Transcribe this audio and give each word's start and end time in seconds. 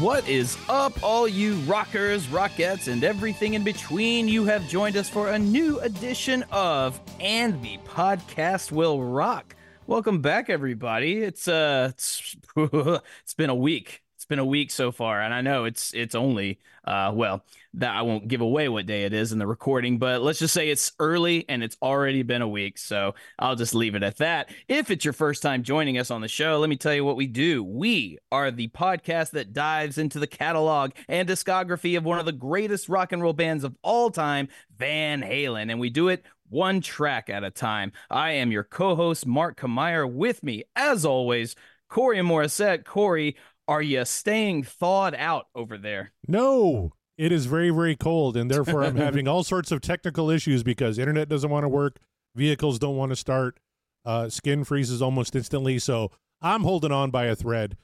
What 0.00 0.26
is 0.26 0.56
up, 0.70 1.02
all 1.02 1.28
you 1.28 1.56
rockers, 1.66 2.26
rockettes, 2.28 2.90
and 2.90 3.04
everything 3.04 3.52
in 3.52 3.62
between? 3.62 4.28
You 4.28 4.46
have 4.46 4.66
joined 4.66 4.96
us 4.96 5.10
for 5.10 5.28
a 5.28 5.38
new 5.38 5.78
edition 5.80 6.42
of 6.50 6.98
And 7.20 7.60
the 7.60 7.76
Podcast 7.86 8.72
Will 8.72 9.02
Rock. 9.02 9.54
Welcome 9.86 10.22
back, 10.22 10.48
everybody. 10.48 11.18
It's 11.18 11.46
uh, 11.46 11.90
it's, 11.90 12.34
it's 12.56 13.34
been 13.34 13.50
a 13.50 13.54
week. 13.54 14.02
It's 14.16 14.24
been 14.24 14.38
a 14.38 14.44
week 14.44 14.70
so 14.70 14.90
far, 14.90 15.20
and 15.20 15.34
I 15.34 15.42
know 15.42 15.66
it's 15.66 15.92
it's 15.92 16.14
only 16.14 16.60
uh, 16.86 17.12
well 17.14 17.44
that 17.74 17.94
I 17.94 18.02
won't 18.02 18.28
give 18.28 18.40
away 18.40 18.68
what 18.68 18.86
day 18.86 19.04
it 19.04 19.12
is 19.12 19.32
in 19.32 19.38
the 19.38 19.46
recording, 19.46 19.98
but 19.98 20.22
let's 20.22 20.38
just 20.40 20.54
say 20.54 20.70
it's 20.70 20.92
early 20.98 21.44
and 21.48 21.62
it's 21.62 21.76
already 21.80 22.22
been 22.22 22.42
a 22.42 22.48
week. 22.48 22.78
So 22.78 23.14
I'll 23.38 23.54
just 23.54 23.74
leave 23.74 23.94
it 23.94 24.02
at 24.02 24.16
that. 24.16 24.50
If 24.68 24.90
it's 24.90 25.04
your 25.04 25.14
first 25.14 25.42
time 25.42 25.62
joining 25.62 25.98
us 25.98 26.10
on 26.10 26.20
the 26.20 26.28
show, 26.28 26.58
let 26.58 26.68
me 26.68 26.76
tell 26.76 26.94
you 26.94 27.04
what 27.04 27.16
we 27.16 27.26
do. 27.26 27.62
We 27.62 28.18
are 28.32 28.50
the 28.50 28.68
podcast 28.68 29.30
that 29.32 29.52
dives 29.52 29.98
into 29.98 30.18
the 30.18 30.26
catalog 30.26 30.92
and 31.08 31.28
discography 31.28 31.96
of 31.96 32.04
one 32.04 32.18
of 32.18 32.26
the 32.26 32.32
greatest 32.32 32.88
rock 32.88 33.12
and 33.12 33.22
roll 33.22 33.32
bands 33.32 33.62
of 33.62 33.76
all 33.82 34.10
time, 34.10 34.48
Van 34.76 35.22
Halen, 35.22 35.70
and 35.70 35.78
we 35.78 35.90
do 35.90 36.08
it 36.08 36.24
one 36.48 36.80
track 36.80 37.30
at 37.30 37.44
a 37.44 37.50
time. 37.50 37.92
I 38.10 38.32
am 38.32 38.50
your 38.50 38.64
co-host 38.64 39.26
Mark 39.26 39.60
Kamier. 39.60 40.10
With 40.10 40.42
me, 40.42 40.64
as 40.74 41.04
always, 41.04 41.54
Corey 41.88 42.18
Morissette. 42.18 42.84
Corey, 42.84 43.36
are 43.68 43.80
you 43.82 44.04
staying 44.04 44.64
thawed 44.64 45.14
out 45.14 45.46
over 45.54 45.78
there? 45.78 46.12
No, 46.26 46.92
it 47.20 47.32
is 47.32 47.44
very, 47.44 47.68
very 47.68 47.94
cold, 47.96 48.34
and 48.34 48.50
therefore 48.50 48.82
I'm 48.82 48.96
having 48.96 49.28
all 49.28 49.44
sorts 49.44 49.70
of 49.70 49.82
technical 49.82 50.30
issues 50.30 50.62
because 50.62 50.98
internet 50.98 51.28
doesn't 51.28 51.50
want 51.50 51.64
to 51.64 51.68
work, 51.68 51.98
vehicles 52.34 52.78
don't 52.78 52.96
want 52.96 53.12
to 53.12 53.16
start, 53.16 53.60
uh, 54.06 54.30
skin 54.30 54.64
freezes 54.64 55.02
almost 55.02 55.36
instantly. 55.36 55.78
So 55.78 56.10
I'm 56.40 56.62
holding 56.62 56.92
on 56.92 57.10
by 57.10 57.26
a 57.26 57.36
thread. 57.36 57.76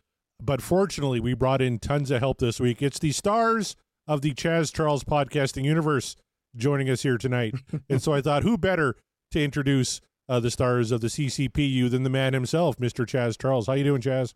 But 0.42 0.62
fortunately, 0.62 1.20
we 1.20 1.34
brought 1.34 1.60
in 1.60 1.78
tons 1.78 2.10
of 2.10 2.20
help 2.20 2.38
this 2.38 2.58
week. 2.58 2.80
It's 2.80 2.98
the 2.98 3.12
stars 3.12 3.76
of 4.08 4.22
the 4.22 4.32
Chaz 4.32 4.72
Charles 4.72 5.04
podcasting 5.04 5.64
universe 5.64 6.16
joining 6.56 6.88
us 6.88 7.02
here 7.02 7.18
tonight. 7.18 7.54
and 7.90 8.00
so 8.00 8.14
I 8.14 8.22
thought, 8.22 8.42
who 8.42 8.56
better 8.56 8.96
to 9.32 9.42
introduce 9.42 10.00
uh, 10.30 10.40
the 10.40 10.50
stars 10.50 10.92
of 10.92 11.02
the 11.02 11.08
CCPU 11.08 11.90
than 11.90 12.04
the 12.04 12.10
man 12.10 12.32
himself, 12.32 12.78
Mr. 12.78 13.04
Chaz 13.04 13.38
Charles? 13.38 13.66
How 13.66 13.74
you 13.74 13.84
doing, 13.84 14.00
Chaz? 14.00 14.32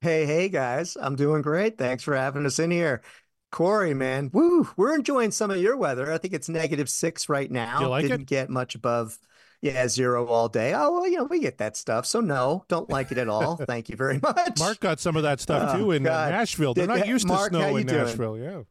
Hey, 0.00 0.24
hey 0.24 0.48
guys, 0.48 0.96
I'm 0.98 1.14
doing 1.14 1.42
great. 1.42 1.76
Thanks 1.76 2.02
for 2.02 2.16
having 2.16 2.46
us 2.46 2.58
in 2.58 2.70
here. 2.70 3.02
Corey, 3.50 3.94
man, 3.94 4.30
woo, 4.32 4.68
we're 4.76 4.94
enjoying 4.94 5.30
some 5.32 5.50
of 5.50 5.56
your 5.58 5.76
weather. 5.76 6.12
I 6.12 6.18
think 6.18 6.34
it's 6.34 6.48
negative 6.48 6.88
six 6.88 7.28
right 7.28 7.50
now. 7.50 7.80
You 7.80 7.88
like 7.88 8.02
Didn't 8.02 8.20
it? 8.22 8.26
get 8.26 8.48
much 8.50 8.74
above, 8.76 9.18
yeah, 9.60 9.88
zero 9.88 10.26
all 10.26 10.48
day. 10.48 10.72
Oh, 10.74 10.92
well, 10.92 11.08
you 11.08 11.16
know, 11.18 11.24
we 11.24 11.40
get 11.40 11.58
that 11.58 11.76
stuff. 11.76 12.06
So 12.06 12.20
no, 12.20 12.64
don't 12.68 12.88
like 12.88 13.10
it 13.10 13.18
at 13.18 13.28
all. 13.28 13.56
Thank 13.66 13.88
you 13.88 13.96
very 13.96 14.20
much. 14.22 14.58
Mark 14.58 14.78
got 14.80 15.00
some 15.00 15.16
of 15.16 15.24
that 15.24 15.40
stuff 15.40 15.74
Oh, 15.74 15.78
too 15.78 15.90
in 15.92 16.06
uh, 16.06 16.10
God. 16.10 16.30
Nashville. 16.32 16.74
They're 16.74 16.86
Did- 16.86 16.98
not 16.98 17.08
used 17.08 17.26
to 17.26 17.32
Mark, 17.32 17.52
how 17.52 17.58
snow 17.58 17.76
in 17.76 17.86
doing? 17.86 18.04
Nashville. 18.04 18.38
Yeah. 18.38 18.62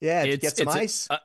yeah, 0.00 0.24
did 0.24 0.30
you 0.32 0.36
get 0.36 0.56
some 0.58 0.68
a- 0.68 0.72
ice. 0.72 1.06
a- 1.10 1.20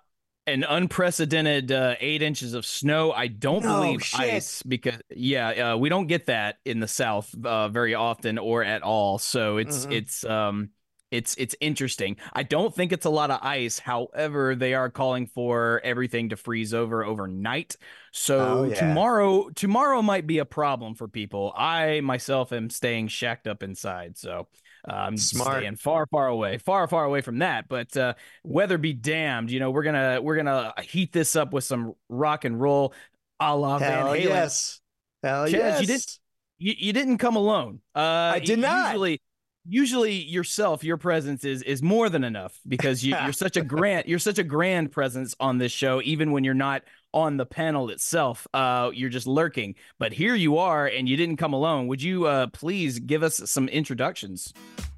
an 0.45 0.63
unprecedented 0.65 1.71
uh, 1.71 1.95
eight 2.01 2.21
inches 2.21 2.53
of 2.53 2.65
snow. 2.65 3.11
I 3.13 3.27
don't 3.27 3.63
No 3.63 3.81
believe 3.81 4.03
shit. 4.03 4.19
ice 4.19 4.61
because 4.63 4.99
yeah, 5.09 5.73
uh, 5.73 5.77
we 5.77 5.87
don't 5.87 6.07
get 6.07 6.25
that 6.25 6.57
in 6.65 6.81
the 6.81 6.87
South 6.87 7.33
uh, 7.45 7.69
very 7.69 7.93
often 7.95 8.37
or 8.37 8.61
at 8.63 8.83
all. 8.83 9.19
So 9.19 9.55
it's 9.57 9.85
Mhm. 9.85 9.91
it's 9.93 10.25
um 10.25 10.69
it's 11.13 11.35
it's 11.35 11.55
interesting. 11.61 12.17
I 12.33 12.43
don't 12.43 12.73
think 12.73 12.91
it's 12.91 13.05
a 13.05 13.09
lot 13.09 13.29
of 13.31 13.39
ice. 13.41 13.79
However, 13.79 14.55
they 14.55 14.73
are 14.73 14.89
calling 14.89 15.27
for 15.27 15.79
everything 15.83 16.29
to 16.29 16.35
freeze 16.35 16.73
over 16.73 17.05
overnight. 17.05 17.75
So 18.11 18.39
Oh, 18.39 18.63
yeah. 18.63 18.75
tomorrow 18.75 19.49
tomorrow 19.55 20.01
might 20.01 20.27
be 20.27 20.39
a 20.39 20.45
problem 20.45 20.95
for 20.95 21.07
people. 21.07 21.53
I 21.55 22.01
myself 22.01 22.51
am 22.51 22.69
staying 22.69 23.07
shacked 23.09 23.47
up 23.47 23.63
inside. 23.63 24.17
So. 24.17 24.47
uh, 24.89 24.93
I'm 24.93 25.15
Smart. 25.17 25.59
staying 25.59 25.75
far, 25.77 26.05
far 26.07 26.27
away, 26.27 26.57
far, 26.57 26.87
far 26.89 27.05
away 27.05 27.21
from 27.21 27.39
that. 27.39 27.69
But 27.69 27.95
uh, 27.95 28.15
weather 28.43 28.77
be 28.77 28.91
damned, 28.91 29.49
you 29.49 29.59
know, 29.61 29.71
we're 29.71 29.83
gonna 29.83 30.19
we're 30.21 30.35
gonna 30.35 30.73
heat 30.81 31.13
this 31.13 31.35
up 31.37 31.53
with 31.53 31.63
some 31.63 31.93
rock 32.09 32.43
and 32.43 32.59
roll, 32.59 32.93
a 33.39 33.55
la 33.55 33.77
Van 33.77 33.91
Hell 33.91 34.07
Halen. 34.07 34.23
yes. 34.23 34.81
Hell 35.23 35.45
Chaz, 35.45 35.51
yes. 35.51 35.81
you 35.81 35.87
didn't- 35.87 36.19
You, 36.57 36.73
you 36.77 36.93
didn't 36.93 37.17
come 37.19 37.35
alone. 37.37 37.79
Uh, 37.95 37.99
I 38.35 38.39
did 38.39 38.59
not. 38.59 38.87
Usually, 38.91 39.21
usually 39.67 40.13
yourself, 40.13 40.83
your 40.83 40.97
presence 40.97 41.43
is 41.43 41.61
is 41.63 41.81
more 41.81 42.09
than 42.09 42.23
enough 42.23 42.59
because 42.67 43.03
you, 43.03 43.15
you're 43.23 43.33
such 43.33 43.57
a 43.57 43.61
grand 43.63 44.07
you're 44.07 44.19
such 44.19 44.39
a 44.39 44.43
grand 44.43 44.91
presence 44.91 45.35
on 45.39 45.57
this 45.57 45.71
show. 45.71 46.01
Even 46.03 46.31
when 46.31 46.43
you're 46.43 46.53
not 46.53 46.83
on 47.13 47.37
the 47.37 47.45
panel 47.45 47.89
itself, 47.89 48.47
uh, 48.53 48.91
you're 48.93 49.09
just 49.09 49.27
lurking. 49.27 49.75
But 49.99 50.13
here 50.13 50.35
you 50.35 50.57
are, 50.57 50.87
and 50.87 51.07
you 51.07 51.15
didn't 51.15 51.37
come 51.37 51.53
alone. 51.53 51.87
Would 51.87 52.01
you 52.01 52.25
uh, 52.25 52.47
please 52.47 52.99
give 52.99 53.23
us 53.23 53.41
some 53.49 53.67
introductions? 53.69 54.53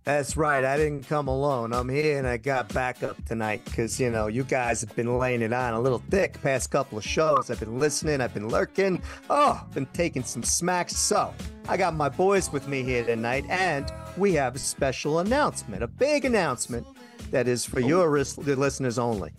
That's 0.06 0.38
right. 0.38 0.64
I 0.64 0.78
didn't 0.78 1.08
come 1.08 1.28
alone. 1.28 1.74
I'm 1.74 1.90
here 1.90 2.20
and 2.20 2.28
I 2.28 2.38
got 2.38 2.72
backup 2.72 3.26
tonight 3.26 3.66
because, 3.66 4.00
you 4.00 4.12
know, 4.12 4.28
you 4.28 4.44
guys 4.44 4.82
have 4.82 4.96
been 4.96 5.18
laying 5.18 5.42
it 5.42 5.52
on 5.52 5.74
a 5.74 5.82
little 5.82 5.98
thick 6.12 6.40
past 6.44 6.70
couple 6.70 7.00
of 7.00 7.04
shows. 7.04 7.50
I've 7.50 7.60
been 7.60 7.80
listening, 7.80 8.22
I've 8.22 8.34
been 8.34 8.48
lurking. 8.48 9.02
Oh, 9.32 9.66
been 9.74 9.88
taking 9.88 10.24
some 10.24 10.44
smacks. 10.44 10.96
So 10.96 11.34
I 11.68 11.76
got 11.76 11.96
my 11.96 12.10
boys 12.10 12.52
with 12.52 12.68
me 12.68 12.84
here 12.84 13.04
tonight 13.04 13.46
and 13.50 13.92
we 14.16 14.34
have 14.34 14.56
a 14.56 14.60
special 14.60 15.20
announcement, 15.20 15.82
a 15.82 15.88
big 15.88 16.24
announcement 16.24 16.86
that 17.32 17.48
is 17.48 17.66
for 17.66 17.80
your 17.80 18.12
ris- 18.12 18.38
listeners 18.38 19.00
only. 19.00 19.32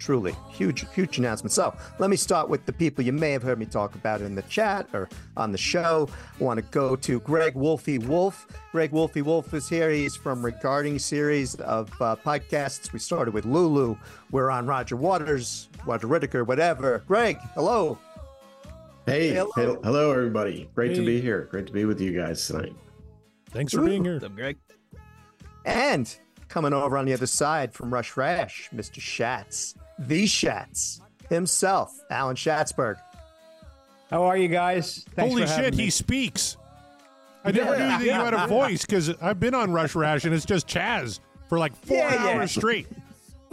Truly, 0.00 0.34
huge, 0.50 0.84
huge 0.92 1.18
announcement. 1.18 1.52
So 1.52 1.74
let 1.98 2.10
me 2.10 2.16
start 2.16 2.48
with 2.48 2.66
the 2.66 2.72
people 2.72 3.02
you 3.04 3.12
may 3.12 3.30
have 3.30 3.42
heard 3.42 3.58
me 3.58 3.64
talk 3.64 3.94
about 3.94 4.20
in 4.20 4.34
the 4.34 4.42
chat 4.42 4.86
or 4.92 5.08
on 5.36 5.50
the 5.52 5.56
show. 5.58 6.08
I 6.38 6.44
want 6.44 6.58
to 6.58 6.62
go 6.70 6.94
to 6.96 7.20
Greg 7.20 7.54
Wolfie 7.54 7.98
Wolf. 7.98 8.46
Greg 8.72 8.90
Wolfie 8.92 9.22
Wolf 9.22 9.54
is 9.54 9.68
here. 9.68 9.90
He's 9.90 10.14
from 10.16 10.44
Regarding 10.44 10.98
series 10.98 11.54
of 11.56 11.90
uh, 12.02 12.16
podcasts. 12.16 12.92
We 12.92 12.98
started 12.98 13.32
with 13.32 13.46
Lulu. 13.46 13.96
We're 14.30 14.50
on 14.50 14.66
Roger 14.66 14.96
Waters, 14.96 15.68
Roger 15.86 16.08
Whittaker, 16.08 16.44
whatever. 16.44 17.02
Greg, 17.06 17.38
hello. 17.54 17.96
Hey, 19.06 19.30
Hello. 19.34 19.50
hello, 19.54 19.80
hello 19.84 20.10
everybody. 20.12 20.68
Great 20.74 20.90
Hey. 20.92 20.96
to 20.98 21.06
be 21.06 21.20
here. 21.20 21.46
Great 21.50 21.66
to 21.66 21.72
be 21.72 21.84
with 21.84 22.00
you 22.00 22.12
guys 22.12 22.46
tonight. 22.46 22.74
Thanks 23.50 23.72
for 23.72 23.82
being 23.82 24.02
here. 24.04 24.14
What's 24.14 24.24
up, 24.24 24.34
Greg? 24.34 24.56
And 25.64 26.14
coming 26.54 26.72
over 26.72 26.96
on 26.96 27.04
the 27.04 27.12
other 27.12 27.26
side 27.26 27.74
from 27.74 27.92
Rush 27.92 28.16
Rash, 28.16 28.70
Mr. 28.72 29.00
Schatz, 29.00 29.74
the 29.98 30.24
Schatz 30.24 31.00
himself, 31.28 31.92
Alan 32.10 32.36
Schatzberg. 32.36 32.94
How 34.08 34.22
are 34.22 34.36
you 34.36 34.46
guys? 34.46 35.04
Thanks 35.16 35.32
Holy 35.32 35.46
for 35.46 35.52
shit, 35.52 35.76
me. 35.76 35.82
he 35.84 35.90
speaks. 35.90 36.56
I 37.44 37.50
never 37.50 37.72
knew 37.72 37.78
that 37.78 38.02
you 38.02 38.12
had 38.12 38.34
a 38.34 38.46
voice 38.46 38.86
because 38.86 39.12
I've 39.20 39.40
been 39.40 39.52
on 39.52 39.72
Rush 39.72 39.96
Rash 39.96 40.24
and 40.26 40.32
it's 40.32 40.44
just 40.44 40.68
Chaz 40.68 41.18
for 41.48 41.58
like 41.58 41.74
four 41.74 41.96
Yeah, 41.96 42.24
yeah. 42.24 42.38
hours 42.38 42.52
straight. 42.52 42.86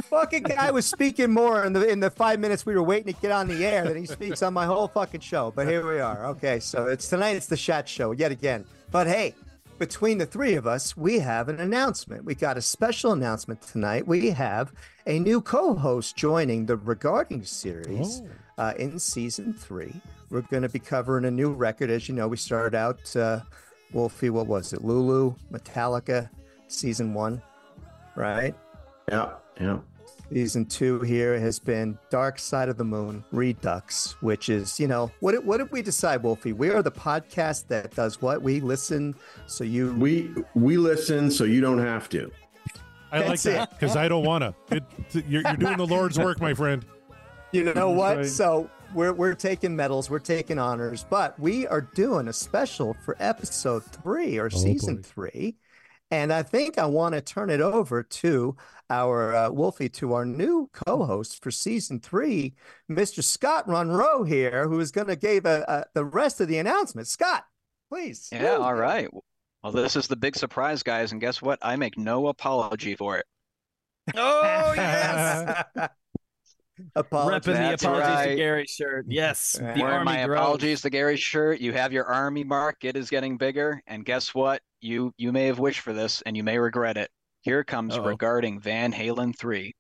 fucking 0.03 0.43
guy 0.43 0.69
was 0.69 0.85
speaking 0.85 1.31
more 1.31 1.65
in 1.65 1.73
the 1.73 1.87
in 1.89 1.99
the 1.99 2.09
five 2.11 2.39
minutes 2.39 2.65
we 2.67 2.75
were 2.75 2.83
waiting 2.83 3.11
to 3.11 3.19
get 3.19 3.31
on 3.31 3.47
the 3.47 3.65
air 3.65 3.83
than 3.83 3.97
he 3.97 4.05
speaks 4.05 4.43
on 4.43 4.53
my 4.53 4.65
whole 4.67 4.87
fucking 4.87 5.21
show. 5.21 5.51
But 5.55 5.67
here 5.67 5.91
we 5.91 5.99
are. 5.99 6.27
Okay, 6.27 6.59
so 6.59 6.85
it's 6.85 7.09
tonight. 7.09 7.35
It's 7.35 7.47
the 7.47 7.57
Shat 7.57 7.89
Show 7.89 8.11
yet 8.11 8.31
again. 8.31 8.63
But 8.91 9.07
hey, 9.07 9.33
between 9.81 10.19
the 10.19 10.27
three 10.27 10.53
of 10.53 10.67
us, 10.67 10.95
we 10.95 11.17
have 11.17 11.49
an 11.49 11.59
announcement. 11.59 12.23
We 12.23 12.35
got 12.35 12.55
a 12.55 12.61
special 12.61 13.13
announcement 13.13 13.63
tonight. 13.63 14.07
We 14.07 14.29
have 14.29 14.71
a 15.07 15.17
new 15.17 15.41
co-host 15.41 16.15
joining 16.15 16.67
the 16.67 16.77
Regarding 16.77 17.43
series 17.43 18.21
uh, 18.59 18.73
in 18.77 18.99
season 18.99 19.55
three. 19.55 19.99
We're 20.29 20.41
going 20.41 20.61
to 20.61 20.69
be 20.69 20.77
covering 20.77 21.25
a 21.25 21.31
new 21.31 21.51
record. 21.51 21.89
As 21.89 22.07
you 22.07 22.13
know, 22.13 22.27
we 22.27 22.37
started 22.37 22.77
out 22.77 23.15
uh, 23.15 23.39
Wolfie. 23.91 24.29
What 24.29 24.45
was 24.45 24.71
it? 24.71 24.83
Lulu, 24.83 25.33
Metallica, 25.51 26.29
season 26.67 27.15
one, 27.15 27.41
right? 28.15 28.53
Yeah, 29.09 29.31
yeah. 29.59 29.79
Season 30.33 30.65
two 30.65 31.01
here 31.01 31.37
has 31.37 31.59
been 31.59 31.99
Dark 32.09 32.39
Side 32.39 32.69
of 32.69 32.77
the 32.77 32.85
Moon 32.85 33.21
Redux, 33.33 34.15
which 34.21 34.47
is, 34.47 34.79
you 34.79 34.87
know, 34.87 35.11
what 35.19 35.33
did, 35.33 35.45
what 35.45 35.57
did 35.57 35.69
we 35.73 35.81
decide, 35.81 36.23
Wolfie? 36.23 36.53
We 36.53 36.69
are 36.69 36.81
the 36.81 36.91
podcast 36.91 37.67
that 37.67 37.93
does 37.93 38.21
what? 38.21 38.41
We 38.41 38.61
listen 38.61 39.13
so 39.45 39.65
you. 39.65 39.93
We 39.95 40.33
we 40.55 40.77
listen 40.77 41.31
so 41.31 41.43
you 41.43 41.59
don't 41.59 41.79
have 41.79 42.07
to. 42.09 42.31
I 43.11 43.17
like 43.19 43.27
That's 43.27 43.43
that 43.43 43.71
because 43.71 43.97
I 43.97 44.07
don't 44.07 44.23
want 44.23 44.45
to. 44.69 44.81
You're, 45.27 45.41
you're 45.41 45.57
doing 45.57 45.75
the 45.75 45.85
Lord's 45.85 46.17
work, 46.17 46.39
my 46.39 46.53
friend. 46.53 46.85
You 47.51 47.65
know 47.73 47.89
what? 47.89 48.17
right. 48.17 48.25
So 48.25 48.69
we're 48.95 49.11
we're 49.11 49.35
taking 49.35 49.75
medals, 49.75 50.09
we're 50.09 50.19
taking 50.19 50.57
honors, 50.57 51.05
but 51.09 51.37
we 51.37 51.67
are 51.67 51.81
doing 51.81 52.29
a 52.29 52.33
special 52.33 52.95
for 53.03 53.17
episode 53.19 53.83
three 53.83 54.37
or 54.37 54.45
oh, 54.45 54.57
season 54.57 54.95
boy. 54.95 55.01
three. 55.01 55.57
And 56.11 56.33
I 56.33 56.43
think 56.43 56.77
I 56.77 56.85
want 56.85 57.15
to 57.15 57.21
turn 57.21 57.49
it 57.49 57.61
over 57.61 58.03
to 58.03 58.57
our 58.89 59.33
uh, 59.33 59.49
Wolfie, 59.49 59.87
to 59.89 60.13
our 60.13 60.25
new 60.25 60.69
co-host 60.73 61.41
for 61.41 61.49
season 61.49 62.01
three, 62.01 62.53
Mr. 62.91 63.23
Scott 63.23 63.67
Monroe 63.67 64.23
here, 64.23 64.67
who 64.67 64.81
is 64.81 64.91
going 64.91 65.07
to 65.07 65.15
give 65.15 65.45
uh, 65.45 65.63
uh, 65.67 65.83
the 65.93 66.03
rest 66.03 66.41
of 66.41 66.49
the 66.49 66.57
announcement. 66.57 67.07
Scott, 67.07 67.45
please. 67.89 68.27
Yeah, 68.31 68.57
all 68.57 68.75
right. 68.75 69.07
Well, 69.63 69.71
this 69.71 69.95
is 69.95 70.07
the 70.07 70.17
big 70.17 70.35
surprise, 70.35 70.83
guys, 70.83 71.13
and 71.13 71.21
guess 71.21 71.41
what? 71.41 71.59
I 71.61 71.77
make 71.77 71.97
no 71.97 72.27
apology 72.27 72.95
for 72.95 73.17
it. 73.17 73.25
Oh 74.15 74.73
yes. 74.75 75.63
Apologies. 76.95 77.39
Repping 77.41 77.45
the 77.45 77.59
That's 77.59 77.83
apologies 77.83 78.25
to. 78.31 78.35
Gary 78.35 78.65
shirt. 78.67 79.05
Yes. 79.07 79.57
Yeah. 79.59 79.73
The 79.73 79.81
Wearing 79.81 79.97
army 79.99 80.05
my 80.05 80.25
grove. 80.25 80.39
apologies 80.39 80.81
to 80.81 80.89
Gary 80.89 81.17
shirt. 81.17 81.59
You 81.61 81.73
have 81.73 81.91
your 81.93 82.05
army 82.05 82.43
mark. 82.43 82.77
It 82.83 82.95
is 82.95 83.09
getting 83.09 83.37
bigger, 83.37 83.81
and 83.87 84.05
guess 84.05 84.33
what? 84.33 84.61
You 84.81 85.13
you 85.17 85.31
may 85.31 85.45
have 85.47 85.59
wished 85.59 85.81
for 85.81 85.93
this, 85.93 86.21
and 86.25 86.35
you 86.35 86.43
may 86.43 86.57
regret 86.57 86.97
it. 86.97 87.09
Here 87.41 87.63
comes 87.63 87.97
Uh-oh. 87.97 88.03
regarding 88.05 88.59
Van 88.59 88.93
Halen 88.93 89.37
three. 89.37 89.73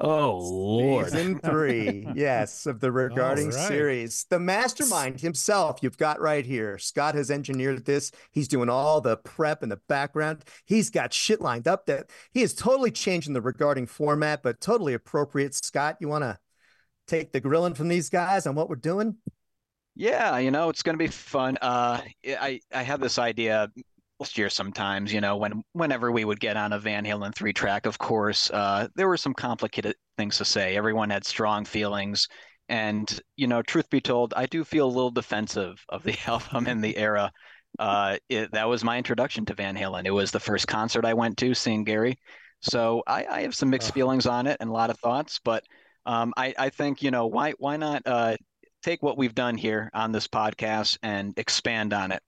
Oh 0.00 0.38
Lord. 0.38 1.10
Season 1.10 1.40
three, 1.40 2.06
yes, 2.14 2.66
of 2.66 2.78
the 2.78 2.92
regarding 2.92 3.50
right. 3.50 3.68
series. 3.68 4.26
The 4.30 4.38
mastermind 4.38 5.20
himself, 5.20 5.80
you've 5.82 5.98
got 5.98 6.20
right 6.20 6.46
here. 6.46 6.78
Scott 6.78 7.16
has 7.16 7.32
engineered 7.32 7.84
this. 7.84 8.12
He's 8.30 8.46
doing 8.46 8.68
all 8.68 9.00
the 9.00 9.16
prep 9.16 9.64
in 9.64 9.70
the 9.70 9.80
background. 9.88 10.44
He's 10.64 10.88
got 10.90 11.12
shit 11.12 11.40
lined 11.40 11.66
up 11.66 11.86
that 11.86 12.10
he 12.30 12.42
is 12.42 12.54
totally 12.54 12.92
changing 12.92 13.32
the 13.32 13.40
regarding 13.40 13.86
format, 13.86 14.42
but 14.44 14.60
totally 14.60 14.94
appropriate. 14.94 15.56
Scott, 15.56 15.96
you 15.98 16.06
want 16.06 16.22
to 16.22 16.38
take 17.08 17.32
the 17.32 17.40
grilling 17.40 17.74
from 17.74 17.88
these 17.88 18.08
guys 18.08 18.46
on 18.46 18.54
what 18.54 18.68
we're 18.68 18.76
doing? 18.76 19.16
Yeah, 19.96 20.38
you 20.38 20.52
know, 20.52 20.68
it's 20.68 20.84
going 20.84 20.96
to 20.96 21.04
be 21.04 21.08
fun. 21.08 21.58
Uh, 21.60 22.00
I 22.24 22.60
I 22.72 22.82
had 22.82 23.00
this 23.00 23.18
idea 23.18 23.68
last 24.18 24.38
year 24.38 24.50
sometimes, 24.50 25.12
you 25.12 25.20
know, 25.20 25.36
when 25.36 25.62
whenever 25.72 26.10
we 26.10 26.24
would 26.24 26.40
get 26.40 26.56
on 26.56 26.72
a 26.72 26.78
Van 26.78 27.04
Halen 27.04 27.34
3 27.34 27.52
track, 27.52 27.86
of 27.86 27.98
course, 27.98 28.50
uh, 28.50 28.88
there 28.96 29.08
were 29.08 29.16
some 29.16 29.34
complicated 29.34 29.94
things 30.16 30.38
to 30.38 30.44
say. 30.44 30.76
Everyone 30.76 31.10
had 31.10 31.24
strong 31.24 31.64
feelings. 31.64 32.28
And, 32.68 33.08
you 33.36 33.46
know, 33.46 33.62
truth 33.62 33.88
be 33.88 34.00
told, 34.00 34.34
I 34.36 34.46
do 34.46 34.62
feel 34.62 34.86
a 34.86 34.88
little 34.88 35.10
defensive 35.10 35.82
of 35.88 36.02
the 36.02 36.16
album 36.26 36.66
and 36.66 36.82
the 36.82 36.96
era. 36.96 37.32
Uh, 37.78 38.16
it, 38.28 38.52
that 38.52 38.68
was 38.68 38.84
my 38.84 38.98
introduction 38.98 39.44
to 39.46 39.54
Van 39.54 39.76
Halen. 39.76 40.04
It 40.04 40.10
was 40.10 40.30
the 40.30 40.40
first 40.40 40.66
concert 40.66 41.04
I 41.04 41.14
went 41.14 41.36
to 41.38 41.54
seeing 41.54 41.84
Gary. 41.84 42.18
So 42.60 43.02
I, 43.06 43.24
I 43.24 43.42
have 43.42 43.54
some 43.54 43.70
mixed 43.70 43.94
feelings 43.94 44.26
on 44.26 44.46
it 44.46 44.56
and 44.60 44.68
a 44.68 44.72
lot 44.72 44.90
of 44.90 44.98
thoughts, 44.98 45.40
but 45.44 45.62
um, 46.06 46.34
I, 46.36 46.54
I 46.58 46.70
think, 46.70 47.02
you 47.02 47.10
know, 47.10 47.26
why 47.26 47.52
why 47.58 47.76
not 47.76 48.02
uh, 48.04 48.36
take 48.82 49.02
what 49.02 49.16
we've 49.16 49.34
done 49.34 49.56
here 49.56 49.90
on 49.94 50.10
this 50.10 50.26
podcast 50.26 50.98
and 51.02 51.38
expand 51.38 51.92
on 51.92 52.10
it 52.10 52.22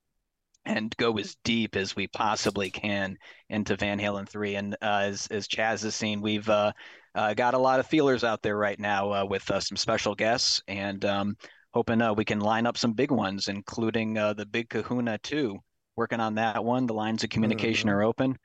and 0.65 0.95
go 0.97 1.17
as 1.19 1.37
deep 1.45 1.77
as 1.77 1.97
we 1.97 2.07
possibly 2.09 2.71
can 2.71 3.17
into 3.49 3.77
Van 3.77 3.99
Halen 3.99 4.29
3. 4.29 4.55
And 4.57 4.75
uh, 4.83 5.01
as, 5.05 5.27
as 5.29 5.49
Chaz 5.49 5.83
has 5.83 5.95
seen, 5.95 6.21
we've 6.21 6.49
uh, 6.49 6.73
uh, 7.15 7.35
got 7.35 7.55
a 7.55 7.59
lot 7.59 7.81
of 7.81 7.87
feelers 7.87 8.25
out 8.25 8.43
there 8.43 8.57
right 8.57 8.79
now 8.79 9.13
uh, 9.13 9.25
with 9.25 9.51
uh, 9.51 9.61
some 9.61 9.77
special 9.77 10.15
guests 10.15 10.63
and 10.69 11.05
um, 11.05 11.37
hoping 11.73 12.03
uh, 12.03 12.13
we 12.13 12.25
can 12.25 12.41
line 12.41 12.67
up 12.67 12.77
some 12.77 12.93
big 12.93 13.11
ones, 13.11 13.49
including 13.49 14.19
uh, 14.19 14.33
the 14.35 14.47
Big 14.47 14.69
Kahuna 14.69 15.19
too. 15.19 15.59
Working 15.97 16.21
on 16.21 16.35
that 16.37 16.65
one. 16.65 16.87
The 16.87 16.95
lines 16.95 17.25
of 17.25 17.31
communication 17.31 17.89
Mhm. 17.89 17.93
are 17.93 18.03
open. 18.03 18.37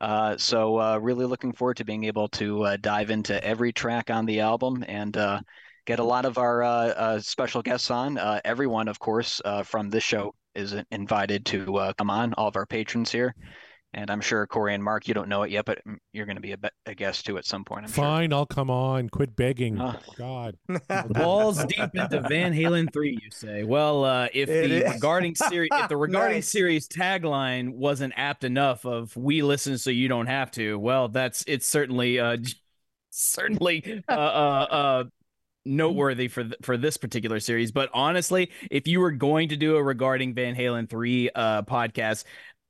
Uh, 0.00 0.36
so 0.36 0.78
uh, 0.78 0.98
really 0.98 1.24
looking 1.24 1.52
forward 1.52 1.78
to 1.78 1.84
being 1.84 2.04
able 2.04 2.28
to 2.28 2.62
uh, 2.64 2.76
dive 2.80 3.10
into 3.10 3.42
every 3.42 3.72
track 3.72 4.10
on 4.10 4.26
the 4.26 4.40
album 4.40 4.84
and 4.86 5.16
uh, 5.16 5.40
get 5.86 5.98
a 5.98 6.04
lot 6.04 6.24
of 6.24 6.36
our 6.36 7.18
special 7.20 7.62
guests 7.62 7.90
on. 7.90 8.18
Uh, 8.18 8.40
everyone, 8.44 8.88
of 8.88 8.98
course, 8.98 9.40
uh, 9.44 9.62
from 9.62 9.88
this 9.88 10.04
show 10.04 10.34
is 10.56 10.74
invited 10.90 11.46
to 11.46 11.76
uh, 11.76 11.92
come 11.94 12.10
on. 12.10 12.32
All 12.34 12.48
of 12.48 12.56
our 12.56 12.66
patrons 12.66 13.12
here, 13.12 13.34
and 13.94 14.10
I'm 14.10 14.20
sure 14.20 14.46
Corey 14.46 14.74
and 14.74 14.82
Mark, 14.82 15.06
you 15.08 15.14
don't 15.14 15.28
know 15.28 15.42
it 15.44 15.50
yet, 15.50 15.64
but 15.64 15.78
you're 16.12 16.26
going 16.26 16.36
to 16.36 16.42
be 16.42 16.52
a, 16.52 16.58
be- 16.58 16.68
a 16.86 16.94
guest 16.94 17.26
too 17.26 17.38
at 17.38 17.44
some 17.46 17.64
point. 17.64 17.84
I'm 17.84 17.90
Fine, 17.90 18.32
I'll 18.32 18.46
come 18.46 18.70
on. 18.70 19.08
Quit 19.08 19.36
begging. 19.36 19.80
Uh, 19.80 20.00
God. 20.18 20.56
Balls 21.10 21.64
deep 21.66 21.90
into 21.94 22.20
Van 22.28 22.52
Halen 22.52 22.92
3, 22.92 23.18
you 23.22 23.30
say. 23.30 23.62
Well, 23.64 24.04
uh, 24.04 24.28
if 24.34 24.48
It 24.48 24.68
the 24.68 24.86
is. 24.86 24.94
regarding 24.94 25.34
series 25.34 25.68
if 25.72 25.88
the 25.88 25.96
regarding 26.08 26.38
Nice. 26.38 26.48
series 26.48 26.88
tagline 26.88 27.74
wasn't 27.74 28.12
apt 28.16 28.44
enough 28.44 28.84
of 28.84 29.16
we 29.16 29.42
listen 29.42 29.78
so 29.78 29.90
you 29.90 30.08
don't 30.08 30.26
have 30.26 30.50
to, 30.52 30.78
well, 30.78 31.08
that's 31.08 31.44
it's 31.46 31.66
certainly 31.66 32.18
uh 32.18 32.36
certainly 33.10 34.02
uh 34.08 34.12
uh 34.12 34.66
uh 34.70 35.04
noteworthy 35.66 36.28
for 36.28 36.44
th- 36.44 36.56
for 36.62 36.76
this 36.76 36.96
particular 36.96 37.40
series. 37.40 37.72
But 37.72 37.90
honestly, 37.92 38.50
if 38.70 38.86
you 38.88 39.00
were 39.00 39.12
going 39.12 39.50
to 39.50 39.56
do 39.56 39.76
a 39.76 39.82
regarding 39.82 40.34
Van 40.34 40.54
Halen 40.54 40.88
3 40.88 41.30
uh 41.34 41.62
podcast, 41.62 42.24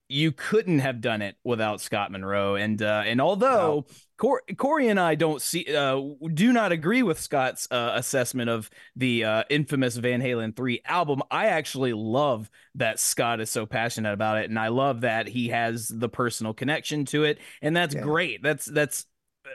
you 0.08 0.30
couldn't 0.30 0.78
have 0.78 1.00
done 1.00 1.20
it 1.20 1.36
without 1.42 1.80
Scott 1.80 2.12
Monroe. 2.12 2.54
And 2.54 2.80
uh, 2.80 3.02
and 3.04 3.20
although 3.20 3.86
Cor- 4.18 4.42
Corey 4.56 4.86
and 4.88 5.00
I 5.00 5.16
don't 5.16 5.42
see 5.42 5.66
uh, 5.74 6.00
do 6.32 6.52
not 6.52 6.70
agree 6.70 7.02
with 7.02 7.18
Scott's 7.20 7.66
uh, 7.72 7.92
assessment 7.94 8.48
of 8.48 8.70
the 8.94 9.24
uh, 9.24 9.42
infamous 9.50 9.96
Van 9.96 10.22
Halen 10.22 10.54
3 10.54 10.80
album, 10.84 11.22
I 11.30 11.46
actually 11.46 11.92
love 11.92 12.48
that 12.76 13.00
Scott 13.00 13.40
is 13.40 13.50
so 13.50 13.66
passionate 13.66 14.12
about 14.12 14.38
it, 14.38 14.48
and 14.48 14.58
I 14.60 14.68
love 14.68 15.00
that 15.00 15.26
he 15.26 15.48
has 15.48 15.88
the 15.88 16.08
personal 16.08 16.54
connection 16.54 17.04
to 17.06 17.24
it, 17.24 17.38
and 17.60 17.76
that's 17.76 17.94
Yeah. 17.94 18.02
great. 18.02 18.42
That's 18.44 18.64
that's 18.66 19.06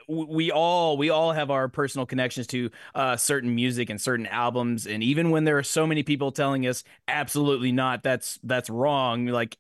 we 0.07 0.51
all 0.51 0.97
we 0.97 1.09
all 1.09 1.31
have 1.31 1.51
our 1.51 1.67
personal 1.67 2.05
connections 2.05 2.47
to 2.47 2.69
uh, 2.95 3.15
certain 3.17 3.53
music 3.55 3.89
and 3.89 3.99
certain 3.99 4.27
albums, 4.27 4.87
and 4.87 5.03
even 5.03 5.29
when 5.31 5.43
there 5.43 5.57
are 5.57 5.63
so 5.63 5.87
many 5.87 6.03
people 6.03 6.31
telling 6.31 6.67
us 6.67 6.83
absolutely 7.07 7.71
not, 7.71 8.03
that's 8.03 8.39
that's 8.43 8.69
wrong. 8.69 9.27
Like 9.27 9.57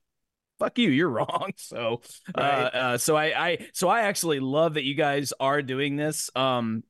fuck 0.59 0.77
you 0.77 0.89
you're 0.89 1.09
wrong 1.11 1.51
so 1.57 2.01
uh, 2.37 2.41
Right. 2.41 2.73
uh 2.73 2.97
so 2.97 3.15
I, 3.15 3.49
I 3.49 3.67
so 3.73 3.89
i 3.89 4.01
actually 4.01 4.39
love 4.39 4.75
that 4.75 4.83
you 4.83 4.93
guys 4.95 5.33
are 5.39 5.61
doing 5.61 5.95
this 5.95 6.29
um 6.35 6.83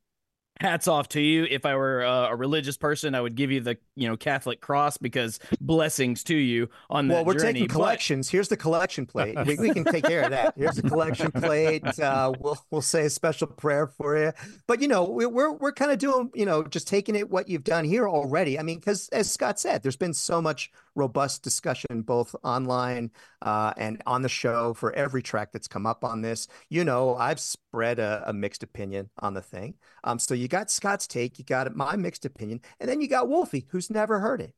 hats 0.61 0.87
off 0.87 1.09
to 1.09 1.19
you 1.19 1.45
if 1.49 1.65
i 1.65 1.75
were 1.75 2.03
uh, 2.03 2.29
a 2.29 2.35
religious 2.35 2.77
person 2.77 3.15
i 3.15 3.21
would 3.21 3.35
give 3.35 3.51
you 3.51 3.59
the 3.59 3.77
you 3.95 4.07
know 4.07 4.15
catholic 4.15 4.61
cross 4.61 4.97
because 4.97 5.39
blessings 5.59 6.23
to 6.23 6.35
you 6.35 6.69
on 6.89 7.07
that 7.07 7.15
well, 7.15 7.25
we're 7.25 7.33
journey 7.33 7.53
taking 7.53 7.67
but- 7.67 7.73
collections. 7.73 8.29
Here's 8.29 8.47
the 8.47 8.57
collection 8.57 9.05
plate. 9.05 9.37
We, 9.45 9.55
we 9.57 9.73
can 9.73 9.83
take 9.83 10.03
care 10.03 10.23
of 10.23 10.31
that. 10.31 10.53
Here's 10.57 10.75
the 10.75 10.87
collection 10.87 11.31
plate. 11.43 11.99
Uh, 11.99 12.33
we'll 12.39 12.57
we'll 12.69 12.81
say 12.81 13.05
a 13.05 13.09
special 13.09 13.47
prayer 13.47 13.87
for 13.87 14.17
you. 14.17 14.33
But 14.67 14.81
you 14.81 14.87
know, 14.87 15.03
we, 15.03 15.25
we're 15.25 15.51
we're 15.51 15.71
kind 15.71 15.91
of 15.91 15.99
doing, 15.99 16.31
you 16.33 16.45
know, 16.45 16.63
just 16.63 16.87
taking 16.87 17.15
it 17.15 17.29
what 17.29 17.49
you've 17.49 17.63
done 17.63 17.85
here 17.85 18.07
already. 18.07 18.59
I 18.59 18.63
mean, 18.63 18.79
because 18.79 19.09
as 19.09 19.31
Scott 19.31 19.59
said, 19.59 19.83
there's 19.83 19.95
been 19.95 20.13
so 20.13 20.41
much 20.41 20.71
robust 20.95 21.43
discussion 21.43 22.01
both 22.01 22.35
online 22.43 23.11
uh, 23.41 23.73
and 23.77 24.01
on 24.05 24.21
the 24.21 24.29
show 24.29 24.73
for 24.73 24.93
every 24.93 25.21
track 25.21 25.51
that's 25.51 25.67
come 25.67 25.85
up 25.85 26.03
on 26.03 26.21
this. 26.21 26.47
You 26.69 26.83
know, 26.83 27.15
I've 27.15 27.39
spread 27.39 27.99
a, 27.99 28.23
a 28.27 28.33
mixed 28.33 28.63
opinion 28.63 29.09
on 29.19 29.33
the 29.33 29.41
thing. 29.41 29.75
Um, 30.03 30.19
so 30.19 30.33
you 30.33 30.47
got 30.51 30.69
Scott's 30.69 31.07
take, 31.07 31.39
you 31.39 31.45
got 31.45 31.73
my 31.75 31.95
mixed 31.95 32.25
opinion, 32.25 32.61
and 32.79 32.87
then 32.87 33.01
you 33.01 33.07
got 33.07 33.27
Wolfie, 33.27 33.65
who's 33.71 33.89
never 33.89 34.19
heard 34.19 34.39
it. 34.41 34.53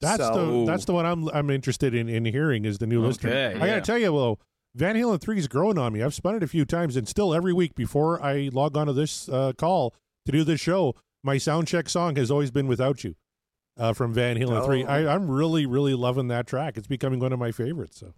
That's 0.00 0.22
So- 0.22 0.62
the 0.62 0.66
that's 0.70 0.84
the 0.84 0.92
one 0.92 1.04
I'm 1.06 1.28
I'm 1.30 1.50
interested 1.50 1.92
in 1.94 2.08
in 2.08 2.24
hearing 2.24 2.64
is 2.64 2.78
the 2.78 2.86
new 2.86 3.00
listener. 3.04 3.30
Okay, 3.30 3.60
I 3.60 3.66
gotta 3.66 3.80
tell 3.80 3.98
you, 3.98 4.12
well, 4.12 4.38
Van 4.74 4.94
Halen 4.94 5.20
three 5.20 5.38
is 5.38 5.48
growing 5.48 5.76
on 5.78 5.92
me. 5.92 6.02
I've 6.02 6.14
spun 6.14 6.36
it 6.36 6.42
a 6.44 6.46
few 6.46 6.64
times, 6.64 6.94
and 6.96 7.08
still 7.08 7.34
every 7.34 7.52
week 7.52 7.74
before 7.74 8.22
I 8.22 8.50
log 8.52 8.76
onto 8.76 8.92
this 8.92 9.28
uh, 9.28 9.52
call 9.58 9.94
to 10.26 10.30
do 10.30 10.44
this 10.44 10.60
show, 10.60 10.94
my 11.24 11.36
sound 11.38 11.66
check 11.66 11.88
song 11.88 12.14
has 12.14 12.30
always 12.30 12.52
been 12.52 12.68
"Without 12.68 13.02
You" 13.02 13.16
uh, 13.76 13.92
from 13.92 14.14
Van 14.14 14.36
Halen 14.36 14.64
three. 14.64 14.84
Oh. 14.84 14.88
I, 14.88 15.12
I'm 15.12 15.28
really 15.28 15.66
really 15.66 15.94
loving 15.94 16.28
that 16.28 16.46
track. 16.46 16.76
It's 16.76 16.86
becoming 16.86 17.18
one 17.18 17.32
of 17.32 17.40
my 17.40 17.50
favorites. 17.50 17.98
So 17.98 18.14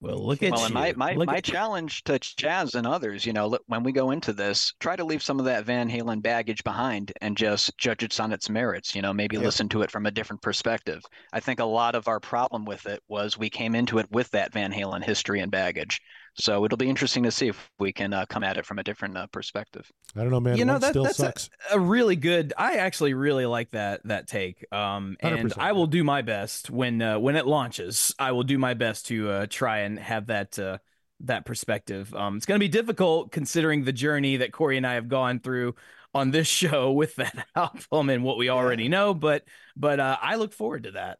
well 0.00 0.24
look 0.26 0.42
at 0.42 0.52
Well, 0.52 0.64
and 0.64 0.74
my 0.74 0.92
my, 0.96 1.14
Look 1.14 1.26
my 1.26 1.40
challenge 1.40 2.04
to 2.04 2.18
Chaz 2.18 2.74
and 2.74 2.86
others, 2.86 3.24
you 3.26 3.32
know, 3.32 3.58
when 3.66 3.82
we 3.82 3.92
go 3.92 4.10
into 4.10 4.32
this, 4.32 4.72
try 4.80 4.94
to 4.96 5.04
leave 5.04 5.22
some 5.22 5.38
of 5.38 5.46
that 5.46 5.64
Van 5.64 5.88
Halen 5.90 6.22
baggage 6.22 6.62
behind 6.64 7.12
and 7.20 7.36
just 7.36 7.76
judge 7.78 8.02
it 8.02 8.18
on 8.20 8.32
its 8.32 8.48
merits. 8.50 8.94
You 8.94 9.02
know, 9.02 9.12
maybe 9.12 9.36
Yeah. 9.36 9.42
listen 9.44 9.68
to 9.70 9.82
it 9.82 9.90
from 9.90 10.06
a 10.06 10.10
different 10.10 10.42
perspective. 10.42 11.02
I 11.32 11.40
think 11.40 11.60
a 11.60 11.64
lot 11.64 11.94
of 11.94 12.08
our 12.08 12.20
problem 12.20 12.64
with 12.64 12.86
it 12.86 13.02
was 13.08 13.38
we 13.38 13.50
came 13.50 13.74
into 13.74 13.98
it 13.98 14.10
with 14.10 14.30
that 14.32 14.52
Van 14.52 14.72
Halen 14.72 15.02
history 15.04 15.40
and 15.40 15.50
baggage. 15.50 16.00
So 16.38 16.64
it'll 16.64 16.76
be 16.78 16.88
interesting 16.88 17.22
to 17.24 17.30
see 17.30 17.48
if 17.48 17.70
we 17.78 17.92
can 17.92 18.12
uh, 18.12 18.26
come 18.26 18.44
at 18.44 18.56
it 18.56 18.66
from 18.66 18.78
a 18.78 18.82
different 18.82 19.16
uh, 19.16 19.26
perspective. 19.28 19.90
I 20.14 20.20
don't 20.20 20.30
know, 20.30 20.40
man. 20.40 20.56
You 20.56 20.64
know, 20.64 20.78
that- 20.78 20.90
still 20.90 21.04
that's 21.04 21.18
a- 21.18 21.22
sucks. 21.26 21.50
a 21.72 21.80
really 21.80 22.16
good 22.16 22.52
i 22.56 22.76
actually 22.76 23.14
really 23.14 23.46
like 23.46 23.70
that 23.72 24.00
that 24.04 24.26
take 24.28 24.64
um 24.72 25.16
and 25.20 25.52
i 25.58 25.72
will 25.72 25.86
do 25.86 26.04
my 26.04 26.22
best 26.22 26.70
when 26.70 27.02
uh, 27.02 27.18
when 27.18 27.36
it 27.36 27.46
launches 27.46 28.14
i 28.18 28.32
will 28.32 28.44
do 28.44 28.56
my 28.58 28.74
best 28.74 29.06
to 29.06 29.28
uh 29.30 29.46
try 29.48 29.78
and 29.80 29.98
have 29.98 30.26
that 30.26 30.58
uh 30.58 30.78
that 31.20 31.44
perspective 31.44 32.14
um 32.14 32.36
it's 32.36 32.46
gonna 32.46 32.58
be 32.58 32.68
difficult 32.68 33.32
considering 33.32 33.84
the 33.84 33.92
journey 33.92 34.36
that 34.38 34.52
corey 34.52 34.76
and 34.76 34.86
i 34.86 34.94
have 34.94 35.08
gone 35.08 35.40
through 35.40 35.74
on 36.14 36.30
this 36.30 36.46
show 36.62 36.92
with 36.92 37.16
that 37.16 37.46
album 37.56 38.08
and 38.10 38.22
what 38.22 38.38
we 38.38 38.48
already 38.48 38.88
know 38.88 39.12
but 39.12 39.44
but 39.76 39.98
uh 39.98 40.16
i 40.22 40.36
look 40.36 40.52
forward 40.52 40.84
to 40.84 40.92
that 40.92 41.18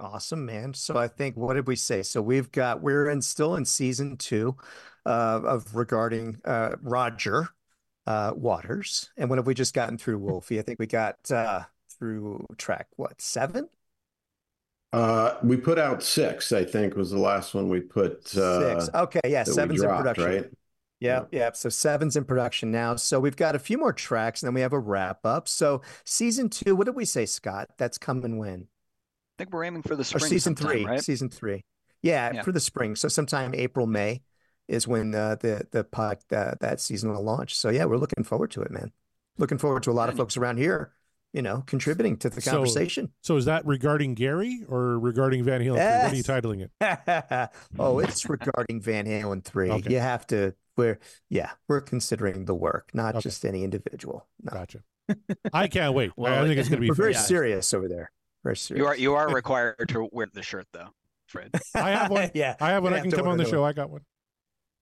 Awesome, 0.00 0.46
man. 0.46 0.72
So 0.72 0.96
I 0.96 1.08
think 1.08 1.36
what 1.36 1.54
did 1.54 1.66
we 1.66 1.76
say? 1.76 2.02
So 2.02 2.22
we've 2.22 2.50
got 2.50 2.80
we're 2.80 3.10
in 3.10 3.20
still 3.20 3.54
in 3.56 3.66
season 3.66 4.16
two 4.16 4.56
uh, 5.04 5.40
of 5.44 5.76
regarding 5.76 6.38
uh, 6.46 6.76
Roger 6.80 7.50
uh, 8.06 8.32
Waters, 8.34 9.10
and 9.18 9.28
when 9.28 9.38
have 9.38 9.46
we 9.46 9.52
just 9.52 9.74
gotten 9.74 9.98
through 9.98 10.18
Wolfie? 10.20 10.58
I 10.58 10.62
think 10.62 10.78
we 10.78 10.86
got 10.86 11.30
uh, 11.30 11.64
through 11.98 12.46
track 12.56 12.88
what 12.96 13.20
seven? 13.20 13.68
Uh, 14.90 15.34
we 15.42 15.58
put 15.58 15.78
out 15.78 16.02
six. 16.02 16.50
I 16.50 16.64
think 16.64 16.96
was 16.96 17.10
the 17.10 17.18
last 17.18 17.52
one 17.54 17.68
we 17.68 17.80
put. 17.80 18.34
Uh, 18.34 18.80
Six. 18.80 18.94
Okay, 18.94 19.20
yeah, 19.26 19.42
seven's 19.44 19.82
in 19.82 19.88
production. 19.88 20.24
right? 20.24 20.50
Yeah, 20.98 21.24
yeah. 21.30 21.52
So 21.52 21.68
seven's 21.68 22.16
in 22.16 22.24
production 22.24 22.70
now. 22.70 22.96
So 22.96 23.20
we've 23.20 23.36
got 23.36 23.54
a 23.54 23.58
few 23.58 23.76
more 23.76 23.92
tracks, 23.92 24.42
and 24.42 24.48
then 24.48 24.54
we 24.54 24.62
have 24.62 24.72
a 24.72 24.78
wrap 24.78 25.26
up. 25.26 25.46
So 25.46 25.82
season 26.04 26.48
two, 26.48 26.74
what 26.74 26.86
did 26.86 26.96
we 26.96 27.04
say, 27.04 27.26
Scott? 27.26 27.68
That's 27.76 27.98
coming 27.98 28.38
when? 28.38 28.68
I 29.40 29.44
think 29.44 29.54
we're 29.54 29.64
aiming 29.64 29.82
for 29.82 29.96
the 29.96 30.02
Or 30.14 30.18
season 30.20 30.54
three? 30.54 30.84
right? 30.84 31.02
Season 31.02 31.30
three. 31.30 31.64
Yeah, 32.02 32.30
Yeah. 32.34 32.42
for 32.42 32.52
the 32.52 32.60
spring. 32.60 32.94
So 32.94 33.08
sometime 33.08 33.54
April, 33.54 33.86
May 33.86 34.20
is 34.68 34.86
when 34.86 35.14
uh, 35.14 35.36
the 35.40 35.66
the 35.70 35.82
pod 35.82 36.18
uh, 36.30 36.56
that 36.60 36.78
season 36.80 37.10
will 37.10 37.22
launch. 37.22 37.56
So 37.56 37.70
yeah, 37.70 37.86
we're 37.86 37.96
looking 37.96 38.22
forward 38.22 38.50
to 38.52 38.60
it, 38.62 38.70
man. 38.70 38.92
Looking 39.38 39.56
forward 39.56 39.82
to 39.84 39.90
a 39.90 39.92
lot 39.92 40.10
of 40.10 40.16
folks 40.18 40.36
around 40.36 40.58
here, 40.58 40.92
you 41.32 41.40
know, 41.40 41.62
contributing 41.66 42.18
to 42.18 42.28
the 42.28 42.42
conversation. 42.42 43.12
So 43.22 43.36
is 43.38 43.46
that 43.46 43.64
regarding 43.64 44.12
Gary 44.14 44.60
or 44.68 44.98
regarding 44.98 45.42
Van 45.44 45.62
Halen? 45.62 45.76
3? 45.76 46.02
What 46.02 46.12
are 46.12 46.16
you 46.16 46.22
titling 46.22 46.68
it? 46.68 47.50
oh, 47.78 47.98
it's 48.00 48.28
regarding 48.28 48.82
Van 48.82 49.06
Halen 49.06 49.42
three. 49.42 49.70
Okay. 49.70 49.90
You 49.94 50.00
have 50.00 50.26
to. 50.26 50.54
We're 50.76 50.98
yeah, 51.30 51.52
we're 51.66 51.80
considering 51.80 52.44
the 52.44 52.54
work, 52.54 52.90
not 52.92 53.14
Okay. 53.14 53.22
just 53.22 53.46
any 53.46 53.64
individual. 53.64 54.26
No. 54.42 54.52
Gotcha. 54.52 54.82
I 55.52 55.66
can't 55.68 55.94
wait. 55.94 56.12
I- 56.18 56.40
I 56.40 56.46
think 56.46 56.58
it's 56.58 56.68
going 56.68 56.76
to 56.76 56.80
be 56.82 56.90
We're 56.90 56.94
very 56.94 57.12
fantastic. 57.14 57.28
serious 57.34 57.74
over 57.74 57.88
there. 57.88 58.12
Very 58.42 58.56
serious. 58.56 58.80
You 58.82 58.86
are 58.86 58.96
you 58.96 59.14
are 59.14 59.32
required 59.32 59.88
to 59.88 60.08
wear 60.12 60.28
the 60.32 60.42
shirt 60.42 60.66
though, 60.72 60.88
Fred. 61.26 61.50
I 61.74 61.90
have 61.90 62.10
one. 62.10 62.30
yeah. 62.34 62.56
I 62.60 62.70
have 62.70 62.82
one. 62.82 62.94
I 62.94 63.00
can 63.00 63.10
come 63.10 63.28
on 63.28 63.36
the 63.36 63.44
order 63.44 63.50
show. 63.50 63.64
I 63.64 63.72
got 63.72 63.90
one. 63.90 64.02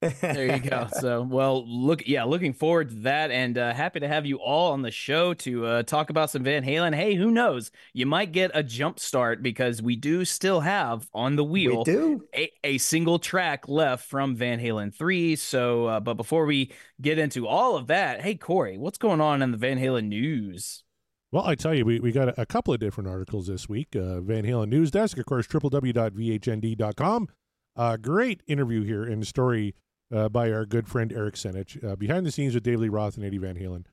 there 0.01 0.55
you 0.57 0.61
go. 0.71 0.87
So, 1.01 1.23
well, 1.23 1.67
look, 1.67 2.07
yeah, 2.07 2.23
looking 2.23 2.53
forward 2.53 2.91
to 2.91 2.95
that, 3.01 3.33
and 3.33 3.59
uh, 3.59 3.75
happy 3.75 3.99
to 3.99 4.07
have 4.07 4.27
you 4.27 4.37
all 4.37 4.71
on 4.73 4.83
the 4.83 4.93
show 4.93 5.35
to 5.35 5.67
uh, 5.67 5.83
talk 5.83 6.11
about 6.11 6.31
some 6.31 6.45
Van 6.45 6.63
Halen. 6.63 6.95
Hey, 6.95 7.17
who 7.17 7.33
knows? 7.33 7.73
You 7.95 8.07
might 8.07 8.31
get 8.31 8.53
a 8.55 8.63
jump 8.63 9.01
start 9.01 9.43
because 9.43 9.83
we 9.83 9.97
do 9.97 10.25
still 10.25 10.61
have 10.61 11.09
on 11.13 11.35
the 11.35 11.43
We 11.67 11.67
wheel 11.67 11.83
do. 11.83 12.23
a, 12.33 12.49
a 12.63 12.79
single 12.79 13.19
track 13.19 13.67
left 13.67 14.09
from 14.09 14.37
Van 14.37 14.61
Halen 14.61 14.95
3. 14.95 15.35
So, 15.35 15.87
uh, 15.87 15.99
but 15.99 16.15
before 16.15 16.47
we 16.47 16.71
get 17.01 17.19
into 17.19 17.49
all 17.49 17.75
of 17.77 17.89
that, 17.89 18.21
hey, 18.21 18.37
Corey, 18.37 18.79
what's 18.79 18.99
going 18.99 19.21
on 19.21 19.43
in 19.43 19.51
the 19.51 19.59
Van 19.59 19.81
Halen 19.81 20.07
news? 20.07 20.85
Well, 21.31 21.45
I 21.45 21.57
tell 21.57 21.75
you, 21.75 21.85
we, 21.85 22.01
we 22.01 22.11
got 22.11 22.39
a, 22.39 22.47
couple 22.47 22.73
of 22.73 22.81
different 22.81 23.09
articles 23.09 23.49
this 23.49 23.69
week. 23.69 23.95
Uh, 23.95 24.21
Van 24.21 24.45
Halen 24.45 24.69
News 24.69 24.91
Desk, 24.91 25.19
of 25.19 25.27
course, 25.27 25.47
www.vhnd.com. 25.47 27.29
Uh, 27.77 27.97
great 27.99 28.43
interview 28.47 28.83
here 28.83 29.05
and 29.05 29.27
story 29.27 29.75
uh, 30.13 30.29
by 30.31 30.51
our 30.51 30.65
good 30.65 30.89
friend 30.89 31.13
Eric 31.13 31.35
Senich, 31.35 31.85
uh, 31.85 31.97
behind 31.97 32.25
the 32.25 32.31
scenes 32.31 32.55
with 32.55 32.63
Dave 32.63 32.81
Lee 32.81 32.89
Roth 32.89 33.17
and 33.17 33.27
Eddie 33.27 33.39
Van 33.39 33.57
Halen. 33.57 33.85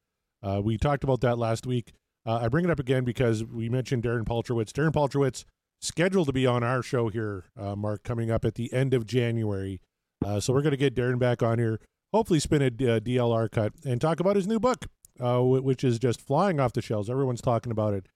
Uh, 0.42 0.62
we 0.64 0.78
talked 0.78 1.04
about 1.04 1.22
that 1.22 1.38
last 1.38 1.66
week. 1.66 1.92
Uh, 2.26 2.40
I 2.42 2.48
bring 2.48 2.66
it 2.66 2.72
up 2.72 2.80
again 2.80 3.04
because 3.04 3.44
we 3.44 3.70
mentioned 3.70 4.04
Darren 4.04 4.24
Paltrowitz. 4.24 4.72
Darren 4.72 4.92
Paltrowitz 4.92 5.44
scheduled 5.82 6.28
to 6.28 6.34
be 6.34 6.48
on 6.48 6.64
our 6.64 6.82
show 6.82 7.10
here, 7.10 7.46
uh, 7.60 7.76
Mark, 7.76 8.04
coming 8.04 8.32
up 8.32 8.46
at 8.46 8.56
the 8.56 8.72
end 8.74 8.94
of 8.94 9.06
January. 9.06 9.82
Uh, 10.26 10.40
so 10.40 10.54
we're 10.54 10.62
going 10.62 10.72
to 10.72 10.78
get 10.78 10.96
Darren 10.96 11.20
back 11.20 11.44
on 11.44 11.60
here, 11.60 11.80
hopefully 12.14 12.40
spin 12.40 12.62
a 12.62 12.72
DLR 12.72 13.52
cut 13.52 13.74
and 13.84 14.00
talk 14.00 14.20
about 14.20 14.36
his 14.36 14.48
new 14.48 14.60
book, 14.60 14.86
uh, 15.20 15.42
which 15.42 15.84
is 15.84 16.00
just 16.00 16.22
flying 16.22 16.60
off 16.60 16.74
the 16.74 16.82
shelves. 16.82 17.10
Everyone's 17.10 17.42
talking 17.42 17.72
about 17.72 17.94
it. 17.94 18.08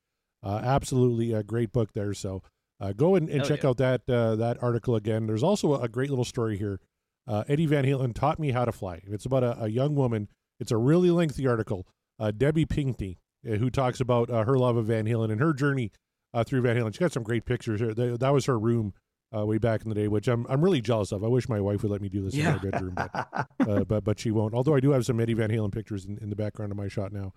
Uh, 0.44 0.62
absolutely 0.63 1.34
a 1.34 1.44
great 1.44 1.72
book 1.72 1.94
there. 1.94 2.13
So 2.13 2.41
uh, 2.79 2.94
go 2.94 3.15
and, 3.15 3.29
and 3.29 3.44
check 3.44 3.63
yeah. 3.63 3.70
out 3.70 3.77
that 3.77 4.10
uh, 4.10 4.36
that 4.38 4.62
article 4.63 4.96
again. 4.96 5.27
There's 5.27 5.44
also 5.44 5.82
a, 5.82 5.89
great 5.89 6.10
little 6.10 6.25
story 6.25 6.58
here. 6.58 6.79
Uh, 7.27 7.44
Eddie 7.48 7.65
Van 7.65 7.84
Halen 7.84 8.13
taught 8.13 8.39
me 8.39 8.51
how 8.51 8.65
to 8.65 8.72
fly. 8.72 9.01
It's 9.06 9.25
about 9.25 9.44
a, 9.44 9.63
a 9.63 9.68
young 9.68 9.96
woman. 9.96 10.29
It's 10.60 10.72
a 10.72 10.77
really 10.77 11.12
lengthy 11.12 11.46
article. 11.46 11.86
Uh, 12.18 12.32
Debbie 12.32 12.65
Pinkney, 12.65 13.18
who 13.44 13.70
talks 13.70 14.00
about 14.00 14.29
uh, 14.29 14.44
her 14.46 14.58
love 14.58 14.77
of 14.77 14.86
Van 14.86 15.06
Halen 15.06 15.32
and 15.32 15.39
her 15.39 15.53
journey 15.53 15.91
uh, 16.34 16.44
through 16.44 16.62
Van 16.62 16.75
Halen. 16.75 16.94
She 16.94 17.00
got 17.00 17.12
some 17.12 17.24
great 17.24 17.46
pictures 17.46 17.79
here. 17.79 17.94
That 17.94 18.34
was 18.34 18.46
her 18.46 18.60
room 18.60 18.94
uh, 19.36 19.45
way 19.45 19.57
back 19.57 19.83
in 19.83 19.89
the 19.89 19.95
day, 19.95 20.07
which 20.07 20.27
I'm 20.27 20.45
I'm 20.50 20.62
really 20.63 20.81
jealous 20.81 21.12
of. 21.12 21.24
I 21.24 21.27
wish 21.27 21.48
my 21.50 21.59
wife 21.59 21.83
would 21.83 21.91
let 21.91 22.01
me 22.01 22.09
do 22.09 22.21
this 22.24 22.33
Yeah. 22.36 22.50
in 22.50 22.55
my 22.63 22.69
bedroom, 22.71 22.93
but 22.95 23.48
uh, 23.67 23.83
but 23.86 24.03
but 24.03 24.19
she 24.19 24.31
won't. 24.31 24.53
Although 24.53 24.75
I 24.75 24.79
do 24.79 24.91
have 24.91 25.05
some 25.05 25.19
Eddie 25.19 25.33
Van 25.33 25.50
Halen 25.50 25.71
pictures 25.71 26.05
in, 26.05 26.17
in 26.19 26.29
the 26.29 26.36
background 26.36 26.71
of 26.71 26.77
my 26.77 26.88
shot 26.88 27.12
now. 27.12 27.33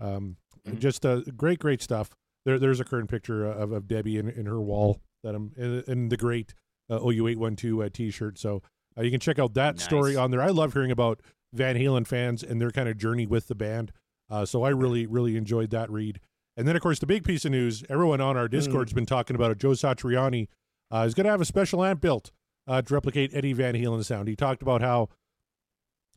Um, 0.00 0.36
Mhm. 0.66 0.78
Just 0.78 1.04
uh, 1.04 1.20
great, 1.36 1.58
great 1.58 1.82
stuff. 1.82 2.08
There, 2.46 2.58
there's 2.58 2.80
a 2.80 2.84
current 2.84 3.10
picture 3.10 3.44
of, 3.44 3.70
of 3.72 3.86
Debbie 3.86 4.16
in, 4.16 4.30
in 4.30 4.46
her 4.46 4.62
wall 4.62 4.98
that 5.22 5.34
I'm 5.34 5.52
in, 5.58 5.84
in 5.86 6.08
the 6.08 6.16
great 6.16 6.54
uh, 6.88 7.00
OU812 7.00 7.84
uh, 7.84 7.88
T-shirt. 7.92 8.38
So 8.38 8.62
uh, 8.96 9.02
you 9.02 9.10
can 9.10 9.20
check 9.20 9.38
out 9.38 9.52
that 9.54 9.78
story 9.78 10.16
on 10.16 10.30
there. 10.30 10.40
I 10.40 10.48
love 10.48 10.72
hearing 10.72 10.90
about 10.90 11.20
Van 11.52 11.76
Halen 11.76 12.06
fans 12.06 12.42
and 12.42 12.62
their 12.62 12.70
kind 12.70 12.88
of 12.88 12.96
journey 12.96 13.26
with 13.26 13.48
the 13.48 13.54
band. 13.54 13.92
Uh, 14.30 14.46
so 14.46 14.62
I 14.62 14.70
really, 14.70 15.06
really 15.06 15.36
enjoyed 15.36 15.68
that 15.70 15.90
read. 15.90 16.18
And 16.56 16.66
then, 16.66 16.76
of 16.76 16.80
course, 16.82 16.98
the 16.98 17.06
big 17.06 17.24
piece 17.24 17.44
of 17.44 17.50
news 17.50 17.84
everyone 17.90 18.22
on 18.22 18.38
our 18.38 18.48
Discord's 18.48 18.94
been 18.94 19.04
talking 19.04 19.36
about 19.36 19.50
it. 19.50 19.58
Joe 19.58 19.72
Satriani 19.72 20.48
uh, 20.92 21.04
is 21.06 21.14
going 21.14 21.24
to 21.24 21.30
have 21.30 21.40
a 21.40 21.44
special 21.44 21.84
amp 21.84 22.00
built 22.00 22.30
uh, 22.66 22.82
to 22.82 22.94
replicate 22.94 23.34
Eddie 23.34 23.52
Van 23.52 23.74
Halen's 23.74 24.06
sound. 24.06 24.28
He 24.28 24.36
talked 24.36 24.62
about 24.62 24.80
how 24.80 25.08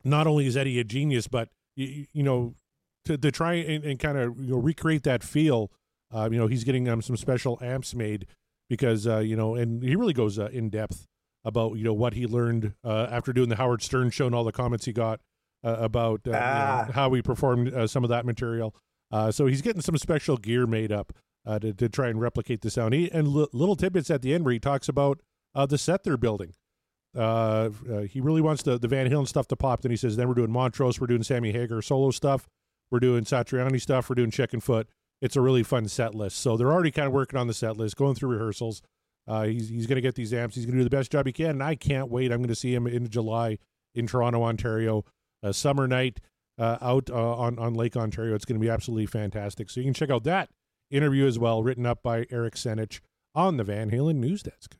not 0.03 0.27
only 0.27 0.47
is 0.47 0.55
Eddie 0.57 0.79
a 0.79 0.83
genius, 0.83 1.27
but 1.27 1.50
you, 1.75 2.05
you 2.13 2.24
know, 2.24 2.55
to, 3.05 3.17
to 3.17 3.31
try 3.31 3.53
and, 3.55 3.83
and 3.83 4.00
kind 4.00 4.17
of 4.17 4.39
you 4.39 4.51
know 4.51 4.57
recreate 4.57 5.03
that 5.03 5.24
feel. 5.24 5.71
Uh, 6.13 6.29
you 6.31 6.38
know, 6.38 6.47
he's 6.47 6.63
getting 6.63 6.88
um, 6.88 7.01
some 7.01 7.17
special 7.17 7.57
amps 7.62 7.93
made 7.93 8.25
because 8.69 9.05
uh, 9.07 9.19
you 9.19 9.36
know, 9.36 9.55
and 9.55 9.83
he 9.83 9.95
really 9.95 10.13
goes 10.13 10.39
uh, 10.39 10.47
in 10.51 10.69
depth 10.69 11.05
about 11.43 11.75
you 11.77 11.83
know 11.83 11.93
what 11.93 12.13
he 12.13 12.25
learned 12.25 12.74
uh, 12.83 13.07
after 13.09 13.33
doing 13.33 13.50
the 13.50 13.55
Howard 13.57 13.81
Stern 13.81 14.09
show 14.09 14.25
and 14.25 14.36
all 14.36 14.43
the 14.43 14.51
comments 14.51 14.86
he 14.86 14.93
got 14.93 15.19
uh, 15.63 15.75
about 15.79 16.21
uh, 16.27 16.31
you 16.31 16.33
know, 16.33 16.39
Ah. 16.41 16.88
how 16.93 17.12
he 17.13 17.21
performed 17.21 17.74
uh, 17.74 17.88
some 17.88 18.03
of 18.03 18.09
that 18.09 18.25
material. 18.25 18.74
Uh, 19.12 19.31
so 19.31 19.45
he's 19.47 19.62
getting 19.62 19.81
some 19.81 19.97
special 19.97 20.36
gear 20.38 20.67
made 20.67 20.91
up 20.91 21.13
uh, 21.48 21.58
to, 21.60 21.74
to 21.74 21.88
try 21.89 22.10
and 22.10 22.20
replicate 22.20 22.62
the 22.62 22.70
sound. 22.70 22.94
He, 22.94 23.10
and 23.12 23.27
li- 23.30 23.48
little 23.54 23.75
tidbits 23.75 24.12
at 24.12 24.22
the 24.22 24.34
end 24.34 24.44
where 24.44 24.54
he 24.54 24.60
talks 24.60 24.89
about 24.89 25.22
uh, 25.56 25.66
the 25.66 25.77
set 25.77 26.04
they're 26.04 26.18
building. 26.18 26.54
Uh, 27.16 27.70
uh, 27.92 28.01
he 28.01 28.20
really 28.20 28.42
wants 28.42 28.63
the, 28.63 28.77
the 28.77 28.88
Van 28.88 29.10
Halen 29.10 29.27
stuff 29.27 29.48
to 29.48 29.56
pop. 29.56 29.82
Then 29.82 29.92
he 29.92 29.98
says, 29.98 30.18
then 30.18 30.27
we're 30.27 30.36
doing 30.36 30.51
Montrose, 30.51 31.00
we're 31.00 31.08
doing 31.08 31.24
Sammy 31.24 31.54
Hagar 31.54 31.82
solo 31.82 32.12
stuff, 32.12 32.48
we're 32.92 33.00
doing 33.00 33.24
Satriani 33.24 33.82
stuff, 33.82 34.10
we're 34.10 34.16
doing 34.16 34.30
Chickenfoot. 34.30 34.86
It's 35.22 35.36
a 35.36 35.42
really 35.42 35.63
fun 35.63 35.88
set 35.88 36.13
list. 36.13 36.38
So 36.38 36.58
they're 36.58 36.72
already 36.72 36.92
kind 36.92 37.08
of 37.08 37.13
working 37.13 37.39
on 37.39 37.48
the 37.48 37.54
set 37.54 37.77
list, 37.77 37.96
going 37.96 38.13
through 38.13 38.30
rehearsals. 38.30 38.84
Uh, 39.27 39.46
he's 39.46 39.68
he's 39.68 39.88
going 39.88 39.96
to 39.96 40.01
get 40.01 40.16
these 40.16 40.34
amps. 40.34 40.56
He's 40.56 40.66
going 40.66 40.77
to 40.77 40.80
do 40.80 40.84
the 40.84 40.96
best 40.96 41.12
job 41.12 41.25
he 41.25 41.34
can, 41.34 41.50
and 41.50 41.63
I 41.63 41.75
can't 41.75 42.10
wait. 42.10 42.32
I'm 42.32 42.38
going 42.38 42.48
to 42.50 42.56
see 42.56 42.74
him 42.74 42.88
in 42.88 43.10
July 43.10 43.58
in 43.96 44.08
Toronto, 44.08 44.44
Ontario, 44.44 45.04
a 45.44 45.54
summer 45.54 45.86
night 45.86 46.20
uh, 46.58 46.77
out 46.82 47.10
on 47.10 47.60
on 47.60 47.74
Lake 47.74 47.98
Ontario. 47.98 48.36
It's 48.36 48.46
going 48.46 48.60
to 48.60 48.63
be 48.63 48.70
absolutely 48.70 49.08
fantastic. 49.08 49.70
So 49.70 49.82
you 49.82 49.86
can 49.86 49.94
check 49.94 50.12
out 50.12 50.24
that 50.25 50.50
interview 50.89 51.25
as 51.25 51.38
well, 51.39 51.63
written 51.63 51.86
up 51.86 52.01
by 52.03 52.25
Eric 52.29 52.56
Senich 52.56 53.00
on 53.36 53.58
the 53.58 53.63
Van 53.63 53.91
Halen 53.91 54.15
news 54.15 54.44
desk. 54.44 54.75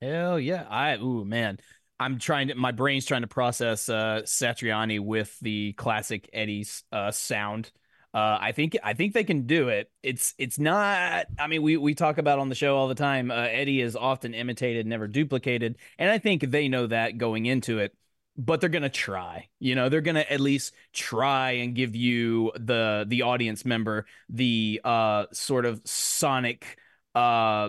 Hell 0.00 0.40
yeah. 0.40 0.66
I 0.68 0.96
ooh 0.96 1.24
man. 1.24 1.58
I'm 2.00 2.18
trying 2.18 2.48
to 2.48 2.54
my 2.56 2.72
brain's 2.72 3.06
trying 3.06 3.20
to 3.22 3.28
process 3.28 3.88
uh 3.88 4.22
Satriani 4.24 4.98
with 4.98 5.38
the 5.40 5.72
classic 5.74 6.28
Eddie's 6.32 6.82
uh 6.90 7.12
sound. 7.12 7.70
Uh 8.12 8.38
I 8.40 8.52
think 8.52 8.76
I 8.82 8.94
think 8.94 9.14
they 9.14 9.22
can 9.22 9.46
do 9.46 9.68
it. 9.68 9.90
It's 10.02 10.34
it's 10.38 10.58
not 10.58 11.26
I 11.38 11.46
mean 11.46 11.62
we 11.62 11.76
we 11.76 11.94
talk 11.94 12.18
about 12.18 12.40
on 12.40 12.48
the 12.48 12.56
show 12.56 12.76
all 12.76 12.88
the 12.88 12.96
time 12.96 13.30
uh, 13.30 13.34
Eddie 13.34 13.80
is 13.80 13.94
often 13.94 14.34
imitated, 14.34 14.86
never 14.86 15.06
duplicated, 15.06 15.76
and 15.98 16.10
I 16.10 16.18
think 16.18 16.50
they 16.50 16.68
know 16.68 16.88
that 16.88 17.18
going 17.18 17.46
into 17.46 17.78
it. 17.78 17.94
But 18.36 18.60
they're 18.60 18.70
going 18.70 18.82
to 18.82 18.88
try. 18.88 19.48
You 19.58 19.74
know, 19.74 19.88
they're 19.88 20.00
going 20.00 20.14
to 20.14 20.32
at 20.32 20.40
least 20.40 20.74
try 20.92 21.52
and 21.52 21.74
give 21.74 21.94
you 21.94 22.52
the 22.58 23.04
the 23.06 23.22
audience 23.22 23.64
member 23.64 24.06
the 24.30 24.80
uh 24.84 25.26
sort 25.32 25.66
of 25.66 25.82
sonic 25.84 26.78
uh 27.14 27.68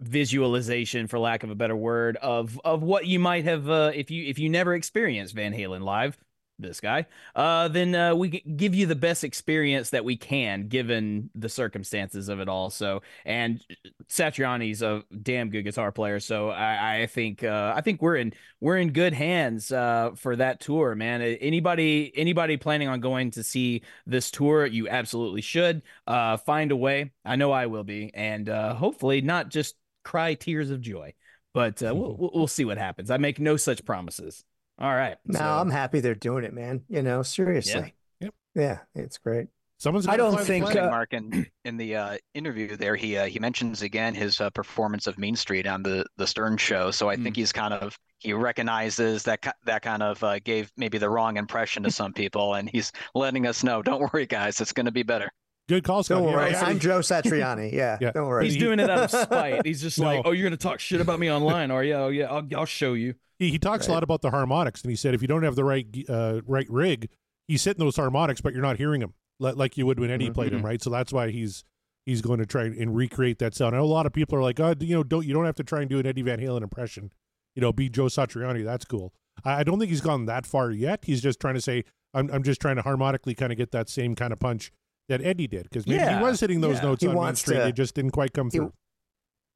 visualization 0.00 1.06
for 1.06 1.18
lack 1.18 1.42
of 1.42 1.50
a 1.50 1.54
better 1.54 1.76
word 1.76 2.16
of 2.18 2.60
of 2.64 2.82
what 2.82 3.06
you 3.06 3.18
might 3.18 3.44
have 3.44 3.70
uh, 3.70 3.90
if 3.94 4.10
you 4.10 4.26
if 4.26 4.38
you 4.38 4.50
never 4.50 4.74
experienced 4.74 5.34
Van 5.34 5.54
Halen 5.54 5.80
live 5.82 6.18
this 6.58 6.80
guy 6.80 7.06
uh 7.34 7.68
then 7.68 7.94
uh, 7.94 8.14
we 8.14 8.28
give 8.28 8.74
you 8.74 8.86
the 8.86 8.94
best 8.94 9.24
experience 9.24 9.90
that 9.90 10.04
we 10.04 10.16
can 10.16 10.68
given 10.68 11.30
the 11.34 11.48
circumstances 11.48 12.28
of 12.28 12.40
it 12.40 12.48
all 12.48 12.70
so 12.70 13.02
and 13.24 13.62
Satriani's 14.08 14.82
a 14.82 15.02
damn 15.22 15.50
good 15.50 15.62
guitar 15.62 15.92
player 15.92 16.20
so 16.20 16.50
I 16.50 17.02
I 17.02 17.06
think 17.06 17.44
uh 17.44 17.72
I 17.76 17.80
think 17.80 18.00
we're 18.00 18.16
in 18.16 18.32
we're 18.60 18.78
in 18.78 18.92
good 18.92 19.12
hands 19.12 19.70
uh 19.70 20.10
for 20.16 20.36
that 20.36 20.60
tour 20.60 20.94
man 20.94 21.22
anybody 21.22 22.12
anybody 22.16 22.56
planning 22.56 22.88
on 22.88 23.00
going 23.00 23.30
to 23.32 23.42
see 23.42 23.82
this 24.06 24.30
tour 24.30 24.66
you 24.66 24.88
absolutely 24.88 25.42
should 25.42 25.82
uh 26.06 26.36
find 26.38 26.72
a 26.72 26.76
way 26.76 27.12
I 27.24 27.36
know 27.36 27.52
I 27.52 27.66
will 27.66 27.84
be 27.84 28.10
and 28.14 28.48
uh 28.48 28.74
hopefully 28.74 29.20
not 29.20 29.50
just 29.50 29.74
cry 30.06 30.34
tears 30.34 30.70
of 30.70 30.80
joy. 30.80 31.12
But 31.52 31.82
uh, 31.82 31.94
we'll 31.94 32.16
we'll 32.34 32.46
see 32.46 32.64
what 32.64 32.78
happens. 32.78 33.10
I 33.10 33.18
make 33.18 33.38
no 33.38 33.58
such 33.58 33.84
promises. 33.84 34.44
All 34.78 34.94
right. 34.94 35.16
No, 35.24 35.38
so- 35.38 35.44
I'm 35.44 35.70
happy 35.70 36.00
they're 36.00 36.14
doing 36.14 36.44
it, 36.44 36.52
man. 36.52 36.82
You 36.88 37.02
know, 37.02 37.22
seriously. 37.22 37.94
Yep. 38.20 38.34
Yeah, 38.54 38.78
it's 38.94 39.18
great. 39.18 39.48
Someone's. 39.78 40.08
I 40.08 40.16
don't 40.16 40.40
think, 40.40 40.64
flag. 40.64 40.78
uh, 40.78 40.88
Mark 40.90 41.12
in, 41.12 41.46
in 41.66 41.76
the 41.76 41.96
uh, 41.96 42.16
interview 42.32 42.76
there, 42.76 42.96
he 42.96 43.18
uh, 43.18 43.26
he 43.26 43.38
mentions 43.38 43.82
again 43.82 44.14
his 44.14 44.40
uh, 44.40 44.48
performance 44.48 45.06
of 45.06 45.18
Mean 45.18 45.36
Street 45.36 45.66
on 45.66 45.82
the 45.82 46.06
the 46.16 46.26
Stern 46.26 46.56
Show. 46.56 46.90
So 46.90 47.10
I 47.10 47.16
think 47.16 47.36
he's 47.36 47.52
kind 47.52 47.74
of 47.74 47.98
he 48.18 48.32
recognizes 48.32 49.22
that 49.24 49.44
that 49.66 49.82
kind 49.82 50.02
of 50.02 50.24
uh, 50.24 50.38
gave 50.38 50.72
maybe 50.78 50.96
the 50.96 51.10
wrong 51.10 51.36
impression 51.36 51.82
to 51.82 51.90
some 51.90 52.14
people, 52.14 52.54
and 52.54 52.70
he's 52.70 52.90
letting 53.14 53.46
us 53.46 53.62
know, 53.62 53.82
don't 53.82 54.10
worry, 54.12 54.24
guys, 54.24 54.62
it's 54.62 54.72
going 54.72 54.86
to 54.86 54.92
be 54.92 55.02
better. 55.02 55.30
Good 55.68 55.84
call, 55.84 56.02
Scott. 56.02 56.22
Don't 56.22 56.32
worry, 56.32 56.54
actually- 56.54 56.70
I'm 56.72 56.78
Joe 56.78 57.00
Satriani. 57.00 57.70
Yeah, 57.74 57.98
Yeah. 58.00 58.12
don't 58.12 58.28
worry. 58.28 58.46
He's 58.46 58.56
doing 58.56 58.80
it 58.80 58.88
out 58.88 58.98
of 59.00 59.10
spite. 59.22 59.66
He's 59.66 59.82
just 59.82 59.98
No. 59.98 60.06
like, 60.06 60.22
"Oh, 60.24 60.30
you're 60.32 60.44
gonna 60.48 60.56
talk 60.56 60.80
shit 60.80 61.02
about 61.02 61.18
me 61.20 61.30
online, 61.30 61.70
are 61.70 61.84
you? 61.84 61.92
Oh 61.94 62.08
yeah, 62.08 62.30
I'll, 62.32 62.48
I'll 62.56 62.64
show 62.64 62.94
you." 62.94 63.14
He, 63.38 63.50
he 63.50 63.58
talks 63.58 63.86
a 63.86 63.92
lot 63.92 64.02
about 64.02 64.22
the 64.22 64.30
harmonics, 64.30 64.82
and 64.82 64.90
he 64.90 64.96
said 64.96 65.14
if 65.14 65.22
you 65.22 65.28
don't 65.28 65.42
have 65.42 65.56
the 65.56 65.64
right 65.64 65.86
uh, 66.08 66.40
right 66.46 66.66
rig, 66.70 67.08
he's 67.48 67.62
hitting 67.64 67.84
those 67.84 67.96
harmonics, 67.96 68.40
but 68.40 68.52
you're 68.52 68.62
not 68.62 68.76
hearing 68.78 69.00
them 69.00 69.14
like, 69.38 69.56
like 69.56 69.76
you 69.76 69.84
would 69.86 70.00
when 70.00 70.10
Eddie 70.10 70.30
played 70.30 70.52
them, 70.52 70.62
right? 70.64 70.82
So 70.82 70.90
that's 70.90 71.12
why 71.12 71.30
he's 71.30 71.64
he's 72.06 72.22
going 72.22 72.38
to 72.38 72.46
try 72.46 72.64
and 72.64 72.94
recreate 72.96 73.38
that 73.40 73.54
sound. 73.54 73.74
I 73.74 73.78
know 73.78 73.84
a 73.84 73.86
lot 73.86 74.06
of 74.06 74.12
people 74.12 74.38
are 74.38 74.42
like, 74.42 74.58
oh, 74.60 74.74
you 74.80 74.94
know, 74.94 75.02
don't 75.02 75.26
you 75.26 75.34
don't 75.34 75.44
have 75.44 75.56
to 75.56 75.64
try 75.64 75.80
and 75.80 75.90
do 75.90 75.98
an 75.98 76.06
Eddie 76.06 76.22
Van 76.22 76.38
Halen 76.40 76.62
impression, 76.62 77.12
you 77.54 77.60
know, 77.62 77.72
be 77.72 77.88
Joe 77.88 78.06
Satriani. 78.06 78.64
That's 78.64 78.84
cool. 78.84 79.12
I, 79.44 79.60
I 79.60 79.62
don't 79.64 79.78
think 79.78 79.90
he's 79.90 80.00
gone 80.00 80.24
that 80.26 80.46
far 80.46 80.70
yet. 80.70 81.00
He's 81.04 81.20
just 81.20 81.38
trying 81.40 81.54
to 81.54 81.60
say, 81.60 81.84
I'm 82.14 82.30
I'm 82.30 82.42
just 82.42 82.60
trying 82.60 82.76
to 82.76 82.82
harmonically 82.82 83.34
kind 83.34 83.52
of 83.52 83.58
get 83.58 83.70
that 83.72 83.88
same 83.90 84.14
kind 84.14 84.32
of 84.32 84.38
punch 84.40 84.72
that 85.08 85.20
Eddie 85.22 85.46
did 85.46 85.64
because 85.64 85.86
maybe 85.86 85.98
Yeah, 86.00 86.16
he 86.18 86.24
was 86.24 86.40
hitting 86.40 86.60
those 86.62 86.76
yeah. 86.78 86.82
notes 86.82 87.02
He 87.02 87.08
on 87.08 87.14
Main 87.14 87.22
wants 87.22 87.40
Street. 87.40 87.56
to- 87.58 87.68
It 87.68 87.74
just 87.76 87.94
didn't 87.94 88.12
quite 88.12 88.32
come 88.32 88.50
he- 88.50 88.58
through. 88.58 88.72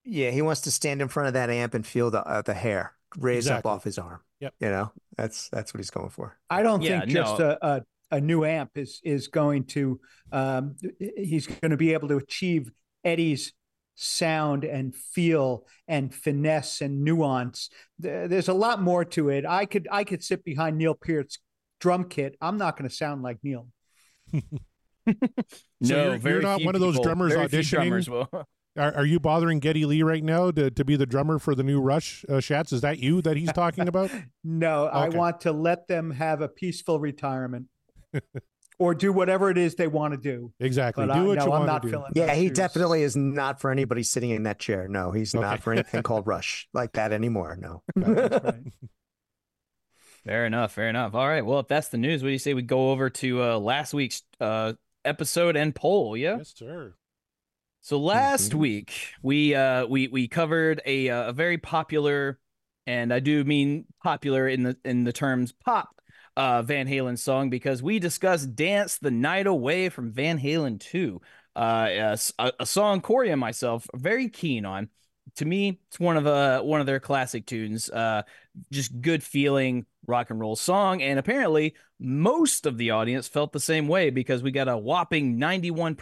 Yeah, 0.05 0.31
he 0.31 0.43
wants 0.43 0.61
to 0.63 0.71
stand 0.71 1.03
in 1.03 1.09
front 1.09 1.27
of 1.29 1.35
that 1.35 1.51
amp 1.51 1.75
and 1.75 1.87
feel 1.87 2.11
the 2.11 2.25
uh, 2.27 2.43
the 2.43 2.55
hair 2.55 2.93
raise 3.19 3.47
Exactly. 3.47 3.69
up 3.71 3.77
off 3.77 3.85
his 3.85 3.99
arm. 3.99 4.21
Yep. 4.41 4.55
You 4.61 4.69
know, 4.71 4.93
that's 5.17 5.49
that's 5.51 5.75
what 5.75 5.79
he's 5.79 5.91
going 5.91 6.11
for. 6.11 6.39
I 6.49 6.63
don't 6.63 6.83
Yeah, 6.83 7.01
think 7.01 7.11
just 7.13 7.39
no. 7.39 7.57
a, 7.61 7.67
a 7.67 7.83
a 8.13 8.21
new 8.21 8.45
amp 8.45 8.71
is 8.77 9.01
is 9.05 9.29
going 9.29 9.65
to 9.65 10.01
um, 10.33 10.77
he's 11.17 11.47
going 11.47 11.71
to 11.71 11.77
be 11.77 11.93
able 11.93 12.09
to 12.09 12.17
achieve 12.17 12.71
Eddie's 13.05 13.53
sound 13.97 14.65
and 14.65 14.95
feel 14.97 15.67
and 15.87 16.15
finesse 16.15 16.81
and 16.81 17.05
nuance. 17.05 17.69
There's 17.99 18.49
a 18.49 18.55
lot 18.55 18.81
more 18.83 19.05
to 19.05 19.29
it. 19.29 19.45
I 19.47 19.67
could 19.67 19.87
I 19.93 20.05
could 20.05 20.25
sit 20.25 20.43
behind 20.45 20.79
Neil 20.79 20.95
Peart's 20.95 21.39
drum 21.81 22.05
kit. 22.05 22.37
I'm 22.41 22.57
not 22.57 22.77
going 22.79 22.89
to 22.89 22.95
sound 22.95 23.23
like 23.23 23.39
Neil. 23.43 23.69
So 25.07 25.15
no, 25.95 26.13
you're- 26.15 26.31
you're 26.31 26.43
not 26.43 26.63
one 26.63 26.75
of 26.75 26.81
those 26.81 27.01
drummers 27.01 27.33
auditioning? 27.33 27.71
drummers 27.71 28.09
will. 28.11 28.29
Are, 28.77 28.95
are 28.95 29.05
you 29.05 29.19
bothering 29.19 29.59
Geddy 29.59 29.85
Lee 29.85 30.03
right 30.03 30.23
now 30.23 30.51
to, 30.53 30.71
to 30.71 30.85
be 30.85 30.97
the 30.97 31.07
drummer 31.07 31.39
for 31.39 31.55
the 31.55 31.63
new 31.63 31.81
Rush 31.81 32.25
uh, 32.29 32.35
Shats? 32.35 32.73
Is 32.73 32.83
that 32.83 32.99
you 32.99 33.21
that 33.23 33.37
he's 33.37 33.53
talking 33.53 33.89
about? 33.89 34.11
No, 34.43 34.87
I 34.87 35.11
want 35.11 35.43
to 35.43 35.53
let 35.53 35.87
them 35.87 36.11
have 36.13 36.41
a 36.41 36.49
peaceful 36.49 36.99
retirement 36.99 37.67
or 38.79 38.95
do 38.95 39.13
whatever 39.13 39.51
it 39.51 39.59
is 39.59 39.75
they 39.75 39.87
want 39.87 40.15
to 40.15 40.19
do. 40.19 40.51
Exactly. 40.61 41.07
But 41.07 41.15
do 41.15 41.21
I, 41.21 41.25
what 41.25 41.39
no, 41.39 41.45
you 41.45 41.53
I'm 41.53 41.59
want 41.59 41.67
not 41.67 41.83
to 41.83 41.89
do. 41.89 41.93
filling. 41.93 42.13
Yeah, 42.15 42.35
he 42.35 42.49
shoes. 42.49 42.57
definitely 42.57 43.03
is 43.03 43.17
not 43.17 43.61
for 43.61 43.71
anybody 43.71 44.03
sitting 44.03 44.31
in 44.31 44.45
that 44.45 44.59
chair. 44.59 44.89
No, 44.89 45.11
he's 45.11 45.35
not 45.35 45.61
for 45.61 45.75
anything 45.75 46.03
called 46.05 46.27
Rush 46.27 46.69
like 46.73 46.93
that 46.93 47.13
anymore. 47.13 47.59
No. 47.61 47.83
Right. 47.95 48.55
Fair 50.25 50.47
enough. 50.47 50.73
Fair 50.73 50.89
enough. 50.89 51.15
All 51.15 51.29
right. 51.29 51.45
Well, 51.45 51.61
if 51.61 51.69
that's 51.69 51.89
the 51.89 51.99
news, 51.99 52.23
what 52.23 52.29
do 52.29 52.33
you 52.33 52.39
say 52.39 52.55
we 52.55 52.63
go 52.63 52.91
over 52.91 53.11
to 53.11 53.43
uh, 53.43 53.59
last 53.59 53.93
week's 53.93 54.23
uh, 54.41 54.73
episode 55.05 55.57
and 55.57 55.75
poll? 55.75 56.17
Yeah. 56.17 56.39
Yes, 56.39 56.55
sir. 56.57 56.95
So 57.83 57.99
last 57.99 58.53
Mhm. 58.53 58.59
week 58.59 58.93
we 59.23 59.55
uh 59.55 59.87
we 59.87 60.09
we 60.09 60.29
covered 60.29 60.83
a 60.85 61.09
uh, 61.09 61.31
a 61.31 61.33
very 61.33 61.59
popular 61.59 62.39
and 62.87 63.13
I 63.13 63.21
do 63.21 63.45
mean 63.45 63.87
popular 64.03 64.49
in 64.49 64.63
the 64.65 64.77
in 64.85 65.05
the 65.05 65.13
terms 65.13 65.53
pop 65.53 65.89
uh 66.37 66.63
Van 66.63 66.87
Halen 66.87 67.19
song 67.19 67.51
because 67.51 67.83
we 67.83 67.99
discussed 67.99 68.55
Dance 68.55 68.99
the 68.99 69.11
Night 69.11 69.47
Away 69.47 69.89
from 69.89 70.13
Van 70.13 70.39
Halen 70.39 70.79
2. 70.81 71.21
Uh 71.57 72.17
a- 72.39 72.53
a 72.61 72.67
song 72.67 73.01
Corey 73.01 73.31
and 73.31 73.41
myself 73.41 73.87
are 73.95 73.99
very 73.99 74.29
keen 74.29 74.65
on. 74.65 74.89
To 75.37 75.45
me, 75.45 75.81
it's 75.89 75.99
one 76.01 76.17
of 76.17 76.27
uh 76.27 76.61
one 76.63 76.81
of 76.81 76.87
their 76.87 77.01
classic 77.01 77.47
tunes. 77.47 77.89
Uh 77.91 78.23
just 78.71 79.01
good 79.01 79.23
feeling 79.23 79.87
rock 80.07 80.31
and 80.31 80.41
roll 80.41 80.57
song 80.57 81.03
and 81.03 81.19
apparently 81.19 81.75
most 81.99 82.67
of 82.67 82.77
the 82.79 82.91
audience 82.91 83.29
felt 83.29 83.53
the 83.53 83.61
same 83.61 83.87
way 83.89 84.11
because 84.11 84.43
we 84.43 84.51
got 84.51 84.69
a 84.69 84.77
whopping 84.77 85.39
91 85.39 85.95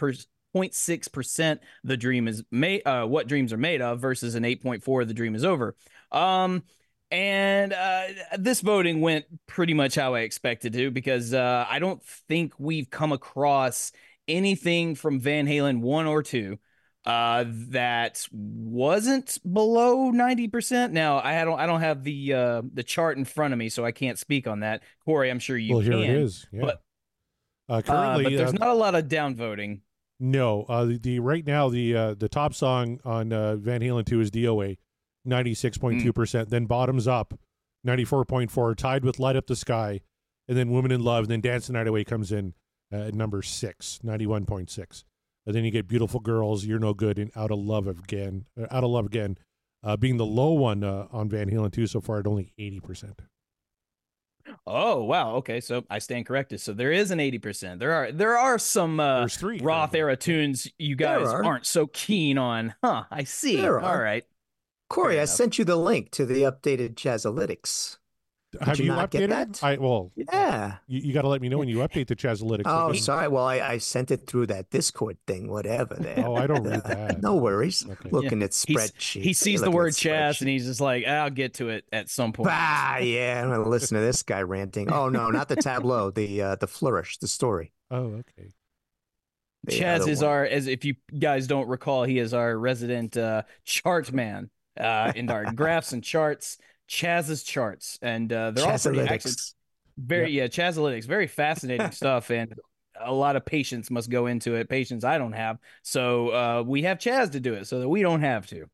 0.6% 0.55 1.59
the 1.83 1.97
dream 1.97 2.27
is 2.27 2.43
made 2.51 2.81
uh 2.85 3.05
what 3.05 3.27
dreams 3.27 3.53
are 3.53 3.57
made 3.57 3.81
of 3.81 3.99
versus 3.99 4.35
an 4.35 4.43
8.4 4.43 5.07
the 5.07 5.13
dream 5.13 5.35
is 5.35 5.45
over 5.45 5.75
um 6.11 6.63
and 7.11 7.73
uh 7.73 8.03
this 8.37 8.61
voting 8.61 9.01
went 9.01 9.25
pretty 9.47 9.73
much 9.73 9.95
how 9.95 10.15
i 10.15 10.21
expected 10.21 10.73
to 10.73 10.91
because 10.91 11.33
uh 11.33 11.65
i 11.69 11.79
don't 11.79 12.03
think 12.03 12.53
we've 12.57 12.89
come 12.89 13.11
across 13.11 13.91
anything 14.27 14.95
from 14.95 15.19
van 15.19 15.47
halen 15.47 15.81
1 15.81 16.07
or 16.07 16.23
2 16.23 16.57
uh 17.05 17.45
that 17.47 18.27
wasn't 18.31 19.37
below 19.51 20.11
90% 20.11 20.91
now 20.91 21.19
i 21.19 21.43
don't 21.45 21.59
i 21.59 21.65
don't 21.65 21.79
have 21.79 22.03
the 22.03 22.33
uh 22.33 22.61
the 22.73 22.83
chart 22.83 23.17
in 23.17 23.25
front 23.25 23.53
of 23.53 23.57
me 23.57 23.69
so 23.69 23.85
i 23.85 23.91
can't 23.91 24.19
speak 24.19 24.47
on 24.47 24.59
that 24.59 24.83
corey 25.05 25.29
i'm 25.29 25.39
sure 25.39 25.57
you 25.57 25.75
well, 25.75 25.81
here 25.81 25.93
can 25.93 26.01
it 26.01 26.09
is. 26.09 26.47
Yeah. 26.51 26.61
but- 26.61 26.83
uh, 27.69 27.73
uh, 27.73 27.81
currently, 27.83 28.23
but 28.23 28.33
there's 28.33 28.53
not 28.53 28.69
a 28.69 28.73
lot 28.73 28.95
of 28.95 29.05
downvoting 29.05 29.81
no. 30.19 30.63
Uh, 30.63 30.85
the, 30.85 30.97
the 30.97 31.19
right 31.19 31.45
now 31.45 31.69
the 31.69 31.95
uh, 31.95 32.13
the 32.13 32.29
top 32.29 32.53
song 32.53 32.99
on 33.05 33.31
uh, 33.33 33.55
Van 33.55 33.81
Halen 33.81 34.05
two 34.05 34.19
is 34.21 34.31
DOA, 34.31 34.77
ninety 35.25 35.53
six 35.53 35.77
point 35.77 36.01
two 36.01 36.13
percent. 36.13 36.49
Then 36.49 36.65
bottoms 36.65 37.07
up, 37.07 37.39
ninety 37.83 38.05
four 38.05 38.25
point 38.25 38.51
four, 38.51 38.75
tied 38.75 39.03
with 39.03 39.19
Light 39.19 39.35
Up 39.35 39.47
the 39.47 39.55
Sky, 39.55 40.01
and 40.47 40.57
then 40.57 40.69
Woman 40.71 40.91
in 40.91 41.03
Love. 41.03 41.25
And 41.25 41.31
then 41.31 41.41
Dance 41.41 41.67
the 41.67 41.73
Night 41.73 41.87
Away 41.87 42.03
comes 42.03 42.31
in 42.31 42.53
uh, 42.91 43.07
at 43.07 43.13
number 43.13 43.41
six, 43.41 43.99
91.6. 44.03 45.03
And 45.45 45.55
then 45.55 45.63
you 45.63 45.71
get 45.71 45.87
Beautiful 45.87 46.19
Girls, 46.19 46.65
You're 46.65 46.79
No 46.79 46.93
Good, 46.93 47.17
and 47.17 47.31
Out 47.35 47.51
of 47.51 47.59
Love 47.59 47.87
again. 47.87 48.45
Uh, 48.59 48.67
Out 48.69 48.83
of 48.83 48.89
Love 48.91 49.05
again, 49.05 49.37
uh, 49.83 49.97
being 49.97 50.17
the 50.17 50.25
low 50.25 50.51
one 50.53 50.83
uh, 50.83 51.07
on 51.11 51.29
Van 51.29 51.49
Halen 51.49 51.71
two 51.71 51.87
so 51.87 52.01
far 52.01 52.19
at 52.19 52.27
only 52.27 52.53
eighty 52.57 52.79
percent. 52.79 53.21
Oh 54.67 55.03
wow, 55.03 55.35
okay, 55.35 55.59
so 55.61 55.83
I 55.89 55.99
stand 55.99 56.25
corrected. 56.25 56.61
So 56.61 56.73
there 56.73 56.91
is 56.91 57.11
an 57.11 57.19
eighty 57.19 57.39
percent. 57.39 57.79
There 57.79 57.93
are 57.93 58.11
there 58.11 58.37
are 58.37 58.57
some 58.59 58.99
uh, 58.99 59.27
three. 59.27 59.59
Roth 59.59 59.95
era 59.95 60.15
tunes 60.15 60.67
you 60.77 60.95
guys 60.95 61.27
are. 61.27 61.43
aren't 61.43 61.65
so 61.65 61.87
keen 61.87 62.37
on, 62.37 62.73
huh? 62.83 63.03
I 63.11 63.23
see. 63.23 63.57
There 63.57 63.79
All 63.79 63.97
right. 63.99 64.25
Corey, 64.89 65.13
Fair 65.13 65.19
I 65.21 65.23
enough. 65.23 65.29
sent 65.29 65.59
you 65.59 65.65
the 65.65 65.75
link 65.75 66.11
to 66.11 66.25
the 66.25 66.43
updated 66.43 66.95
Chazalytics. 68.55 68.65
Have 68.65 68.79
you 68.79 68.85
you, 68.85 68.91
not 68.91 69.11
get 69.11 69.29
updated? 69.29 69.59
that? 69.59 69.63
I 69.63 69.77
well, 69.77 70.11
Yeah. 70.15 70.77
you, 70.87 71.01
you 71.01 71.13
got 71.13 71.21
to 71.21 71.27
let 71.27 71.41
me 71.41 71.49
know 71.49 71.57
when 71.59 71.67
you 71.67 71.77
update 71.87 72.07
the 72.07 72.15
Chazalytics. 72.15 72.63
Oh, 72.65 72.87
because- 72.89 73.05
sorry. 73.05 73.27
Well, 73.27 73.45
I, 73.45 73.59
I 73.59 73.77
sent 73.77 74.09
it 74.11 74.25
through 74.27 74.47
that 74.47 74.69
Discord 74.71 75.17
thing, 75.27 75.49
whatever. 75.49 75.95
There. 75.99 76.25
Oh, 76.25 76.35
I 76.35 76.47
don't 76.47 76.63
read 76.63 76.83
that. 76.85 77.21
No 77.21 77.35
worries. 77.35 77.85
Okay. 77.87 78.09
Looking 78.09 78.41
at 78.41 78.51
spreadsheet. 78.51 79.21
He 79.21 79.33
sees 79.33 79.61
the 79.61 79.69
word 79.71 79.93
Chaz 79.93 80.39
and 80.41 80.49
he's 80.49 80.65
just 80.65 80.81
like, 80.81 81.05
I'll 81.05 81.29
get 81.29 81.55
to 81.55 81.69
it 81.69 81.85
at 81.91 82.09
some 82.09 82.33
point. 82.33 82.49
Ah, 82.51 82.97
yeah. 82.97 83.41
I'm 83.43 83.49
gonna 83.49 83.67
listen 83.69 83.95
to 83.97 84.01
this 84.03 84.23
guy 84.23 84.41
ranting. 84.41 84.91
Oh 84.91 85.09
no, 85.09 85.29
not 85.29 85.47
the 85.49 85.55
tableau. 85.57 86.09
The 86.09 86.41
uh, 86.41 86.55
the 86.55 86.67
flourish. 86.67 87.17
The 87.17 87.27
story. 87.27 87.71
Oh, 87.91 88.21
okay. 88.21 88.49
The 89.65 89.73
Chaz 89.79 90.07
is 90.07 90.21
one. 90.21 90.29
our, 90.31 90.45
as 90.45 90.67
if 90.67 90.85
you 90.85 90.95
guys 91.19 91.45
don't 91.45 91.67
recall, 91.67 92.05
he 92.05 92.17
is 92.17 92.33
our 92.33 92.57
resident 92.57 93.17
uh, 93.17 93.41
chart 93.65 94.11
man 94.13 94.49
uh, 94.79 95.11
in 95.15 95.29
our 95.29 95.51
graphs 95.53 95.91
and 95.91 96.01
charts. 96.03 96.57
Chaz's 96.89 97.43
charts, 97.43 97.99
and 98.01 98.31
uh, 98.33 98.51
they're 98.51 98.65
all 98.65 98.77
pretty 98.79 99.01
actually 99.01 99.33
very 99.97 100.31
yeah 100.31 100.47
Chazalytics, 100.47 101.05
very 101.05 101.27
fascinating 101.27 101.91
stuff, 101.91 102.31
and 102.31 102.53
a 102.99 103.13
lot 103.13 103.35
of 103.35 103.45
patience 103.45 103.91
must 103.91 104.09
go 104.09 104.25
into 104.25 104.55
it. 104.55 104.69
Patience 104.69 105.03
I 105.03 105.17
don't 105.17 105.33
have, 105.33 105.59
so 105.83 106.29
uh, 106.29 106.63
we 106.65 106.83
have 106.83 106.97
Chaz 106.97 107.31
to 107.31 107.39
do 107.39 107.53
it, 107.53 107.67
so 107.67 107.79
that 107.79 107.89
we 107.89 108.01
don't 108.01 108.21
have 108.21 108.47
to. 108.47 108.65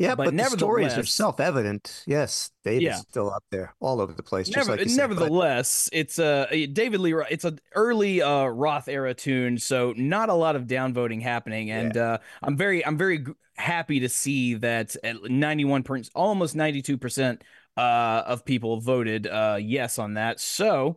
Yeah, 0.00 0.14
but 0.14 0.24
but, 0.24 0.36
the 0.36 0.44
stories 0.44 0.96
are 0.96 1.04
self-evident. 1.04 2.04
Yes, 2.06 2.50
David's 2.64 2.84
Yeah. 2.84 2.94
still 2.96 3.30
up 3.30 3.44
there, 3.50 3.74
all 3.80 4.00
over 4.00 4.14
the 4.14 4.22
place. 4.22 4.48
Just 4.48 4.56
Never, 4.56 4.70
like 4.70 4.80
you 4.80 4.88
said. 4.88 5.08
But 5.08 5.14
nevertheless, 5.16 5.90
it's 5.92 6.18
a 6.18 6.66
David 6.66 7.00
Lee. 7.00 7.14
It's 7.28 7.44
an 7.44 7.60
early 7.74 8.22
uh, 8.22 8.46
Roth 8.46 8.88
era 8.88 9.12
tune, 9.12 9.58
so 9.58 9.92
not 9.96 10.30
a 10.30 10.34
lot 10.34 10.56
of 10.56 10.64
downvoting 10.64 11.20
happening, 11.20 11.70
and 11.70 11.96
uh, 11.96 12.18
I'm 12.42 12.56
very, 12.56 12.84
I'm 12.84 12.96
very 12.96 13.26
happy 13.56 14.00
to 14.00 14.08
see 14.08 14.54
that 14.54 14.96
at 15.04 15.30
91 15.30 15.82
percent, 15.82 16.10
almost 16.14 16.56
92 16.56 16.96
percent 16.96 17.44
uh, 17.76 18.22
of 18.26 18.44
people 18.44 18.80
voted 18.80 19.26
uh, 19.26 19.58
yes 19.60 19.98
on 19.98 20.14
that. 20.14 20.40
So, 20.40 20.96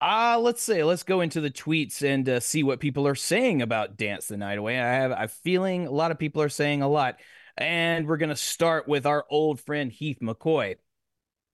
uh, 0.00 0.38
let's 0.40 0.62
say 0.62 0.84
let's 0.84 1.02
go 1.02 1.22
into 1.22 1.40
the 1.40 1.50
tweets 1.50 2.02
and 2.02 2.28
uh, 2.28 2.40
see 2.40 2.62
what 2.62 2.80
people 2.80 3.06
are 3.06 3.14
saying 3.14 3.62
about 3.62 3.96
"Dance 3.96 4.28
the 4.28 4.36
Night 4.36 4.58
Away." 4.58 4.78
I 4.80 4.92
have 4.94 5.10
a 5.10 5.28
feeling 5.28 5.86
a 5.86 5.90
lot 5.90 6.12
of 6.12 6.18
people 6.18 6.40
are 6.42 6.48
saying 6.48 6.82
a 6.82 6.88
lot, 6.88 7.18
and 7.56 8.06
we're 8.06 8.16
gonna 8.16 8.36
start 8.36 8.88
with 8.88 9.06
our 9.06 9.24
old 9.30 9.60
friend 9.60 9.92
Heath 9.92 10.18
McCoy. 10.20 10.76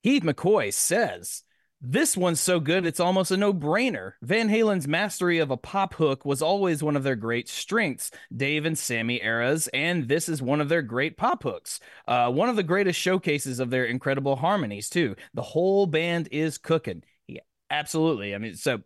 Heath 0.03 0.23
McCoy 0.23 0.73
says, 0.73 1.43
This 1.81 2.17
one's 2.17 2.41
so 2.41 2.61
good, 2.61 2.87
it's 2.87 3.01
almost 3.01 3.31
a 3.31 3.37
no 3.37 3.53
brainer. 3.53 4.13
Van 4.23 4.49
Halen's 4.49 4.87
mastery 4.89 5.39
of 5.39 5.51
a 5.51 5.57
pop 5.57 5.95
hook 5.95 6.25
was 6.25 6.41
always 6.41 6.83
one 6.83 6.97
of 6.97 7.03
their 7.03 7.17
great 7.17 7.49
strengths, 7.49 8.11
Dave 8.35 8.65
and 8.65 8.79
Sammy 8.79 9.21
eras, 9.23 9.69
and 9.75 10.09
this 10.09 10.29
is 10.29 10.41
one 10.41 10.61
of 10.61 10.69
their 10.69 10.83
great 10.83 11.17
pop 11.17 11.43
hooks. 11.43 11.81
Uh, 12.07 12.31
one 12.31 12.49
of 12.49 12.57
the 12.57 12.63
greatest 12.63 12.99
showcases 12.99 13.61
of 13.61 13.71
their 13.71 13.85
incredible 13.85 14.37
harmonies, 14.37 14.89
too. 14.89 15.17
The 15.35 15.43
whole 15.43 15.87
band 15.87 16.29
is 16.31 16.59
cooking. 16.59 17.03
Yeah, 17.27 17.41
absolutely. 17.71 18.35
I 18.35 18.39
mean, 18.39 18.55
so 18.55 18.81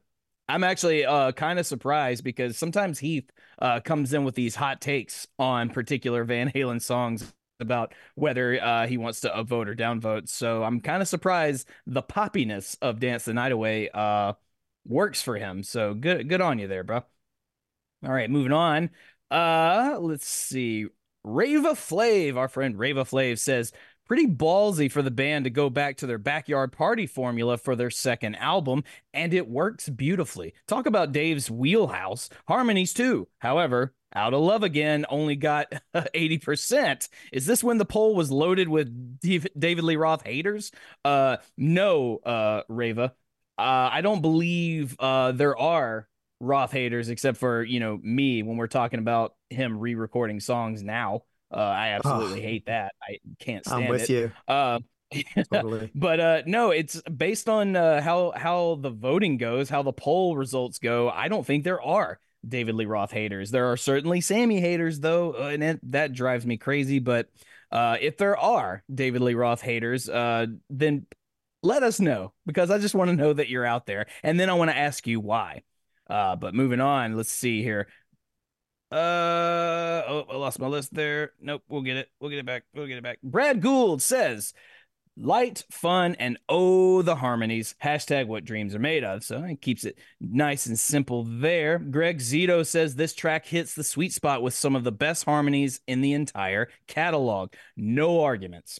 I'm 0.48 0.64
actually 0.64 1.04
uh, 1.04 1.32
kind 1.32 1.58
of 1.58 1.66
surprised 1.66 2.24
because 2.24 2.58
sometimes 2.58 2.98
Heath 2.98 3.30
uh, 3.60 3.80
comes 3.80 4.12
in 4.12 4.24
with 4.24 4.34
these 4.34 4.54
hot 4.54 4.80
takes 4.80 5.26
on 5.38 5.70
particular 5.70 6.24
Van 6.24 6.50
Halen 6.50 6.82
songs 6.82 7.32
about 7.60 7.94
whether 8.16 8.62
uh, 8.62 8.86
he 8.86 8.98
wants 8.98 9.20
to 9.20 9.30
upvote 9.30 9.68
or 9.68 9.74
downvote. 9.74 10.28
So 10.28 10.62
I'm 10.62 10.80
kind 10.80 11.00
of 11.00 11.08
surprised 11.08 11.68
the 11.86 12.02
poppiness 12.02 12.76
of 12.82 13.00
Dance 13.00 13.24
the 13.24 13.34
Night 13.34 13.52
Away 13.52 13.88
uh, 13.94 14.34
works 14.86 15.22
for 15.22 15.36
him. 15.36 15.62
So 15.62 15.94
good, 15.94 16.28
good 16.28 16.40
on 16.40 16.58
you 16.58 16.68
there, 16.68 16.84
bro. 16.84 17.04
All 18.04 18.12
right, 18.12 18.28
moving 18.28 18.52
on. 18.52 18.90
Uh, 19.30 19.96
let's 20.00 20.26
see. 20.26 20.86
Rava 21.24 21.70
Flav, 21.70 22.36
our 22.36 22.48
friend 22.48 22.76
Rava 22.78 23.04
Flav 23.04 23.38
says, 23.38 23.72
pretty 24.12 24.26
ballsy 24.26 24.92
for 24.92 25.00
the 25.00 25.10
band 25.10 25.44
to 25.44 25.50
go 25.50 25.70
back 25.70 25.96
to 25.96 26.06
their 26.06 26.18
backyard 26.18 26.70
party 26.70 27.06
formula 27.06 27.56
for 27.56 27.74
their 27.74 27.88
second 27.88 28.34
album, 28.34 28.84
and 29.14 29.32
it 29.32 29.48
works 29.48 29.88
beautifully. 29.88 30.52
Talk 30.66 30.84
about 30.84 31.12
Dave's 31.12 31.50
wheelhouse. 31.50 32.28
Harmonies 32.46 32.92
too. 32.92 33.26
However, 33.38 33.94
out 34.14 34.34
of 34.34 34.42
love 34.42 34.64
again 34.64 35.06
only 35.08 35.34
got 35.34 35.72
80%. 35.94 37.08
Is 37.32 37.46
this 37.46 37.64
when 37.64 37.78
the 37.78 37.86
poll 37.86 38.14
was 38.14 38.30
loaded 38.30 38.68
with 38.68 39.18
David 39.22 39.82
Lee 39.82 39.96
Roth 39.96 40.26
haters? 40.26 40.72
Uh 41.06 41.38
no, 41.56 42.18
uh 42.18 42.64
Rava. 42.68 43.14
Uh 43.56 43.88
I 43.92 44.02
don't 44.02 44.20
believe 44.20 44.94
uh 44.98 45.32
there 45.32 45.56
are 45.56 46.06
Roth 46.38 46.72
haters 46.72 47.08
except 47.08 47.38
for, 47.38 47.62
you 47.62 47.80
know, 47.80 47.98
me 48.02 48.42
when 48.42 48.58
we're 48.58 48.66
talking 48.66 48.98
about 48.98 49.36
him 49.48 49.78
re-recording 49.78 50.40
songs 50.40 50.82
now. 50.82 51.22
Uh, 51.52 51.56
I 51.56 51.88
absolutely 51.88 52.40
oh, 52.40 52.42
hate 52.42 52.66
that. 52.66 52.94
I 53.02 53.18
can't 53.38 53.64
stand 53.64 53.82
it. 53.82 53.84
I'm 53.84 53.90
with 53.90 54.02
it. 54.02 54.10
you. 54.10 54.32
Uh, 54.48 54.78
totally. 55.52 55.90
but 55.94 56.20
uh, 56.20 56.42
no, 56.46 56.70
it's 56.70 57.00
based 57.02 57.48
on 57.48 57.76
uh, 57.76 58.00
how 58.00 58.32
how 58.34 58.78
the 58.80 58.90
voting 58.90 59.36
goes, 59.36 59.68
how 59.68 59.82
the 59.82 59.92
poll 59.92 60.36
results 60.36 60.78
go. 60.78 61.10
I 61.10 61.28
don't 61.28 61.46
think 61.46 61.64
there 61.64 61.82
are 61.82 62.18
David 62.46 62.74
Lee 62.74 62.86
Roth 62.86 63.12
haters. 63.12 63.50
There 63.50 63.70
are 63.70 63.76
certainly 63.76 64.20
Sammy 64.20 64.60
haters, 64.60 65.00
though, 65.00 65.34
uh, 65.34 65.48
and 65.48 65.62
it, 65.62 65.92
that 65.92 66.12
drives 66.12 66.46
me 66.46 66.56
crazy. 66.56 66.98
But 66.98 67.28
uh, 67.70 67.96
if 68.00 68.16
there 68.16 68.36
are 68.36 68.82
David 68.92 69.22
Lee 69.22 69.34
Roth 69.34 69.60
haters, 69.60 70.08
uh, 70.08 70.46
then 70.70 71.06
let 71.62 71.82
us 71.82 72.00
know 72.00 72.32
because 72.46 72.70
I 72.70 72.78
just 72.78 72.94
want 72.94 73.10
to 73.10 73.16
know 73.16 73.32
that 73.32 73.48
you're 73.48 73.66
out 73.66 73.86
there, 73.86 74.06
and 74.22 74.38
then 74.38 74.50
I 74.50 74.54
want 74.54 74.70
to 74.70 74.76
ask 74.76 75.06
you 75.06 75.20
why. 75.20 75.62
Uh, 76.10 76.36
but 76.36 76.54
moving 76.54 76.80
on, 76.80 77.16
let's 77.16 77.30
see 77.30 77.62
here. 77.62 77.88
Uh 78.92 80.02
oh, 80.06 80.26
I 80.30 80.36
lost 80.36 80.58
my 80.58 80.66
list 80.66 80.92
there. 80.92 81.32
Nope, 81.40 81.62
we'll 81.68 81.82
get 81.82 81.96
it. 81.96 82.10
We'll 82.20 82.28
get 82.30 82.40
it 82.40 82.46
back. 82.46 82.64
We'll 82.74 82.86
get 82.86 82.98
it 82.98 83.02
back. 83.02 83.18
Brad 83.22 83.62
Gould 83.62 84.02
says, 84.02 84.52
light, 85.16 85.64
fun, 85.70 86.14
and 86.16 86.38
oh, 86.46 87.00
the 87.00 87.16
harmonies. 87.16 87.74
Hashtag 87.82 88.26
what 88.26 88.44
dreams 88.44 88.74
are 88.74 88.80
made 88.80 89.02
of. 89.02 89.24
So 89.24 89.42
it 89.44 89.62
keeps 89.62 89.84
it 89.84 89.98
nice 90.20 90.66
and 90.66 90.78
simple 90.78 91.24
there. 91.24 91.78
Greg 91.78 92.18
Zito 92.18 92.66
says 92.66 92.94
this 92.94 93.14
track 93.14 93.46
hits 93.46 93.74
the 93.74 93.84
sweet 93.84 94.12
spot 94.12 94.42
with 94.42 94.52
some 94.52 94.76
of 94.76 94.84
the 94.84 94.92
best 94.92 95.24
harmonies 95.24 95.80
in 95.86 96.02
the 96.02 96.12
entire 96.12 96.68
catalog. 96.86 97.54
No 97.76 98.22
arguments. 98.22 98.78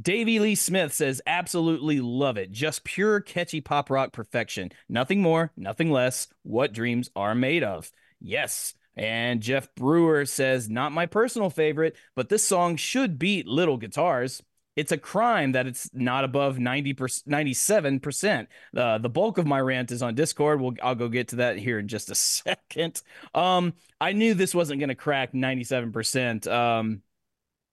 Davey 0.00 0.38
Lee 0.38 0.54
Smith 0.54 0.92
says, 0.92 1.20
absolutely 1.26 2.00
love 2.00 2.38
it. 2.38 2.50
Just 2.50 2.82
pure 2.82 3.20
catchy 3.20 3.60
pop 3.60 3.90
rock 3.90 4.12
perfection. 4.12 4.72
Nothing 4.88 5.20
more, 5.20 5.52
nothing 5.56 5.90
less. 5.90 6.28
What 6.42 6.72
dreams 6.72 7.10
are 7.14 7.34
made 7.34 7.62
of. 7.62 7.92
Yes. 8.20 8.74
And 8.96 9.40
Jeff 9.40 9.74
Brewer 9.74 10.26
says, 10.26 10.68
not 10.68 10.92
my 10.92 11.06
personal 11.06 11.50
favorite, 11.50 11.96
but 12.14 12.28
this 12.28 12.46
song 12.46 12.76
should 12.76 13.18
beat 13.18 13.46
Little 13.46 13.76
Guitars. 13.78 14.42
It's 14.74 14.92
a 14.92 14.98
crime 14.98 15.52
that 15.52 15.66
it's 15.66 15.90
not 15.92 16.24
above 16.24 16.58
90 16.58 16.94
97%. 16.94 18.46
Uh, 18.76 18.98
the 18.98 19.08
bulk 19.08 19.38
of 19.38 19.46
my 19.46 19.60
rant 19.60 19.90
is 19.90 20.02
on 20.02 20.14
Discord. 20.14 20.60
We'll, 20.60 20.74
I'll 20.82 20.94
go 20.94 21.08
get 21.08 21.28
to 21.28 21.36
that 21.36 21.58
here 21.58 21.78
in 21.78 21.88
just 21.88 22.10
a 22.10 22.14
second. 22.14 23.02
Um, 23.34 23.74
I 24.00 24.12
knew 24.12 24.34
this 24.34 24.54
wasn't 24.54 24.80
going 24.80 24.88
to 24.88 24.94
crack 24.94 25.32
97%. 25.32 26.46
Um, 26.50 27.02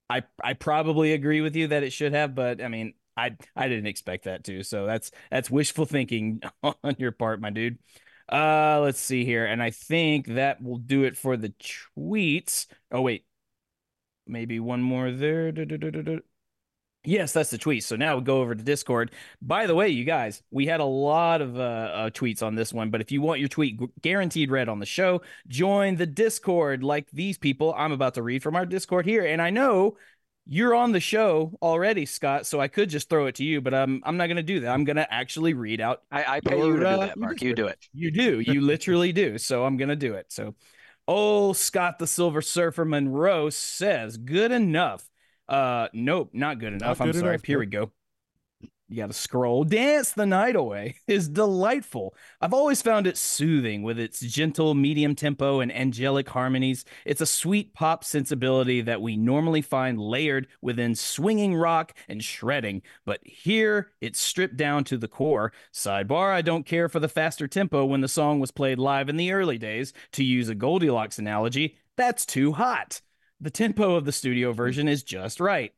I, 0.10 0.24
I 0.44 0.54
probably 0.54 1.14
agree 1.14 1.42
with 1.42 1.56
you 1.56 1.68
that 1.68 1.84
it 1.84 1.94
should 1.94 2.14
have, 2.14 2.36
but 2.36 2.62
I 2.62 2.68
mean, 2.68 2.94
I, 3.16 3.36
I 3.56 3.68
didn't 3.68 3.88
expect 3.88 4.26
that 4.26 4.44
too. 4.44 4.64
So 4.64 4.86
that's, 4.86 5.12
that's 5.30 5.52
wishful 5.52 5.86
thinking 5.86 6.42
on 6.64 6.96
your 6.98 7.12
part, 7.12 7.40
my 7.40 7.50
dude. 7.50 7.78
Uh, 8.32 8.80
let's 8.82 9.00
see 9.00 9.26
here. 9.26 9.46
And 9.46 9.62
I 9.62 9.72
think 9.72 10.28
that 10.28 10.62
will 10.62 10.78
do 10.78 11.04
it 11.04 11.18
for 11.18 11.36
the 11.36 11.50
tweets. 11.98 12.68
Oh, 12.92 13.02
wait. 13.02 13.26
Maybe 14.28 14.60
one 14.60 14.82
more 14.82 15.12
there. 15.12 15.52
Yes, 17.06 17.32
that's 17.32 17.50
the 17.50 17.58
tweet. 17.58 17.84
So 17.86 17.96
now 17.96 18.18
we 18.18 18.24
go 18.24 18.42
over 18.42 18.54
to 18.54 18.64
Discord. 18.64 19.12
By 19.42 19.68
the 19.68 19.74
way, 19.74 19.88
you 19.88 20.04
guys, 20.04 20.44
we 20.52 20.66
had 20.66 20.82
a 20.82 20.86
lot 20.86 21.42
of 21.42 21.58
uh, 21.58 21.62
uh, 21.62 22.10
tweets 22.10 22.44
on 22.44 22.56
this 22.56 22.74
one, 22.74 22.90
but 22.90 23.00
if 23.00 23.10
you 23.12 23.22
want 23.22 23.40
your 23.40 23.48
tweet 23.48 23.80
guaranteed 24.02 24.52
read 24.52 24.68
on 24.68 24.80
the 24.80 24.86
show, 24.86 25.22
join 25.48 25.96
the 25.96 26.06
Discord 26.06 26.84
like 26.84 27.10
these 27.12 27.38
people 27.38 27.74
I'm 27.76 27.94
about 27.94 28.16
to 28.16 28.22
read 28.22 28.44
from 28.44 28.56
our 28.56 28.66
Discord 28.66 29.06
here. 29.06 29.26
And 29.26 29.42
I 29.42 29.50
know 29.50 29.96
you're 30.52 30.74
on 30.74 30.92
the 30.92 31.00
show 31.00 31.56
already, 31.62 32.08
Scott, 32.08 32.48
so 32.48 32.60
I 32.60 32.68
could 32.68 32.90
just 32.90 33.08
throw 33.08 33.28
it 33.28 33.36
to 33.36 33.44
you, 33.44 33.62
but 33.62 33.72
I'm 33.72 34.02
I'm 34.04 34.18
not 34.18 34.26
going 34.26 34.38
to 34.38 34.44
do 34.44 34.62
that. 34.62 34.74
I'm 34.74 34.84
going 34.84 34.96
to 34.96 35.14
actually 35.14 35.54
read 35.54 35.80
out. 35.80 36.02
I, 36.12 36.24
I 36.24 36.40
pay 36.40 36.58
your, 36.58 36.68
you 36.68 36.74
to 36.74 36.80
do 36.80 36.86
uh, 36.88 36.98
that, 36.98 37.18
Mark. 37.18 37.42
You 37.44 37.54
do 37.54 37.68
it. 37.68 37.78
You 37.94 38.10
do. 38.10 38.40
You 38.40 38.62
literally 38.62 39.14
do. 39.14 39.38
So 39.38 39.64
I'm 39.64 39.78
going 39.78 39.90
to 39.90 39.96
do 39.96 40.16
it. 40.16 40.26
So, 40.30 40.56
oh, 41.08 41.54
Scott 41.54 42.00
the 42.00 42.08
Silver 42.08 42.42
Surfer 42.42 42.84
Monroe 42.84 43.52
says, 43.52 44.18
"Good 44.18 44.52
enough." 44.52 45.08
Uh, 45.48 45.88
nope, 45.94 46.32
not 46.34 46.58
good 46.58 46.74
enough. 46.74 47.00
Not 47.00 47.08
I'm 47.08 47.14
sorry. 47.14 47.36
Enough, 47.36 47.46
Here 47.46 47.60
we 47.60 47.68
go 47.68 47.92
you 48.90 48.98
got 48.98 49.08
to 49.08 49.14
scroll. 49.14 49.64
Dance 49.64 50.12
the 50.12 50.26
Night 50.26 50.56
Away 50.56 50.96
is 51.08 51.30
delightful. 51.30 52.16
I've 52.42 52.54
always 52.54 52.82
found 52.82 53.06
it 53.06 53.18
soothing 53.18 53.84
with 53.84 54.00
its 54.00 54.20
gentle 54.20 54.74
medium 54.74 55.16
tempo 55.16 55.60
and 55.60 55.72
angelic 55.72 56.28
harmonies. 56.28 56.86
It's 57.06 57.22
a 57.22 57.26
sweet 57.28 57.74
pop 57.74 58.04
sensibility 58.04 58.82
that 58.82 59.02
we 59.02 59.16
normally 59.16 59.62
find 59.62 60.00
layered 60.00 60.48
within 60.62 60.96
swinging 60.96 61.56
rock 61.56 61.94
and 62.08 62.24
shredding, 62.24 62.82
but 63.06 63.20
here 63.24 63.92
it's 64.02 64.20
stripped 64.20 64.58
down 64.58 64.84
to 64.86 64.98
the 64.98 65.08
core. 65.08 65.54
Sidebar, 65.72 66.34
I 66.34 66.42
don't 66.42 66.66
care 66.66 66.90
for 66.90 67.00
the 67.00 67.08
faster 67.08 67.48
tempo 67.48 67.86
when 67.86 68.02
the 68.02 68.08
song 68.08 68.40
was 68.40 68.52
played 68.52 68.80
live 68.80 69.08
in 69.08 69.18
the 69.18 69.32
early 69.32 69.60
days. 69.60 69.94
To 70.14 70.24
use 70.24 70.50
a 70.50 70.56
Goldilocks 70.56 71.20
analogy, 71.20 71.78
that's 71.96 72.26
too 72.26 72.54
hot. 72.54 73.02
The 73.40 73.52
tempo 73.52 73.96
of 73.96 74.06
the 74.06 74.12
studio 74.12 74.52
version 74.52 74.88
is 74.88 75.04
just 75.04 75.40
right. 75.40 75.74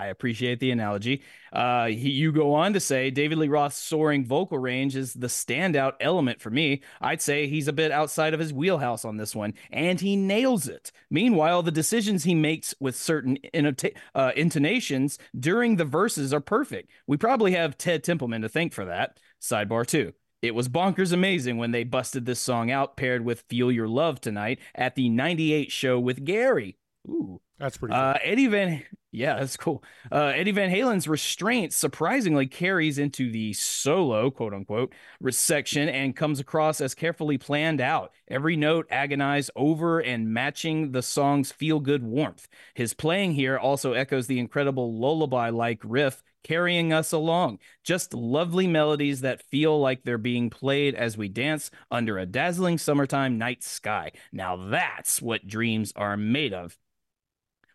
I 0.00 0.06
appreciate 0.06 0.60
the 0.60 0.70
analogy. 0.70 1.22
Uh, 1.52 1.88
he, 1.88 2.08
you 2.10 2.32
go 2.32 2.54
on 2.54 2.72
to 2.72 2.80
say 2.80 3.10
David 3.10 3.36
Lee 3.36 3.48
Roth's 3.48 3.76
soaring 3.76 4.24
vocal 4.24 4.58
range 4.58 4.96
is 4.96 5.12
the 5.12 5.26
standout 5.26 5.94
element 6.00 6.40
for 6.40 6.48
me. 6.48 6.80
I'd 7.02 7.20
say 7.20 7.46
he's 7.46 7.68
a 7.68 7.72
bit 7.72 7.92
outside 7.92 8.32
of 8.32 8.40
his 8.40 8.50
wheelhouse 8.50 9.04
on 9.04 9.18
this 9.18 9.36
one, 9.36 9.52
and 9.70 10.00
he 10.00 10.16
nails 10.16 10.68
it. 10.68 10.90
Meanwhile, 11.10 11.62
the 11.64 11.70
decisions 11.70 12.24
he 12.24 12.34
makes 12.34 12.74
with 12.80 12.96
certain 12.96 13.36
inota- 13.52 13.94
uh, 14.14 14.32
intonations 14.36 15.18
during 15.38 15.76
the 15.76 15.84
verses 15.84 16.32
are 16.32 16.40
perfect. 16.40 16.90
We 17.06 17.18
probably 17.18 17.52
have 17.52 17.76
Ted 17.76 18.02
Templeman 18.02 18.40
to 18.40 18.48
thank 18.48 18.72
for 18.72 18.86
that. 18.86 19.18
Sidebar 19.38 19.86
two. 19.86 20.14
It 20.40 20.54
was 20.54 20.70
bonkers 20.70 21.12
amazing 21.12 21.58
when 21.58 21.72
they 21.72 21.84
busted 21.84 22.24
this 22.24 22.40
song 22.40 22.70
out 22.70 22.96
paired 22.96 23.22
with 23.22 23.44
Feel 23.50 23.70
Your 23.70 23.88
Love 23.88 24.18
Tonight 24.22 24.60
at 24.74 24.94
the 24.94 25.10
98 25.10 25.70
show 25.70 26.00
with 26.00 26.24
Gary. 26.24 26.78
Ooh. 27.06 27.42
That's 27.60 27.76
pretty 27.76 27.94
uh, 27.94 28.14
Eddie 28.24 28.48
Van 28.48 28.82
yeah, 29.12 29.40
that's 29.40 29.56
cool. 29.56 29.82
Uh, 30.12 30.32
Eddie 30.36 30.52
Van 30.52 30.70
Halen's 30.70 31.08
restraint 31.08 31.72
surprisingly 31.72 32.46
carries 32.46 32.96
into 32.96 33.32
the 33.32 33.52
solo, 33.54 34.30
quote 34.30 34.54
unquote, 34.54 34.92
section 35.30 35.88
and 35.88 36.14
comes 36.14 36.38
across 36.38 36.80
as 36.80 36.94
carefully 36.94 37.36
planned 37.36 37.80
out. 37.80 38.12
Every 38.28 38.54
note 38.54 38.86
agonized 38.88 39.50
over 39.56 39.98
and 39.98 40.32
matching 40.32 40.92
the 40.92 41.02
song's 41.02 41.50
feel 41.50 41.80
good 41.80 42.04
warmth. 42.04 42.46
His 42.74 42.94
playing 42.94 43.32
here 43.32 43.58
also 43.58 43.94
echoes 43.94 44.28
the 44.28 44.38
incredible 44.38 44.96
lullaby 44.96 45.50
like 45.50 45.80
riff 45.82 46.22
carrying 46.44 46.92
us 46.92 47.10
along. 47.10 47.58
Just 47.82 48.14
lovely 48.14 48.68
melodies 48.68 49.22
that 49.22 49.42
feel 49.42 49.78
like 49.80 50.04
they're 50.04 50.18
being 50.18 50.50
played 50.50 50.94
as 50.94 51.18
we 51.18 51.28
dance 51.28 51.72
under 51.90 52.16
a 52.16 52.26
dazzling 52.26 52.78
summertime 52.78 53.38
night 53.38 53.64
sky. 53.64 54.12
Now 54.32 54.68
that's 54.70 55.20
what 55.20 55.48
dreams 55.48 55.92
are 55.96 56.16
made 56.16 56.54
of. 56.54 56.78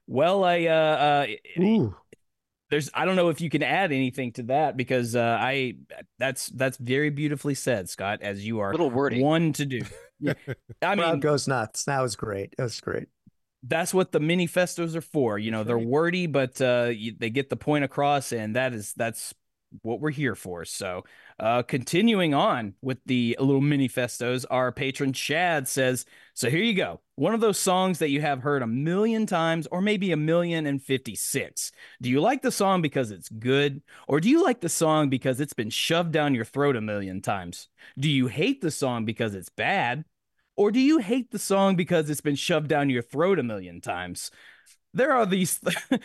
Well, 0.08 0.44
I 0.44 0.66
uh, 0.66 1.28
uh 1.58 1.90
there's 2.70 2.90
I 2.94 3.06
don't 3.06 3.16
know 3.16 3.30
if 3.30 3.42
you 3.42 3.50
can 3.50 3.64
add 3.64 3.92
anything 3.92 4.32
to 4.34 4.44
that 4.44 4.76
because 4.76 5.16
uh, 5.16 5.38
I 5.40 5.76
that's 6.18 6.48
that's 6.48 6.78
very 6.78 7.10
beautifully 7.10 7.54
said, 7.54 7.90
Scott, 7.90 8.22
as 8.22 8.46
you 8.46 8.60
are 8.60 8.72
little 8.72 8.90
wordy 8.90 9.22
one 9.22 9.54
to 9.54 9.66
do. 9.66 9.82
Yeah. 10.18 10.34
I 10.82 10.96
mean, 10.96 11.20
goes 11.20 11.46
nuts. 11.46 11.84
That 11.84 12.00
was 12.00 12.16
great. 12.16 12.56
That 12.56 12.64
was 12.64 12.80
great. 12.80 13.10
That's 13.64 13.94
what 13.94 14.14
the 14.14 14.22
manifestos 14.22 14.96
are 14.96 15.02
for. 15.02 15.38
You 15.38 15.52
know, 15.52 15.66
they're 15.66 15.78
wordy, 15.78 16.26
but 16.26 16.62
uh, 16.62 16.90
you, 16.96 17.14
they 17.20 17.30
get 17.30 17.50
the 17.50 17.58
point 17.58 17.84
across, 17.84 18.32
and 18.32 18.56
that 18.56 18.74
is 18.74 18.94
that's 18.94 19.34
what 19.82 20.00
we're 20.00 20.12
here 20.12 20.34
for. 20.34 20.64
So, 20.64 21.04
Uh, 21.38 21.62
continuing 21.62 22.34
on 22.34 22.74
with 22.82 22.98
the 23.06 23.36
little 23.40 23.60
mini 23.60 23.90
festos, 23.90 24.46
our 24.50 24.72
patron 24.72 25.12
Chad 25.12 25.68
says, 25.68 26.06
So 26.34 26.50
here 26.50 26.64
you 26.64 26.74
go. 26.74 27.02
One 27.16 27.34
of 27.34 27.42
those 27.42 27.60
songs 27.60 28.00
that 28.00 28.10
you 28.10 28.22
have 28.22 28.42
heard 28.42 28.62
a 28.62 28.68
million 28.68 29.26
times, 29.26 29.68
or 29.68 29.82
maybe 29.82 30.14
a 30.14 30.18
million 30.18 30.66
and 30.66 30.82
fifty 30.82 31.14
six. 31.14 31.74
Do 32.02 32.10
you 32.10 32.22
like 32.22 32.42
the 32.42 32.52
song 32.52 32.82
because 32.82 33.12
it's 33.12 33.28
good, 33.28 33.82
or 34.08 34.22
do 34.22 34.30
you 34.30 34.44
like 34.44 34.62
the 34.62 34.70
song 34.70 35.10
because 35.10 35.42
it's 35.42 35.54
been 35.54 35.70
shoved 35.70 36.14
down 36.14 36.36
your 36.36 36.46
throat 36.46 36.78
a 36.78 36.82
million 36.82 37.22
times? 37.22 37.68
Do 38.00 38.10
you 38.10 38.28
hate 38.28 38.62
the 38.62 38.72
song 38.72 39.04
because 39.04 39.36
it's 39.36 39.50
bad, 39.50 40.06
or 40.56 40.72
do 40.72 40.80
you 40.80 41.00
hate 41.00 41.32
the 41.32 41.40
song 41.40 41.76
because 41.76 42.10
it's 42.10 42.22
been 42.22 42.36
shoved 42.36 42.70
down 42.70 42.90
your 42.90 43.02
throat 43.02 43.40
a 43.40 43.44
million 43.44 43.82
times? 43.82 44.32
There 44.94 45.12
are 45.12 45.26
these. 45.26 45.60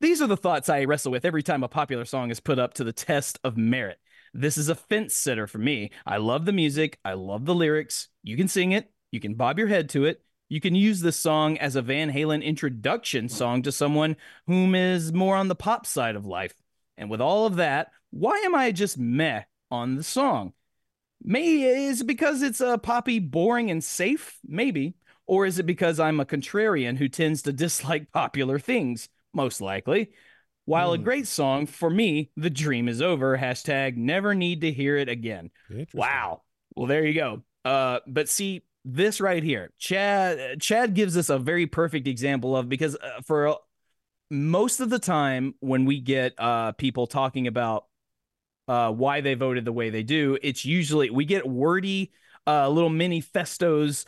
These 0.00 0.20
are 0.20 0.26
the 0.26 0.36
thoughts 0.36 0.68
I 0.68 0.84
wrestle 0.84 1.12
with 1.12 1.24
every 1.24 1.44
time 1.44 1.62
a 1.62 1.68
popular 1.68 2.04
song 2.04 2.32
is 2.32 2.40
put 2.40 2.58
up 2.58 2.74
to 2.74 2.84
the 2.84 2.92
test 2.92 3.38
of 3.44 3.56
merit. 3.56 4.00
This 4.36 4.58
is 4.58 4.68
a 4.68 4.74
fence 4.74 5.14
sitter 5.14 5.46
for 5.46 5.58
me. 5.58 5.92
I 6.04 6.16
love 6.16 6.44
the 6.44 6.52
music. 6.52 6.98
I 7.04 7.12
love 7.12 7.44
the 7.44 7.54
lyrics. 7.54 8.08
You 8.24 8.36
can 8.36 8.48
sing 8.48 8.72
it. 8.72 8.90
You 9.12 9.20
can 9.20 9.34
bob 9.34 9.60
your 9.60 9.68
head 9.68 9.88
to 9.90 10.06
it. 10.06 10.22
You 10.48 10.60
can 10.60 10.74
use 10.74 11.00
this 11.00 11.16
song 11.16 11.56
as 11.58 11.76
a 11.76 11.82
Van 11.82 12.10
Halen 12.12 12.42
introduction 12.42 13.28
song 13.28 13.62
to 13.62 13.70
someone 13.70 14.16
whom 14.48 14.74
is 14.74 15.12
more 15.12 15.36
on 15.36 15.46
the 15.46 15.54
pop 15.54 15.86
side 15.86 16.16
of 16.16 16.26
life. 16.26 16.52
And 16.98 17.08
with 17.08 17.20
all 17.20 17.46
of 17.46 17.56
that, 17.56 17.92
why 18.10 18.38
am 18.38 18.56
I 18.56 18.72
just 18.72 18.98
meh 18.98 19.44
on 19.70 19.94
the 19.94 20.02
song? 20.02 20.52
Maybe 21.22 21.64
is 21.64 22.00
it 22.00 22.06
because 22.06 22.42
it's 22.42 22.60
a 22.60 22.76
poppy, 22.76 23.20
boring, 23.20 23.70
and 23.70 23.82
safe? 23.82 24.38
Maybe. 24.44 24.94
Or 25.26 25.46
is 25.46 25.60
it 25.60 25.64
because 25.64 26.00
I'm 26.00 26.18
a 26.18 26.26
contrarian 26.26 26.98
who 26.98 27.08
tends 27.08 27.42
to 27.42 27.52
dislike 27.52 28.10
popular 28.12 28.58
things? 28.58 29.08
Most 29.32 29.60
likely. 29.60 30.10
While 30.66 30.90
mm. 30.90 30.94
a 30.94 30.98
hmm. 30.98 31.04
great 31.04 31.26
song, 31.26 31.66
for 31.66 31.90
me, 31.90 32.30
the 32.36 32.50
dream 32.50 32.88
is 32.88 33.02
over. 33.02 33.36
Hashtag 33.36 33.96
never 33.96 34.34
need 34.34 34.62
to 34.62 34.72
hear 34.72 34.96
it 34.96 35.08
again. 35.08 35.50
Wow. 35.92 36.42
Well, 36.74 36.86
there 36.86 37.04
you 37.04 37.14
go. 37.14 37.42
Uh, 37.64 38.00
but 38.06 38.28
see, 38.28 38.62
this 38.84 39.20
right 39.20 39.42
here, 39.42 39.72
Chad 39.78 40.60
Chad 40.60 40.94
gives 40.94 41.16
us 41.16 41.30
a 41.30 41.38
very 41.38 41.66
perfect 41.66 42.06
example 42.06 42.56
of 42.56 42.68
because 42.68 42.96
uh, 42.96 43.22
for 43.24 43.56
most 44.30 44.80
of 44.80 44.90
the 44.90 44.98
time 44.98 45.54
when 45.60 45.84
we 45.84 46.00
get 46.00 46.34
uh 46.38 46.72
people 46.72 47.06
talking 47.06 47.46
about 47.46 47.86
uh 48.68 48.90
why 48.90 49.20
they 49.20 49.34
voted 49.34 49.64
the 49.64 49.72
way 49.72 49.88
they 49.88 50.02
do, 50.02 50.36
it's 50.42 50.64
usually 50.64 51.08
we 51.08 51.24
get 51.24 51.48
wordy 51.48 52.12
uh 52.46 52.68
little 52.68 52.90
mini 52.90 53.22
festos 53.22 54.04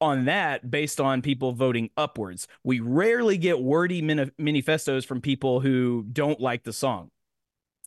on 0.00 0.24
that 0.26 0.70
based 0.70 1.00
on 1.00 1.22
people 1.22 1.52
voting 1.52 1.90
upwards. 1.96 2.48
We 2.64 2.80
rarely 2.80 3.36
get 3.38 3.60
wordy 3.60 4.02
manifestos 4.02 5.04
from 5.04 5.20
people 5.20 5.60
who 5.60 6.04
don't 6.12 6.40
like 6.40 6.64
the 6.64 6.72
song, 6.72 7.10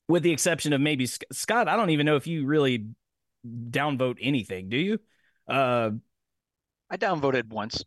with 0.08 0.24
the 0.24 0.32
exception 0.32 0.74
of 0.74 0.82
maybe 0.82 1.08
Scott. 1.08 1.68
I 1.68 1.76
don't 1.76 1.90
even 1.90 2.06
know 2.06 2.16
if 2.16 2.28
you 2.28 2.46
really 2.46 2.88
downvote 3.46 4.18
anything. 4.22 4.70
Do 4.70 4.78
you? 4.78 5.00
Uh, 5.48 5.92
I 6.90 6.98
downvoted 6.98 7.50
once. 7.50 7.84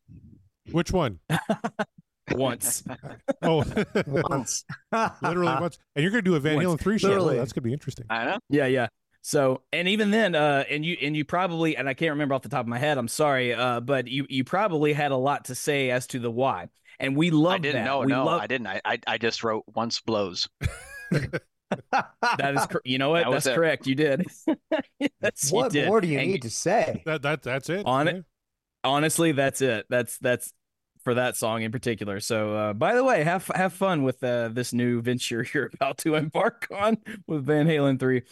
Which 0.72 0.90
one? 0.90 1.20
once. 2.32 2.82
oh, 3.42 3.64
once. 4.06 4.64
Literally 5.22 5.60
once. 5.60 5.78
And 5.94 6.02
you're 6.02 6.10
going 6.10 6.24
to 6.24 6.30
do 6.30 6.34
a 6.34 6.40
Van 6.40 6.58
Halen 6.58 6.80
3 6.80 6.98
show. 6.98 7.12
Oh, 7.12 7.28
that's 7.28 7.52
going 7.52 7.62
to 7.62 7.68
be 7.68 7.72
interesting. 7.72 8.06
I 8.10 8.24
know. 8.24 8.38
Yeah, 8.48 8.66
yeah. 8.66 8.88
So, 9.26 9.62
and 9.72 9.88
even 9.88 10.12
then, 10.12 10.36
uh, 10.36 10.62
and 10.70 10.86
you 10.86 10.96
and 11.02 11.16
you 11.16 11.24
probably, 11.24 11.76
and 11.76 11.88
I 11.88 11.94
can't 11.94 12.10
remember 12.10 12.36
off 12.36 12.42
the 12.42 12.48
top 12.48 12.60
of 12.60 12.68
my 12.68 12.78
head. 12.78 12.96
I'm 12.96 13.08
sorry, 13.08 13.52
uh, 13.52 13.80
but 13.80 14.06
you 14.06 14.24
you 14.28 14.44
probably 14.44 14.92
had 14.92 15.10
a 15.10 15.16
lot 15.16 15.46
to 15.46 15.56
say 15.56 15.90
as 15.90 16.06
to 16.08 16.20
the 16.20 16.30
why, 16.30 16.68
and 17.00 17.16
we 17.16 17.30
love. 17.30 17.54
I 17.54 17.58
didn't 17.58 17.82
that. 17.82 17.90
know. 17.90 17.98
We 17.98 18.06
no, 18.06 18.24
love... 18.24 18.40
I 18.40 18.46
didn't. 18.46 18.68
I, 18.68 18.80
I 18.84 18.98
I 19.04 19.18
just 19.18 19.42
wrote 19.42 19.64
once 19.74 19.98
blows. 19.98 20.48
that 21.10 21.42
is, 22.54 22.68
you 22.84 22.98
know 22.98 23.10
what? 23.10 23.24
That 23.24 23.32
that's 23.32 23.48
correct. 23.48 23.88
You 23.88 23.96
did. 23.96 24.26
yes, 25.00 25.50
what 25.50 25.74
you 25.74 25.80
did. 25.80 25.88
more 25.88 26.00
do 26.00 26.06
you 26.06 26.20
and 26.20 26.30
need 26.30 26.42
to 26.42 26.50
say? 26.50 27.02
That 27.04 27.22
that 27.22 27.42
that's 27.42 27.68
it. 27.68 27.84
On 27.84 28.06
it. 28.06 28.24
Honestly, 28.84 29.32
that's 29.32 29.60
it. 29.60 29.86
That's 29.90 30.18
that's 30.18 30.52
for 31.02 31.14
that 31.14 31.36
song 31.36 31.62
in 31.62 31.72
particular. 31.72 32.20
So, 32.20 32.54
uh, 32.54 32.72
by 32.74 32.94
the 32.94 33.02
way, 33.02 33.24
have 33.24 33.50
have 33.56 33.72
fun 33.72 34.04
with 34.04 34.22
uh, 34.22 34.50
this 34.52 34.72
new 34.72 35.02
venture 35.02 35.44
you're 35.54 35.70
about 35.74 35.98
to 35.98 36.14
embark 36.14 36.68
on 36.72 36.98
with 37.26 37.44
Van 37.44 37.66
Halen 37.66 37.98
three 37.98 38.22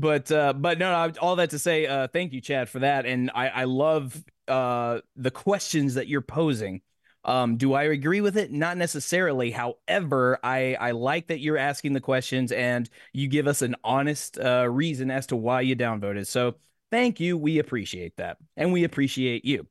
but 0.00 0.30
uh, 0.30 0.52
but 0.52 0.78
no, 0.78 0.90
no, 0.90 1.12
all 1.20 1.36
that 1.36 1.50
to 1.50 1.58
say, 1.58 1.86
uh, 1.86 2.08
thank 2.08 2.32
you, 2.32 2.40
Chad, 2.40 2.68
for 2.68 2.80
that, 2.80 3.06
and 3.06 3.30
I, 3.34 3.48
I 3.48 3.64
love 3.64 4.22
uh, 4.48 5.00
the 5.16 5.30
questions 5.30 5.94
that 5.94 6.08
you're 6.08 6.20
posing. 6.20 6.82
Um, 7.24 7.56
do 7.56 7.74
I 7.74 7.84
agree 7.84 8.20
with 8.20 8.36
it? 8.36 8.52
Not 8.52 8.76
necessarily. 8.76 9.50
However, 9.50 10.38
I 10.44 10.76
I 10.78 10.92
like 10.92 11.26
that 11.28 11.40
you're 11.40 11.58
asking 11.58 11.92
the 11.92 12.00
questions 12.00 12.52
and 12.52 12.88
you 13.12 13.26
give 13.26 13.48
us 13.48 13.62
an 13.62 13.74
honest 13.82 14.38
uh, 14.38 14.68
reason 14.70 15.10
as 15.10 15.26
to 15.28 15.36
why 15.36 15.62
you 15.62 15.74
downvoted. 15.74 16.28
So 16.28 16.54
thank 16.92 17.18
you. 17.18 17.36
We 17.36 17.58
appreciate 17.58 18.16
that, 18.18 18.38
and 18.56 18.72
we 18.72 18.84
appreciate 18.84 19.44
you. 19.44 19.66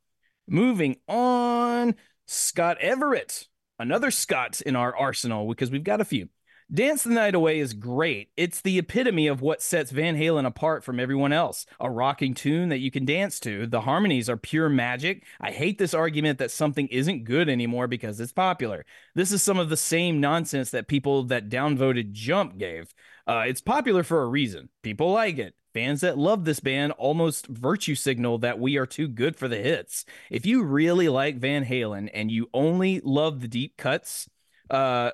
Moving 0.47 0.97
on, 1.07 1.95
Scott 2.27 2.77
Everett, 2.79 3.47
another 3.79 4.11
Scott 4.11 4.61
in 4.61 4.75
our 4.75 4.95
arsenal 4.95 5.47
because 5.47 5.71
we've 5.71 5.83
got 5.83 6.01
a 6.01 6.05
few. 6.05 6.29
Dance 6.73 7.03
the 7.03 7.11
Night 7.11 7.35
Away 7.35 7.59
is 7.59 7.73
great. 7.73 8.29
It's 8.35 8.59
the 8.59 8.79
epitome 8.79 9.27
of 9.27 9.39
what 9.39 9.61
sets 9.61 9.91
Van 9.91 10.17
Halen 10.17 10.47
apart 10.47 10.83
from 10.83 10.99
everyone 10.99 11.31
else. 11.31 11.67
A 11.79 11.91
rocking 11.91 12.33
tune 12.33 12.69
that 12.69 12.79
you 12.79 12.89
can 12.89 13.05
dance 13.05 13.39
to. 13.41 13.67
The 13.67 13.81
harmonies 13.81 14.31
are 14.31 14.37
pure 14.37 14.67
magic. 14.67 15.25
I 15.39 15.51
hate 15.51 15.77
this 15.77 15.93
argument 15.93 16.39
that 16.39 16.49
something 16.49 16.87
isn't 16.87 17.23
good 17.23 17.49
anymore 17.49 17.87
because 17.87 18.19
it's 18.19 18.31
popular. 18.31 18.83
This 19.13 19.31
is 19.31 19.43
some 19.43 19.59
of 19.59 19.69
the 19.69 19.77
same 19.77 20.19
nonsense 20.19 20.71
that 20.71 20.87
people 20.87 21.25
that 21.25 21.49
downvoted 21.49 22.13
Jump 22.13 22.57
gave. 22.57 22.95
Uh, 23.27 23.43
it's 23.45 23.61
popular 23.61 24.01
for 24.01 24.23
a 24.23 24.27
reason. 24.27 24.69
People 24.81 25.11
like 25.11 25.37
it. 25.37 25.53
Fans 25.75 26.01
that 26.01 26.17
love 26.17 26.45
this 26.45 26.61
band 26.61 26.93
almost 26.93 27.45
virtue 27.45 27.95
signal 27.95 28.39
that 28.39 28.59
we 28.59 28.77
are 28.77 28.87
too 28.87 29.07
good 29.07 29.35
for 29.35 29.47
the 29.47 29.57
hits. 29.57 30.03
If 30.31 30.47
you 30.47 30.63
really 30.63 31.09
like 31.09 31.37
Van 31.37 31.63
Halen 31.63 32.09
and 32.11 32.31
you 32.31 32.49
only 32.55 33.01
love 33.03 33.41
the 33.41 33.47
deep 33.47 33.77
cuts, 33.77 34.27
uh, 34.71 35.11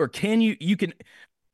or 0.00 0.08
can 0.08 0.40
you 0.40 0.56
you 0.58 0.76
can 0.76 0.94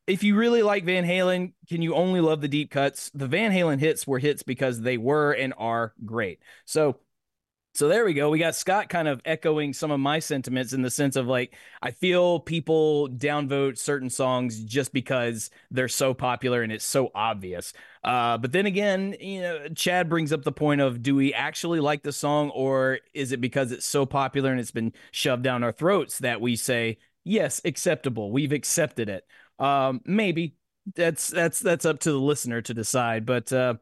if 0.07 0.23
you 0.23 0.37
really 0.37 0.63
like 0.63 0.85
Van 0.85 1.05
Halen, 1.05 1.53
can 1.69 1.83
you 1.83 1.95
only 1.95 2.21
love 2.21 2.41
the 2.41 2.49
deep 2.49 2.71
cuts? 2.71 3.11
The 3.13 3.27
Van 3.27 3.51
Halen 3.51 3.81
hits 3.81 4.07
were 4.07 4.21
hits 4.21 4.45
because 4.45 4.81
they 4.81 4.97
were 4.97 5.33
and 5.33 5.53
are 5.59 5.95
great. 6.05 6.41
So 6.65 7.01
so 7.75 7.89
there 7.89 8.07
we 8.07 8.15
go. 8.15 8.31
We 8.31 8.39
got 8.39 8.55
Scott 8.55 8.89
kind 8.89 9.07
of 9.07 9.21
echoing 9.27 9.75
some 9.75 9.91
of 9.91 10.01
my 10.01 10.19
sentiments 10.19 10.73
in 10.73 10.81
the 10.81 10.89
sense 10.91 11.15
of 11.15 11.27
like 11.27 11.55
I 11.83 11.91
feel 11.91 12.41
people 12.41 13.11
downvote 13.11 13.77
certain 13.77 14.09
songs 14.09 14.61
just 14.61 14.95
because 14.95 15.51
they're 15.71 15.89
so 15.89 16.15
popular 16.15 16.63
and 16.63 16.73
it's 16.73 16.87
so 16.87 17.11
obvious. 17.15 17.75
Uh, 18.03 18.39
but 18.39 18.53
then 18.53 18.65
again, 18.65 19.15
you 19.21 19.43
know, 19.43 19.69
Chad 19.75 20.09
brings 20.09 20.33
up 20.33 20.43
the 20.43 20.53
point 20.53 20.81
of 20.81 21.03
do 21.03 21.15
we 21.15 21.35
actually 21.35 21.81
like 21.81 22.03
the 22.03 22.13
song 22.13 22.49
or 22.51 23.01
is 23.13 23.33
it 23.33 23.43
because 23.43 23.73
it's 23.73 23.85
so 23.85 24.07
popular 24.07 24.53
and 24.53 24.61
it's 24.61 24.71
been 24.71 24.95
shoved 25.11 25.43
down 25.43 25.63
our 25.63 25.73
throats 25.73 26.21
that 26.21 26.41
we 26.41 26.57
say 26.57 26.97
yes, 27.27 27.61
acceptable. 27.65 28.31
We've 28.31 28.53
accepted 28.53 29.09
it. 29.09 29.25
Um, 29.59 30.01
maybe 30.05 30.55
that's 30.95 31.29
that's 31.29 31.61
that's 31.61 31.85
up 31.85 31.99
to 32.01 32.13
the 32.13 32.21
listener 32.21 32.63
to 32.63 32.73
decide. 32.73 33.27
But 33.27 33.53
uh, 33.53 33.75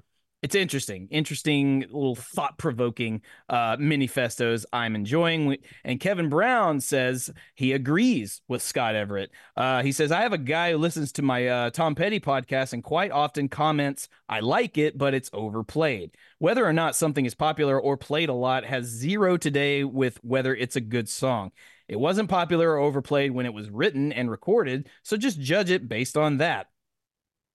it's 0.45 0.55
interesting, 0.55 1.09
interesting 1.11 1.81
little 1.81 2.15
thought 2.15 2.59
provoking 2.59 3.23
uh, 3.49 3.79
manifestos 3.79 4.67
I'm 4.75 4.95
enjoying. 4.95 5.57
And 5.85 5.99
Kevin 5.99 6.29
Brown 6.29 6.81
says 6.81 7.31
he 7.55 7.73
agrees 7.73 8.43
with 8.47 8.61
Scott 8.61 8.95
Everett. 8.95 9.31
Uh, 9.57 9.83
he 9.83 9.91
says, 9.91 10.13
I 10.13 10.21
have 10.21 10.35
a 10.35 10.39
guy 10.39 10.73
who 10.73 10.77
listens 10.77 11.13
to 11.13 11.23
my 11.23 11.49
uh, 11.49 11.71
Tom 11.71 11.95
Petty 11.95 12.21
podcast 12.21 12.75
and 12.75 12.85
quite 12.85 13.11
often 13.11 13.49
comments, 13.49 14.11
I 14.29 14.41
like 14.41 14.77
it, 14.77 14.99
but 14.99 15.15
it's 15.15 15.31
overplayed. 15.33 16.11
Whether 16.41 16.67
or 16.67 16.75
not 16.75 16.95
something 16.95 17.25
is 17.25 17.35
popular 17.35 17.81
or 17.81 17.97
played 17.97 18.29
a 18.29 18.35
lot 18.35 18.67
has 18.67 18.85
zero 18.85 19.39
today 19.39 19.83
with 19.83 20.19
whether 20.23 20.55
it's 20.55 20.77
a 20.77 20.81
good 20.83 21.09
song. 21.09 21.53
It 21.89 21.99
wasn't 22.01 22.31
popular 22.31 22.73
or 22.73 22.79
overplayed 22.79 23.33
when 23.33 23.47
it 23.47 23.55
was 23.55 23.71
written 23.71 24.13
and 24.13 24.31
recorded, 24.31 24.89
so 25.03 25.17
just 25.17 25.41
judge 25.41 25.71
it 25.71 25.89
based 25.89 26.17
on 26.17 26.39
that. 26.39 26.69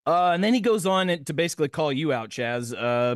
Uh, 0.06 0.32
and 0.32 0.44
then 0.44 0.54
he 0.54 0.62
goes 0.62 0.86
on 0.86 1.08
to 1.08 1.34
basically 1.34 1.68
call 1.68 1.92
you 1.92 2.14
out, 2.14 2.30
Chaz. 2.30 2.74
Uh, 2.76 3.16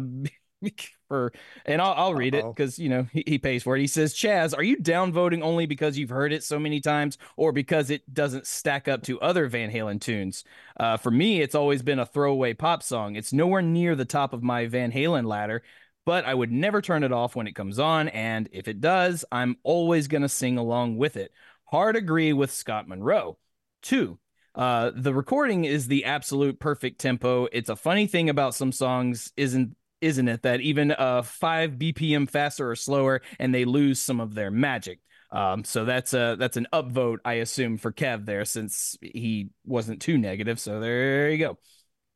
for 1.14 1.32
and 1.66 1.82
I'll, 1.82 1.94
I'll 1.94 2.14
read 2.16 2.34
Uh-oh. 2.34 2.50
it 2.50 2.56
because 2.56 2.80
you 2.80 2.90
know 2.90 3.08
he, 3.12 3.24
he, 3.28 3.38
pays 3.38 3.64
for 3.64 3.76
it. 3.76 3.82
He 3.82 3.88
says, 3.88 4.14
"Chaz, 4.14 4.58
are 4.58 4.64
you 4.64 4.78
downvoting 4.78 5.44
only 5.44 5.66
because 5.66 5.98
you've 5.98 6.10
heard 6.10 6.34
it 6.34 6.44
so 6.44 6.60
many 6.60 6.82
times, 6.82 7.18
or 7.38 7.52
because 7.52 7.90
it 7.90 8.12
doesn't 8.12 8.48
stack 8.48 8.88
up 8.88 9.04
to 9.04 9.20
other 9.22 9.48
Van 9.48 9.72
Halen 9.72 10.02
tunes? 10.02 10.44
Uh, 10.78 10.98
for 10.98 11.12
me, 11.12 11.42
it's 11.42 11.56
always 11.56 11.82
been 11.82 12.00
a 12.00 12.06
throwaway 12.06 12.54
pop 12.54 12.82
song. 12.82 13.16
It's 13.16 13.34
nowhere 13.34 13.62
near 13.62 13.96
the 13.96 14.06
top 14.06 14.34
of 14.34 14.42
my 14.42 14.66
Van 14.66 14.92
Halen 14.92 15.26
ladder, 15.26 15.64
but 16.06 16.26
I 16.26 16.34
would 16.34 16.52
never 16.52 16.82
turn 16.82 17.04
it 17.04 17.12
off 17.12 17.36
when 17.36 17.48
it 17.48 17.56
comes 17.56 17.80
on. 17.80 18.10
And 18.10 18.50
if 18.52 18.68
it 18.68 18.82
does, 18.82 19.26
I'm 19.32 19.58
always 19.64 20.08
going 20.08 20.22
to 20.22 20.30
sing 20.30 20.58
along 20.58 20.98
with 20.98 21.18
it. 21.18 21.32
Hard 21.66 21.96
agree 21.96 22.34
with 22.34 22.52
Scott 22.52 22.88
Monroe. 22.88 23.38
Two, 23.82 24.20
uh, 24.56 24.92
the 24.96 25.14
recording 25.14 25.66
is 25.66 25.88
the 25.88 26.06
absolute 26.06 26.60
perfect 26.60 27.00
tempo. 27.00 27.48
It's 27.52 27.70
a 27.70 27.76
funny 27.76 28.08
thing 28.08 28.30
about 28.30 28.56
some 28.56 28.72
songs, 28.72 29.32
isn't 29.36 29.76
isn't 30.02 30.28
it, 30.28 30.42
that 30.42 30.60
even 30.60 30.92
uh, 30.92 31.22
five 31.22 31.72
BPM 31.72 32.30
faster 32.30 32.70
or 32.70 32.76
slower, 32.76 33.22
and 33.40 33.56
they 33.56 33.64
lose 33.64 34.02
some 34.02 34.20
of 34.20 34.36
their 34.36 34.52
magic. 34.52 35.00
Um, 35.32 35.64
so 35.64 35.86
that's 35.86 36.14
a 36.14 36.36
that's 36.38 36.58
an 36.58 36.68
upvote, 36.72 37.20
I 37.26 37.36
assume, 37.36 37.78
for 37.78 37.92
Kev 37.92 38.26
there, 38.26 38.46
since 38.46 38.98
he 39.02 39.50
wasn't 39.66 40.02
too 40.02 40.18
negative. 40.18 40.60
So 40.60 40.80
there 40.80 41.30
you 41.32 41.38
go. 41.40 41.58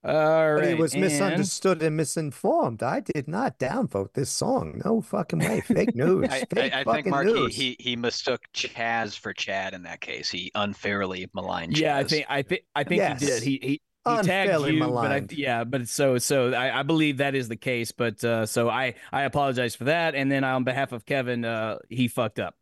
All 0.03 0.53
right. 0.53 0.59
But 0.61 0.67
he 0.69 0.73
was 0.75 0.93
and- 0.93 1.01
misunderstood 1.01 1.81
and 1.81 1.97
misinformed. 1.97 2.81
I 2.83 3.01
did 3.01 3.27
not 3.27 3.57
downvote 3.59 4.13
this 4.13 4.29
song. 4.29 4.81
No 4.85 5.01
fucking 5.01 5.39
way. 5.39 5.61
Fake 5.65 5.95
news. 5.95 6.27
I, 6.29 6.45
Fake 6.53 6.73
I, 6.73 6.81
I 6.81 6.83
think 6.83 6.85
fucking 6.85 7.09
Mark 7.11 7.27
he, 7.27 7.33
news. 7.33 7.55
he 7.55 7.75
he 7.79 7.95
mistook 7.95 8.41
Chaz 8.53 9.17
for 9.17 9.33
Chad 9.33 9.73
in 9.73 9.83
that 9.83 9.99
case. 10.01 10.29
He 10.29 10.51
unfairly 10.55 11.27
maligned 11.33 11.73
Chaz. 11.73 11.79
Yeah, 11.81 11.97
I 11.97 12.03
think 12.03 12.25
I 12.29 12.41
think 12.43 12.61
I 12.75 12.83
think 12.83 12.99
Yes. 12.99 13.19
he 13.21 13.25
did. 13.27 13.43
He 13.43 13.49
he 13.61 13.67
he 13.69 13.79
tagged 14.05 14.19
Unfairly 14.29 14.73
you, 14.75 14.79
but 14.79 14.85
I, 14.85 14.87
maligned. 14.89 15.31
yeah, 15.33 15.63
but 15.65 15.87
so 15.89 16.17
so 16.17 16.53
I, 16.53 16.79
I 16.79 16.83
believe 16.83 17.17
that 17.17 17.35
is 17.35 17.49
the 17.49 17.57
case. 17.57 17.91
But 17.91 18.23
uh, 18.23 18.45
so 18.45 18.69
I 18.69 18.93
I 19.11 19.23
apologize 19.23 19.75
for 19.75 19.85
that, 19.85 20.15
and 20.15 20.31
then 20.31 20.45
on 20.45 20.63
behalf 20.63 20.93
of 20.93 21.05
Kevin, 21.05 21.43
uh, 21.43 21.79
he 21.89 22.07
fucked 22.07 22.39
up. 22.39 22.55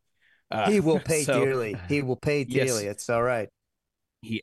Uh, 0.49 0.71
he 0.71 0.79
will 0.79 0.99
pay 1.05 1.21
so 1.23 1.43
dearly. 1.45 1.75
He 1.89 2.01
will 2.01 2.15
pay 2.15 2.43
Yes. 2.49 2.67
dearly. 2.69 2.85
It's 2.87 3.09
all 3.11 3.21
right. 3.21 3.49
He 4.25 4.41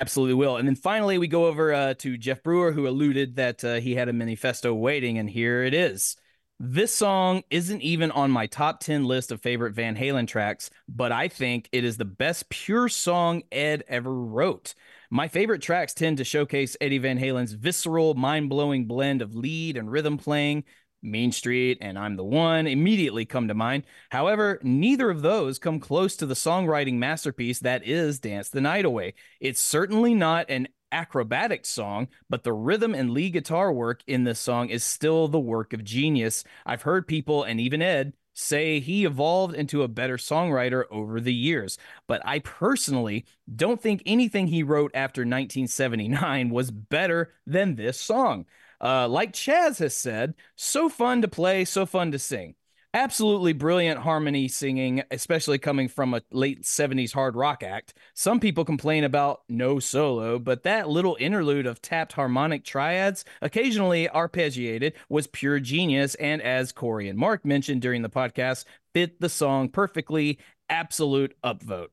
absolutely 0.00 0.34
will. 0.34 0.56
And 0.56 0.66
then 0.66 0.76
finally, 0.76 1.18
we 1.18 1.28
go 1.28 1.46
over 1.46 1.72
uh, 1.72 1.94
to 1.94 2.16
Jeff 2.16 2.42
Brewer, 2.42 2.72
who 2.72 2.86
alluded 2.86 3.36
that 3.36 3.64
uh, 3.64 3.74
he 3.80 3.94
had 3.94 4.08
a 4.08 4.12
manifesto 4.12 4.72
waiting, 4.72 5.18
and 5.18 5.28
here 5.28 5.62
it 5.62 5.74
is. 5.74 6.16
This 6.60 6.94
song 6.94 7.42
isn't 7.50 7.82
even 7.82 8.12
on 8.12 8.30
my 8.30 8.46
top 8.46 8.78
10 8.78 9.04
list 9.04 9.32
of 9.32 9.42
favorite 9.42 9.74
Van 9.74 9.96
Halen 9.96 10.28
tracks, 10.28 10.70
but 10.88 11.10
I 11.10 11.26
think 11.26 11.68
it 11.72 11.84
is 11.84 11.96
the 11.96 12.04
best 12.04 12.48
pure 12.48 12.88
song 12.88 13.42
Ed 13.50 13.82
ever 13.88 14.14
wrote. 14.14 14.74
My 15.10 15.26
favorite 15.26 15.62
tracks 15.62 15.94
tend 15.94 16.18
to 16.18 16.24
showcase 16.24 16.76
Eddie 16.80 16.98
Van 16.98 17.18
Halen's 17.18 17.52
visceral, 17.52 18.14
mind 18.14 18.48
blowing 18.48 18.86
blend 18.86 19.20
of 19.20 19.34
lead 19.34 19.76
and 19.76 19.90
rhythm 19.90 20.16
playing. 20.16 20.64
Mean 21.04 21.30
Street 21.30 21.78
and 21.80 21.98
I'm 21.98 22.16
the 22.16 22.24
One 22.24 22.66
immediately 22.66 23.24
come 23.24 23.48
to 23.48 23.54
mind. 23.54 23.84
However, 24.10 24.58
neither 24.62 25.10
of 25.10 25.22
those 25.22 25.58
come 25.58 25.78
close 25.78 26.16
to 26.16 26.26
the 26.26 26.34
songwriting 26.34 26.94
masterpiece 26.94 27.60
that 27.60 27.86
is 27.86 28.18
Dance 28.18 28.48
the 28.48 28.60
Night 28.60 28.84
Away. 28.84 29.14
It's 29.40 29.60
certainly 29.60 30.14
not 30.14 30.48
an 30.48 30.68
acrobatic 30.90 31.66
song, 31.66 32.08
but 32.30 32.44
the 32.44 32.52
rhythm 32.52 32.94
and 32.94 33.10
lead 33.10 33.32
guitar 33.32 33.72
work 33.72 34.02
in 34.06 34.24
this 34.24 34.40
song 34.40 34.70
is 34.70 34.84
still 34.84 35.28
the 35.28 35.40
work 35.40 35.72
of 35.72 35.84
genius. 35.84 36.44
I've 36.64 36.82
heard 36.82 37.06
people, 37.06 37.42
and 37.42 37.60
even 37.60 37.82
Ed, 37.82 38.14
say 38.32 38.80
he 38.80 39.04
evolved 39.04 39.54
into 39.54 39.82
a 39.82 39.88
better 39.88 40.16
songwriter 40.16 40.84
over 40.90 41.20
the 41.20 41.34
years. 41.34 41.78
But 42.06 42.22
I 42.24 42.40
personally 42.40 43.26
don't 43.54 43.80
think 43.80 44.02
anything 44.04 44.48
he 44.48 44.62
wrote 44.62 44.90
after 44.94 45.22
1979 45.22 46.50
was 46.50 46.70
better 46.70 47.32
than 47.46 47.76
this 47.76 48.00
song. 48.00 48.46
Uh, 48.84 49.08
like 49.08 49.32
Chaz 49.32 49.78
has 49.78 49.96
said, 49.96 50.34
so 50.56 50.90
fun 50.90 51.22
to 51.22 51.28
play, 51.28 51.64
so 51.64 51.86
fun 51.86 52.12
to 52.12 52.18
sing. 52.18 52.54
Absolutely 52.92 53.54
brilliant 53.54 53.98
harmony 54.00 54.46
singing, 54.46 55.02
especially 55.10 55.58
coming 55.58 55.88
from 55.88 56.12
a 56.12 56.20
late 56.30 56.64
70s 56.64 57.12
hard 57.12 57.34
rock 57.34 57.62
act. 57.62 57.94
Some 58.12 58.38
people 58.38 58.64
complain 58.64 59.02
about 59.02 59.40
no 59.48 59.78
solo, 59.80 60.38
but 60.38 60.64
that 60.64 60.88
little 60.88 61.16
interlude 61.18 61.66
of 61.66 61.80
tapped 61.80 62.12
harmonic 62.12 62.62
triads, 62.62 63.24
occasionally 63.40 64.06
arpeggiated, 64.06 64.92
was 65.08 65.26
pure 65.26 65.58
genius. 65.58 66.14
And 66.16 66.42
as 66.42 66.70
Corey 66.70 67.08
and 67.08 67.18
Mark 67.18 67.44
mentioned 67.44 67.80
during 67.80 68.02
the 68.02 68.10
podcast, 68.10 68.66
fit 68.92 69.18
the 69.18 69.30
song 69.30 69.70
perfectly. 69.70 70.38
Absolute 70.68 71.34
upvote. 71.42 71.88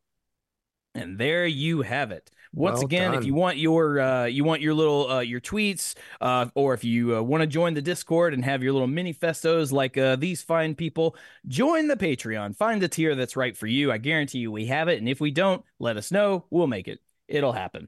And 0.93 1.17
there 1.17 1.47
you 1.47 1.83
have 1.83 2.11
it. 2.11 2.29
Once 2.53 2.75
Well 2.75 2.85
again, 2.85 3.13
if 3.13 3.23
you 3.23 3.33
want 3.33 3.57
your 3.57 3.99
uh, 4.01 4.25
you 4.25 4.43
want 4.43 4.61
your 4.61 4.73
little 4.73 5.09
uh, 5.09 5.19
your 5.21 5.39
tweets, 5.39 5.95
uh, 6.19 6.47
or 6.53 6.73
if 6.73 6.83
you 6.83 7.15
uh, 7.15 7.21
want 7.21 7.41
to 7.41 7.47
join 7.47 7.73
the 7.73 7.81
Discord 7.81 8.33
and 8.33 8.43
have 8.43 8.61
your 8.61 8.73
little 8.73 8.89
manifestos 8.89 9.71
like 9.71 9.97
uh, 9.97 10.17
these 10.17 10.41
fine 10.41 10.75
people, 10.75 11.15
join 11.47 11.87
the 11.87 11.95
Patreon. 11.95 12.55
Find 12.55 12.81
the 12.81 12.89
tier 12.89 13.15
that's 13.15 13.37
right 13.37 13.55
for 13.55 13.67
you. 13.67 13.89
I 13.89 13.99
guarantee 13.99 14.39
you 14.39 14.51
we 14.51 14.65
have 14.65 14.89
it, 14.89 14.99
and 14.99 15.07
if 15.07 15.21
we 15.21 15.31
don't, 15.31 15.63
let 15.79 15.95
us 15.95 16.11
know. 16.11 16.45
We'll 16.49 16.67
make 16.67 16.89
it. 16.89 16.99
It'll 17.29 17.53
happen. 17.53 17.87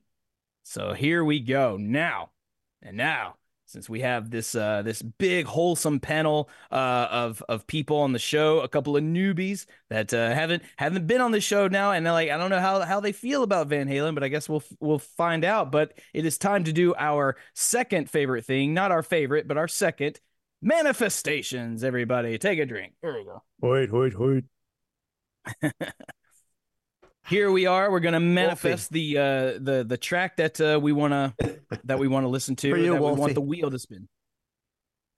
So 0.63 0.93
here 0.93 1.25
we 1.25 1.41
go 1.41 1.75
now, 1.75 2.31
and 2.81 2.95
now 2.95 3.35
since 3.73 3.89
we 3.89 4.01
have 4.01 4.29
this 4.29 4.53
uh, 4.53 4.83
this 4.83 5.01
big 5.01 5.47
wholesome 5.47 5.99
panel 5.99 6.47
uh, 6.71 7.07
of 7.09 7.43
of 7.49 7.65
people 7.65 7.97
on 7.97 8.13
the 8.13 8.19
show, 8.19 8.59
a 8.59 8.67
couple 8.67 8.95
of 8.95 9.03
newbies 9.03 9.65
that 9.89 10.13
uh, 10.13 10.31
haven't 10.31 10.61
haven't 10.77 11.07
been 11.07 11.21
on 11.21 11.31
the 11.31 11.41
show 11.41 11.67
now, 11.67 11.91
and 11.91 12.05
they're 12.05 12.13
like 12.13 12.29
I 12.29 12.37
don't 12.37 12.51
know 12.51 12.59
how 12.59 12.81
how 12.81 12.99
they 12.99 13.11
feel 13.11 13.41
about 13.41 13.67
Van 13.67 13.89
Halen, 13.89 14.13
but 14.13 14.23
I 14.23 14.27
guess 14.27 14.47
we'll 14.47 14.63
we'll 14.79 14.99
find 14.99 15.43
out. 15.43 15.71
But 15.71 15.97
it 16.13 16.23
is 16.23 16.37
time 16.37 16.63
to 16.65 16.71
do 16.71 16.93
our 16.97 17.35
second 17.55 18.11
favorite 18.11 18.45
thing, 18.45 18.75
not 18.75 18.91
our 18.91 19.01
favorite, 19.01 19.47
but 19.47 19.57
our 19.57 19.67
second 19.67 20.19
manifestations. 20.61 21.83
Everybody, 21.83 22.37
take 22.37 22.59
a 22.59 22.67
drink. 22.67 22.93
There 23.01 23.15
we 23.15 23.25
go. 23.25 23.41
Wait, 23.59 23.91
wait, 23.91 24.19
wait. 24.19 24.43
Here 27.27 27.51
we 27.51 27.65
are. 27.65 27.89
We're 27.89 27.99
gonna 28.01 28.19
manifest 28.19 28.91
the 28.91 29.17
uh, 29.17 29.23
the 29.59 29.85
the 29.87 29.97
track 29.97 30.37
that 30.37 30.59
uh, 30.59 30.79
we 30.81 30.91
wanna 30.91 31.33
that 31.85 31.99
we 31.99 32.07
wanna 32.07 32.27
listen 32.27 32.55
to. 32.57 32.71
For 32.71 32.77
you, 32.77 32.93
that 32.93 33.01
we 33.01 33.11
want 33.11 33.33
the 33.33 33.41
wheel 33.41 33.71
to 33.71 33.79
spin. 33.79 34.07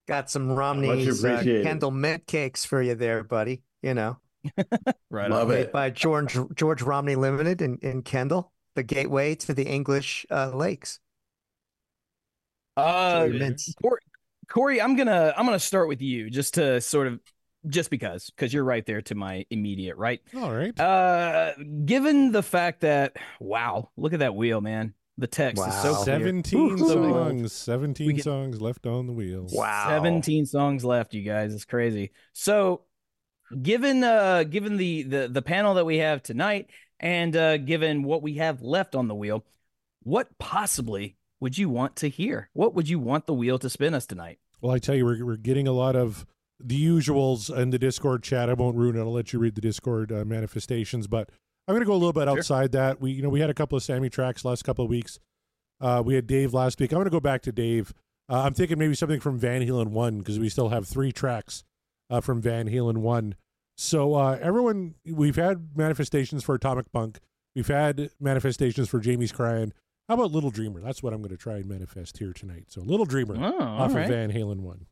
Got 0.08 0.30
some 0.30 0.52
Romney's 0.52 1.26
uh. 1.26 1.42
Kendal 1.44 1.92
Mint 1.92 2.28
cakes 2.28 2.64
for 2.64 2.82
you 2.82 2.94
there, 2.96 3.24
buddy. 3.24 3.64
You 3.82 3.96
know, 3.96 4.18
Right. 5.10 5.30
Love 5.30 5.50
on. 5.50 5.58
it. 5.58 5.72
by 5.72 5.90
George 5.90 6.38
George 6.56 6.82
Romney 6.82 7.16
Limited 7.16 7.62
in, 7.62 7.78
in 7.82 8.02
Kendal, 8.02 8.52
the 8.76 8.84
gateway 8.84 9.36
to 9.36 9.54
the 9.54 9.64
English 9.64 10.26
uh, 10.30 10.52
lakes. 10.54 11.00
Uh, 12.78 13.28
Your. 13.32 13.56
Corey, 13.82 14.02
Corey, 14.50 14.82
I'm 14.82 14.96
gonna 14.96 15.34
I'm 15.36 15.46
gonna 15.46 15.60
start 15.60 15.88
with 15.88 16.02
you 16.02 16.30
just 16.30 16.56
to 16.56 16.82
sort 16.82 17.08
of 17.08 17.20
just 17.68 17.90
because 17.90 18.30
because 18.30 18.54
you're 18.54 18.64
right 18.64 18.86
there 18.86 19.02
to 19.04 19.16
my 19.16 19.46
immediate 19.50 19.98
right. 19.98 20.22
All 20.36 20.54
right. 20.54 20.78
Uh, 20.80 21.54
given 21.86 22.32
the 22.32 22.44
fact 22.44 22.82
that 22.82 23.18
wow, 23.40 23.90
look 23.98 24.14
at 24.14 24.20
that 24.20 24.36
wheel, 24.36 24.62
man. 24.62 24.94
The 25.18 25.28
text 25.28 25.66
is 25.66 25.74
so 25.82 25.94
Wow. 25.94 26.04
clear. 26.04 26.20
17 26.20 26.78
songs. 26.78 27.54
17 27.54 28.16
get- 28.16 28.24
songs 28.26 28.62
left 28.62 28.86
on 28.86 29.08
the 29.08 29.14
wheel. 29.14 29.48
Wow. 29.50 29.86
17 29.88 30.46
songs 30.46 30.84
left, 30.84 31.14
you 31.14 31.22
guys. 31.22 31.54
It's 31.54 31.64
crazy. 31.64 32.12
So, 32.34 32.82
given 33.62 34.04
uh 34.04 34.44
given 34.44 34.76
the 34.78 35.04
the 35.04 35.28
the 35.30 35.42
panel 35.42 35.76
that 35.76 35.86
we 35.86 35.98
have 36.00 36.22
tonight 36.22 36.70
and 37.00 37.36
uh 37.36 37.58
given 37.58 38.04
what 38.04 38.22
we 38.24 38.34
have 38.36 38.62
left 38.62 38.94
on 38.96 39.08
the 39.08 39.16
wheel, 39.16 39.46
what 40.04 40.28
possibly 40.38 41.16
would 41.40 41.58
you 41.58 41.70
want 41.70 41.96
to 41.98 42.10
hear? 42.10 42.50
What 42.54 42.74
would 42.76 42.90
you 42.90 43.00
want 43.00 43.26
the 43.26 43.34
wheel 43.34 43.58
to 43.60 43.70
spin 43.70 43.94
us 43.94 44.06
tonight? 44.06 44.40
Well, 44.62 44.74
I 44.74 44.80
tell 44.80 44.96
you, 44.96 45.06
we're, 45.06 45.24
we're 45.26 45.36
getting 45.38 45.68
a 45.68 45.72
lot 45.74 45.96
of 45.96 46.26
the 46.60 46.84
usuals 46.84 47.56
in 47.56 47.70
the 47.72 47.80
Discord 47.80 48.24
chat. 48.24 48.50
I 48.50 48.54
won't 48.54 48.76
ruin 48.78 48.96
it. 48.96 49.00
I'll 49.00 49.12
let 49.12 49.34
you 49.34 49.40
read 49.40 49.56
the 49.56 49.62
Discord 49.62 50.12
uh, 50.12 50.24
manifestations, 50.26 51.08
but 51.08 51.30
I'm 51.68 51.74
going 51.74 51.82
to 51.82 51.86
go 51.86 51.94
a 51.94 51.98
little 51.98 52.14
bit 52.14 52.28
Sure. 52.28 52.38
outside 52.38 52.72
that. 52.74 53.02
We, 53.02 53.12
you 53.12 53.22
know, 53.22 53.30
we 53.30 53.40
had 53.42 53.50
a 53.50 53.54
couple 53.54 53.76
of 53.76 53.84
Sammy 53.84 54.10
tracks 54.10 54.46
last 54.46 54.64
couple 54.64 54.86
of 54.86 54.90
weeks. 54.90 55.20
Uh, 55.82 56.02
we 56.06 56.16
had 56.16 56.28
Dave 56.28 56.54
last 56.54 56.80
week. 56.80 56.92
I'm 56.92 56.98
going 56.98 57.06
to 57.06 57.10
go 57.12 57.20
back 57.20 57.42
to 57.44 57.52
Dave. 57.52 57.94
Uh, 58.30 58.42
I'm 58.44 58.54
thinking 58.54 58.80
maybe 58.80 58.96
something 58.96 59.20
from 59.20 59.38
Van 59.38 59.62
Halen 59.62 59.88
one 59.88 60.20
because 60.20 60.40
we 60.40 60.50
still 60.50 60.70
have 60.70 60.88
three 60.88 61.12
tracks 61.12 61.64
uh, 62.10 62.22
from 62.22 62.42
Van 62.42 62.70
Halen 62.70 62.98
one. 62.98 63.36
So 63.78 64.16
uh, 64.16 64.38
everyone, 64.42 64.96
we've 65.06 65.36
had 65.36 65.72
manifestations 65.76 66.44
for 66.44 66.56
Atomic 66.56 66.92
Punk. 66.94 67.20
We've 67.56 67.68
had 67.68 68.10
manifestations 68.20 68.88
for 68.90 69.00
Jamie's 69.00 69.32
Crying. 69.34 69.74
How 70.08 70.14
about 70.16 70.32
Little 70.32 70.52
Dreamer? 70.52 70.82
That's 70.82 71.04
what 71.04 71.14
I'm 71.14 71.20
going 71.22 71.32
to 71.32 71.38
try 71.38 71.56
and 71.56 71.66
manifest 71.66 72.18
here 72.20 72.32
tonight. 72.32 72.66
So 72.70 72.82
Little 72.82 73.06
Dreamer 73.06 73.36
Oh, 73.38 73.62
off 73.64 73.94
right. 73.94 74.04
of 74.04 74.10
Van 74.10 74.32
Halen 74.32 74.60
one. 74.62 74.86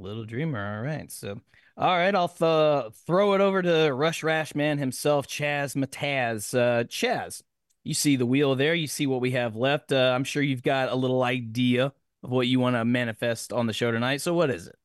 Little 0.00 0.24
Dreamer. 0.24 0.76
All 0.78 0.82
right. 0.82 1.10
So, 1.10 1.40
all 1.76 1.96
right. 1.96 2.14
I'll 2.14 2.28
th- 2.28 2.92
throw 3.06 3.34
it 3.34 3.40
over 3.40 3.62
to 3.62 3.90
Rush 3.92 4.22
Rash 4.22 4.54
Man 4.54 4.78
himself, 4.78 5.26
Chaz 5.26 5.74
Mataz. 5.76 6.54
Uh, 6.58 6.84
Chaz, 6.84 7.42
you 7.84 7.94
see 7.94 8.16
the 8.16 8.26
wheel 8.26 8.54
there. 8.56 8.74
You 8.74 8.86
see 8.86 9.06
what 9.06 9.20
we 9.20 9.32
have 9.32 9.56
left. 9.56 9.92
Uh, 9.92 10.12
I'm 10.14 10.24
sure 10.24 10.42
you've 10.42 10.62
got 10.62 10.90
a 10.90 10.94
little 10.94 11.22
idea 11.22 11.92
of 12.22 12.30
what 12.30 12.46
you 12.46 12.60
want 12.60 12.76
to 12.76 12.84
manifest 12.84 13.52
on 13.52 13.66
the 13.66 13.72
show 13.72 13.90
tonight. 13.90 14.20
So, 14.20 14.34
what 14.34 14.50
is 14.50 14.66
it? 14.66 14.76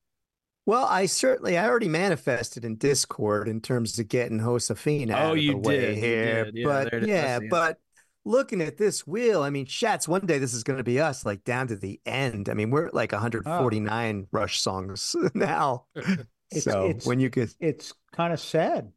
Well, 0.67 0.85
I 0.85 1.05
certainly 1.05 1.57
I 1.59 1.67
already 1.67 1.89
manifested 1.89 2.65
in 2.65 2.77
Discord 2.77 3.47
in 3.47 3.61
terms 3.61 3.99
of 3.99 4.07
getting 4.07 4.39
Josephina 4.39 5.13
Oh, 5.13 5.17
out 5.17 5.31
of 5.33 5.37
you 5.37 5.51
the 5.51 5.57
way 5.57 5.79
did, 5.81 5.95
you 5.97 6.01
here. 6.01 6.45
did. 6.45 6.55
Yeah, 6.55 6.65
but 6.65 6.89
there 6.91 6.99
it 6.99 7.03
is. 7.03 7.09
yeah, 7.09 7.39
Yeah. 7.39 7.47
but 7.51 7.77
looking 8.25 8.61
at 8.61 8.77
this 8.77 9.05
wheel, 9.07 9.43
I 9.43 9.49
mean, 9.51 9.65
Shats, 9.67 10.07
one 10.07 10.25
day 10.25 10.39
this 10.39 10.53
is 10.53 10.63
going 10.63 10.77
to 10.77 10.83
be 10.83 10.99
us, 10.99 11.25
like 11.25 11.43
down 11.43 11.67
to 11.67 11.75
the 11.75 12.01
end. 12.05 12.49
I 12.49 12.53
mean, 12.55 12.71
we're 12.71 12.87
at 12.87 12.93
like 12.93 13.11
149 13.11 14.27
Rush 14.31 14.59
songs 14.59 15.15
now. 15.33 15.85
It's- 16.51 16.63
so 16.63 16.85
it's- 16.85 17.07
when 17.07 17.19
you 17.19 17.29
get 17.29 17.55
It's 17.59 17.91
kind 18.13 18.31
of 18.31 18.39
sad. 18.39 18.91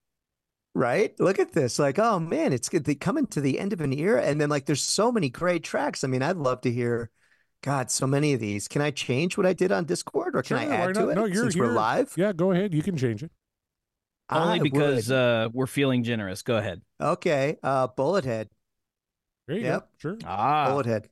right, 0.75 1.19
look 1.19 1.39
at 1.39 1.53
this. 1.53 1.79
Like, 1.79 1.99
oh 1.99 2.19
man, 2.21 2.53
it's 2.53 2.69
good. 2.69 2.85
They 2.85 2.95
coming 2.95 3.27
to 3.29 3.41
the 3.41 3.59
end 3.59 3.73
of 3.73 3.81
an 3.81 3.93
era, 3.93 4.23
and 4.23 4.39
then 4.41 4.51
like, 4.51 4.67
there's 4.67 4.83
so 4.83 5.11
many 5.11 5.31
great 5.31 5.65
tracks. 5.65 6.05
I 6.05 6.09
mean, 6.09 6.23
I'd 6.23 6.37
love 6.37 6.61
to 6.63 6.71
hear. 6.71 7.11
God, 7.65 7.91
so 7.91 8.07
many 8.07 8.35
of 8.35 8.41
these. 8.41 8.69
Can 8.69 8.83
I 8.83 8.93
change 8.93 9.37
what 9.37 9.45
I 9.47 9.53
did 9.53 9.73
on 9.73 9.85
Discord, 9.85 10.37
or 10.37 10.43
can 10.43 10.59
I 10.59 10.65
Sure, 10.65 10.71
why 10.71 10.77
add 10.77 10.95
to 10.95 11.09
it 11.09 11.15
No, 11.17 11.25
you're- 11.25 11.37
since 11.39 11.57
we're 11.57 11.65
you're- 11.65 11.75
live? 11.75 12.13
Yeah, 12.17 12.33
go 12.33 12.53
ahead. 12.53 12.73
You 12.75 12.83
can 12.83 12.97
change 12.97 13.23
it. 13.25 13.33
Only 14.31 14.61
I 14.61 14.63
because 14.63 15.11
uh, 15.11 15.49
we're 15.55 15.67
feeling 15.67 16.05
generous. 16.05 16.43
Go 16.43 16.59
ahead. 16.59 16.83
Okay, 17.01 17.57
uh, 17.63 17.87
Bullet 17.89 18.27
Head. 18.27 18.51
There 19.49 19.57
you 19.57 19.65
Yep. 19.65 19.81
go. 19.81 19.87
Sure. 19.97 20.19
Ah, 20.25 20.69
Bullet 20.71 20.87
Head. 20.87 21.11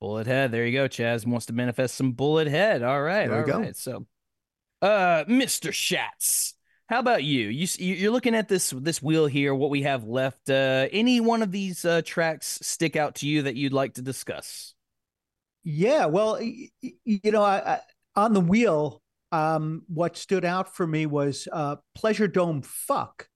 Bullet 0.00 0.26
head. 0.26 0.50
There 0.52 0.64
you 0.64 0.72
go. 0.72 0.88
Chaz 0.88 1.26
wants 1.26 1.46
to 1.46 1.52
manifest 1.52 1.94
some 1.94 2.12
bullet 2.12 2.48
head. 2.48 2.82
All 2.82 3.02
right. 3.02 3.28
There 3.28 3.44
we 3.44 3.52
all 3.52 3.58
go. 3.58 3.64
right. 3.64 3.76
So, 3.76 4.06
uh, 4.80 5.24
Mr. 5.28 5.72
Schatz, 5.74 6.54
how 6.88 7.00
about 7.00 7.22
you? 7.22 7.48
You 7.48 7.64
s- 7.64 7.78
you- 7.78 7.96
you're 7.96 8.10
looking 8.12 8.34
at 8.34 8.48
this 8.48 8.70
this 8.70 9.02
wheel 9.02 9.26
here. 9.26 9.54
What 9.54 9.68
we 9.70 9.82
have 9.82 10.04
left? 10.04 10.48
Uh, 10.48 10.88
any 10.90 11.20
one 11.20 11.42
of 11.42 11.52
these 11.52 11.84
uh, 11.84 12.00
tracks 12.02 12.58
stick 12.62 12.96
out 12.96 13.16
to 13.16 13.28
you 13.28 13.42
that 13.42 13.56
you'd 13.56 13.74
like 13.74 13.94
to 13.94 14.02
discuss? 14.02 14.74
Yeah, 15.64 16.06
well, 16.06 16.38
y- 16.40 16.70
y- 16.82 16.92
you 17.04 17.30
know, 17.32 17.42
I, 17.42 17.74
I, 17.74 17.80
on 18.16 18.32
the 18.32 18.40
wheel, 18.40 19.02
um, 19.32 19.82
what 19.88 20.16
stood 20.16 20.44
out 20.46 20.74
for 20.74 20.86
me 20.86 21.04
was 21.04 21.46
uh, 21.52 21.76
Pleasure 21.94 22.26
Dome 22.26 22.62
Fuck. 22.62 23.28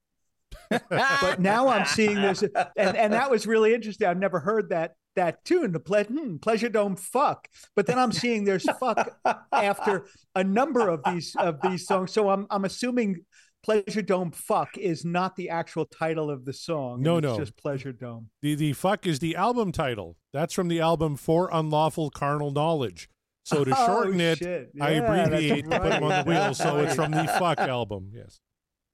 But 0.70 1.40
now 1.40 1.68
I'm 1.68 1.86
seeing 1.86 2.16
this, 2.16 2.42
and, 2.42 2.96
and 2.96 3.12
that 3.12 3.30
was 3.30 3.46
really 3.46 3.74
interesting. 3.74 4.06
I've 4.08 4.18
never 4.18 4.40
heard 4.40 4.70
that 4.70 4.94
that 5.16 5.44
tune, 5.44 5.72
the 5.72 5.80
ple- 5.80 6.04
hmm, 6.04 6.36
Pleasure 6.36 6.68
Dome 6.68 6.96
Fuck. 6.96 7.48
But 7.76 7.86
then 7.86 7.98
I'm 7.98 8.12
seeing 8.12 8.44
there's 8.44 8.66
fuck 8.78 9.16
after 9.52 10.06
a 10.34 10.42
number 10.44 10.88
of 10.88 11.02
these 11.04 11.36
of 11.36 11.60
these 11.62 11.86
songs. 11.86 12.12
So 12.12 12.30
I'm 12.30 12.46
I'm 12.50 12.64
assuming 12.64 13.24
Pleasure 13.62 14.02
Dome 14.02 14.30
Fuck 14.32 14.76
is 14.76 15.04
not 15.04 15.36
the 15.36 15.50
actual 15.50 15.86
title 15.86 16.30
of 16.30 16.44
the 16.44 16.52
song. 16.52 17.00
No, 17.02 17.18
it's 17.18 17.24
no. 17.24 17.38
just 17.38 17.56
Pleasure 17.56 17.92
Dome. 17.92 18.28
The 18.42 18.54
the 18.54 18.72
fuck 18.72 19.06
is 19.06 19.20
the 19.20 19.36
album 19.36 19.72
title. 19.72 20.16
That's 20.32 20.52
from 20.52 20.68
the 20.68 20.80
album 20.80 21.16
For 21.16 21.48
Unlawful 21.52 22.10
Carnal 22.10 22.50
Knowledge. 22.50 23.08
So 23.44 23.62
to 23.62 23.74
Oh, 23.76 23.86
shorten 23.86 24.20
it, 24.20 24.38
shit. 24.38 24.70
I 24.80 24.92
Yeah, 24.92 25.00
that's 25.00 25.26
abbreviate 25.26 25.64
to 25.64 25.80
put 25.80 25.90
them 25.90 26.02
on 26.04 26.24
the 26.24 26.30
wheel. 26.30 26.54
So 26.54 26.78
it's 26.78 26.94
from 26.94 27.12
the 27.12 27.24
fuck 27.38 27.58
album. 27.58 28.10
Yes. 28.12 28.40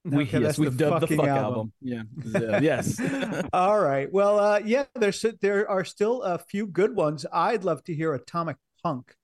We, 0.04 0.22
Okay, 0.24 0.40
yes, 0.40 0.58
we've 0.58 0.76
the 0.76 0.88
dubbed 0.90 1.08
the 1.08 1.16
fuck 1.16 1.26
album. 1.28 1.44
album. 1.44 1.72
Yeah. 1.82 2.02
Yeah, 2.40 2.60
yes. 2.60 3.00
All 3.52 3.78
right. 3.80 4.10
Well, 4.12 4.38
uh, 4.40 4.60
yeah, 4.64 4.84
there's 4.94 5.24
there 5.42 5.68
are 5.68 5.84
still 5.84 6.22
a 6.22 6.38
few 6.38 6.66
good 6.66 6.96
ones. 6.96 7.26
I'd 7.32 7.64
love 7.64 7.84
to 7.84 7.94
hear 7.94 8.14
Atomic 8.14 8.56
Punk. 8.82 9.14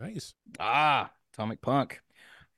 Nice. 0.00 0.34
Ah, 0.60 1.10
Atomic 1.34 1.60
Punk. 1.62 2.00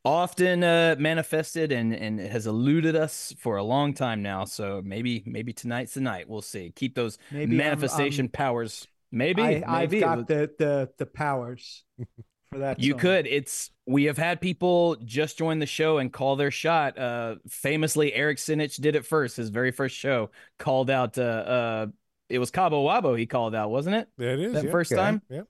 Often 0.04 0.64
uh, 0.64 0.96
manifested 0.98 1.70
and 1.72 1.92
and 1.94 2.18
has 2.18 2.46
eluded 2.46 2.96
us 2.96 3.34
for 3.38 3.56
a 3.56 3.62
long 3.62 3.92
time 3.94 4.22
now. 4.22 4.46
So 4.46 4.80
maybe 4.84 5.22
maybe 5.26 5.52
tonight's 5.52 5.94
the 5.94 6.00
night. 6.00 6.28
We'll 6.28 6.42
see. 6.42 6.72
Keep 6.74 6.94
those 6.94 7.18
Maybe 7.30 7.52
I'm- 7.52 7.56
manifestation 7.58 8.24
I'm- 8.26 8.30
powers. 8.32 8.86
Maybe, 9.12 9.42
I, 9.42 9.62
I've 9.66 9.90
got 9.98 10.26
the 10.28 10.50
the 10.58 10.90
the 10.96 11.04
powers 11.06 11.84
for 12.50 12.58
that. 12.58 12.80
You 12.80 12.92
song. 12.92 13.00
could. 13.00 13.26
It's 13.26 13.70
we 13.86 14.04
have 14.04 14.18
had 14.18 14.40
people 14.40 14.96
just 15.04 15.38
join 15.38 15.58
the 15.58 15.66
show 15.66 15.98
and 15.98 16.12
call 16.12 16.36
their 16.36 16.50
shot. 16.50 16.98
Uh 16.98 17.36
famously 17.48 18.12
Eric 18.12 18.38
Sinich 18.38 18.80
did 18.80 18.96
it 18.96 19.04
first. 19.04 19.36
His 19.36 19.48
very 19.50 19.70
first 19.70 19.96
show 19.96 20.30
called 20.58 20.90
out 20.90 21.16
uh 21.18 21.22
uh 21.22 21.86
it 22.28 22.38
was 22.38 22.50
Cabo 22.50 22.86
Wabo 22.86 23.18
he 23.18 23.26
called 23.26 23.54
out, 23.54 23.70
wasn't 23.70 23.96
it? 23.96 24.08
That 24.18 24.38
is 24.38 24.52
That 24.52 24.64
yeah. 24.64 24.70
first 24.70 24.92
Okay. 24.92 25.00
time? 25.00 25.22
Yeah. 25.28 25.42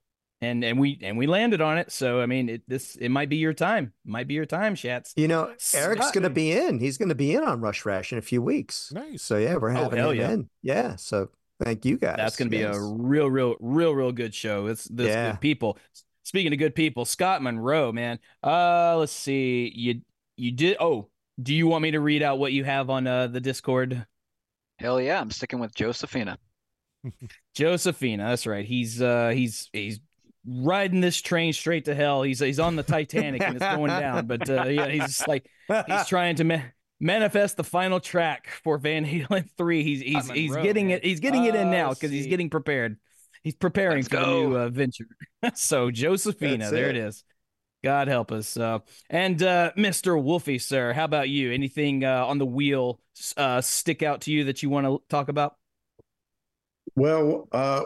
And 0.42 0.64
and 0.64 0.78
we 0.78 0.98
and 1.02 1.18
we 1.18 1.26
landed 1.26 1.60
on 1.60 1.78
it. 1.78 1.90
So 1.92 2.20
I 2.20 2.26
mean 2.26 2.48
it 2.48 2.62
this 2.68 2.96
it 2.96 3.08
might 3.10 3.28
be 3.28 3.36
your 3.36 3.52
time. 3.54 3.92
Might 4.04 4.26
be 4.28 4.34
your 4.34 4.46
time, 4.46 4.74
Shats. 4.74 5.12
You 5.16 5.28
know, 5.28 5.54
Eric's 5.74 6.02
Scott- 6.06 6.14
going 6.14 6.22
to 6.24 6.30
be 6.30 6.52
in. 6.52 6.78
He's 6.80 6.96
going 6.96 7.10
to 7.10 7.14
be 7.14 7.34
in 7.34 7.42
on 7.44 7.60
Rush 7.60 7.84
Rash 7.84 8.12
in 8.12 8.18
a 8.18 8.22
few 8.22 8.40
weeks. 8.40 8.90
Nice. 8.92 9.22
So 9.22 9.36
yeah, 9.36 9.56
we're 9.56 9.70
having 9.70 9.98
Oh, 9.98 10.02
hell 10.02 10.10
him 10.12 10.18
yeah. 10.18 10.30
in. 10.32 10.48
Yeah. 10.62 10.96
So 10.96 11.28
thank 11.62 11.84
you 11.84 11.98
guys. 11.98 12.16
That's 12.16 12.36
gonna 12.36 12.48
be 12.48 12.58
Yes. 12.58 12.74
a 12.76 12.80
real, 12.80 13.30
real, 13.30 13.56
real, 13.60 13.94
real 13.94 14.12
good 14.12 14.34
show. 14.34 14.66
It's 14.66 14.84
this 14.84 15.08
Yeah. 15.08 15.32
good 15.32 15.40
people. 15.42 15.76
Speaking 16.22 16.52
of 16.52 16.58
good 16.58 16.74
people, 16.74 17.04
Scott 17.04 17.42
Monroe, 17.42 17.92
man. 17.92 18.18
Uh 18.42 18.96
let's 18.98 19.12
see. 19.12 19.72
You 19.74 20.02
you 20.36 20.52
did 20.52 20.76
oh, 20.80 21.08
do 21.42 21.54
you 21.54 21.66
want 21.66 21.82
me 21.82 21.90
to 21.92 22.00
read 22.00 22.22
out 22.22 22.38
what 22.38 22.52
you 22.52 22.64
have 22.64 22.90
on 22.90 23.06
uh 23.06 23.26
the 23.26 23.40
Discord? 23.40 24.06
Hell 24.78 25.00
yeah, 25.00 25.20
I'm 25.20 25.30
sticking 25.30 25.58
with 25.58 25.74
Josephina. 25.74 26.38
Josephina, 27.54 28.24
that's 28.28 28.46
right. 28.46 28.64
He's 28.64 29.00
uh 29.00 29.30
he's 29.30 29.68
he's 29.72 30.00
riding 30.46 31.00
this 31.00 31.20
train 31.20 31.52
straight 31.52 31.84
to 31.86 31.94
hell. 31.94 32.22
He's 32.22 32.38
he's 32.40 32.60
on 32.60 32.76
the 32.76 32.82
Titanic 32.82 33.42
and 33.42 33.56
it's 33.56 33.66
going 33.66 33.94
down. 33.98 34.26
But 34.26 34.48
uh 34.48 34.64
yeah, 34.64 34.88
he's 34.88 35.06
just 35.06 35.28
like 35.28 35.46
he's 35.86 36.06
trying 36.06 36.36
to 36.36 36.44
ma- 36.44 36.62
manifest 37.00 37.56
the 37.56 37.64
final 37.64 38.00
track 38.00 38.48
for 38.62 38.78
Van 38.78 39.04
Halen 39.04 39.48
3. 39.56 39.82
He's 39.82 40.00
he's 40.00 40.30
he's 40.30 40.56
getting 40.56 40.88
man. 40.88 40.98
it 40.98 41.04
he's 41.04 41.20
getting 41.20 41.44
it 41.44 41.54
in 41.54 41.68
Uh, 41.68 41.70
now 41.70 41.94
cuz 41.94 42.10
he's 42.10 42.26
getting 42.26 42.50
prepared. 42.50 42.98
He's 43.42 43.54
preparing 43.54 43.98
Let's 43.98 44.08
for 44.08 44.16
the 44.16 44.22
go. 44.22 44.48
new 44.48 44.56
uh, 44.58 44.68
venture. 44.68 45.06
so 45.54 45.90
Josephina, 45.90 46.58
That's 46.58 46.70
there 46.70 46.90
it. 46.90 46.96
it 46.96 47.04
is. 47.06 47.24
God 47.82 48.08
help 48.08 48.30
us. 48.30 48.56
Uh, 48.56 48.80
and 49.08 49.42
uh, 49.42 49.72
Mr. 49.76 50.22
Wolfie, 50.22 50.58
sir, 50.58 50.92
how 50.92 51.04
about 51.04 51.30
you? 51.30 51.50
Anything 51.50 52.04
uh, 52.04 52.26
on 52.26 52.36
the 52.38 52.44
wheel 52.44 53.00
uh, 53.36 53.60
stick 53.62 54.02
out 54.02 54.22
to 54.22 54.32
you 54.32 54.44
that 54.44 54.62
you 54.62 54.68
want 54.68 54.86
to 54.86 55.00
talk 55.08 55.28
about? 55.28 55.56
Well, 56.94 57.48
uh, 57.52 57.84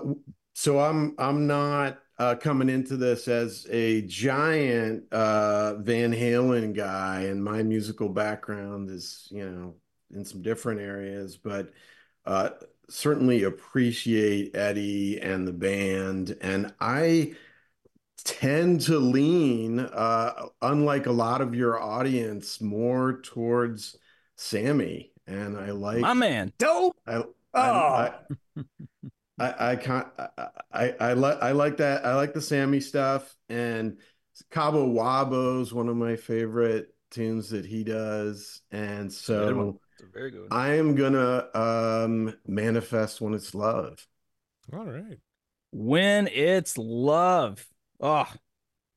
so 0.55 0.81
I'm 0.81 1.15
I'm 1.19 1.47
not 1.47 1.99
uh, 2.19 2.35
coming 2.37 2.69
into 2.69 2.97
this 2.97 3.29
as 3.29 3.67
a 3.71 4.03
giant 4.03 5.13
uh, 5.13 5.75
Van 5.77 6.13
Halen 6.13 6.75
guy, 6.75 7.23
and 7.23 7.43
my 7.43 7.63
musical 7.63 8.09
background 8.09 8.91
is, 8.91 9.29
you 9.31 9.49
know, 9.49 9.75
in 10.13 10.25
some 10.25 10.43
different 10.43 10.81
areas, 10.81 11.37
but 11.37 11.71
uh, 12.25 12.51
certainly 12.89 13.43
appreciate 13.43 14.55
Eddie 14.55 15.21
and 15.21 15.47
the 15.47 15.53
band, 15.53 16.37
and 16.41 16.73
I 16.81 17.35
tend 18.25 18.81
to 18.83 18.99
lean, 18.99 19.81
uh, 19.81 20.47
unlike 20.63 21.07
a 21.07 21.13
lot 21.13 21.41
of 21.41 21.55
your 21.55 21.81
audience, 21.81 22.61
more 22.61 23.21
towards 23.21 23.99
Sammy, 24.37 25.13
and 25.27 25.57
I 25.59 25.71
like 25.71 26.01
My 26.01 26.15
man. 26.15 26.53
dope. 26.59 26.97
I, 27.07 27.25
Oh. 27.57 27.61
I, 27.61 28.13
I, 29.39 29.71
I 29.71 29.77
can't, 29.77 30.09
I, 30.19 30.49
I, 30.73 30.95
I 31.01 31.13
like, 31.13 31.43
I 31.43 31.53
like 31.53 31.77
that. 31.79 32.05
I 32.05 32.15
like 32.17 32.35
the 32.35 32.41
Sammy 32.41 32.81
stuff 32.81 33.37
and 33.49 33.99
Cabo 34.51 34.89
Wabo's 34.89 35.73
one 35.73 35.89
of 35.89 35.97
my 35.97 36.17
favorite 36.17 36.95
tunes 37.11 37.51
that 37.51 37.65
he 37.65 37.85
does. 37.85 38.61
And 38.73 39.13
so 39.13 39.81
Very 40.13 40.31
good. 40.31 40.49
I 40.51 40.75
am 40.75 40.95
gonna, 40.95 41.49
um, 41.55 42.35
manifest 42.47 43.21
when 43.21 43.35
it's 43.35 43.55
love. 43.55 44.07
All 44.73 44.85
right. 44.85 45.19
When 45.73 46.29
it's 46.29 46.79
love. 46.79 47.65
Oh, 48.01 48.27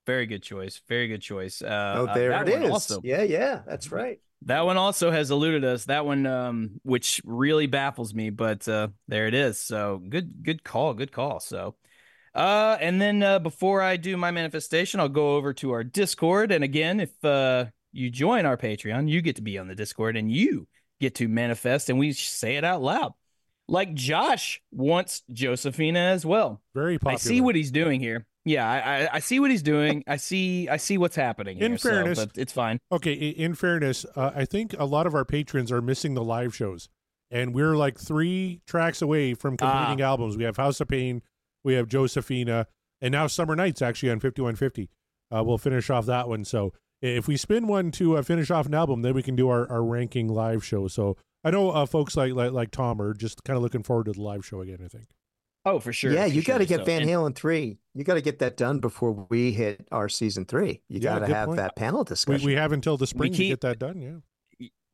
very 0.05 0.25
good 0.25 0.43
choice. 0.43 0.81
Very 0.87 1.07
good 1.07 1.21
choice. 1.21 1.61
Uh, 1.61 1.93
Oh, 1.97 2.05
uh, 2.07 2.13
there 2.13 2.29
that 2.29 2.47
it 2.47 2.53
one 2.53 2.63
is. 2.63 2.71
Also, 2.71 3.01
Yeah, 3.03 3.23
yeah, 3.23 3.61
that's 3.67 3.91
right. 3.91 4.19
that 4.43 4.61
one 4.65 4.77
also 4.77 5.11
has 5.11 5.31
eluded 5.31 5.65
us. 5.65 5.85
That 5.85 6.05
one, 6.05 6.25
um, 6.25 6.79
which 6.83 7.21
really 7.25 7.67
baffles 7.67 8.13
me, 8.13 8.29
but 8.29 8.67
uh, 8.67 8.89
there 9.07 9.27
it 9.27 9.33
is. 9.33 9.59
So 9.59 9.97
good, 10.09 10.43
good 10.43 10.63
call. 10.63 10.93
Good 10.93 11.11
call. 11.11 11.39
So, 11.39 11.75
uh, 12.35 12.77
and 12.79 13.01
then 13.01 13.23
uh, 13.23 13.39
before 13.39 13.81
I 13.81 13.97
do 13.97 14.15
my 14.15 14.31
manifestation, 14.31 14.99
I'll 14.99 15.09
go 15.09 15.35
over 15.35 15.53
to 15.55 15.71
our 15.71 15.83
Discord. 15.83 16.51
And 16.51 16.63
again, 16.63 16.99
if 16.99 17.25
uh, 17.25 17.65
you 17.91 18.09
join 18.09 18.45
our 18.45 18.57
Patreon, 18.57 19.09
you 19.09 19.21
get 19.21 19.35
to 19.37 19.41
be 19.41 19.57
on 19.57 19.67
the 19.67 19.75
Discord 19.75 20.15
and 20.15 20.31
you 20.31 20.67
get 20.99 21.15
to 21.15 21.27
manifest, 21.27 21.89
and 21.89 21.97
we 21.99 22.13
say 22.13 22.55
it 22.57 22.63
out 22.63 22.81
loud. 22.81 23.13
Like 23.67 23.93
Josh 23.93 24.61
wants 24.71 25.23
Josephina 25.31 25.99
as 25.99 26.25
well. 26.25 26.61
Very 26.73 26.97
popular. 26.97 27.13
I 27.13 27.17
see 27.17 27.41
what 27.41 27.55
he's 27.55 27.71
doing 27.71 27.99
here. 27.99 28.25
Yeah, 28.45 28.65
I, 28.69 28.77
I, 28.77 29.09
I 29.15 29.19
see 29.19 29.41
what 29.41 29.51
he's 29.51 29.61
doing. 29.61 30.05
I 30.07 30.15
see 30.15 30.69
I 30.69 30.77
see 30.77 30.97
what's 30.97 31.17
happening. 31.17 31.57
In 31.57 31.71
here, 31.71 31.77
so, 31.77 31.89
fairness- 31.89 32.19
but 32.19 32.37
it's 32.37 32.53
fine. 32.53 32.79
Okay, 32.93 33.11
in 33.11 33.55
fairness, 33.55 34.05
uh, 34.15 34.31
I 34.33 34.45
think 34.45 34.73
a 34.79 34.85
lot 34.85 35.05
of 35.05 35.13
our 35.13 35.25
patrons 35.25 35.69
are 35.71 35.81
missing 35.81 36.13
the 36.13 36.23
live 36.23 36.55
shows, 36.55 36.87
and 37.29 37.53
we're 37.53 37.75
like 37.75 37.99
three 37.99 38.61
tracks 38.65 39.01
away 39.01 39.33
from 39.33 39.57
completing 39.57 40.01
Ah. 40.01 40.11
albums. 40.11 40.37
We 40.37 40.45
have 40.45 40.55
House 40.55 40.79
of 40.79 40.87
Pain, 40.87 41.21
we 41.65 41.73
have 41.73 41.89
Josephina, 41.89 42.67
and 43.01 43.11
now 43.11 43.27
Summer 43.27 43.55
Nights 43.57 43.81
actually 43.81 44.11
on 44.11 44.21
fifty 44.21 44.41
one 44.41 44.55
fifty. 44.55 44.89
Uh, 45.29 45.43
we'll 45.45 45.57
finish 45.57 45.89
off 45.89 46.05
that 46.05 46.29
one. 46.29 46.45
So 46.45 46.71
if 47.01 47.27
we 47.27 47.37
spin 47.37 47.67
one 47.67 47.91
to 47.91 48.17
uh, 48.17 48.21
finish 48.21 48.49
off 48.51 48.65
an 48.65 48.73
album, 48.73 49.01
then 49.01 49.13
we 49.13 49.23
can 49.23 49.35
do 49.35 49.49
our, 49.49 49.69
our 49.71 49.83
ranking 49.83 50.27
live 50.27 50.63
show. 50.65 50.87
So 50.87 51.17
I 51.43 51.51
know 51.51 51.71
uh, 51.71 51.85
folks 51.85 52.15
like, 52.17 52.33
like 52.33 52.51
like 52.51 52.71
Tom 52.71 53.01
are 53.01 53.13
just 53.13 53.43
kind 53.43 53.55
of 53.57 53.63
looking 53.63 53.83
forward 53.83 54.05
to 54.05 54.13
the 54.13 54.21
live 54.21 54.45
show 54.45 54.61
again. 54.61 54.79
I 54.83 54.87
think. 54.87 55.05
Oh, 55.65 55.79
for 55.79 55.91
sure. 55.91 56.13
yeah, 56.13 56.27
for 56.27 56.33
you 56.33 56.41
got 56.43 56.59
to 56.59 56.65
get 56.65 56.79
So- 56.79 56.85
Van 56.85 57.01
and 57.01 57.11
Halen 57.11 57.35
three. 57.35 57.77
You 57.93 58.03
got 58.05 58.13
to 58.13 58.21
get 58.21 58.39
that 58.39 58.55
done 58.57 58.79
before 58.79 59.11
we 59.29 59.51
hit 59.51 59.85
our 59.91 60.07
season 60.07 60.45
three. 60.45 60.81
You 60.87 60.99
Yeah, 61.01 61.19
got 61.19 61.27
to 61.27 61.33
have 61.33 61.45
point. 61.47 61.57
that 61.57 61.75
panel 61.75 62.03
discussion. 62.03 62.45
we 62.45 62.53
have 62.53 62.71
until 62.71 62.95
the 62.95 63.07
spring 63.07 63.33
to 63.33 63.47
get 63.47 63.61
that 63.61 63.77
done. 63.79 63.99
Yeah. 64.01 64.17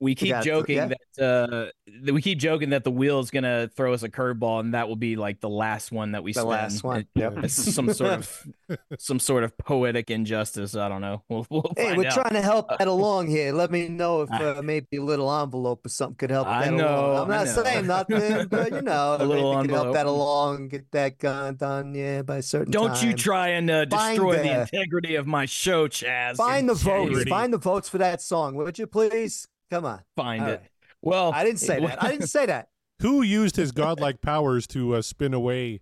We 0.03 0.15
keep 0.15 0.35
joking 0.41 0.75
yeah. 0.75 0.89
that 1.17 1.23
uh 1.25 2.11
we 2.11 2.21
keep 2.21 2.37
joking 2.37 2.71
that 2.71 2.83
the 2.83 2.91
wheel's 2.91 3.31
gonna 3.31 3.69
throw 3.73 3.93
us 3.93 4.03
a 4.03 4.09
curveball 4.09 4.59
and 4.59 4.73
that 4.73 4.87
will 4.89 4.97
be 4.97 5.15
like 5.15 5.39
the 5.39 5.49
last 5.49 5.91
one 5.91 6.11
that 6.11 6.23
we 6.23 6.33
The 6.33 6.41
spend. 6.41 6.49
last 6.49 6.83
one. 6.83 7.07
Yep. 7.15 7.49
Some 7.49 7.93
sort 7.93 8.11
of 8.11 8.47
some 8.99 9.19
sort 9.19 9.43
of 9.45 9.57
poetic 9.57 10.11
injustice. 10.11 10.75
I 10.75 10.89
don't 10.89 11.01
know. 11.01 11.23
We'll, 11.29 11.47
we'll 11.49 11.71
hey, 11.77 11.95
we're 11.97 12.07
out. 12.07 12.13
trying 12.13 12.33
to 12.33 12.41
help 12.41 12.77
that 12.77 12.87
along 12.87 13.27
here. 13.27 13.53
Let 13.53 13.71
me 13.71 13.87
know 13.87 14.21
if 14.23 14.31
uh, 14.31 14.61
maybe 14.63 14.97
a 14.97 15.01
little 15.01 15.31
envelope 15.41 15.85
or 15.85 15.89
something 15.89 16.15
could 16.17 16.29
help 16.31 16.47
I 16.47 16.65
that 16.65 16.73
know, 16.73 16.85
along. 17.11 17.21
I'm 17.23 17.27
not 17.29 17.45
know. 17.47 17.63
saying 17.63 17.87
nothing, 17.87 18.47
but 18.49 18.71
you 18.73 18.81
know, 18.81 19.17
A 19.19 19.25
little 19.25 19.59
could 19.61 19.71
help 19.71 19.93
that 19.93 20.05
along, 20.05 20.67
get 20.67 20.91
that 20.91 21.17
gun 21.17 21.55
done, 21.55 21.95
yeah, 21.95 22.21
by 22.21 22.37
a 22.37 22.41
certain 22.41 22.71
Don't 22.71 23.01
you 23.01 23.13
try 23.13 23.49
and 23.49 23.69
uh, 23.69 23.85
destroy 23.85 24.37
the 24.37 24.43
the- 24.43 24.61
integrity 24.61 25.15
of 25.15 25.25
my 25.25 25.45
show, 25.45 25.87
Chaz. 25.87 26.35
Find 26.35 26.67
the 26.67 26.73
votes. 26.75 27.23
Find 27.23 27.53
the 27.53 27.57
votes 27.57 27.87
for 27.89 27.97
that 27.99 28.21
song, 28.21 28.55
would 28.55 28.77
you 28.77 28.85
please? 28.85 29.47
Come 29.73 29.85
on. 29.85 30.01
Find 30.15 30.43
All 30.43 30.49
it. 30.49 30.51
right. 30.51 30.69
Well, 31.01 31.31
I 31.33 31.43
didn't 31.43 31.59
say 31.59 31.79
that. 31.79 32.03
I 32.03 32.11
didn't 32.11 32.27
say 32.27 32.45
that. 32.45 32.69
who 33.01 33.23
used 33.23 33.55
his 33.55 33.71
godlike 33.71 34.21
powers 34.21 34.67
to 34.67 34.93
uh, 34.95 35.01
spin 35.01 35.33
away 35.33 35.81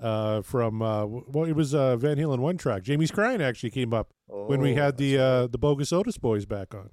uh, 0.00 0.42
from 0.42 0.82
uh, 0.82 1.06
well, 1.06 1.44
it 1.44 1.52
was 1.54 1.74
uh, 1.74 1.96
Van 1.96 2.16
Halen 2.16 2.38
one 2.40 2.58
track. 2.58 2.82
Jamie's 2.82 3.12
crying 3.12 3.40
actually 3.40 3.70
came 3.70 3.94
up 3.94 4.10
when 4.26 4.60
we 4.60 4.72
Oh, 4.72 4.76
had 4.82 4.96
the 4.96 5.16
right. 5.16 5.22
uh, 5.22 5.46
the 5.46 5.58
bogus 5.58 5.92
Otis 5.92 6.18
boys 6.18 6.44
back 6.46 6.74
on. 6.74 6.90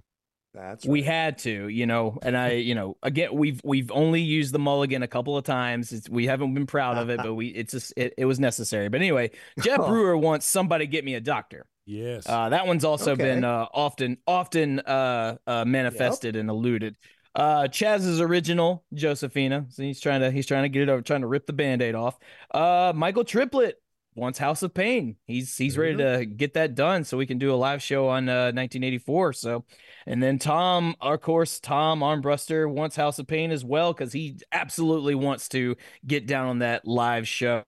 That's 0.54 0.86
we 0.86 1.04
had 1.04 1.38
to, 1.40 1.68
you 1.68 1.86
know, 1.86 2.18
and 2.24 2.36
I, 2.36 2.54
you 2.54 2.74
know, 2.74 2.98
again, 3.04 3.30
we've 3.34 3.62
we've 3.64 3.92
only 3.92 4.22
used 4.22 4.54
the 4.54 4.60
mulligan 4.60 5.04
a 5.04 5.08
couple 5.08 5.38
of 5.38 5.44
times. 5.44 5.92
It's, 5.92 6.10
we 6.10 6.26
haven't 6.28 6.54
been 6.54 6.66
proud 6.66 6.98
of 6.98 7.10
it, 7.10 7.18
but 7.18 7.34
we 7.36 7.48
it's 7.50 7.72
just 7.74 7.94
it, 7.98 8.14
it 8.18 8.26
was 8.26 8.40
necessary. 8.40 8.90
But 8.90 9.02
anyway, 9.02 9.32
Jeff 9.62 9.80
Oh. 9.82 9.88
Brewer 9.88 10.18
wants 10.18 10.46
somebody 10.48 10.86
get 10.88 11.04
me 11.06 11.14
a 11.16 11.22
doctor. 11.22 11.66
Yes. 11.90 12.26
Uh, 12.28 12.50
that 12.50 12.68
one's 12.68 12.86
also 12.86 13.14
Okay. 13.14 13.24
been 13.24 13.44
uh, 13.44 13.66
often 13.74 14.18
often 14.28 14.80
uh, 14.80 15.38
uh, 15.48 15.66
manifested 15.66 16.36
and 16.36 16.48
alluded. 16.50 16.96
Uh, 17.34 17.68
Chaz's 17.68 18.22
original 18.22 18.84
Josephina. 18.94 19.66
So 19.70 19.82
he's 19.84 20.00
trying 20.00 20.22
to 20.22 20.30
he's 20.32 20.46
trying 20.46 20.64
to 20.64 20.70
get 20.70 20.84
it 20.84 20.90
over, 20.90 21.02
trying 21.02 21.22
to 21.22 21.28
rip 21.28 21.48
the 21.48 21.54
band-aid 21.54 21.96
off. 21.96 22.20
Uh, 22.52 22.94
Michael 22.96 23.24
Triplett 23.24 23.82
wants 24.14 24.38
House 24.38 24.62
of 24.62 24.74
Pain. 24.74 25.16
He's 25.26 25.58
he's 25.58 25.76
There 25.76 25.84
ready 25.86 25.98
to 25.98 26.26
get 26.28 26.54
that 26.54 26.76
done 26.76 27.06
so 27.06 27.18
we 27.18 27.26
can 27.26 27.40
do 27.40 27.52
a 27.52 27.56
live 27.56 27.82
show 27.82 28.08
on 28.10 28.30
uh, 28.30 28.52
1984. 28.52 29.34
So, 29.34 29.66
and 30.06 30.22
then 30.22 30.38
Tom, 30.38 30.96
of 31.02 31.22
course, 31.22 31.60
Tom 31.60 32.02
Armbruster 32.02 32.70
wants 32.70 32.96
House 32.98 33.18
of 33.18 33.26
Pain 33.26 33.50
as 33.50 33.66
well 33.66 33.94
because 33.94 34.14
he 34.14 34.38
absolutely 34.52 35.16
wants 35.16 35.50
to 35.50 35.76
get 36.06 36.28
down 36.28 36.48
on 36.50 36.60
that 36.60 36.86
live 36.86 37.28
show. 37.28 37.64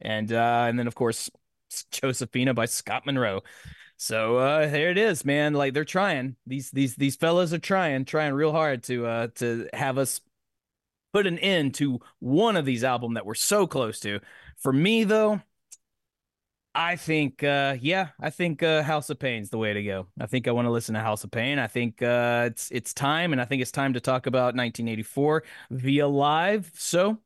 And 0.00 0.32
uh, 0.32 0.66
and 0.68 0.78
then 0.78 0.86
of 0.86 0.94
course 0.94 1.30
Josephina 1.90 2.54
by 2.54 2.66
Scott 2.66 3.06
Monroe. 3.06 3.42
So 3.98 4.36
uh 4.38 4.68
there 4.68 4.90
it 4.90 4.98
is, 4.98 5.24
man. 5.24 5.54
Like 5.54 5.74
they're 5.74 5.84
trying. 5.84 6.36
These 6.46 6.70
these 6.70 6.96
these 6.96 7.16
fellas 7.16 7.52
are 7.52 7.58
trying, 7.58 8.04
trying 8.04 8.34
real 8.34 8.52
hard 8.52 8.82
to 8.84 9.06
uh 9.06 9.28
to 9.36 9.68
have 9.72 9.98
us 9.98 10.20
put 11.12 11.26
an 11.26 11.38
end 11.38 11.74
to 11.74 12.00
one 12.20 12.56
of 12.56 12.64
these 12.66 12.84
album 12.84 13.14
that 13.14 13.26
we're 13.26 13.34
so 13.34 13.66
close 13.66 14.00
to. 14.00 14.20
For 14.58 14.72
me 14.72 15.04
though, 15.04 15.40
I 16.74 16.96
think 16.96 17.42
uh 17.42 17.76
yeah, 17.80 18.08
I 18.20 18.28
think 18.30 18.62
uh 18.62 18.82
House 18.82 19.08
of 19.08 19.18
Pain's 19.18 19.48
the 19.50 19.56
way 19.58 19.72
to 19.72 19.82
go. 19.82 20.08
I 20.20 20.26
think 20.26 20.46
I 20.46 20.50
want 20.52 20.66
to 20.66 20.70
listen 20.70 20.94
to 20.94 21.00
House 21.00 21.24
of 21.24 21.30
Pain. 21.30 21.58
I 21.58 21.66
think 21.68 22.02
uh 22.02 22.44
it's 22.50 22.70
it's 22.70 22.92
time 22.92 23.32
and 23.32 23.40
I 23.40 23.46
think 23.46 23.62
it's 23.62 23.72
time 23.72 23.94
to 23.94 24.00
talk 24.00 24.26
about 24.26 24.54
1984 24.54 25.44
via 25.70 26.06
live. 26.06 26.70
So 26.74 27.18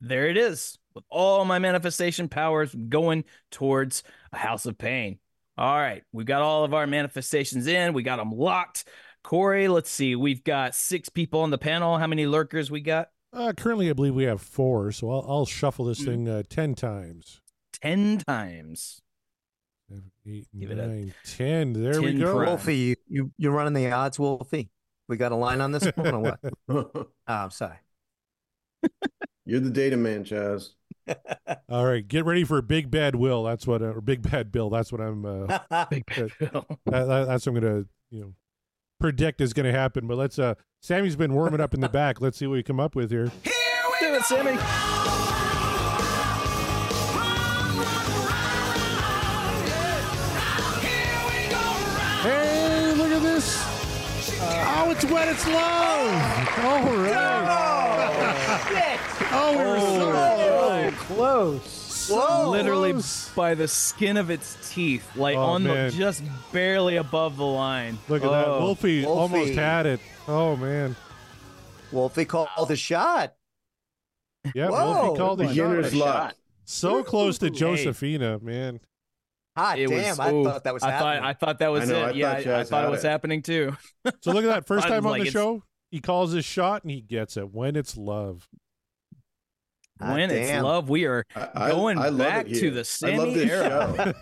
there 0.00 0.28
it 0.28 0.36
is. 0.38 0.78
With 0.94 1.04
all 1.08 1.44
my 1.44 1.58
manifestation 1.58 2.28
powers 2.28 2.72
going 2.88 3.24
towards 3.50 4.04
a 4.32 4.38
House 4.38 4.64
of 4.64 4.78
Pain. 4.78 5.18
All 5.58 5.76
right, 5.76 6.02
we've 6.12 6.26
got 6.26 6.42
all 6.42 6.64
of 6.64 6.72
our 6.72 6.86
manifestations 6.86 7.66
in. 7.66 7.92
We 7.94 8.02
got 8.04 8.16
them 8.16 8.30
locked. 8.30 8.84
Corey, 9.24 9.66
let's 9.68 9.90
see. 9.90 10.14
We've 10.14 10.44
got 10.44 10.74
six 10.74 11.08
people 11.08 11.40
on 11.40 11.50
the 11.50 11.58
panel. 11.58 11.98
How 11.98 12.06
many 12.06 12.26
lurkers 12.26 12.70
we 12.70 12.80
got? 12.80 13.08
Uh, 13.32 13.52
currently, 13.56 13.90
I 13.90 13.92
believe 13.92 14.14
we 14.14 14.24
have 14.24 14.40
four, 14.40 14.92
so 14.92 15.10
I'll, 15.10 15.24
I'll 15.28 15.46
shuffle 15.46 15.84
this 15.86 16.00
Mm. 16.02 16.04
thing 16.04 16.28
uh, 16.28 16.42
ten 16.48 16.74
times. 16.74 17.40
Ten 17.72 18.18
times. 18.18 19.00
Seven, 19.88 20.12
eight, 20.26 20.46
Give 20.58 20.70
it 20.70 20.78
a 20.78 20.86
nine, 20.86 21.14
ten. 21.24 21.72
There 21.72 22.00
we 22.00 22.14
go. 22.14 22.34
prime. 22.36 22.46
Wolfie, 22.48 22.76
you, 22.76 22.96
you 23.08 23.32
you're 23.38 23.52
running 23.52 23.72
the 23.74 23.90
odds, 23.90 24.18
Wolfie. 24.18 24.70
We 25.08 25.16
got 25.16 25.32
a 25.32 25.36
line 25.36 25.60
on 25.60 25.72
this 25.72 25.84
one 25.96 26.14
or 26.14 26.20
what? 26.20 26.40
Oh, 26.68 27.06
I'm 27.26 27.50
sorry. 27.50 27.76
You're 29.46 29.60
the 29.60 29.70
data 29.70 29.96
man, 29.96 30.24
Chaz. 30.24 30.70
All 31.68 31.84
right, 31.84 32.06
get 32.06 32.24
ready 32.24 32.44
for 32.44 32.60
Big 32.62 32.90
Bad 32.90 33.14
Will. 33.16 33.42
That's 33.44 33.66
what, 33.66 33.82
uh, 33.82 33.86
or 33.86 34.00
Big 34.00 34.22
Bad 34.30 34.50
Bill. 34.52 34.70
That's 34.70 34.90
what 34.92 35.00
I'm. 35.00 35.24
Uh, 35.24 35.84
Big 35.90 36.06
Bad 36.06 36.30
Bill. 36.38 36.66
that, 36.86 37.04
that- 37.06 37.26
that's 37.26 37.46
what 37.46 37.56
I'm 37.56 37.62
gonna, 37.62 37.84
you 38.10 38.20
know, 38.20 38.32
predict 39.00 39.40
is 39.40 39.52
gonna 39.52 39.72
happen. 39.72 40.06
But 40.06 40.16
let's. 40.18 40.38
uh 40.38 40.54
Sammy's 40.82 41.16
been 41.16 41.32
warming 41.32 41.60
up 41.60 41.72
in 41.74 41.80
the 41.80 41.88
back. 41.88 42.20
Let's 42.20 42.36
see 42.38 42.46
what 42.46 42.54
we 42.54 42.62
come 42.62 42.78
up 42.80 42.94
with 42.94 43.10
here. 43.10 43.30
Here 43.42 43.52
Do 44.00 44.14
it, 44.14 44.22
Sammy. 44.24 44.58
Hey, 52.22 52.94
look 52.96 53.10
at 53.12 53.22
this! 53.22 53.60
oh, 54.40 54.90
it's 54.90 55.04
when 55.04 55.28
it's 55.28 55.46
love. 55.46 56.10
All 56.64 56.96
right. 56.96 57.44
oh, 57.46 59.13
we 59.50 59.56
were 59.64 59.80
so 59.80 60.12
Oh, 60.16 60.90
close. 60.96 62.08
Whoa. 62.10 62.50
Literally 62.50 62.92
close. 62.92 63.30
by 63.34 63.54
the 63.54 63.66
skin 63.68 64.16
of 64.16 64.30
its 64.30 64.56
teeth, 64.72 65.16
like 65.16 65.36
Oh, 65.36 65.40
on 65.42 65.62
man. 65.64 65.90
the 65.90 65.96
just 65.96 66.22
barely 66.52 66.96
above 66.96 67.36
the 67.36 67.44
line. 67.46 67.98
Look 68.08 68.22
at 68.22 68.30
that. 68.30 68.46
Oh. 68.48 68.60
Wolfie, 68.60 69.04
almost 69.06 69.54
had 69.54 69.86
it. 69.86 70.00
Oh 70.28 70.56
man. 70.56 70.96
Wolfie 71.92 72.24
called 72.24 72.48
the 72.68 72.76
shot. 72.76 73.34
Yeah, 74.54 74.68
Whoa. 74.68 75.02
Wolfie 75.02 75.18
called 75.18 75.38
the 75.38 75.46
Beginner's 75.48 75.94
luck. 75.94 76.34
So 76.66 77.02
close 77.02 77.38
to 77.38 77.46
Hey. 77.46 77.52
Josephina, 77.52 78.38
man. 78.40 78.80
Hot 79.56 79.78
It 79.78 79.88
damn, 79.88 80.08
was, 80.08 80.18
I 80.18 80.32
ooh, 80.32 80.44
thought 80.44 80.64
that 80.64 80.74
was 80.74 80.82
I 80.82 80.90
happening. 80.90 81.22
thought 81.22 81.28
I 81.28 81.32
thought 81.32 81.58
that 81.60 81.68
was 81.70 81.90
I 81.90 81.92
know, 81.92 82.06
it. 82.06 82.08
I 82.08 82.10
yeah, 82.10 82.34
thought 82.34 82.34
I, 82.34 82.38
I 82.38 82.62
Chaz 82.64 82.68
thought 82.68 82.78
it 82.80 82.82
had 82.84 82.90
was 82.90 83.04
it. 83.04 83.08
happening 83.08 83.42
too. 83.42 83.76
So 84.20 84.32
look 84.32 84.44
at 84.44 84.48
that. 84.48 84.66
First 84.66 84.86
I 84.86 84.90
was 84.90 84.96
time 84.98 85.06
on 85.06 85.12
like, 85.12 85.22
the 85.22 85.28
it's- 85.28 85.32
show, 85.42 85.62
he 85.90 86.00
calls 86.00 86.32
his 86.32 86.44
shot 86.44 86.82
and 86.82 86.90
he 86.90 87.00
gets 87.00 87.36
it 87.36 87.50
when 87.54 87.76
it's 87.76 87.96
love. 87.96 88.48
Hot 90.00 90.14
when 90.14 90.30
it's 90.30 90.52
love, 90.52 90.88
we 90.88 91.04
are 91.06 91.24
I, 91.34 91.48
I- 91.54 91.70
going 91.70 91.98
I 91.98 92.08
love 92.08 92.18
back 92.18 92.46
to 92.46 92.52
here. 92.52 92.70
the 92.70 92.80
I 92.80 92.82
Sammy 92.82 93.16
love 93.16 93.34
this 93.34 93.50
era. 93.50 94.14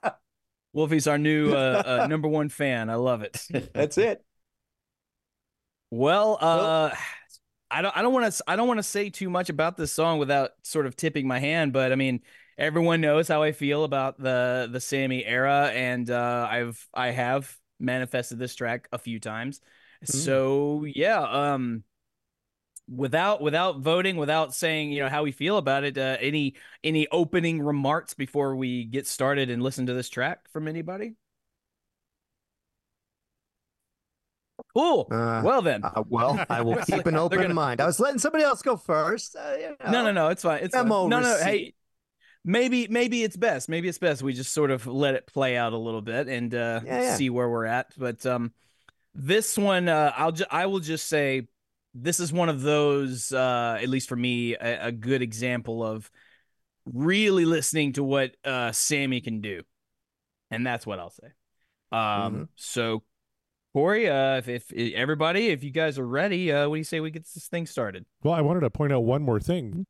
show. 0.00 0.10
Wolfie's 0.72 1.06
our 1.06 1.18
new 1.18 1.52
uh, 1.52 1.82
uh, 1.84 2.06
number 2.06 2.28
one 2.28 2.48
fan. 2.48 2.88
I 2.88 2.94
love 2.94 3.22
it. 3.22 3.46
That's 3.74 3.98
it. 3.98 4.24
Well, 5.90 6.38
uh, 6.40 6.90
I 7.70 7.82
don't, 7.82 7.96
I 7.96 8.02
don't 8.02 8.12
want 8.14 8.32
to, 8.32 8.44
I 8.46 8.56
don't 8.56 8.68
want 8.68 8.78
to 8.78 8.82
say 8.82 9.10
too 9.10 9.28
much 9.28 9.50
about 9.50 9.76
this 9.76 9.92
song 9.92 10.18
without 10.18 10.52
sort 10.62 10.86
of 10.86 10.96
tipping 10.96 11.26
my 11.26 11.38
hand. 11.38 11.72
But 11.72 11.92
I 11.92 11.96
mean, 11.96 12.20
everyone 12.56 13.00
knows 13.00 13.28
how 13.28 13.42
I 13.42 13.52
feel 13.52 13.84
about 13.84 14.18
the 14.18 14.68
the 14.70 14.80
Sammy 14.80 15.24
era, 15.24 15.70
and 15.74 16.08
uh, 16.10 16.48
I've, 16.50 16.88
I 16.94 17.08
have 17.10 17.54
manifested 17.78 18.38
this 18.38 18.54
track 18.54 18.88
a 18.92 18.98
few 18.98 19.20
times. 19.20 19.60
So 20.04 20.84
yeah, 20.86 21.20
um, 21.20 21.84
without 22.94 23.40
without 23.40 23.78
voting, 23.80 24.16
without 24.16 24.54
saying 24.54 24.92
you 24.92 25.00
know 25.02 25.08
how 25.08 25.22
we 25.22 25.32
feel 25.32 25.56
about 25.56 25.84
it, 25.84 25.96
uh, 25.98 26.16
any 26.20 26.54
any 26.84 27.06
opening 27.10 27.62
remarks 27.62 28.14
before 28.14 28.54
we 28.56 28.84
get 28.84 29.06
started 29.06 29.50
and 29.50 29.62
listen 29.62 29.86
to 29.86 29.94
this 29.94 30.08
track 30.08 30.48
from 30.52 30.68
anybody? 30.68 31.14
Cool. 34.74 35.08
Uh, 35.10 35.42
well 35.44 35.60
then. 35.62 35.84
Uh, 35.84 36.02
well, 36.08 36.44
I 36.48 36.62
will 36.62 36.76
keep 36.86 37.06
an 37.06 37.16
open 37.16 37.40
gonna- 37.40 37.54
mind. 37.54 37.80
I 37.80 37.86
was 37.86 37.98
letting 38.00 38.18
somebody 38.18 38.44
else 38.44 38.62
go 38.62 38.76
first. 38.76 39.36
Uh, 39.36 39.54
you 39.58 39.68
know. 39.80 39.90
No, 39.90 40.04
no, 40.04 40.12
no. 40.12 40.28
It's 40.28 40.42
fine. 40.42 40.62
It's 40.62 40.74
fine. 40.74 40.88
No, 40.88 41.06
no. 41.08 41.38
Hey, 41.42 41.74
maybe, 42.44 42.86
maybe 42.88 43.22
it's 43.22 43.36
best. 43.36 43.68
Maybe 43.68 43.88
it's 43.88 43.98
best. 43.98 44.22
We 44.22 44.32
just 44.32 44.52
sort 44.52 44.70
of 44.70 44.86
let 44.86 45.14
it 45.14 45.26
play 45.26 45.56
out 45.56 45.72
a 45.72 45.78
little 45.78 46.00
bit 46.00 46.28
and 46.28 46.54
uh, 46.54 46.80
Yeah, 46.84 47.02
yeah. 47.02 47.14
see 47.16 47.28
where 47.30 47.48
we're 47.48 47.66
at. 47.66 47.92
But 47.98 48.24
um, 48.24 48.52
this 49.14 49.58
one, 49.58 49.88
uh, 49.88 50.12
I'll 50.16 50.32
ju- 50.32 50.44
I 50.50 50.66
will 50.66 50.80
just 50.80 51.06
say, 51.08 51.48
this 51.94 52.20
is 52.20 52.32
one 52.32 52.48
of 52.48 52.62
those, 52.62 53.32
uh, 53.32 53.78
at 53.80 53.88
least 53.88 54.08
for 54.08 54.16
me, 54.16 54.54
a, 54.54 54.86
a 54.88 54.92
good 54.92 55.22
example 55.22 55.84
of 55.84 56.10
really 56.86 57.44
listening 57.44 57.92
to 57.94 58.02
what 58.04 58.34
uh, 58.44 58.72
Sammy 58.72 59.20
can 59.20 59.40
do, 59.40 59.62
and 60.50 60.66
that's 60.66 60.86
what 60.86 60.98
I'll 60.98 61.10
say. 61.10 61.28
Um, 61.92 62.00
Mhm. 62.00 62.48
so. 62.56 63.02
Corey, 63.74 64.06
uh, 64.06 64.36
if, 64.36 64.48
if 64.50 64.70
everybody, 64.94 65.46
if 65.48 65.64
you 65.64 65.70
guys 65.70 65.98
are 65.98 66.06
ready, 66.06 66.52
uh, 66.52 66.68
what 66.68 66.74
do 66.74 66.78
you 66.80 66.84
say 66.84 67.00
we 67.00 67.10
get 67.10 67.24
this 67.32 67.48
thing 67.48 67.64
started? 67.64 68.04
Well, 68.22 68.34
I 68.34 68.42
wanted 68.42 68.60
to 68.60 68.68
point 68.68 68.92
out 68.92 69.00
one 69.00 69.22
more 69.22 69.40
thing. 69.40 69.86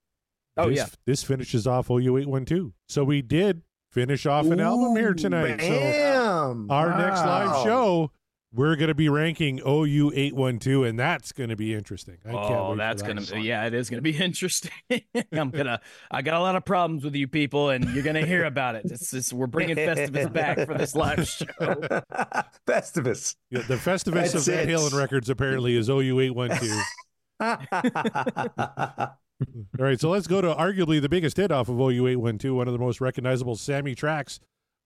Oh, 0.56 0.68
this, 0.68 0.76
yeah. 0.78 0.86
This 1.04 1.24
finishes 1.24 1.66
off 1.66 1.90
OU 1.90 2.18
eight 2.18 2.28
one 2.28 2.44
two. 2.44 2.74
So 2.88 3.02
we 3.02 3.22
did 3.22 3.62
finish 3.90 4.24
off 4.24 4.46
an 4.46 4.60
album 4.60 4.94
here 4.94 5.14
tonight. 5.14 5.60
So 5.60 5.68
Bam. 5.68 6.70
our 6.70 6.96
next 6.96 7.22
live 7.22 7.64
show, 7.64 8.12
we're 8.54 8.76
going 8.76 8.88
to 8.88 8.94
be 8.94 9.08
ranking 9.08 9.60
OU 9.66 10.12
eight 10.14 10.34
one 10.34 10.58
two, 10.58 10.84
and 10.84 10.98
that's 10.98 11.32
going 11.32 11.50
to 11.50 11.56
be 11.56 11.74
interesting. 11.74 12.18
I 12.26 12.32
can't 12.32 12.44
oh, 12.44 12.70
wait. 12.70 12.78
that's 12.78 13.02
that. 13.02 13.08
gonna 13.08 13.22
be 13.22 13.46
yeah, 13.46 13.66
it 13.66 13.74
is 13.74 13.88
gonna 13.88 14.02
be 14.02 14.16
interesting. 14.22 14.70
I'm 15.32 15.50
gonna 15.50 15.80
I 16.10 16.22
got 16.22 16.34
a 16.34 16.40
lot 16.40 16.56
of 16.56 16.64
problems 16.64 17.04
with 17.04 17.14
you 17.14 17.28
people, 17.28 17.70
and 17.70 17.88
you're 17.94 18.04
gonna 18.04 18.26
hear 18.26 18.44
about 18.44 18.74
it. 18.74 18.82
It's, 18.86 19.12
it's 19.12 19.32
we're 19.32 19.46
bringing 19.46 19.76
Festivus 19.76 20.32
back 20.32 20.66
for 20.66 20.74
this 20.74 20.94
live 20.94 21.26
show. 21.28 21.44
Festivus. 22.66 23.36
Yeah, 23.50 23.62
the 23.62 23.76
Festivus 23.76 24.26
of 24.26 24.32
That's 24.32 24.46
Van 24.46 24.68
it. 24.68 24.72
Halen 24.72 24.98
Records 24.98 25.30
apparently 25.30 25.76
is 25.76 25.88
OU 25.88 26.20
eight 26.20 26.34
one 26.34 26.50
two. 26.58 26.82
All 29.80 29.84
right, 29.84 29.98
so 29.98 30.10
let's 30.10 30.28
go 30.28 30.40
to 30.40 30.54
arguably 30.54 31.00
the 31.00 31.08
biggest 31.08 31.36
hit 31.36 31.50
off 31.50 31.68
of 31.68 31.80
OU 31.80 32.06
812, 32.06 32.56
one 32.56 32.68
of 32.68 32.72
the 32.72 32.78
most 32.78 33.00
recognizable 33.00 33.56
Sammy 33.56 33.94
tracks. 33.94 34.38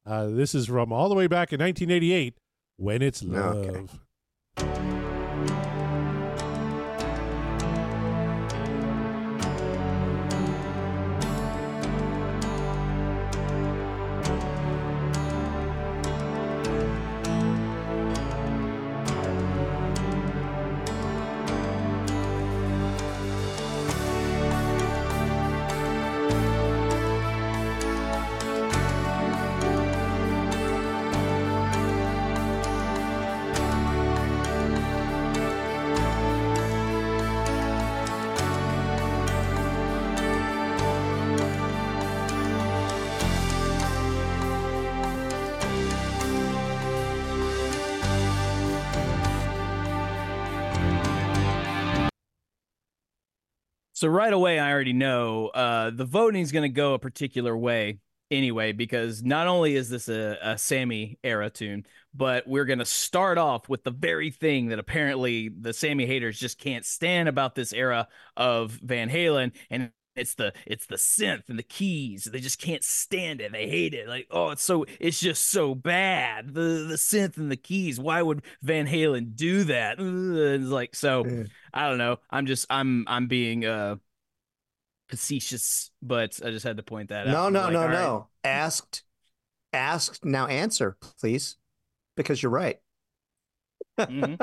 Uh, 0.07 0.29
this 0.29 0.55
is 0.55 0.67
from 0.67 0.93
all 0.93 1.11
the 1.11 1.15
way 1.15 1.27
back 1.27 1.53
in 1.53 1.61
1988, 1.61 2.35
When 2.79 3.01
It's 3.01 3.23
Love. 3.23 3.57
Okay. 4.59 4.96
So 54.07 54.11
right 54.11 54.33
away, 54.33 54.61
I 54.61 54.71
already 54.71 54.93
know 54.93 55.49
uh, 55.49 55.91
the 55.91 56.05
voting 56.05 56.41
is 56.41 56.53
going 56.53 56.63
to 56.63 56.69
go 56.69 56.95
a 56.95 56.99
particular 57.01 57.57
way 57.57 57.99
anyway, 58.31 58.71
because 58.71 59.21
not 59.21 59.49
only 59.49 59.75
is 59.75 59.91
this 59.91 60.09
a, 60.09 60.39
a 60.41 60.59
Sammy 60.59 61.19
era 61.25 61.51
tune, 61.51 61.85
but 62.15 62.47
we're 62.47 62.67
going 62.67 62.79
to 62.79 62.85
start 62.85 63.37
off 63.37 63.69
with 63.69 63.83
the 63.83 63.91
very 63.91 64.31
thing 64.31 64.69
that 64.69 64.79
apparently 64.79 65.49
the 65.49 65.73
Sammy 65.73 66.07
haters 66.07 66.39
just 66.39 66.57
can't 66.57 66.85
stand 66.85 67.29
about 67.29 67.57
this 67.57 67.73
era 67.73 68.07
of 68.37 68.79
Van 68.81 69.11
Halen, 69.11 69.51
and 69.71 69.91
it's 70.17 70.35
the 70.35 70.53
it's 70.67 70.87
the 70.87 70.97
synth 70.97 71.49
and 71.49 71.59
the 71.59 71.63
keys. 71.63 72.25
They 72.25 72.41
just 72.41 72.61
can't 72.61 72.85
stand 72.85 73.41
it. 73.41 73.53
They 73.53 73.69
hate 73.69 73.95
it. 73.95 74.09
Like, 74.09 74.27
oh, 74.31 74.51
it's 74.51 74.63
so 74.63 74.85
it's 75.01 75.21
just 75.21 75.45
so 75.51 75.75
bad. 75.75 76.55
The 76.55 76.87
the 76.89 76.97
synth 76.97 77.37
and 77.37 77.51
the 77.51 77.57
keys. 77.57 78.01
Why 78.01 78.23
would 78.23 78.43
Van 78.63 78.87
Halen 78.87 79.37
do 79.37 79.65
that? 79.65 79.97
It's 80.01 80.65
like 80.69 80.95
so. 80.95 81.29
I 81.75 81.89
don't 81.89 81.99
know. 81.99 82.19
I'm 82.31 82.47
just 82.47 82.67
I'm 82.71 83.05
I'm 83.09 83.27
being 83.29 83.65
uh 83.65 83.97
facetious, 85.09 85.91
but 86.03 86.39
I 86.45 86.51
just 86.51 86.65
had 86.65 86.77
to 86.79 86.83
point 86.83 87.11
that 87.11 87.27
No, 87.27 87.29
out. 87.29 87.51
no, 87.51 87.69
Like, 87.69 87.81
no, 87.81 87.87
right. 87.87 87.89
no. 87.89 88.29
Asked, 88.45 89.03
asked. 89.73 90.25
Now 90.25 90.47
answer, 90.47 90.97
please, 91.21 91.57
because 92.17 92.43
you're 92.43 92.53
right. 92.53 92.81
Mhm. 94.09 94.39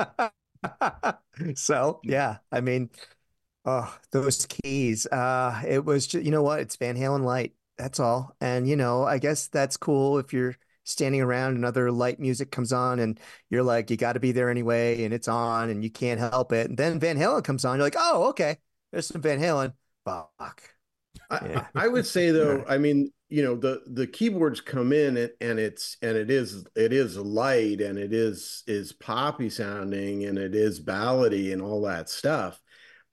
so 1.55 1.99
yeah, 2.03 2.38
I 2.51 2.61
mean, 2.61 2.89
oh, 3.66 3.97
those 4.11 4.45
keys. 4.45 5.05
Uh, 5.07 5.61
it 5.68 5.84
was 5.86 6.07
just, 6.07 6.26
you 6.26 6.32
know 6.32 6.43
what? 6.43 6.59
It's 6.59 6.76
Van 6.76 6.97
Halen 6.97 7.24
light. 7.24 7.53
That's 7.78 7.99
all. 7.99 8.36
And 8.39 8.68
you 8.68 8.76
know, 8.76 9.03
I 9.03 9.18
guess 9.18 9.47
that's 9.47 9.78
cool 9.78 10.20
if 10.20 10.34
you're 10.34 10.55
standing 10.84 11.22
around 11.22 11.55
and 11.55 11.66
other 11.66 11.91
light 11.91 12.20
music 12.20 12.51
comes 12.51 12.74
on 12.74 12.99
and 12.99 13.20
you're 13.49 13.64
like, 13.64 13.89
you 13.89 13.97
got 13.97 14.14
to 14.14 14.20
be 14.20 14.32
there 14.32 14.49
anyway, 14.49 15.03
and 15.03 15.14
it's 15.14 15.28
on 15.28 15.70
and 15.70 15.84
you 15.84 15.89
can't 15.89 16.20
help 16.20 16.51
it. 16.51 16.70
And 16.70 16.78
then 16.78 16.99
Van 16.99 17.18
Halen 17.18 17.43
comes 17.43 17.66
on, 17.66 17.78
you're 17.78 17.86
like, 17.86 17.95
oh, 17.97 18.30
okay, 18.30 18.57
there's 18.91 19.07
some 19.07 19.22
Van 19.22 19.39
Halen. 19.39 19.74
Fuck. 20.05 20.74
I, 21.30 21.66
I 21.76 21.88
would 21.88 22.05
say 22.05 22.32
though, 22.32 22.64
I 22.70 22.78
mean, 22.78 23.11
you 23.30 23.43
know, 23.43 23.55
the 23.55 23.82
the 23.88 24.05
keyboards 24.05 24.61
come 24.61 24.93
in 24.93 25.18
and, 25.18 25.32
and 25.41 25.59
it's 25.59 25.97
and 26.03 26.16
it 26.16 26.30
is 26.30 26.66
it 26.76 26.93
is 26.93 27.18
light 27.18 27.82
and 27.82 27.97
it 27.97 28.14
is 28.14 28.64
is 28.68 28.93
poppy 28.93 29.49
sounding 29.49 30.26
and 30.26 30.38
it 30.38 30.53
is 30.53 30.80
ballady 30.80 31.51
and 31.51 31.61
all 31.61 31.82
that 31.84 32.09
stuff. 32.09 32.61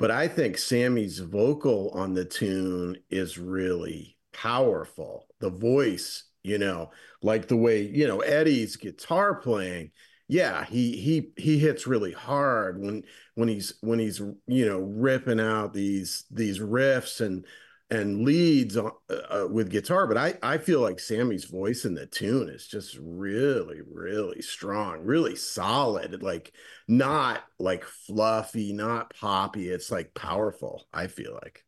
But 0.00 0.10
I 0.10 0.28
think 0.28 0.56
Sammy's 0.56 1.18
vocal 1.18 1.90
on 1.90 2.14
the 2.14 2.24
tune 2.24 2.96
is 3.10 3.36
really 3.36 4.16
powerful. 4.32 5.26
The 5.40 5.50
voice, 5.50 6.24
you 6.42 6.56
know, 6.56 6.90
like 7.22 7.48
the 7.48 7.56
way, 7.58 7.82
you 7.82 8.08
know, 8.08 8.20
Eddie's 8.20 8.76
guitar 8.76 9.34
playing. 9.34 9.90
Yeah, 10.26 10.64
he 10.64 10.96
he 10.96 11.32
he 11.36 11.58
hits 11.58 11.86
really 11.86 12.12
hard 12.12 12.80
when 12.80 13.02
when 13.34 13.48
he's 13.48 13.74
when 13.82 13.98
he's 13.98 14.20
you 14.46 14.66
know 14.66 14.78
ripping 14.78 15.40
out 15.40 15.74
these 15.74 16.24
these 16.30 16.60
riffs 16.60 17.20
and 17.20 17.44
and 17.90 18.24
leads 18.24 18.76
on, 18.76 18.92
uh, 19.08 19.46
with 19.50 19.70
guitar 19.70 20.06
but 20.06 20.16
i 20.16 20.34
i 20.42 20.58
feel 20.58 20.80
like 20.80 21.00
sammy's 21.00 21.44
voice 21.44 21.84
in 21.84 21.94
the 21.94 22.06
tune 22.06 22.48
is 22.48 22.66
just 22.66 22.96
really 23.00 23.80
really 23.92 24.40
strong 24.42 25.00
really 25.04 25.34
solid 25.36 26.22
like 26.22 26.52
not 26.88 27.42
like 27.58 27.84
fluffy 27.84 28.72
not 28.72 29.12
poppy 29.14 29.68
it's 29.68 29.90
like 29.90 30.14
powerful 30.14 30.86
i 30.92 31.06
feel 31.06 31.34
like 31.42 31.64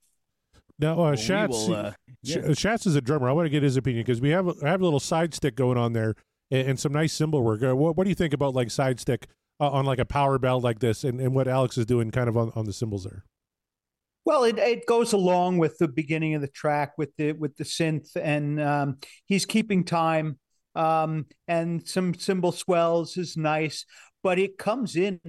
Now, 0.78 0.94
uh, 1.04 1.14
Well, 1.16 1.16
we 1.16 1.16
Shats, 1.16 1.48
will, 1.48 1.72
uh, 1.74 1.92
yeah. 2.22 2.38
Shats 2.54 2.86
is 2.86 2.96
a 2.96 3.00
drummer. 3.00 3.28
I 3.28 3.32
want 3.32 3.46
to 3.46 3.50
get 3.50 3.62
his 3.62 3.76
opinion 3.76 4.04
because 4.04 4.20
we 4.20 4.30
have 4.30 4.48
I 4.62 4.68
have 4.68 4.80
a 4.80 4.84
little 4.84 5.00
side 5.00 5.34
stick 5.34 5.54
going 5.54 5.78
on 5.78 5.92
there 5.92 6.14
and, 6.50 6.70
and 6.70 6.80
some 6.80 6.92
nice 6.92 7.12
cymbal 7.12 7.42
work. 7.42 7.62
Uh, 7.62 7.76
what, 7.76 7.96
what 7.96 8.04
do 8.04 8.10
you 8.10 8.14
think 8.16 8.32
about 8.34 8.54
like 8.54 8.70
side 8.70 8.98
stick 9.00 9.28
uh, 9.60 9.70
on 9.70 9.84
like 9.84 9.98
a 9.98 10.04
power 10.04 10.38
ballad 10.38 10.64
like 10.64 10.80
this 10.80 11.04
and, 11.04 11.20
and 11.20 11.34
what 11.34 11.46
Alex 11.48 11.78
is 11.78 11.86
doing 11.86 12.10
kind 12.10 12.28
of 12.28 12.36
on, 12.36 12.52
on 12.56 12.64
the 12.64 12.72
cymbals 12.72 13.04
there? 13.04 13.24
Well, 14.24 14.44
it, 14.44 14.58
it 14.58 14.86
goes 14.86 15.12
along 15.12 15.58
with 15.58 15.78
the 15.78 15.88
beginning 15.88 16.34
of 16.34 16.40
the 16.42 16.48
track 16.48 16.92
with 16.96 17.10
the 17.16 17.32
with 17.32 17.56
the 17.56 17.64
synth, 17.64 18.16
and 18.16 18.60
um, 18.60 18.98
he's 19.26 19.46
keeping 19.46 19.84
time. 19.84 20.38
Um, 20.74 21.26
and 21.48 21.86
some 21.86 22.14
cymbal 22.14 22.52
swells 22.52 23.16
is 23.18 23.36
nice, 23.36 23.84
but 24.22 24.38
it 24.38 24.56
comes 24.56 24.96
in 24.96 25.20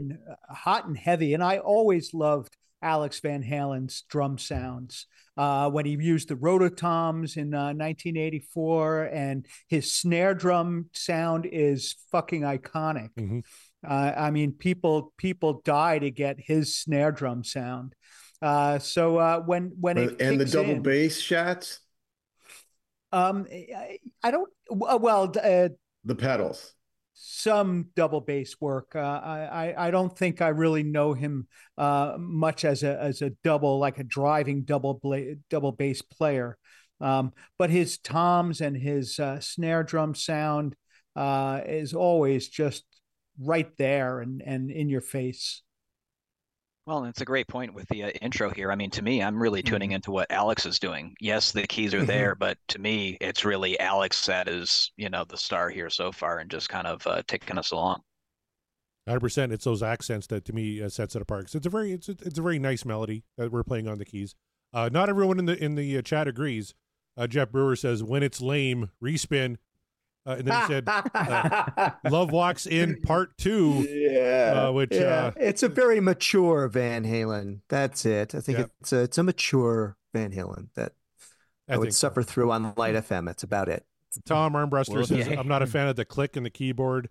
hot 0.50 0.86
and 0.86 0.98
heavy. 0.98 1.34
And 1.34 1.44
I 1.44 1.58
always 1.58 2.14
loved 2.14 2.56
Alex 2.82 3.20
Van 3.20 3.42
Halen's 3.42 4.04
drum 4.10 4.38
sounds 4.38 5.08
uh, 5.38 5.70
when 5.70 5.86
he 5.86 5.92
used 5.94 6.30
the 6.30 6.36
rototoms 6.36 7.38
in 7.38 7.54
uh, 7.54 7.74
1984, 7.74 9.06
and 9.06 9.46
his 9.68 9.92
snare 9.92 10.36
drum 10.36 10.90
sound 10.94 11.48
is 11.52 11.96
fucking 12.12 12.42
iconic. 12.42 13.10
Mhm. 13.18 13.44
Uh, 13.86 14.14
I 14.16 14.32
mean, 14.32 14.54
people 14.54 15.14
people 15.18 15.62
die 15.66 16.00
to 16.00 16.12
get 16.12 16.38
his 16.40 16.76
snare 16.76 17.12
drum 17.12 17.44
sound. 17.44 17.96
Uh, 18.44 18.78
so 18.78 19.18
uh, 19.18 19.40
when 19.40 19.72
when 19.80 19.98
it 19.98 20.20
and 20.20 20.40
the 20.40 20.46
double 20.46 20.72
in, 20.72 20.82
bass 20.82 21.20
shots 21.20 21.80
um, 23.12 23.48
I, 23.52 24.00
I 24.22 24.32
don't 24.32 24.50
well 24.70 25.32
uh, 25.42 25.70
the 26.04 26.16
pedals 26.16 26.74
some 27.16 27.90
double 27.96 28.22
bass 28.22 28.56
work. 28.60 28.96
Uh, 28.96 29.00
I 29.00 29.46
I- 29.72 29.88
I 29.88 29.92
don't 29.92 30.16
think 30.18 30.42
I 30.42 30.50
really 30.50 30.84
know 30.84 31.14
him 31.14 31.48
uh, 31.78 32.16
much 32.20 32.66
as 32.66 32.84
a 32.84 33.00
as 33.02 33.22
a 33.22 33.32
double 33.44 33.80
like 33.80 34.00
a 34.00 34.04
driving 34.04 34.64
double 34.64 34.96
bla- 34.96 35.36
double 35.50 35.72
bass 35.72 36.02
player. 36.02 36.58
Um, 37.00 37.34
but 37.58 37.70
his 37.70 37.98
toms 37.98 38.62
and 38.62 38.78
his 38.78 39.20
uh, 39.20 39.40
snare 39.40 39.84
drum 39.84 40.16
sound 40.16 40.76
uh, 41.16 41.62
is 41.66 41.94
always 41.94 42.48
just 42.48 42.84
right 43.40 43.72
there 43.78 44.20
and 44.22 44.42
and 44.46 44.72
in 44.72 44.90
your 44.90 45.02
face. 45.02 45.63
Well, 46.86 47.06
it's 47.06 47.22
a 47.22 47.26
great 47.26 47.48
point 47.48 47.74
with 47.74 47.88
the 47.90 48.04
uh, 48.04 48.10
intro 48.22 48.50
here. 48.50 48.72
I 48.72 48.76
mean, 48.76 48.90
to 48.92 49.02
me, 49.02 49.22
I'm 49.24 49.42
really 49.42 49.64
tuning 49.64 49.90
Mm-hmm. 49.90 49.96
into 49.96 50.12
what 50.12 50.32
Alex 50.32 50.66
is 50.66 50.80
doing. 50.80 51.16
Yes, 51.20 51.52
the 51.52 51.66
keys 51.68 51.94
are 51.94 52.04
there, 52.06 52.36
but 52.36 52.58
to 52.70 52.80
me, 52.80 53.18
it's 53.22 53.46
really 53.46 53.80
Alex 53.80 54.26
that 54.26 54.48
is, 54.50 54.92
you 54.98 55.10
know, 55.10 55.24
the 55.24 55.38
star 55.38 55.70
here 55.70 55.90
so 55.90 56.12
far 56.12 56.40
and 56.40 56.50
just 56.52 56.70
kind 56.70 56.88
of 56.88 57.06
uh, 57.08 57.22
taking 57.28 57.58
us 57.58 57.72
along. 57.72 58.02
Hundred 59.08 59.20
percent. 59.20 59.52
It's 59.52 59.66
those 59.66 59.84
accents 59.84 60.28
that 60.28 60.46
to 60.46 60.54
me 60.54 60.82
uh, 60.82 60.88
sets 60.90 61.16
it 61.16 61.22
apart. 61.22 61.46
'Cause 61.46 61.56
it's 61.56 61.68
a 61.68 61.70
very 61.70 61.92
it's 61.92 62.08
a, 62.08 62.14
it's 62.22 62.40
a 62.40 62.42
very 62.42 62.58
nice 62.60 62.86
melody 62.86 63.24
that 63.38 63.52
we're 63.52 63.64
playing 63.64 63.88
on 63.88 63.98
the 63.98 64.06
keys. 64.06 64.36
Uh, 64.72 64.90
not 64.92 65.10
everyone 65.10 65.40
in 65.40 65.46
the 65.46 65.62
in 65.62 65.76
the 65.76 65.98
uh, 65.98 66.02
chat 66.02 66.28
agrees. 66.28 66.74
Uh, 67.18 67.28
Jeff 67.28 67.52
Brewer 67.52 67.76
says 67.76 68.02
when 68.02 68.24
it's 68.24 68.40
lame, 68.42 68.92
respin. 69.04 69.58
Uh, 70.26 70.36
and 70.40 70.48
then 70.48 70.62
he 70.62 70.68
said, 70.68 70.88
uh, 70.88 71.90
"Love 72.10 72.32
walks 72.32 72.66
in 72.66 73.02
part 73.02 73.38
two. 73.38 73.86
Yeah, 73.90 74.68
Uh, 74.68 74.72
which, 74.72 74.94
yeah. 74.94 75.02
uh, 75.28 75.32
it's 75.36 75.64
a 75.64 75.68
very 75.70 76.00
mature 76.00 76.68
Van 76.70 77.04
Halen. 77.04 77.60
That's 77.68 78.06
it. 78.06 78.34
I 78.34 78.40
think 78.40 78.58
Yeah. 78.60 78.66
it's 78.82 78.94
a 78.94 79.00
it's 79.02 79.18
a 79.18 79.24
mature 79.24 79.98
Van 80.14 80.32
Halen 80.32 80.70
that 80.76 80.94
I, 81.68 81.74
I 81.74 81.78
would 81.78 81.86
think 81.88 81.94
so. 81.94 82.08
suffer 82.08 82.24
through 82.24 82.52
on 82.52 82.74
Light 82.78 82.96
FM. 82.96 83.26
That's 83.26 83.44
about 83.44 83.68
it. 83.68 83.86
Tom 84.26 84.54
Armbruster 84.54 84.96
Well, 84.96 85.06
says, 85.06 85.28
yeah. 85.28 85.40
"I'm 85.40 85.48
not 85.48 85.62
a 85.62 85.68
fan 85.68 85.88
of 85.88 85.96
the 85.98 86.06
click 86.06 86.36
and 86.38 86.46
the 86.46 86.50
keyboard." 86.52 87.10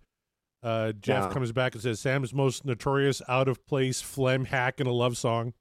Uh, 0.62 0.92
Jeff 0.92 1.24
No. 1.28 1.34
comes 1.34 1.52
back 1.52 1.74
and 1.74 1.82
says, 1.82 1.98
"Sam's 2.00 2.32
most 2.32 2.64
notorious 2.64 3.20
out 3.28 3.48
of 3.48 3.66
place 3.66 4.00
phlegm 4.00 4.44
hack 4.46 4.80
in 4.80 4.86
a 4.86 4.92
love 4.92 5.18
song." 5.18 5.52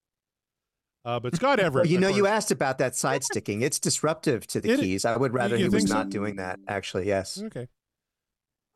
Uh, 1.03 1.19
but 1.19 1.35
Scott 1.35 1.59
Everett, 1.59 1.87
you 1.89 1.99
know, 1.99 2.09
you 2.09 2.27
asked 2.27 2.51
about 2.51 2.77
that 2.77 2.95
side 2.95 3.23
sticking. 3.23 3.61
It's 3.61 3.79
disruptive 3.79 4.45
to 4.47 4.61
the 4.61 4.71
It- 4.71 4.79
keys. 4.79 5.03
I 5.05 5.17
would 5.17 5.33
rather 5.33 5.57
he 5.57 5.67
was 5.67 5.87
so? 5.87 5.93
not 5.95 6.09
doing 6.09 6.35
that. 6.35 6.59
Actually, 6.67 7.07
yes. 7.07 7.41
Okay. 7.41 7.67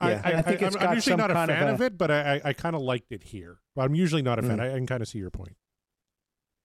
Yeah. 0.02 0.22
I, 0.24 0.32
I, 0.32 0.38
I 0.38 0.42
think 0.42 0.62
I, 0.64 0.68
it's 0.68 0.76
am 0.76 0.82
got 0.82 0.96
usually 0.96 1.12
some 1.14 1.20
not 1.20 1.32
a 1.32 1.34
kind 1.36 1.52
of 1.52 1.58
fan 1.58 1.68
a- 1.70 1.74
of 1.74 1.82
it, 1.82 1.98
but 1.98 2.12
I, 2.12 2.36
I, 2.36 2.42
I 2.46 2.54
kind 2.54 2.76
of 2.76 2.82
liked 2.82 3.12
it 3.12 3.24
here. 3.24 3.60
But 3.76 3.84
I'm 3.84 3.96
usually 3.96 4.22
not 4.24 4.40
a 4.40 4.42
fan. 4.42 4.58
Mm. 4.58 4.62
I, 4.62 4.72
I 4.72 4.76
can 4.76 4.88
kind 4.88 5.02
of 5.02 5.08
see 5.08 5.20
your 5.20 5.30
point. 5.30 5.56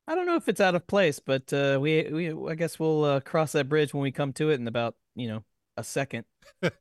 I 0.08 0.14
don't 0.14 0.26
know 0.26 0.36
if 0.36 0.48
it's 0.48 0.60
out 0.60 0.74
of 0.74 0.86
place, 0.86 1.20
but 1.20 1.52
uh, 1.52 1.78
we 1.80 2.02
we 2.10 2.50
I 2.50 2.54
guess 2.56 2.78
we'll 2.80 3.04
uh, 3.04 3.20
cross 3.20 3.52
that 3.52 3.68
bridge 3.68 3.94
when 3.94 4.02
we 4.02 4.10
come 4.10 4.32
to 4.34 4.50
it 4.50 4.58
in 4.58 4.66
about 4.66 4.96
you 5.14 5.28
know 5.28 5.44
a 5.76 5.84
second. 5.84 6.24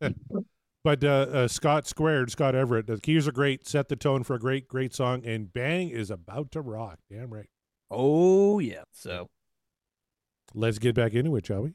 But 0.82 1.04
uh, 1.04 1.08
uh, 1.08 1.48
Scott 1.50 1.88
squared, 1.88 2.32
Scott 2.32 2.56
Everett, 2.56 2.88
the 2.88 2.98
keys 3.00 3.28
are 3.28 3.34
great, 3.34 3.68
set 3.68 3.90
the 3.90 3.98
tone 3.98 4.24
for 4.24 4.36
a 4.36 4.40
great, 4.40 4.66
great 4.70 4.96
song, 4.96 5.26
and 5.26 5.52
Bang 5.52 5.90
is 5.90 6.10
about 6.10 6.52
to 6.52 6.62
rock. 6.62 7.00
Damn 7.12 7.34
right. 7.34 7.50
Oh 7.92 8.60
yeah. 8.60 8.84
So 8.94 9.28
Let's 10.54 10.78
get 10.80 10.94
back 10.96 11.14
into 11.14 11.36
it, 11.38 11.46
shall 11.48 11.64
we? 11.64 11.74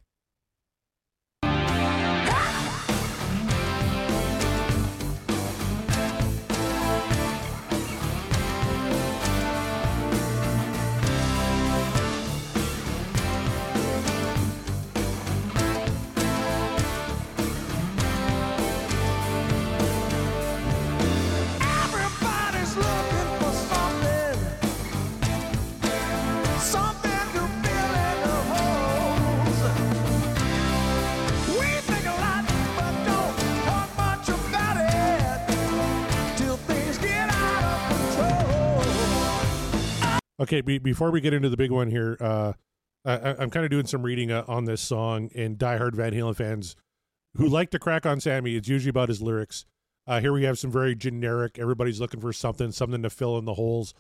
Okay, 40.41 40.61
be, 40.61 40.79
before 40.79 41.11
we 41.11 41.21
get 41.21 41.33
into 41.33 41.49
the 41.49 41.57
big 41.57 41.71
one 41.71 41.91
here, 41.91 42.17
uh, 42.21 42.53
I, 43.05 43.35
I'm 43.39 43.51
kind 43.51 43.65
of 43.65 43.71
doing 43.71 43.87
some 43.87 44.03
reading 44.03 44.33
uh, 44.33 44.45
on 44.49 44.65
this 44.65 44.81
song, 44.81 45.31
and 45.35 45.59
diehard 45.59 45.95
Van 45.95 46.13
Halen 46.13 46.35
fans 46.35 46.77
who 47.37 47.49
like 47.49 47.71
to 47.71 47.79
crack 47.79 48.07
on 48.07 48.21
Sammy, 48.21 48.57
it's 48.57 48.69
usually 48.69 48.91
about 48.91 49.09
his 49.09 49.21
lyrics. 49.21 49.65
Uh, 50.07 50.21
here 50.21 50.33
we 50.33 50.45
have 50.45 50.59
some 50.59 50.71
very 50.71 50.95
generic. 50.95 51.59
Everybody's 51.59 52.01
looking 52.01 52.21
for 52.21 52.33
something, 52.33 52.73
something 52.73 53.03
to 53.03 53.11
fill 53.11 53.39
in 53.39 53.45
the 53.45 53.55
holes. 53.55 53.95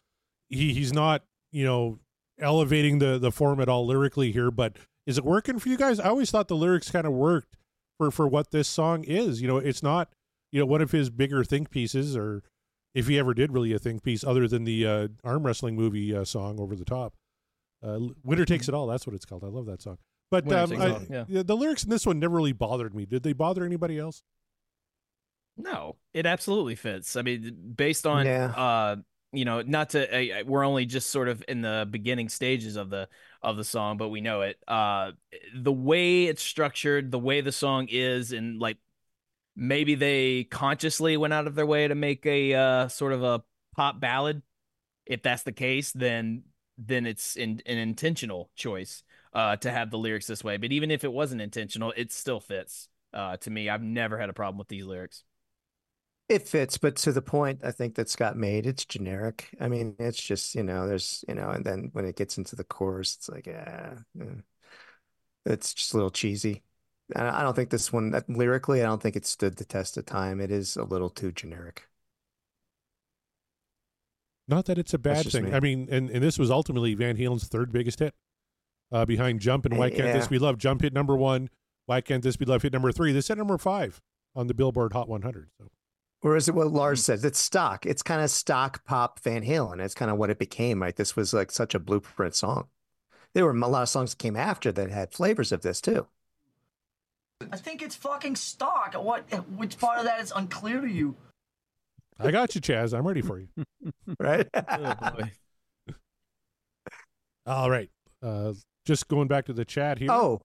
He 0.48 0.74
he's 0.74 0.92
not, 0.92 1.22
you 1.50 1.64
know, 1.64 1.98
elevating 2.38 2.98
the 2.98 3.18
the 3.18 3.32
form 3.32 3.60
at 3.60 3.68
all 3.68 3.86
lyrically 3.86 4.32
here, 4.32 4.50
but 4.50 4.76
is 5.06 5.18
it 5.18 5.24
working 5.24 5.58
for 5.58 5.68
you 5.68 5.76
guys? 5.76 5.98
I 5.98 6.08
always 6.08 6.30
thought 6.30 6.48
the 6.48 6.56
lyrics 6.56 6.90
kind 6.90 7.06
of 7.06 7.12
worked 7.12 7.56
for 7.98 8.10
for 8.10 8.28
what 8.28 8.50
this 8.50 8.68
song 8.68 9.04
is. 9.04 9.40
You 9.40 9.48
know, 9.48 9.56
it's 9.56 9.82
not, 9.82 10.10
you 10.52 10.60
know, 10.60 10.66
one 10.66 10.82
of 10.82 10.92
his 10.92 11.10
bigger 11.10 11.42
think 11.42 11.70
pieces, 11.70 12.16
or 12.16 12.42
if 12.94 13.06
he 13.08 13.18
ever 13.18 13.34
did 13.34 13.52
really 13.52 13.72
a 13.72 13.78
think 13.78 14.02
piece, 14.02 14.24
other 14.24 14.46
than 14.48 14.64
the 14.64 14.86
uh, 14.86 15.08
arm 15.24 15.44
wrestling 15.44 15.76
movie 15.76 16.14
uh, 16.14 16.24
song 16.24 16.58
"Over 16.60 16.76
the 16.76 16.84
Top." 16.84 17.14
Uh, 17.82 17.98
Winner 18.22 18.44
takes 18.44 18.68
it 18.68 18.74
all. 18.74 18.86
That's 18.86 19.06
what 19.06 19.14
it's 19.14 19.24
called. 19.26 19.44
I 19.44 19.48
love 19.48 19.66
that 19.66 19.82
song. 19.82 19.98
But 20.30 20.50
um, 20.50 20.72
I- 20.72 20.74
It 20.86 20.90
All, 20.92 21.02
yeah. 21.10 21.24
yeah, 21.28 21.42
the 21.42 21.56
lyrics 21.56 21.84
in 21.84 21.90
this 21.90 22.06
one 22.06 22.18
never 22.18 22.36
really 22.36 22.52
bothered 22.52 22.94
me. 22.94 23.04
Did 23.04 23.22
they 23.22 23.34
bother 23.34 23.64
anybody 23.64 23.98
else? 23.98 24.22
No, 25.56 25.96
it 26.12 26.26
absolutely 26.26 26.74
fits. 26.74 27.14
I 27.16 27.22
mean, 27.22 27.74
based 27.76 28.06
on 28.06 28.26
Yeah. 28.26 28.46
uh, 28.56 28.96
you 29.32 29.44
know, 29.44 29.62
not 29.62 29.90
to 29.90 30.40
uh, 30.40 30.44
we're 30.46 30.64
only 30.64 30.86
just 30.86 31.10
sort 31.10 31.28
of 31.28 31.44
in 31.48 31.60
the 31.60 31.86
beginning 31.90 32.28
stages 32.28 32.76
of 32.76 32.88
the 32.90 33.08
of 33.42 33.56
the 33.56 33.64
song, 33.64 33.96
but 33.96 34.08
we 34.08 34.20
know 34.20 34.42
it. 34.42 34.58
Uh, 34.66 35.12
the 35.54 35.72
way 35.72 36.24
it's 36.24 36.42
structured, 36.42 37.10
the 37.10 37.18
way 37.18 37.40
the 37.40 37.52
song 37.52 37.88
is, 37.90 38.32
and 38.32 38.60
like 38.60 38.78
maybe 39.56 39.94
they 39.94 40.44
consciously 40.44 41.16
went 41.16 41.32
out 41.32 41.46
of 41.46 41.54
their 41.54 41.66
way 41.66 41.88
to 41.88 41.94
make 41.94 42.24
a 42.26 42.54
uh, 42.54 42.88
sort 42.88 43.12
of 43.12 43.22
a 43.22 43.42
pop 43.76 44.00
ballad. 44.00 44.42
If 45.06 45.22
that's 45.22 45.42
the 45.42 45.52
case, 45.52 45.92
then 45.92 46.44
then 46.76 47.06
it's 47.06 47.36
in, 47.36 47.62
an 47.66 47.78
intentional 47.78 48.50
choice 48.56 49.04
uh, 49.32 49.56
to 49.56 49.70
have 49.70 49.90
the 49.90 49.98
lyrics 49.98 50.26
this 50.26 50.42
way. 50.42 50.56
But 50.56 50.72
even 50.72 50.90
if 50.90 51.04
it 51.04 51.12
wasn't 51.12 51.40
intentional, 51.40 51.92
it 51.96 52.12
still 52.12 52.40
fits 52.40 52.88
uh, 53.12 53.36
to 53.38 53.50
me. 53.50 53.68
I've 53.68 53.82
never 53.82 54.18
had 54.18 54.28
a 54.28 54.32
problem 54.32 54.58
with 54.58 54.68
these 54.68 54.84
lyrics. 54.84 55.22
It 56.28 56.48
fits, 56.48 56.78
but 56.78 56.96
to 56.96 57.12
the 57.12 57.20
point 57.20 57.60
I 57.62 57.70
think 57.70 57.96
that 57.96 58.08
Scott 58.08 58.34
made, 58.34 58.66
it's 58.66 58.86
generic. 58.86 59.50
I 59.60 59.68
mean, 59.68 59.94
it's 59.98 60.20
just, 60.20 60.54
you 60.54 60.62
know, 60.62 60.88
there's, 60.88 61.22
you 61.28 61.34
know, 61.34 61.50
and 61.50 61.64
then 61.64 61.90
when 61.92 62.06
it 62.06 62.16
gets 62.16 62.38
into 62.38 62.56
the 62.56 62.64
chorus, 62.64 63.16
it's 63.16 63.28
like, 63.28 63.46
yeah, 63.46 63.96
it's 65.44 65.74
just 65.74 65.92
a 65.92 65.96
little 65.96 66.10
cheesy. 66.10 66.62
I 67.14 67.42
don't 67.42 67.54
think 67.54 67.70
this 67.70 67.92
one, 67.92 68.10
that 68.10 68.28
lyrically, 68.30 68.80
I 68.80 68.86
don't 68.86 69.02
think 69.02 69.16
it 69.16 69.26
stood 69.26 69.56
the 69.56 69.64
test 69.64 69.96
of 69.96 70.06
time. 70.06 70.40
It 70.40 70.50
is 70.50 70.76
a 70.76 70.84
little 70.84 71.10
too 71.10 71.32
generic. 71.32 71.86
Not 74.48 74.66
that 74.66 74.78
it's 74.78 74.94
a 74.94 74.98
bad 74.98 75.26
thing. 75.26 75.46
me. 75.46 75.52
I 75.52 75.60
mean, 75.60 75.88
and, 75.90 76.10
and 76.10 76.22
this 76.22 76.38
was 76.38 76.50
ultimately 76.50 76.94
Van 76.94 77.16
Halen's 77.16 77.46
third 77.46 77.72
biggest 77.72 77.98
hit, 77.98 78.14
uh, 78.92 79.04
behind 79.04 79.40
Jump 79.40 79.66
and 79.66 79.78
Why 79.78 79.90
Can't 79.90 80.12
This 80.12 80.28
Be 80.28 80.38
Love. 80.38 80.58
Jump 80.58 80.82
hit 80.82 80.92
number 80.92 81.16
one. 81.16 81.50
Why 81.86 82.00
Can't 82.00 82.22
This 82.22 82.36
Be 82.36 82.44
Love 82.44 82.62
hit 82.62 82.72
number 82.72 82.92
three. 82.92 83.12
This 83.12 83.28
hit 83.28 83.38
number 83.38 83.58
five 83.58 84.00
on 84.34 84.46
the 84.46 84.54
Billboard 84.54 84.92
Hot 84.92 85.08
100. 85.08 85.48
So 85.58 85.68
Or 86.22 86.36
is 86.36 86.48
it 86.48 86.54
what 86.54 86.72
Lars 86.72 87.04
says? 87.04 87.24
It's 87.24 87.38
stock. 87.38 87.86
It's 87.86 88.02
kind 88.02 88.22
of 88.22 88.30
stock 88.30 88.84
pop 88.84 89.20
Van 89.20 89.44
Halen. 89.44 89.80
It's 89.80 89.94
kind 89.94 90.10
of 90.10 90.18
what 90.18 90.30
it 90.30 90.38
became, 90.38 90.82
right? 90.82 90.96
This 90.96 91.16
was 91.16 91.32
like 91.32 91.50
such 91.50 91.74
a 91.74 91.78
blueprint 91.78 92.34
song. 92.34 92.68
There 93.34 93.44
were 93.44 93.50
a 93.50 93.68
lot 93.68 93.82
of 93.82 93.88
songs 93.88 94.10
that 94.10 94.18
came 94.18 94.36
after 94.36 94.72
that 94.72 94.90
had 94.90 95.12
flavors 95.12 95.52
of 95.52 95.62
this 95.62 95.80
too. 95.80 96.06
I 97.52 97.56
think 97.56 97.82
it's 97.82 97.94
fucking 97.96 98.36
stock. 98.36 98.94
What? 98.94 99.22
Which 99.56 99.78
part 99.78 99.98
of 99.98 100.04
that 100.04 100.20
is 100.20 100.32
unclear 100.34 100.80
to 100.80 100.88
you? 100.90 101.16
I 102.18 102.30
got 102.30 102.54
you, 102.54 102.60
Chaz. 102.60 102.96
I'm 102.96 103.06
ready 103.06 103.22
for 103.22 103.38
you. 103.38 103.48
Right? 104.20 104.48
Oh 104.68 104.94
boy. 104.94 105.32
All 107.46 107.70
right. 107.70 107.90
Uh, 108.22 108.52
just 108.86 109.08
going 109.08 109.28
back 109.28 109.46
to 109.46 109.52
the 109.52 109.64
chat 109.64 109.98
here. 109.98 110.10
Oh, 110.10 110.40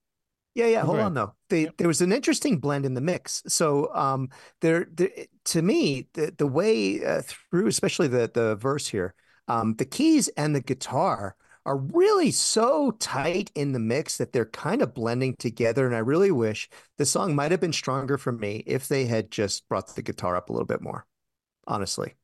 yeah, 0.56 0.66
yeah. 0.66 0.80
Oh, 0.80 0.82
go 0.82 0.86
Hold 0.88 0.96
ahead. 0.98 1.06
on 1.08 1.14
though. 1.14 1.34
They, 1.50 1.64
Yep. 1.64 1.78
There 1.78 1.88
was 1.88 2.02
an 2.02 2.12
interesting 2.12 2.58
blend 2.60 2.86
in 2.86 2.94
the 2.94 3.02
mix. 3.02 3.44
So, 3.48 3.94
um, 3.96 4.30
there, 4.62 4.88
there 4.94 5.10
to 5.46 5.62
me, 5.62 6.08
the 6.14 6.34
the 6.38 6.48
way 6.48 7.04
uh, 7.06 7.22
through, 7.24 7.68
especially 7.68 8.08
the 8.08 8.30
the 8.34 8.56
verse 8.56 8.88
here, 8.88 9.14
um, 9.48 9.76
the 9.76 9.86
keys 9.86 10.28
and 10.30 10.54
the 10.56 10.62
guitar 10.62 11.36
are 11.66 11.78
really 11.78 12.32
so 12.32 12.92
tight 12.92 13.52
in 13.56 13.74
the 13.74 13.80
mix 13.80 14.18
that 14.18 14.34
they're 14.34 14.46
kind 14.46 14.82
of 14.82 14.94
blending 14.94 15.36
together. 15.38 15.86
And 15.86 15.96
I 15.96 16.00
really 16.00 16.32
wish 16.32 16.70
the 16.98 17.06
song 17.06 17.36
might 17.36 17.52
have 17.52 17.60
been 17.60 17.74
stronger 17.74 18.18
for 18.18 18.32
me 18.32 18.64
if 18.66 18.88
they 18.88 19.06
had 19.06 19.32
just 19.32 19.68
brought 19.70 19.96
the 19.96 20.02
guitar 20.02 20.36
up 20.36 20.50
a 20.50 20.54
little 20.54 20.66
bit 20.66 20.82
more, 20.82 21.06
honestly, 21.68 22.16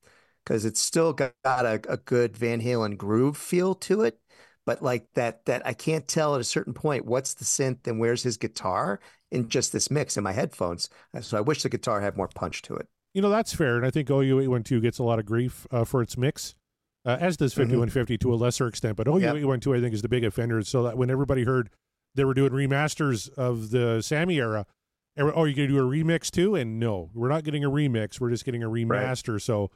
because 0.43 0.65
it's 0.65 0.81
still 0.81 1.13
got 1.13 1.33
a, 1.45 1.81
a 1.89 1.97
good 1.97 2.37
Van 2.37 2.61
Halen 2.61 2.97
groove 2.97 3.37
feel 3.37 3.75
to 3.75 4.01
it 4.01 4.19
but 4.65 4.81
like 4.81 5.07
that 5.13 5.45
that 5.45 5.65
I 5.65 5.73
can't 5.73 6.07
tell 6.07 6.35
at 6.35 6.41
a 6.41 6.45
certain 6.45 6.73
point 6.73 7.05
what's 7.05 7.35
the 7.35 7.45
synth 7.45 7.87
and 7.87 7.99
where's 7.99 8.23
his 8.23 8.37
guitar 8.37 8.99
in 9.31 9.47
just 9.47 9.71
this 9.71 9.91
mix 9.91 10.17
in 10.17 10.23
my 10.23 10.33
headphones. 10.33 10.89
Uh, 11.13 11.21
So 11.21 11.37
I 11.37 11.41
wish 11.41 11.63
the 11.63 11.69
guitar 11.69 12.01
had 12.01 12.17
more 12.17 12.27
punch 12.27 12.61
to 12.63 12.75
it. 12.75 12.87
You 13.13 13.21
know, 13.21 13.29
that's 13.29 13.53
fair. 13.53 13.77
And 13.77 13.85
I 13.85 13.91
think 13.91 14.09
OU812 14.09 14.81
gets 14.81 14.99
a 14.99 15.03
lot 15.03 15.19
of 15.19 15.25
grief 15.25 15.65
uh, 15.71 15.85
for 15.85 16.01
its 16.01 16.17
mix, 16.17 16.55
uh, 17.05 17.17
as 17.19 17.37
does 17.37 17.53
5150 17.53 18.17
to 18.19 18.33
a 18.33 18.35
lesser 18.35 18.67
extent. 18.67 18.97
But 18.97 19.07
OU812, 19.07 19.77
I 19.77 19.81
think, 19.81 19.93
is 19.93 20.01
the 20.01 20.09
big 20.09 20.23
offender. 20.23 20.61
So 20.63 20.83
that 20.83 20.97
when 20.97 21.09
everybody 21.09 21.43
heard 21.43 21.69
they 22.15 22.25
were 22.25 22.33
doing 22.33 22.51
remasters 22.51 23.29
of 23.33 23.71
the 23.71 24.01
Sammy 24.01 24.37
era, 24.37 24.65
oh, 25.17 25.45
you're 25.45 25.55
going 25.55 25.55
to 25.55 25.67
do 25.67 25.79
a 25.79 25.81
remix 25.81 26.31
too? 26.31 26.55
And 26.55 26.79
no, 26.79 27.09
we're 27.13 27.29
not 27.29 27.43
getting 27.43 27.63
a 27.63 27.69
remix. 27.69 28.19
We're 28.19 28.29
just 28.29 28.45
getting 28.45 28.63
a 28.63 28.69
remaster. 28.69 29.41
So 29.41 29.69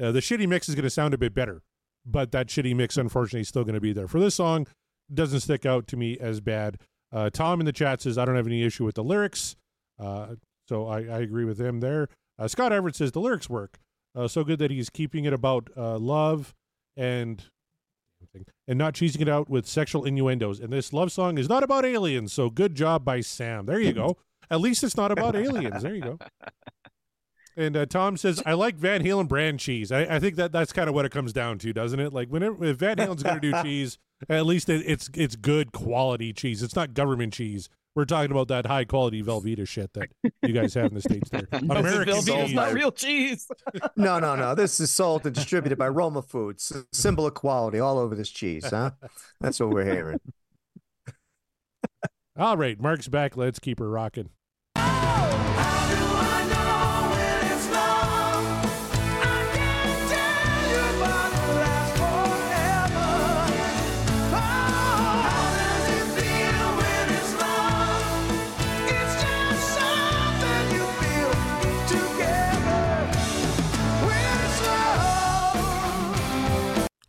uh, 0.00 0.12
the 0.12 0.20
shitty 0.20 0.46
mix 0.48 0.68
is 0.68 0.74
going 0.74 0.84
to 0.84 0.90
sound 0.90 1.14
a 1.14 1.18
bit 1.18 1.34
better. 1.34 1.62
But 2.06 2.32
that 2.32 2.48
shitty 2.48 2.76
mix, 2.76 2.96
unfortunately, 2.96 3.40
is 3.40 3.48
still 3.48 3.64
going 3.64 3.74
to 3.74 3.80
be 3.80 3.92
there. 3.92 4.08
For 4.08 4.20
this 4.20 4.34
song, 4.34 4.66
doesn't 5.12 5.40
stick 5.40 5.64
out 5.64 5.86
to 5.88 5.96
me 5.96 6.18
as 6.18 6.40
bad. 6.40 6.78
Uh, 7.12 7.30
Tom 7.30 7.60
in 7.60 7.66
the 7.66 7.72
chat 7.72 8.02
says, 8.02 8.18
I 8.18 8.24
don't 8.24 8.36
have 8.36 8.46
any 8.46 8.62
issue 8.62 8.84
with 8.84 8.96
the 8.96 9.04
lyrics. 9.04 9.56
Uh, 9.98 10.34
so 10.68 10.86
I, 10.86 10.98
I 10.98 11.18
agree 11.20 11.44
with 11.44 11.58
him 11.60 11.80
there. 11.80 12.08
Uh, 12.38 12.48
Scott 12.48 12.72
Everett 12.72 12.96
says 12.96 13.12
the 13.12 13.20
lyrics 13.20 13.48
work. 13.48 13.78
Uh, 14.14 14.28
so 14.28 14.44
good 14.44 14.58
that 14.58 14.70
he's 14.70 14.90
keeping 14.90 15.24
it 15.24 15.32
about 15.32 15.70
uh, 15.76 15.98
love 15.98 16.54
and 16.96 17.44
and 18.66 18.78
not 18.78 18.94
cheesing 18.94 19.20
it 19.20 19.28
out 19.28 19.48
with 19.48 19.66
sexual 19.66 20.04
innuendos. 20.04 20.60
And 20.60 20.72
this 20.72 20.92
love 20.92 21.12
song 21.12 21.38
is 21.38 21.48
not 21.48 21.62
about 21.62 21.84
aliens. 21.84 22.32
So 22.32 22.50
good 22.50 22.74
job 22.74 23.04
by 23.04 23.20
Sam. 23.20 23.66
There 23.66 23.80
you 23.80 23.92
go. 23.92 24.16
At 24.50 24.60
least 24.60 24.82
it's 24.82 24.96
not 24.96 25.12
about 25.12 25.36
aliens. 25.36 25.82
There 25.82 25.94
you 25.94 26.02
go. 26.02 26.18
And 27.56 27.76
uh, 27.76 27.86
Tom 27.86 28.16
says, 28.16 28.42
"I 28.44 28.54
like 28.54 28.76
Van 28.76 29.04
Halen 29.04 29.28
brand 29.28 29.60
cheese. 29.60 29.92
I, 29.92 30.00
I 30.02 30.18
think 30.18 30.36
that 30.36 30.50
that's 30.50 30.72
kind 30.72 30.88
of 30.88 30.94
what 30.94 31.04
it 31.04 31.12
comes 31.12 31.32
down 31.32 31.58
to, 31.58 31.72
doesn't 31.72 32.00
it? 32.00 32.12
Like 32.12 32.28
whenever 32.28 32.64
if 32.64 32.78
Van 32.78 32.96
Halen's 32.96 33.22
going 33.22 33.40
to 33.40 33.52
do 33.52 33.52
cheese, 33.62 33.96
at 34.28 34.44
least 34.44 34.68
it, 34.68 34.82
it's 34.86 35.08
it's 35.14 35.36
good 35.36 35.70
quality 35.70 36.32
cheese. 36.32 36.62
It's 36.62 36.74
not 36.74 36.94
government 36.94 37.32
cheese. 37.32 37.68
We're 37.94 38.04
talking 38.06 38.32
about 38.32 38.48
that 38.48 38.66
high 38.66 38.84
quality 38.84 39.22
Velveeta 39.22 39.68
shit 39.68 39.92
that 39.92 40.08
you 40.42 40.52
guys 40.52 40.74
have 40.74 40.86
in 40.86 40.94
the 40.94 41.00
states. 41.00 41.30
There, 41.30 41.46
American 41.52 42.14
Velveeta's 42.14 42.24
cheese. 42.46 42.54
not 42.54 42.72
real 42.72 42.90
cheese. 42.92 43.46
No, 43.96 44.18
no, 44.18 44.34
no. 44.34 44.54
This 44.54 44.80
is 44.80 44.90
sold 44.92 45.24
and 45.26 45.34
distributed 45.34 45.78
by 45.78 45.88
Roma 45.88 46.22
Foods. 46.22 46.72
Symbol 46.92 47.26
of 47.26 47.34
quality 47.34 47.78
all 47.78 47.98
over 47.98 48.14
this 48.16 48.28
cheese, 48.30 48.68
huh? 48.68 48.90
That's 49.40 49.60
what 49.60 49.70
we're 49.70 49.84
hearing. 49.84 50.20
All 52.36 52.56
right, 52.56 52.80
Mark's 52.80 53.06
back. 53.06 53.36
Let's 53.36 53.60
keep 53.60 53.78
her 53.78 53.88
rocking. 53.88 54.30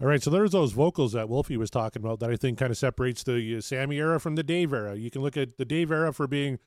All 0.05 0.11
right, 0.11 0.21
so 0.21 0.29
there's 0.29 0.51
those 0.51 0.71
vocals 0.71 1.13
that 1.13 1.29
Wolfie 1.29 1.57
was 1.57 1.71
talking 1.71 1.99
about 1.99 2.19
that 2.19 2.29
I 2.29 2.35
think 2.35 2.59
kind 2.59 2.69
of 2.69 2.77
separates 2.77 3.23
the 3.23 3.57
uh, 3.57 3.59
Sammy 3.59 3.97
era 3.97 4.19
from 4.19 4.35
the 4.35 4.43
Dave 4.43 4.71
era. 4.71 4.93
You 4.95 5.09
can 5.09 5.23
look 5.23 5.35
at 5.35 5.57
the 5.57 5.65
Dave 5.65 5.89
era 5.91 6.13
for 6.13 6.27
being 6.27 6.59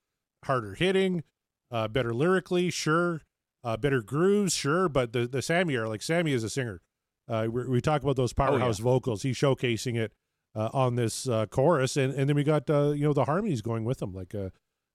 harder 0.45 0.75
hitting, 0.75 1.23
uh, 1.71 1.87
better 1.87 2.13
lyrically, 2.13 2.69
sure, 2.69 3.21
uh, 3.63 3.77
better 3.77 4.03
grooves, 4.03 4.55
sure, 4.55 4.89
but 4.89 5.13
the 5.13 5.29
the 5.29 5.41
Sammy 5.41 5.75
era, 5.75 5.89
like 5.89 6.03
Sammy 6.03 6.33
is 6.33 6.43
a 6.43 6.51
singer. 6.51 6.81
Uh, 7.29 7.47
we, 7.49 7.69
we 7.69 7.81
talk 7.81 8.03
about 8.03 8.17
those 8.17 8.33
powerhouse 8.33 8.81
vocals. 8.81 9.23
He's 9.23 9.39
showcasing 9.39 9.97
it 9.97 10.13
uh, 10.57 10.71
on 10.73 10.97
this 10.97 11.29
uh, 11.29 11.47
chorus, 11.47 11.97
and 11.97 12.13
and 12.13 12.29
then 12.29 12.35
we 12.35 12.43
got 12.43 12.69
uh, 12.69 12.91
you 12.91 13.05
know 13.05 13.13
the 13.13 13.27
harmonies 13.27 13.63
going 13.63 13.85
with 13.85 14.03
him. 14.03 14.13
Like 14.13 14.35
uh, 14.35 14.51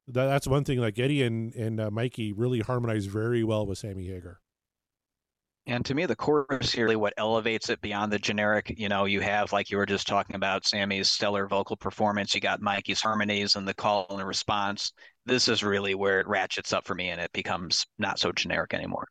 that, 0.06 0.26
that's 0.26 0.48
one 0.50 0.66
thing. 0.66 0.80
Like 0.80 1.00
Eddie 1.00 1.24
and 1.24 1.56
and 1.56 1.80
uh, 1.80 1.90
Mikey 1.90 2.34
really 2.34 2.60
harmonize 2.60 3.06
very 3.06 3.46
well 3.46 3.66
with 3.66 3.78
Sammy 3.78 4.08
Hagar. 4.08 4.42
And 5.66 5.86
to 5.86 5.96
me, 5.96 6.06
the 6.06 6.16
chorus 6.16 6.74
here 6.74 6.86
really 6.86 6.98
what 6.98 7.14
elevates 7.16 7.70
it 7.70 7.80
beyond 7.80 8.12
the 8.12 8.20
generic. 8.20 8.74
You 8.78 8.90
know, 8.90 9.06
you 9.06 9.22
have 9.22 9.54
like 9.54 9.72
you 9.72 9.78
were 9.78 9.86
just 9.86 10.08
talking 10.08 10.36
about 10.36 10.66
Sammy's 10.66 11.10
stellar 11.10 11.48
vocal 11.48 11.78
performance. 11.78 12.36
You 12.36 12.42
got 12.42 12.62
Mikey's 12.62 13.00
harmonies 13.00 13.56
and 13.56 13.66
the 13.66 13.74
call 13.74 14.06
and 14.10 14.28
response. 14.28 14.92
This 15.26 15.48
is 15.48 15.64
really 15.64 15.96
where 15.96 16.20
it 16.20 16.28
ratchets 16.28 16.74
up 16.74 16.86
for 16.86 16.96
me, 16.96 17.10
and 17.10 17.22
it 17.22 17.32
becomes 17.32 17.86
not 17.98 18.20
so 18.20 18.34
generic 18.34 18.74
anymore. 18.74 19.08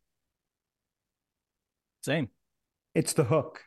Same. 2.02 2.28
It's 2.94 3.14
the 3.14 3.24
hook. 3.24 3.62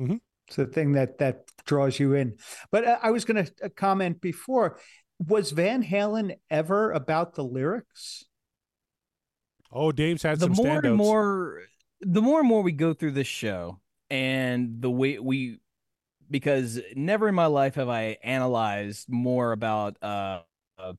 Mhm. 0.00 0.18
It's 0.48 0.56
the 0.56 0.66
thing 0.66 0.92
that 0.92 1.18
that 1.18 1.44
draws 1.64 2.00
you 2.00 2.14
in. 2.14 2.38
But 2.72 2.84
uh, 2.84 2.98
I 3.00 3.12
was 3.12 3.24
going 3.24 3.44
to 3.46 3.70
comment 3.70 4.20
before. 4.20 4.80
Was 5.28 5.52
Van 5.52 5.84
Halen 5.84 6.34
ever 6.50 6.90
about 6.90 7.34
the 7.34 7.44
lyrics? 7.44 8.24
Oh, 9.70 9.92
Dave's 9.92 10.24
had 10.24 10.40
the 10.40 10.46
some 10.46 10.54
more 10.54 10.66
standouts. 10.66 10.86
and 10.86 10.96
more 10.96 11.60
the 12.00 12.22
more 12.22 12.40
and 12.40 12.48
more 12.48 12.62
we 12.62 12.72
go 12.72 12.94
through 12.94 13.12
this 13.12 13.26
show 13.26 13.78
and 14.08 14.80
the 14.80 14.90
way 14.90 15.18
we 15.18 15.58
because 16.30 16.80
never 16.94 17.28
in 17.28 17.34
my 17.34 17.46
life 17.46 17.74
have 17.74 17.88
I 17.88 18.18
analyzed 18.22 19.08
more 19.08 19.52
about 19.52 19.96
uh, 20.02 20.40
uh 20.78 20.92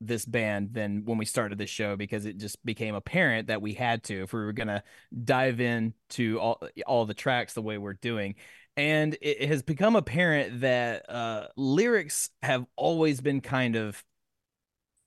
this 0.00 0.24
band 0.24 0.72
than 0.72 1.04
when 1.04 1.18
we 1.18 1.24
started 1.24 1.58
this 1.58 1.70
show 1.70 1.96
because 1.96 2.24
it 2.24 2.38
just 2.38 2.64
became 2.64 2.94
apparent 2.94 3.48
that 3.48 3.60
we 3.60 3.74
had 3.74 4.04
to 4.04 4.22
if 4.22 4.32
we 4.32 4.40
were 4.40 4.52
to 4.52 4.82
dive 5.24 5.60
into 5.60 6.38
all 6.38 6.62
all 6.86 7.04
the 7.04 7.14
tracks 7.14 7.54
the 7.54 7.62
way 7.62 7.78
we're 7.78 7.94
doing. 7.94 8.34
And 8.76 9.14
it 9.14 9.42
it 9.42 9.48
has 9.48 9.62
become 9.62 9.96
apparent 9.96 10.60
that 10.60 11.08
uh 11.08 11.48
lyrics 11.56 12.30
have 12.42 12.66
always 12.76 13.20
been 13.20 13.40
kind 13.40 13.76
of 13.76 14.02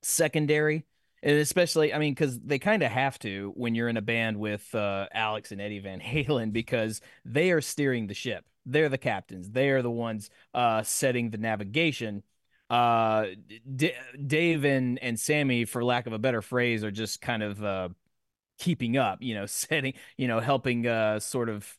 secondary 0.04 0.86
and 1.24 1.38
especially 1.38 1.93
i 1.93 1.99
mean 1.99 2.13
because 2.13 2.39
they 2.39 2.59
kind 2.59 2.84
of 2.84 2.91
have 2.91 3.17
to 3.19 3.51
when 3.55 3.76
you're 3.76 3.89
in 3.89 3.97
a 3.97 4.01
band 4.01 4.38
with 4.38 4.74
uh, 4.76 5.07
alex 5.13 5.51
and 5.51 5.61
eddie 5.61 5.80
van 5.80 5.99
halen 6.01 6.51
because 6.51 7.01
they 7.26 7.51
are 7.51 7.61
steering 7.61 8.07
the 8.07 8.13
ship. 8.13 8.45
They're 8.65 8.89
the 8.89 8.97
captains. 8.99 9.49
They 9.49 9.69
are 9.69 9.82
the 9.82 9.89
ones 9.89 10.30
uh, 10.53 10.84
setting 10.84 11.32
the 11.32 11.39
navigation. 11.39 12.22
Uh, 12.69 13.26
D- 13.76 13.93
dave 14.28 14.63
and, 14.65 14.99
and 14.99 15.19
sammy 15.19 15.65
for 15.65 15.84
lack 15.84 16.05
of 16.05 16.13
a 16.13 16.19
better 16.19 16.41
phrase 16.43 16.84
are 16.84 16.91
just 16.91 17.22
kind 17.22 17.41
of 17.43 17.63
uh, 17.63 17.89
keeping 18.59 18.97
up 18.97 19.19
you 19.22 19.36
know 19.36 19.45
setting 19.47 19.93
you 20.17 20.28
know 20.28 20.39
helping 20.39 20.88
uh, 20.88 21.19
sort 21.19 21.49
of 21.49 21.78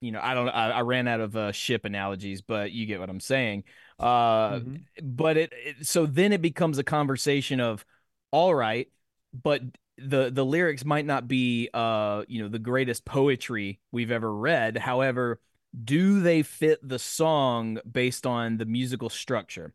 you 0.00 0.12
know 0.12 0.20
i 0.22 0.34
don't 0.34 0.48
i, 0.48 0.70
I 0.70 0.80
ran 0.82 1.08
out 1.08 1.20
of 1.20 1.36
uh, 1.36 1.52
ship 1.52 1.84
analogies 1.84 2.42
but 2.42 2.72
you 2.72 2.86
get 2.86 3.00
what 3.00 3.10
i'm 3.10 3.20
saying. 3.20 3.64
Uh, 3.98 4.60
Mhm. 4.60 4.86
but 5.02 5.38
it, 5.38 5.52
it 5.54 5.86
so 5.86 6.04
then 6.04 6.32
it 6.32 6.42
becomes 6.42 6.78
a 6.78 6.84
conversation 6.84 7.60
of 7.60 7.84
all 8.30 8.54
right 8.54 8.88
but 9.32 9.62
the 9.98 10.30
the 10.30 10.44
lyrics 10.44 10.84
might 10.84 11.06
not 11.06 11.26
be 11.26 11.68
uh 11.72 12.22
you 12.28 12.42
know 12.42 12.48
the 12.48 12.58
greatest 12.58 13.04
poetry 13.04 13.80
we've 13.92 14.10
ever 14.10 14.34
read 14.34 14.76
however 14.76 15.40
do 15.84 16.20
they 16.20 16.42
fit 16.42 16.78
the 16.86 16.98
song 16.98 17.78
based 17.90 18.26
on 18.26 18.56
the 18.56 18.64
musical 18.64 19.10
structure 19.10 19.72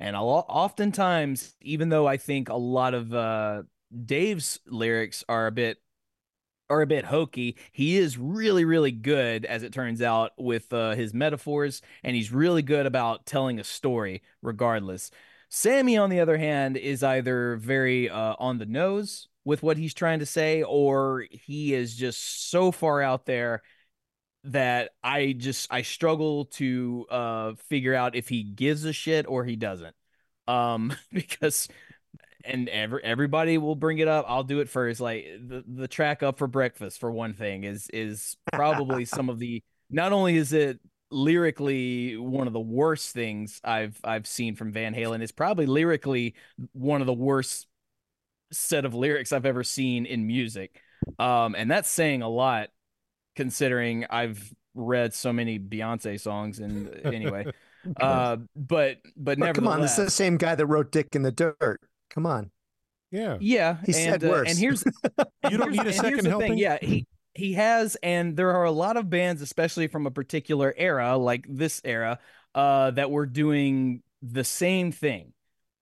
and 0.00 0.16
a 0.16 0.20
lot 0.20 0.46
oftentimes 0.48 1.54
even 1.60 1.88
though 1.88 2.06
i 2.06 2.16
think 2.16 2.48
a 2.48 2.54
lot 2.54 2.94
of 2.94 3.12
uh 3.14 3.62
dave's 4.04 4.58
lyrics 4.66 5.24
are 5.28 5.46
a 5.46 5.52
bit 5.52 5.78
are 6.72 6.80
a 6.80 6.86
bit 6.86 7.04
hokey. 7.04 7.56
He 7.70 7.98
is 7.98 8.16
really, 8.16 8.64
really 8.64 8.92
good, 8.92 9.44
as 9.44 9.62
it 9.62 9.72
turns 9.74 10.00
out, 10.00 10.32
with 10.38 10.72
uh, 10.72 10.94
his 10.94 11.12
metaphors, 11.12 11.82
and 12.02 12.16
he's 12.16 12.32
really 12.32 12.62
good 12.62 12.86
about 12.86 13.26
telling 13.26 13.60
a 13.60 13.64
story, 13.64 14.22
regardless. 14.40 15.10
Sammy, 15.54 15.98
on 15.98 16.08
the 16.08 16.20
other 16.20 16.38
hand, 16.38 16.78
is 16.78 17.02
either 17.02 17.56
very 17.56 18.08
uh, 18.08 18.34
on 18.38 18.56
the 18.56 18.64
nose 18.64 19.28
with 19.44 19.62
what 19.62 19.76
he's 19.76 19.92
trying 19.92 20.20
to 20.20 20.26
say, 20.26 20.62
or 20.62 21.26
he 21.30 21.74
is 21.74 21.94
just 21.94 22.50
so 22.50 22.72
far 22.72 23.02
out 23.02 23.26
there 23.26 23.60
that 24.44 24.92
I 25.04 25.34
just 25.36 25.70
I 25.70 25.82
struggle 25.82 26.46
to 26.56 27.06
uh, 27.10 27.52
figure 27.68 27.94
out 27.94 28.16
if 28.16 28.30
he 28.30 28.42
gives 28.42 28.86
a 28.86 28.94
shit 28.94 29.26
or 29.28 29.44
he 29.44 29.56
doesn't. 29.56 29.94
Um, 30.48 30.94
because 31.12 31.68
and 32.46 32.70
every 32.70 33.04
everybody 33.04 33.58
will 33.58 33.76
bring 33.76 33.98
it 33.98 34.08
up. 34.08 34.24
I'll 34.28 34.44
do 34.44 34.60
it 34.60 34.70
first. 34.70 35.02
Like 35.02 35.26
the 35.38 35.62
the 35.68 35.86
track 35.86 36.22
up 36.22 36.38
for 36.38 36.46
breakfast 36.46 36.98
for 36.98 37.12
one 37.12 37.34
thing 37.34 37.64
is 37.64 37.90
is 37.92 38.38
probably 38.54 39.04
some 39.04 39.28
of 39.28 39.38
the 39.38 39.62
not 39.90 40.14
only 40.14 40.34
is 40.34 40.54
it 40.54 40.80
lyrically 41.12 42.16
one 42.16 42.46
of 42.46 42.52
the 42.52 42.60
worst 42.60 43.12
things 43.12 43.60
I've 43.62 43.98
I've 44.02 44.26
seen 44.26 44.56
from 44.56 44.72
Van 44.72 44.94
Halen, 44.94 45.20
it's 45.22 45.32
probably 45.32 45.66
lyrically 45.66 46.34
one 46.72 47.00
of 47.00 47.06
the 47.06 47.12
worst 47.12 47.66
set 48.52 48.84
of 48.84 48.94
lyrics 48.94 49.32
I've 49.32 49.46
ever 49.46 49.64
seen 49.64 50.06
in 50.06 50.26
music. 50.26 50.80
Um, 51.18 51.54
and 51.56 51.70
that's 51.70 51.88
saying 51.88 52.22
a 52.22 52.28
lot 52.28 52.70
considering 53.36 54.06
I've 54.08 54.52
read 54.74 55.14
so 55.14 55.32
many 55.32 55.58
Beyonce 55.58 56.20
songs 56.20 56.58
and 56.58 56.88
anyway. 57.04 57.46
uh 58.00 58.36
but 58.54 58.98
but 59.16 59.38
But 59.38 59.54
come 59.54 59.66
on, 59.66 59.80
this 59.80 59.98
is 59.98 60.04
the 60.04 60.10
same 60.10 60.36
guy 60.36 60.54
that 60.54 60.66
wrote 60.66 60.92
"Dick 60.92 61.14
in 61.16 61.22
the 61.22 61.32
Dirt." 61.32 61.80
Come 62.10 62.26
on, 62.26 62.50
Yeah. 63.10 63.38
Yeah, 63.40 63.78
He 63.84 63.92
and, 63.92 64.22
said 64.22 64.24
uh, 64.24 64.28
worse. 64.28 64.48
and 64.50 64.58
here's 64.58 64.84
You 65.50 65.56
don't 65.56 65.72
need 65.72 65.86
a 65.86 65.92
second 65.92 66.18
the 66.18 66.22
thing, 66.22 66.30
helping? 66.30 66.58
Yeah, 66.58 66.78
he 66.80 67.06
he 67.34 67.54
has, 67.54 67.96
and 68.02 68.36
there 68.36 68.50
are 68.52 68.64
a 68.64 68.70
lot 68.70 68.96
of 68.96 69.08
bands, 69.10 69.42
especially 69.42 69.86
from 69.88 70.06
a 70.06 70.10
particular 70.10 70.74
era, 70.76 71.16
like 71.16 71.46
this 71.48 71.80
era, 71.84 72.18
uh, 72.54 72.90
that 72.92 73.10
were 73.10 73.26
doing 73.26 74.02
the 74.22 74.44
same 74.44 74.92
thing. 74.92 75.32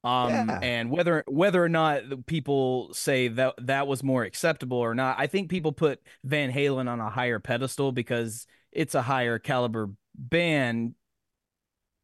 Um, 0.03 0.48
Yeah. 0.48 0.59
and 0.62 0.90
whether 0.90 1.24
whether 1.26 1.62
or 1.62 1.68
not 1.68 2.24
people 2.26 2.94
say 2.94 3.28
that 3.28 3.55
that 3.59 3.86
was 3.86 4.03
more 4.03 4.22
acceptable 4.24 4.78
or 4.78 4.94
not, 4.94 5.18
I 5.18 5.26
think 5.26 5.51
people 5.51 5.72
put 5.72 6.01
Van 6.24 6.51
Halen 6.51 6.88
on 6.88 7.01
a 7.01 7.11
higher 7.11 7.38
pedestal 7.38 7.92
because 7.92 8.46
it's 8.72 8.94
a 8.94 9.03
higher 9.03 9.38
caliber 9.38 9.90
band 10.14 10.94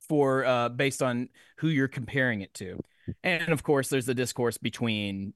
for 0.08 0.44
uh 0.44 0.68
based 0.68 1.02
on 1.02 1.28
who 1.58 1.68
you're 1.68 1.88
comparing 1.88 2.40
it 2.40 2.52
to. 2.54 2.82
And 3.22 3.48
of 3.48 3.62
course, 3.62 3.88
there's 3.88 4.06
the 4.06 4.14
discourse 4.14 4.58
between 4.58 5.32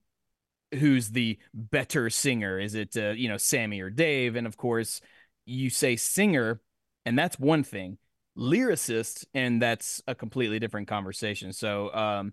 who's 0.72 1.10
the 1.10 1.38
better 1.54 2.10
singer. 2.10 2.58
Is 2.58 2.74
it 2.74 2.96
uh, 2.96 3.10
you 3.10 3.28
know 3.28 3.36
Sammy 3.36 3.80
or 3.80 3.90
Dave? 3.90 4.36
And 4.36 4.46
of 4.46 4.56
course, 4.56 5.00
you 5.46 5.70
say 5.70 5.96
singer, 5.96 6.60
and 7.04 7.18
that's 7.18 7.38
one 7.38 7.62
thing. 7.62 7.98
Lyricist, 8.38 9.26
and 9.34 9.60
that's 9.60 10.02
a 10.06 10.14
completely 10.14 10.58
different 10.58 10.88
conversation. 10.88 11.52
So, 11.52 11.92
um, 11.92 12.32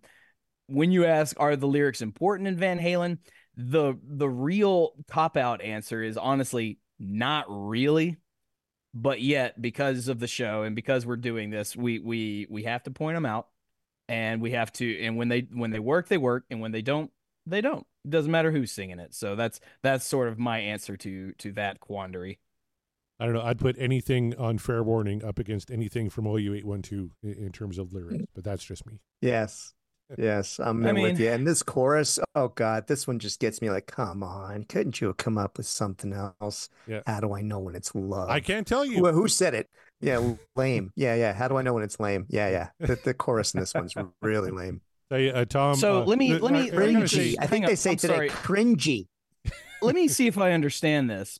when 0.67 0.91
you 0.91 1.05
ask, 1.05 1.35
are 1.39 1.55
the 1.55 1.67
lyrics 1.67 2.01
important 2.01 2.47
in 2.47 2.57
Van 2.57 2.79
Halen? 2.79 3.19
The 3.55 3.95
the 4.03 4.29
real 4.29 4.91
cop 5.07 5.38
out 5.38 5.61
answer 5.61 6.03
is 6.03 6.17
honestly 6.17 6.79
not 6.99 7.45
really. 7.47 8.17
But 8.93 9.21
yet, 9.21 9.61
because 9.61 10.07
of 10.07 10.19
the 10.19 10.27
show 10.27 10.63
and 10.63 10.75
because 10.75 11.05
we're 11.05 11.17
doing 11.17 11.49
this, 11.49 11.75
we 11.75 11.99
we 11.99 12.47
we 12.49 12.63
have 12.63 12.83
to 12.83 12.91
point 12.91 13.15
them 13.15 13.25
out, 13.25 13.47
and 14.07 14.41
we 14.41 14.51
have 14.51 14.71
to. 14.73 15.03
And 15.03 15.17
when 15.17 15.27
they 15.27 15.47
when 15.51 15.71
they 15.71 15.79
work, 15.79 16.07
they 16.07 16.17
work, 16.17 16.45
and 16.49 16.61
when 16.61 16.71
they 16.71 16.81
don't, 16.81 17.11
they 17.48 17.62
don't. 17.62 17.86
It 18.06 18.12
doesn't 18.12 18.32
matter 18.32 18.52
who's 18.52 18.72
singing 18.72 19.00
it. 19.00 19.14
So 19.14 19.36
that's 19.36 19.60
that's 19.84 20.06
sort 20.06 20.28
of 20.28 20.38
my 20.38 20.60
answer 20.60 20.98
to 20.98 21.34
to 21.34 21.52
that 21.54 21.80
quandary. 21.80 22.39
I 23.20 23.26
don't 23.26 23.34
know. 23.34 23.41
I'd 23.41 23.60
put 23.60 23.76
anything 23.80 24.36
on 24.38 24.60
fair 24.60 24.84
warning 24.84 25.24
up 25.24 25.39
against 25.39 25.72
anything 25.72 26.10
from 26.10 26.28
OU 26.28 26.54
eight 26.54 26.66
one 26.66 26.82
two 26.82 27.12
in 27.24 27.52
terms 27.52 27.78
of 27.78 27.93
lyrics, 27.93 28.26
but 28.36 28.43
that's 28.43 28.64
just 28.64 28.86
me. 28.86 29.00
yes, 29.22 29.74
yes, 30.18 30.60
I'm 30.60 30.86
I 30.86 30.89
in 30.91 31.02
with 31.02 31.20
you. 31.20 31.30
And 31.32 31.45
this 31.48 31.64
chorus, 31.64 32.20
oh 32.36 32.50
god, 32.50 32.88
this 32.88 33.08
one 33.08 33.20
just 33.20 33.39
gets 33.39 33.62
me 33.62 33.70
like, 33.72 33.88
come 33.88 34.24
on, 34.24 34.64
couldn't 34.66 35.02
you 35.02 35.08
have 35.08 35.18
come 35.18 35.38
up 35.38 35.58
with 35.58 35.68
something 35.68 36.14
else? 36.14 36.70
Yeah. 36.86 37.02
How 37.08 37.20
do 37.20 37.34
I 37.34 37.41
know 37.41 37.60
when 37.60 37.76
it's 37.76 37.93
love? 37.95 38.30
I 38.30 38.39
can't 38.39 38.68
tell 38.68 38.86
you. 38.86 39.06
Who, 39.06 39.12
who 39.12 39.28
said 39.28 39.54
it? 39.56 39.68
Yeah, 40.00 40.36
lame. 40.56 40.91
Yeah, 40.95 41.16
yeah. 41.16 41.34
How 41.34 41.48
do 41.48 41.58
I 41.58 41.64
know 41.64 41.74
when 41.74 41.84
it's 41.84 42.00
lame? 42.00 42.26
Yeah, 42.30 42.50
yeah. 42.50 42.70
The, 42.80 43.00
the 43.04 43.14
chorus 43.16 43.54
in 43.54 43.60
this 43.60 43.74
one's 43.74 43.95
really 44.22 44.52
lame. 44.52 44.82
Tell 45.10 45.36
uh, 45.38 45.45
Tom. 45.45 45.76
So 45.76 46.01
uh, 46.01 46.05
let 46.05 46.18
me- 46.18 46.30
th- 46.30 46.41
let 46.41 46.53
me- 46.53 46.72
I- 46.72 46.76
I 46.76 46.78
let 46.78 46.88
me 46.88 46.93
gotta 46.93 47.08
just- 47.08 47.14
say- 47.16 47.36
Cringy. 47.36 47.36
I 47.39 47.47
think 47.47 47.64
on, 47.66 47.70
they 47.70 47.76
say 47.76 47.91
I'm 47.91 47.97
today 47.97 48.14
sorry. 48.16 48.30
cringy. 48.30 49.08
Let 49.82 49.95
me 49.95 50.08
see 50.08 50.28
if 50.28 50.38
I 50.38 50.51
understand 50.53 51.10
this. 51.10 51.39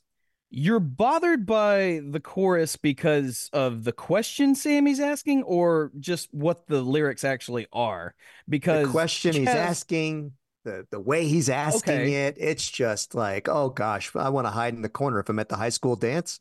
You're 0.50 0.80
bothered 0.80 1.44
by 1.44 2.00
the 2.08 2.20
chorus 2.20 2.76
because 2.76 3.50
of 3.52 3.84
the 3.84 3.92
question 3.92 4.54
Sammy's 4.54 5.00
asking, 5.00 5.42
or 5.42 5.90
just 5.98 6.32
what 6.32 6.66
the 6.68 6.80
lyrics 6.80 7.22
actually 7.24 7.66
are? 7.72 8.14
Because 8.48 8.86
the 8.86 8.92
question 8.92 9.34
he's 9.34 9.48
asking, 9.48 10.32
the 10.64 10.86
the 10.90 11.00
way 11.00 11.26
he's 11.28 11.50
asking 11.50 11.92
Okay. 11.92 12.26
it, 12.28 12.36
it's 12.38 12.70
just 12.70 13.14
like, 13.14 13.46
oh 13.48 13.68
gosh, 13.68 14.10
I 14.16 14.30
want 14.30 14.46
to 14.46 14.50
hide 14.50 14.72
in 14.74 14.80
the 14.82 14.88
corner 14.88 15.18
if 15.20 15.28
I'm 15.28 15.38
at 15.38 15.50
the 15.50 15.56
high 15.56 15.68
school 15.68 15.96
dance. 15.96 16.40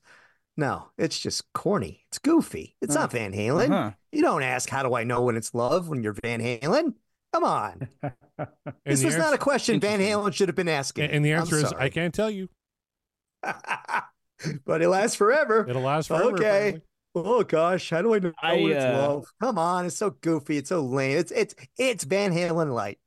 No, 0.56 0.90
it's 0.98 1.20
just 1.20 1.44
corny. 1.54 2.06
It's 2.10 2.18
goofy. 2.20 2.76
It's 2.82 2.96
Uh, 2.96 3.02
not 3.02 3.12
Van 3.12 3.34
Halen. 3.34 3.72
Uh-huh. 3.72 3.92
You 4.14 4.22
don't 4.22 4.42
ask, 4.42 4.70
how 4.70 4.84
do 4.84 4.94
I 4.96 5.04
know 5.04 5.22
when 5.24 5.36
it's 5.36 5.54
love 5.54 5.90
when 5.90 6.02
you're 6.02 6.16
Van 6.24 6.40
Halen? 6.42 6.94
Come 7.34 7.44
on. 7.44 7.88
this 8.86 9.02
the 9.02 9.08
was 9.08 9.18
not 9.18 9.34
a 9.34 9.38
question 9.38 9.80
Van 9.80 10.00
Halen 10.00 10.34
should 10.34 10.50
have 10.50 10.56
been 10.56 10.70
asking. 10.70 11.06
And, 11.06 11.14
and 11.14 11.26
the 11.26 11.34
I'm 11.34 11.42
answer 11.42 11.58
is, 11.58 11.74
I 11.74 11.90
can't 11.90 12.14
tell 12.14 12.30
you. 12.30 12.50
but 14.66 14.82
it 14.82 14.90
lasts 14.90 15.16
forever. 15.16 15.66
It'll 15.68 15.82
last 15.82 16.08
forever. 16.08 16.32
Okay. 16.32 16.46
apparently. 16.46 16.82
Oh 17.16 17.44
gosh, 17.44 17.90
how 17.90 18.02
do 18.02 18.14
I 18.14 18.20
know 18.20 18.32
I, 18.42 18.54
when 18.54 18.72
it's 18.72 18.86
uh, 18.86 19.08
love? 19.08 19.26
Come 19.42 19.58
on, 19.58 19.86
it's 19.88 19.98
so 19.98 20.12
goofy. 20.12 20.58
It's 20.58 20.70
so 20.70 20.82
lame. 20.82 21.18
It's 21.18 21.32
it's 21.32 21.56
it's 21.78 22.04
Van 22.04 22.32
Halen 22.32 22.74
light. 22.74 23.00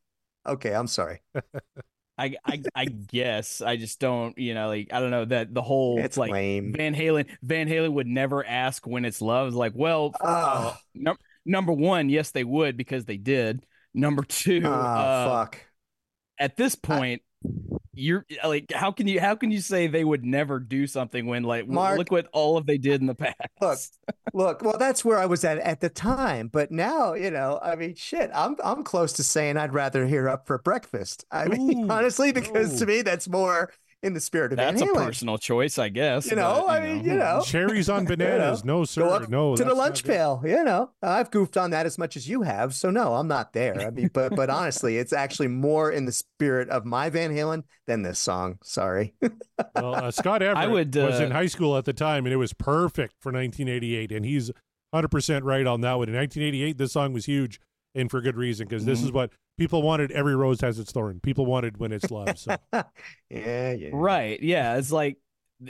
Okay, 0.47 0.75
I'm 0.75 0.89
sorry. 0.89 1.21
I, 2.19 2.37
I 2.45 2.63
I 2.75 2.85
guess 2.85 3.63
I 3.63 3.77
just 3.77 3.99
don't, 4.01 4.37
you 4.37 4.53
know, 4.53 4.69
like 4.69 4.89
I 4.93 5.01
don't 5.01 5.11
know 5.11 5.25
that 5.27 5.55
the 5.55 5.63
whole 5.63 5.99
It's 6.01 6.17
like 6.17 6.33
lame. 6.33 6.75
Van 6.77 6.95
Halen 6.95 7.27
Van 7.43 7.69
Halen 7.69 7.93
would 7.93 8.07
never 8.07 8.45
ask 8.45 8.87
when 8.87 9.05
it's 9.05 9.23
love. 9.23 9.49
It's 9.49 9.57
like, 9.57 9.73
well, 9.75 10.13
uh, 10.21 10.73
Oh, 10.75 10.77
num- 10.95 11.19
number 11.47 11.73
one, 11.73 12.11
yes, 12.11 12.31
they 12.33 12.45
would 12.45 12.77
because 12.77 13.07
they 13.07 13.17
did. 13.17 13.65
Number 13.95 14.23
two, 14.23 14.63
oh 14.65 14.71
uh, 14.73 15.29
fuck. 15.29 15.59
at 16.39 16.57
this 16.57 16.75
point, 16.75 17.23
you're 17.93 18.25
like, 18.45 18.73
how 18.73 18.93
can 18.93 19.09
you 19.09 19.21
how 19.21 19.35
can 19.35 19.51
you 19.51 19.61
say 19.61 19.87
they 19.87 20.05
would 20.05 20.25
never 20.25 20.61
do 20.61 20.87
something 20.87 21.27
when 21.27 21.43
like 21.43 21.67
Mark- 21.67 21.99
look 21.99 22.11
what 22.11 22.29
all 22.33 22.57
of 22.57 22.67
they 22.67 22.79
did 22.79 23.01
in 23.01 23.07
the 23.07 23.15
past? 23.15 23.35
Look, 23.61 23.79
Look, 24.33 24.63
well, 24.63 24.79
that's 24.79 25.05
where 25.05 25.19
I 25.19 25.27
was 25.27 25.45
at 25.45 25.59
at 25.59 25.81
the 25.81 25.89
time, 25.89 26.49
but 26.49 26.71
now, 26.71 27.15
you 27.15 27.31
know, 27.31 27.59
I 27.63 27.75
mean, 27.75 27.95
shit, 27.95 28.31
I'm 28.33 28.57
I'm 28.63 28.85
close 28.85 29.13
to 29.15 29.25
saying 29.25 29.57
I'd 29.57 29.75
rather 29.75 30.07
hear 30.07 30.29
up 30.29 30.47
for 30.47 30.59
breakfast. 30.59 31.25
I 31.31 31.49
mean, 31.49 31.87
Ooh, 31.87 31.91
honestly, 31.91 32.33
because 32.33 32.79
to 32.79 32.87
me, 32.87 33.03
that's 33.03 33.29
more 33.29 33.73
in 34.03 34.15
the 34.15 34.21
spirit 34.21 34.53
of 34.53 34.57
That's 34.57 34.81
a 34.81 34.85
Van 34.87 34.95
Halen. 34.95 35.05
personal 35.07 35.37
choice, 35.39 35.79
I 35.79 35.91
guess. 35.91 36.31
You 36.31 36.37
know, 36.37 36.65
but, 36.67 36.73
I 36.73 36.81
mean, 36.81 37.05
you 37.05 37.15
know, 37.17 37.43
Cherries 37.45 37.91
on 37.91 38.05
bananas. 38.07 38.65
No, 38.65 38.85
sir. 38.85 39.05
up 39.07 39.29
no. 39.29 39.55
to 39.57 39.63
the 39.63 39.69
that's 39.69 39.77
not 39.77 39.83
lunch 39.83 40.05
good. 40.05 40.13
pail. 40.13 40.43
You 40.45 40.65
know, 40.65 40.91
I've 41.03 41.31
goofed 41.31 41.57
on 41.59 41.71
that 41.73 41.85
as 41.87 41.99
much 41.99 42.17
as 42.17 42.29
you 42.29 42.43
have, 42.43 42.75
so 42.75 42.91
no, 42.91 43.15
I'm 43.15 43.29
not 43.29 43.53
there. 43.53 43.79
I 43.81 43.91
mean, 43.91 44.11
but 44.13 44.35
but 44.35 44.49
honestly, 44.49 44.97
it's 44.97 45.13
actually 45.13 45.49
more 45.49 45.91
in 45.93 46.07
the 46.07 46.13
spirit 46.13 46.71
of 46.71 46.85
my 46.87 47.11
Van 47.11 47.31
Halen 47.35 47.65
than 47.87 48.03
this 48.03 48.19
song. 48.19 48.59
Sorry. 48.63 49.15
Well, 49.77 49.95
uh, 49.95 50.11
Scott 50.11 50.43
Everett 50.43 50.71
would, 50.71 50.95
was 50.97 51.21
in 51.21 51.33
uh, 51.33 51.35
high 51.35 51.47
school 51.47 51.77
at 51.77 51.85
the 51.85 51.93
time, 51.93 52.25
and 52.25 52.33
it 52.33 52.37
was 52.39 52.55
perfect 52.55 53.15
for 53.21 53.31
1988. 53.31 54.11
And 54.11 54.25
he's 54.25 54.51
100% 54.95 55.43
right 55.45 55.67
on 55.67 55.83
that 55.83 55.95
one. 55.99 56.09
In 56.09 56.15
1988, 56.15 56.79
this 56.79 56.93
song 56.93 57.13
was 57.13 57.27
huge, 57.27 57.61
and 57.95 58.11
for 58.11 58.21
good 58.23 58.37
reason, 58.37 58.67
because 58.67 58.85
this 58.87 58.99
Mm-hmm. 59.01 59.07
is 59.09 59.13
what 59.13 59.31
people 59.61 59.83
wanted. 59.83 60.11
Every 60.11 60.35
rose 60.35 60.61
has 60.63 60.79
its 60.79 60.91
thorn. 60.91 61.21
People 61.21 61.47
wanted 61.47 61.77
when 61.77 61.93
it's 61.93 62.11
love. 62.11 62.39
So 62.39 62.57
yeah, 63.31 63.73
yeah. 63.73 63.91
Right. 63.93 64.43
Yeah. 64.43 64.77
It's 64.79 64.91
like, 64.91 65.19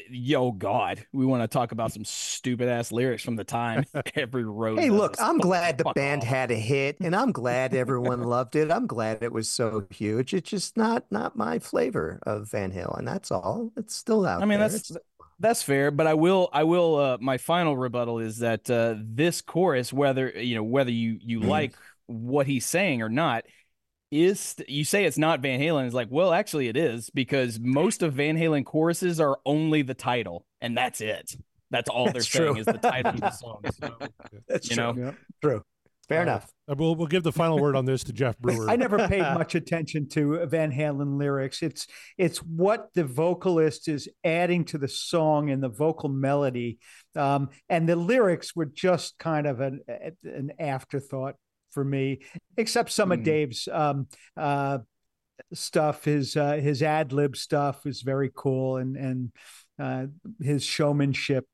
yo, 0.09 0.53
God, 0.53 1.05
we 1.13 1.27
want 1.27 1.43
to 1.43 1.49
talk 1.49 1.73
about 1.73 1.93
some 1.93 2.05
stupid 2.05 2.69
ass 2.69 2.93
lyrics 2.93 3.23
from 3.25 3.35
the 3.37 3.43
time. 3.45 3.85
Every 4.15 4.45
rose. 4.45 4.79
Hey, 4.79 4.91
look, 4.91 5.17
I'm 5.21 5.39
glad 5.39 5.77
the 5.79 5.93
band 5.95 6.23
off. 6.23 6.29
had 6.29 6.51
a 6.53 6.55
hit, 6.55 6.99
and 7.01 7.15
I'm 7.15 7.33
glad 7.33 7.75
everyone 7.85 8.23
loved 8.23 8.55
it. 8.57 8.71
I'm 8.71 8.87
glad 8.87 9.23
it 9.23 9.33
was 9.33 9.49
so 9.49 9.87
huge. 9.91 10.33
It's 10.33 10.49
just 10.49 10.77
not 10.77 11.05
not 11.11 11.37
my 11.37 11.59
flavor 11.59 12.21
of 12.23 12.49
Van 12.51 12.71
Halen. 12.73 13.01
And 13.01 13.09
that's 13.09 13.31
all. 13.33 13.73
It's 13.77 13.97
still 13.97 14.25
out 14.25 14.41
I 14.43 14.47
mean, 14.47 14.61
there. 14.61 14.69
that's 14.69 14.91
It's- 14.91 15.05
that's 15.43 15.63
fair, 15.63 15.91
but 15.91 16.07
I 16.07 16.13
will 16.13 16.51
I 16.53 16.65
will 16.65 16.97
uh 16.97 17.19
my 17.19 17.39
final 17.39 17.75
rebuttal 17.75 18.19
is 18.19 18.41
that 18.41 18.71
uh 18.71 18.95
this 18.99 19.41
chorus 19.41 19.91
whether 19.91 20.29
you 20.29 20.55
know 20.55 20.63
whether 20.63 20.91
you 20.91 21.19
you 21.23 21.41
Mm-hmm. 21.41 21.49
like 21.49 21.75
what 22.07 22.47
he's 22.47 22.67
saying 22.67 23.01
or 23.01 23.09
not 23.09 23.45
is 24.11 24.57
you 24.67 24.85
say 24.85 25.05
it's 25.05 25.19
not 25.19 25.41
Van 25.41 25.61
Halen 25.61 25.87
is 25.87 25.95
like 25.95 26.09
well 26.11 26.33
actually 26.33 26.69
it 26.69 26.77
is 26.77 27.11
because 27.11 27.61
most 27.61 28.03
of 28.03 28.15
Van 28.15 28.37
Halen 28.37 28.65
choruses 28.65 29.21
are 29.21 29.39
only 29.47 29.83
the 29.83 29.95
title 29.95 30.45
and 30.61 30.77
that's 30.77 31.01
it. 31.01 31.35
That's 31.71 31.89
all 31.89 32.07
they're 32.07 32.15
That's 32.15 32.29
saying 32.29 32.57
is 32.57 32.67
the 32.67 32.73
title 32.75 33.13
of 33.15 33.21
the 33.21 33.31
song. 33.45 33.63
So, 33.81 33.97
that's 34.49 34.69
you 34.71 34.77
true. 34.77 34.93
know, 34.93 35.15
True. 35.41 35.63
Fair 36.09 36.19
Uh, 36.19 36.23
enough. 36.25 36.51
uh, 36.69 36.75
we'll 36.77 36.97
we'll 36.97 37.07
give 37.07 37.23
the 37.23 37.31
final 37.31 37.61
word 37.61 37.77
on 37.77 37.85
this 37.85 38.03
to 38.03 38.13
Jeff 38.13 38.37
Brewer. 38.41 38.69
I 38.69 38.75
never 38.75 39.07
paid 39.07 39.21
much 39.23 39.55
attention 39.55 40.09
to 40.09 40.45
Van 40.47 40.73
Halen 40.73 41.17
lyrics. 41.19 41.63
It's 41.63 41.87
it's 42.19 42.39
what 42.39 42.89
the 42.95 43.05
vocalist 43.05 43.87
is 43.87 44.09
adding 44.25 44.65
to 44.67 44.79
the 44.79 44.89
song 44.89 45.51
and 45.51 45.63
the 45.63 45.69
vocal 45.69 46.09
melody, 46.09 46.81
um, 47.15 47.51
and 47.69 47.89
the 47.89 47.95
lyrics 47.95 48.57
were 48.57 48.67
just 48.67 49.17
kind 49.21 49.47
of 49.47 49.61
an 49.61 49.83
an 50.25 50.51
afterthought 50.59 51.37
for 51.71 51.85
me. 51.85 52.21
Except 52.57 52.91
some 52.91 53.13
of 53.13 53.21
Hmm. 53.21 53.25
Dave's 53.25 53.69
um, 53.71 54.07
uh, 54.37 54.79
stuff, 55.53 56.05
his 56.05 56.37
uh, 56.37 56.55
his 56.55 56.83
ad 56.83 57.13
lib 57.13 57.37
stuff 57.37 57.87
is 57.87 58.03
very 58.03 58.31
cool, 58.35 58.77
and 58.77 58.97
and 58.97 59.33
uh, 59.79 60.07
his 60.43 60.65
showmanship 60.65 61.47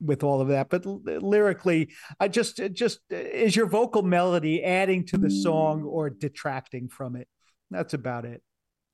with 0.00 0.22
all 0.22 0.40
of 0.40 0.48
that. 0.48 0.68
But 0.68 0.86
l- 0.86 1.02
lyrically, 1.04 1.90
I 2.20 2.28
just 2.28 2.60
just 2.72 3.00
is 3.10 3.56
your 3.56 3.66
vocal 3.66 4.02
melody 4.02 4.62
adding 4.64 5.04
to 5.06 5.18
the 5.18 5.30
song 5.30 5.82
or 5.84 6.10
detracting 6.10 6.88
from 6.88 7.16
it. 7.16 7.28
That's 7.70 7.94
about 7.94 8.24
it. 8.24 8.42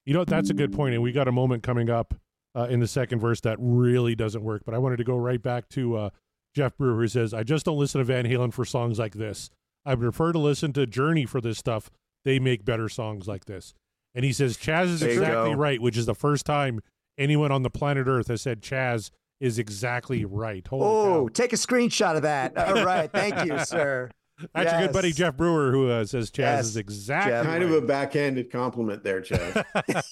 You 0.05 0.15
know, 0.15 0.25
that's 0.25 0.51
a 0.51 0.55
good 0.55 0.73
point, 0.73 0.95
and 0.95 1.03
we 1.03 1.13
got 1.13 1.29
a 1.29 1.33
moment 1.33 1.63
coming 1.63 1.89
up 1.89 2.15
uh, 2.57 2.65
in 2.65 2.81
the 2.81 2.89
second 2.89 3.21
verse 3.21 3.41
that 3.43 3.57
really 3.61 4.17
doesn't 4.17 4.43
work. 4.43 4.63
But 4.65 4.75
I 4.75 4.79
wanted 4.79 4.97
to 4.97 5.05
go 5.05 5.17
right 5.17 5.41
back 5.41 5.69
to 5.71 5.97
uh, 5.97 6.11
Jeff 6.57 6.77
Brewer, 6.77 6.97
who 7.01 7.07
says, 7.07 7.33
"I 7.33 7.45
just 7.45 7.65
don't 7.65 7.79
listen 7.79 8.01
to 8.01 8.05
Van 8.05 8.25
Halen 8.25 8.53
for 8.53 8.65
songs 8.65 8.99
like 8.99 9.15
this. 9.15 9.49
I 9.85 9.95
prefer 9.95 10.33
to 10.33 10.39
listen 10.39 10.73
to 10.75 10.87
Journey 10.87 11.27
for 11.27 11.41
this 11.41 11.59
stuff. 11.59 11.91
They 12.25 12.39
make 12.39 12.65
better 12.65 12.89
songs 12.89 13.27
like 13.27 13.45
this." 13.47 13.75
And 14.15 14.25
he 14.25 14.33
says, 14.33 14.57
"Chaz 14.57 14.85
is 14.87 15.01
There 15.01 15.11
exactly 15.11 15.55
right," 15.55 15.81
which 15.81 15.97
is 15.97 16.07
the 16.07 16.15
first 16.15 16.45
time 16.47 16.81
anyone 17.19 17.51
on 17.53 17.63
the 17.63 17.71
planet 17.71 18.07
Earth 18.07 18.29
has 18.29 18.43
said 18.43 18.61
Chaz 18.63 19.11
is 19.41 19.59
exactly 19.59 20.25
right. 20.25 20.65
Holy 20.67 20.85
Oh, 20.87 21.27
cow. 21.27 21.33
take 21.33 21.53
a 21.53 21.57
screenshot 21.57 22.15
of 22.17 22.23
that. 22.23 22.57
All 22.57 22.85
right. 22.85 23.11
Thank 23.11 23.45
you, 23.45 23.59
sir. 23.65 24.09
That's 24.55 24.73
your 24.73 24.83
good 24.83 24.93
buddy 24.93 25.13
Jeff 25.13 25.37
Brewer, 25.37 25.71
who 25.73 25.91
uh, 25.91 26.05
says 26.05 26.31
Chaz 26.31 26.39
Yes, 26.39 26.65
is 26.67 26.77
exactly 26.77 27.33
Jeff. 27.33 27.45
Kind 27.47 27.65
right. 27.65 27.73
of 27.73 27.83
a 27.83 27.87
backhanded 27.87 28.51
compliment 28.51 29.03
there, 29.05 29.21
Chaz. 29.21 29.65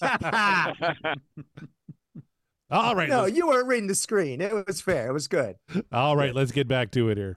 All 2.72 2.94
right, 2.94 3.08
no, 3.08 3.24
you 3.24 3.48
weren't 3.48 3.66
reading 3.66 3.88
the 3.88 3.94
screen. 3.96 4.40
It 4.40 4.52
was 4.66 4.80
fair. 4.80 5.08
It 5.08 5.12
was 5.12 5.26
good. 5.26 5.56
all 5.90 6.16
right, 6.16 6.32
let's 6.32 6.52
get 6.52 6.68
back 6.68 6.92
to 6.92 7.08
it 7.08 7.18
here. 7.18 7.36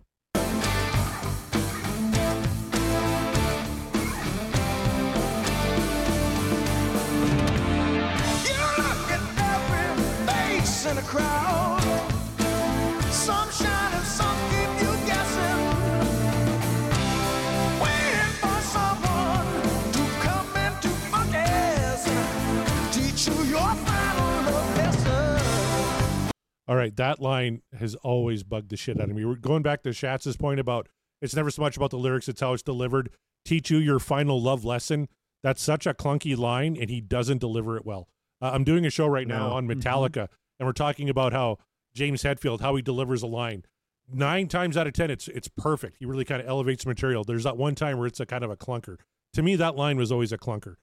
All 26.67 26.75
right, 26.75 26.95
that 26.95 27.19
line 27.19 27.61
has 27.77 27.95
always 27.95 28.43
bugged 28.43 28.69
the 28.69 28.77
shit 28.77 28.99
out 29.01 29.09
of 29.09 29.15
me. 29.15 29.25
We're 29.25 29.35
going 29.35 29.63
back 29.63 29.83
to 29.83 29.89
Schatz's 29.89 30.37
point 30.37 30.59
about 30.59 30.87
it's 31.21 31.35
never 31.35 31.51
so 31.51 31.61
much 31.61 31.75
about 31.77 31.91
the 31.91 31.97
lyrics, 31.97 32.27
it's 32.29 32.41
how 32.41 32.53
it's 32.53 32.63
delivered. 32.63 33.09
Teach 33.45 33.69
you 33.69 33.77
your 33.77 33.99
final 33.99 34.41
love 34.41 34.63
lesson. 34.63 35.09
That's 35.41 35.61
such 35.61 35.85
a 35.85 35.93
clunky 35.93 36.37
line, 36.37 36.77
and 36.79 36.89
he 36.89 37.01
doesn't 37.01 37.39
deliver 37.39 37.75
it 37.75 37.85
well. 37.85 38.07
Uh, 38.41 38.51
I'm 38.53 38.63
doing 38.63 38.85
a 38.85 38.89
show 38.89 39.07
right 39.07 39.27
now 39.27 39.49
No. 39.49 39.53
on 39.55 39.67
Metallica, 39.67 40.27
and 40.59 40.65
we're 40.67 40.71
talking 40.71 41.09
about 41.09 41.33
how 41.33 41.57
James 41.93 42.23
Hetfield, 42.23 42.61
how 42.61 42.75
he 42.75 42.81
delivers 42.81 43.23
a 43.23 43.27
line. 43.27 43.63
Nine 44.11 44.47
times 44.47 44.77
out 44.77 44.87
of 44.87 44.93
ten, 44.93 45.11
it's 45.11 45.27
it's 45.27 45.47
perfect. 45.49 45.97
He 45.99 46.05
really 46.05 46.25
kind 46.25 46.41
of 46.41 46.47
elevates 46.47 46.85
material. 46.85 47.23
There's 47.25 47.43
that 47.43 47.57
one 47.57 47.75
time 47.75 47.97
where 47.97 48.07
it's 48.07 48.19
a 48.21 48.25
kind 48.25 48.43
of 48.43 48.51
a 48.51 48.57
clunker. 48.57 48.97
To 49.33 49.41
me, 49.41 49.55
that 49.57 49.75
line 49.75 49.97
was 49.97 50.11
always 50.11 50.31
a 50.31 50.37
clunker. 50.37 50.75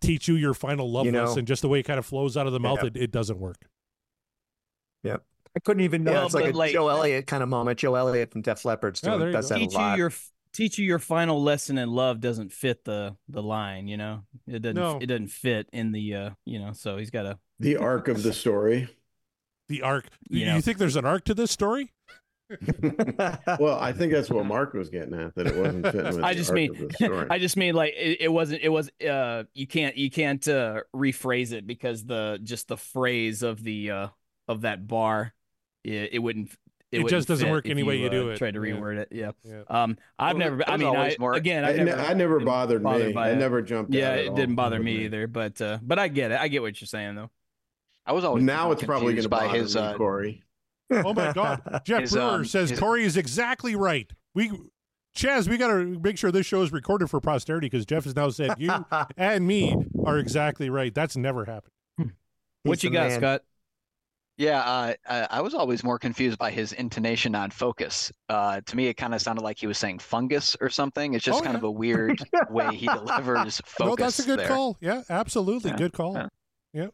Teach 0.00 0.28
you 0.28 0.34
your 0.36 0.54
final 0.54 0.90
love 0.90 1.06
You 1.06 1.12
know- 1.12 1.24
lesson. 1.24 1.44
Just 1.46 1.62
the 1.62 1.68
way 1.68 1.80
it 1.80 1.84
kind 1.84 1.98
of 1.98 2.06
flows 2.06 2.36
out 2.36 2.46
of 2.46 2.52
the 2.52 2.60
mouth, 2.60 2.80
Yeah. 2.82 2.88
it, 2.88 2.96
it 2.96 3.10
doesn't 3.10 3.38
work. 3.38 3.68
I 5.04 5.60
couldn't 5.64 5.82
even 5.82 6.04
know. 6.04 6.12
Yeah, 6.12 6.24
it's 6.26 6.34
like 6.34 6.54
a 6.54 6.56
like- 6.56 6.72
Joe 6.72 6.88
Elliott 6.88 7.26
kind 7.26 7.42
of 7.42 7.48
moment. 7.48 7.78
Joe 7.80 7.94
Elliott 7.94 8.30
from 8.30 8.42
Def 8.42 8.64
Leppard 8.64 8.98
Oh, 9.02 9.08
doing, 9.08 9.20
there 9.20 9.32
does 9.32 9.48
go. 9.48 9.54
that 9.56 9.62
a 9.62 9.66
teach 9.66 9.72
you 9.72 9.78
lot. 9.78 9.98
your 9.98 10.12
teach 10.52 10.78
you 10.78 10.84
your 10.86 10.98
final 10.98 11.42
lesson 11.42 11.78
in 11.78 11.90
love 11.90 12.20
doesn't 12.20 12.52
fit 12.52 12.84
the 12.84 13.16
the 13.28 13.42
line, 13.42 13.88
you 13.88 13.96
know. 13.96 14.24
It 14.46 14.60
doesn't 14.62 14.76
No. 14.76 14.98
it 15.00 15.06
doesn't 15.06 15.28
fit 15.28 15.68
in 15.72 15.90
the 15.92 16.14
uh, 16.14 16.30
you 16.44 16.58
know, 16.60 16.72
so 16.74 16.96
he's 16.98 17.10
got 17.10 17.22
to 17.22 17.38
the 17.58 17.76
arc 17.76 18.08
of 18.08 18.22
the 18.22 18.32
story. 18.32 18.88
The 19.68 19.82
arc. 19.82 20.06
You 20.28 20.40
You, 20.40 20.46
know. 20.46 20.60
think 20.60 20.78
there's 20.78 20.96
an 20.96 21.04
arc 21.06 21.24
to 21.24 21.34
this 21.34 21.50
story? 21.50 21.92
Well, 23.58 23.78
I 23.80 23.92
think 23.92 24.12
that's 24.12 24.30
what 24.30 24.46
Mark 24.46 24.74
was 24.74 24.88
getting 24.90 25.14
at 25.14 25.34
that 25.34 25.46
it 25.48 25.56
wasn't 25.56 25.86
fitting 25.86 26.04
with 26.16 26.18
I 26.24 26.32
the 26.32 26.38
just 26.38 26.50
arc 26.50 26.54
mean 26.56 26.84
of 26.84 26.92
story. 26.92 27.26
I 27.30 27.38
just 27.38 27.56
mean 27.56 27.74
like 27.74 27.94
it, 27.96 28.18
it 28.22 28.28
wasn't 28.32 28.62
it 28.62 28.68
was 28.68 28.90
uh 29.06 29.44
you 29.54 29.66
can't 29.66 29.96
you 29.96 30.10
can't 30.10 30.46
uh 30.46 30.82
rephrase 30.94 31.52
it 31.52 31.66
because 31.66 32.04
the 32.04 32.38
just 32.42 32.68
the 32.68 32.76
phrase 32.76 33.42
of 33.42 33.62
the 33.62 33.90
uh 33.90 34.08
of 34.48 34.62
that 34.62 34.86
bar 34.86 35.34
it, 35.84 36.10
it 36.14 36.18
wouldn't 36.18 36.50
It 36.90 36.98
wouldn't 36.98 37.10
just 37.10 37.28
doesn't 37.28 37.48
work 37.50 37.66
if 37.66 37.70
any 37.70 37.82
way 37.82 37.98
you 37.98 38.06
uh, 38.06 38.10
do 38.10 38.30
it. 38.30 38.38
Tried 38.38 38.54
to 38.54 38.60
Yeah. 38.66 38.74
reword 38.74 38.96
it, 38.98 39.08
yeah. 39.12 39.30
Yeah. 39.44 39.62
Um, 39.68 39.96
I've 40.18 40.36
Well, 40.36 40.44
never. 40.44 40.56
that 40.56 40.70
I 40.70 40.76
mean, 40.76 40.88
I, 40.88 41.14
always 41.20 41.38
again, 41.38 41.64
I, 41.64 41.68
I've 41.70 41.76
ne- 41.76 41.84
never. 41.84 42.00
I 42.02 42.12
never 42.14 42.40
bothered 42.40 42.82
me. 42.82 43.14
I 43.16 43.34
never 43.34 43.62
jumped. 43.62 43.92
Yeah, 43.94 44.12
out 44.12 44.18
it 44.18 44.34
didn't 44.34 44.54
bother 44.56 44.80
me 44.80 45.04
either. 45.04 45.26
But 45.26 45.60
uh, 45.60 45.78
but 45.82 45.98
I 45.98 46.08
get 46.08 46.30
it. 46.32 46.40
I 46.40 46.48
get 46.48 46.62
what 46.62 46.80
you're 46.80 46.86
saying 46.88 47.14
though. 47.14 47.30
I 48.06 48.12
was 48.12 48.24
always 48.24 48.42
Now 48.42 48.72
it's 48.72 48.82
probably 48.82 49.14
going 49.14 49.16
confused 49.16 49.24
to 49.26 49.28
by 49.28 49.46
bother 49.46 49.58
his 49.58 49.74
me, 49.76 49.80
uh, 49.82 49.94
Corey. 49.96 50.42
Oh 50.90 51.12
my 51.12 51.32
God! 51.34 51.82
Jeff 51.84 52.00
His, 52.00 52.12
Brewer 52.12 52.22
um, 52.22 52.44
says 52.46 52.70
his- 52.70 52.80
Corey 52.80 53.04
is 53.04 53.18
exactly 53.18 53.76
right. 53.76 54.10
We, 54.34 54.50
Chaz, 55.14 55.46
we 55.46 55.58
got 55.58 55.68
to 55.68 55.84
make 56.00 56.16
sure 56.16 56.32
this 56.32 56.46
show 56.46 56.62
is 56.62 56.72
recorded 56.72 57.10
for 57.10 57.20
posterity 57.20 57.66
because 57.66 57.84
Jeff 57.84 58.04
has 58.04 58.16
now 58.16 58.30
said 58.30 58.54
you 58.58 58.72
and 59.18 59.46
me 59.46 59.76
are 60.06 60.16
exactly 60.18 60.70
right. 60.70 60.94
That's 60.94 61.16
never 61.16 61.44
happened. 61.44 62.12
what 62.62 62.82
you 62.82 62.88
got, 62.90 63.08
man. 63.08 63.18
Scott? 63.20 63.42
Yeah, 64.38 64.60
uh, 64.60 64.94
I, 65.08 65.26
I 65.38 65.40
was 65.40 65.52
always 65.52 65.82
more 65.82 65.98
confused 65.98 66.38
by 66.38 66.50
his 66.52 66.72
intonation 66.72 67.34
on 67.34 67.50
focus. 67.50 68.12
Uh, 68.28 68.60
to 68.64 68.76
me, 68.76 68.86
it 68.86 68.94
kind 68.94 69.12
of 69.12 69.20
sounded 69.20 69.42
like 69.42 69.58
he 69.58 69.66
was 69.66 69.78
saying 69.78 69.98
fungus 69.98 70.56
or 70.60 70.68
something. 70.70 71.14
It's 71.14 71.24
just 71.24 71.40
Oh, 71.40 71.42
kind 71.42 71.54
yeah. 71.54 71.58
of 71.58 71.64
a 71.64 71.70
weird 71.70 72.22
way 72.48 72.74
he 72.76 72.86
delivers 72.86 73.60
focus. 73.66 73.80
no, 73.80 73.96
that's 73.96 74.18
a 74.20 74.24
good 74.24 74.38
there. 74.38 74.48
call. 74.48 74.76
Yeah, 74.80 75.02
absolutely, 75.10 75.72
Yeah, 75.72 75.76
good 75.76 75.92
call. 75.92 76.28
yeah. 76.72 76.86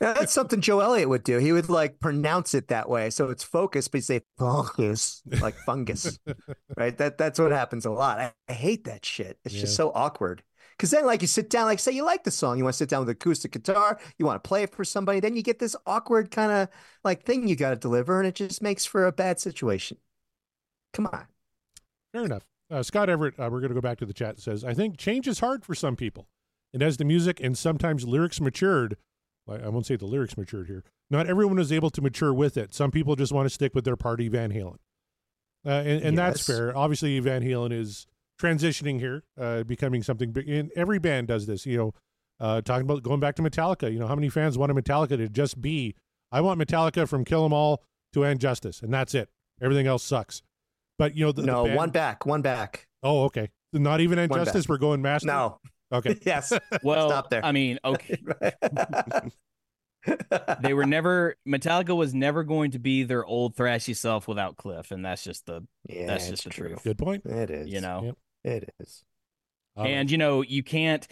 That's 0.00 0.32
something 0.32 0.62
Joe 0.62 0.80
Elliott 0.80 1.10
would 1.10 1.22
do. 1.24 1.38
He 1.38 1.52
would 1.52 1.68
like 1.68 2.00
pronounce 2.00 2.54
it 2.54 2.68
that 2.68 2.88
way. 2.88 3.10
So 3.10 3.28
it's 3.28 3.44
focus, 3.44 3.86
but 3.86 3.98
he'd 3.98 4.04
say 4.04 4.22
fungus, 4.38 5.22
like 5.40 5.54
fungus. 5.66 6.18
right? 6.76 6.96
That 6.96 7.18
that's 7.18 7.38
what 7.38 7.52
happens 7.52 7.84
a 7.84 7.90
lot. 7.90 8.18
I, 8.18 8.32
I 8.48 8.52
hate 8.54 8.84
that 8.84 9.04
shit. 9.04 9.38
It's 9.44 9.54
just 9.54 9.76
so 9.76 9.92
awkward. 9.94 10.42
Because 10.76 10.90
then, 10.90 11.06
like, 11.06 11.22
you 11.22 11.28
sit 11.28 11.50
down, 11.50 11.66
like, 11.66 11.78
say 11.78 11.92
you 11.92 12.04
like 12.04 12.24
the 12.24 12.30
song, 12.30 12.58
you 12.58 12.64
want 12.64 12.74
to 12.74 12.78
sit 12.78 12.88
down 12.88 13.00
with 13.00 13.08
acoustic 13.08 13.52
guitar, 13.52 13.98
you 14.18 14.26
want 14.26 14.42
to 14.42 14.48
play 14.48 14.62
it 14.62 14.74
for 14.74 14.84
somebody, 14.84 15.20
then 15.20 15.36
you 15.36 15.42
get 15.42 15.58
this 15.58 15.76
awkward 15.86 16.30
kind 16.30 16.50
of 16.50 16.68
like 17.04 17.24
thing 17.24 17.46
you 17.46 17.56
got 17.56 17.70
to 17.70 17.76
deliver, 17.76 18.18
and 18.18 18.26
it 18.26 18.34
just 18.34 18.62
makes 18.62 18.84
for 18.84 19.06
a 19.06 19.12
bad 19.12 19.38
situation. 19.38 19.98
Come 20.92 21.06
on. 21.06 21.26
Fair 22.12 22.24
enough. 22.24 22.44
Uh, 22.70 22.82
Scott 22.82 23.08
Everett, 23.08 23.38
uh, 23.38 23.48
we're 23.52 23.60
going 23.60 23.68
to 23.68 23.74
go 23.74 23.80
back 23.80 23.98
to 23.98 24.06
the 24.06 24.12
chat, 24.12 24.40
says, 24.40 24.64
I 24.64 24.74
think 24.74 24.96
change 24.96 25.28
is 25.28 25.40
hard 25.40 25.64
for 25.64 25.74
some 25.74 25.96
people. 25.96 26.28
And 26.72 26.82
as 26.82 26.96
the 26.96 27.04
music 27.04 27.40
and 27.40 27.56
sometimes 27.56 28.06
lyrics 28.06 28.40
matured, 28.40 28.96
I 29.48 29.68
won't 29.68 29.86
say 29.86 29.96
the 29.96 30.06
lyrics 30.06 30.36
matured 30.36 30.66
here, 30.66 30.82
not 31.10 31.26
everyone 31.26 31.58
is 31.58 31.70
able 31.70 31.90
to 31.90 32.00
mature 32.00 32.32
with 32.32 32.56
it. 32.56 32.74
Some 32.74 32.90
people 32.90 33.14
just 33.14 33.32
want 33.32 33.46
to 33.46 33.50
stick 33.50 33.74
with 33.74 33.84
their 33.84 33.96
party 33.96 34.28
Van 34.28 34.50
Halen. 34.50 34.78
Uh, 35.66 35.70
and 35.70 36.02
and 36.02 36.18
that's 36.18 36.44
fair. 36.44 36.76
Obviously, 36.76 37.18
Van 37.20 37.42
Halen 37.42 37.72
is 37.72 38.06
transitioning 38.40 38.98
here, 38.98 39.24
uh, 39.40 39.64
becoming 39.64 40.02
something 40.02 40.32
big. 40.32 40.48
And 40.48 40.70
every 40.76 40.98
band 40.98 41.28
does 41.28 41.46
this, 41.46 41.66
you 41.66 41.76
know, 41.76 41.94
uh, 42.40 42.60
talking 42.62 42.84
about 42.88 43.02
going 43.02 43.20
back 43.20 43.36
to 43.36 43.42
Metallica. 43.42 43.92
You 43.92 43.98
know, 43.98 44.06
how 44.06 44.14
many 44.14 44.28
fans 44.28 44.58
wanted 44.58 44.76
Metallica 44.76 45.16
to 45.16 45.28
just 45.28 45.60
be, 45.60 45.94
I 46.32 46.40
want 46.40 46.60
Metallica 46.60 47.08
from 47.08 47.24
Kill 47.24 47.44
'Em 47.44 47.52
All 47.52 47.82
to 48.12 48.24
And 48.24 48.40
Justice, 48.40 48.82
and 48.82 48.92
that's 48.92 49.14
it. 49.14 49.28
Everything 49.62 49.86
else 49.86 50.02
sucks. 50.02 50.42
But, 50.98 51.16
you 51.16 51.24
know, 51.24 51.32
the, 51.32 51.42
the 51.42 51.46
no, 51.46 51.64
band- 51.64 51.76
one 51.76 51.90
back, 51.90 52.26
one 52.26 52.42
back. 52.42 52.86
Oh, 53.02 53.24
okay. 53.24 53.50
Not 53.72 54.00
even 54.00 54.18
One 54.18 54.24
Injustice. 54.38 54.64
back. 54.66 54.70
We're 54.70 54.78
going 54.78 55.02
master. 55.02 55.26
No. 55.28 55.58
Okay. 55.92 56.18
yes. 56.22 56.52
Well, 56.82 57.08
Stop 57.08 57.30
there. 57.30 57.44
I 57.44 57.52
mean, 57.52 57.78
okay. 57.84 58.16
they 60.62 60.74
were 60.74 60.84
never 60.86 61.36
Metallica 61.48 61.96
was 61.96 62.14
never 62.14 62.44
going 62.44 62.72
to 62.72 62.78
be 62.78 63.04
their 63.04 63.24
old 63.24 63.56
thrashy 63.56 63.96
self 63.96 64.28
without 64.28 64.56
Cliff, 64.56 64.90
and 64.90 65.04
that's 65.04 65.24
just 65.24 65.46
the 65.46 65.62
Yeah, 65.88 66.06
that's 66.06 66.28
just 66.28 66.44
the 66.44 66.50
true. 66.50 66.68
truth. 66.70 66.84
Good 66.84 66.98
point. 66.98 67.24
It 67.24 67.50
is. 67.50 67.68
You 67.68 67.80
know, 67.80 68.02
Yep. 68.04 68.16
It 68.44 68.68
is. 68.80 69.02
All 69.76 69.84
right. 69.84 69.90
and 69.90 70.10
you 70.10 70.18
know 70.18 70.42
you 70.42 70.62
can't 70.62 71.06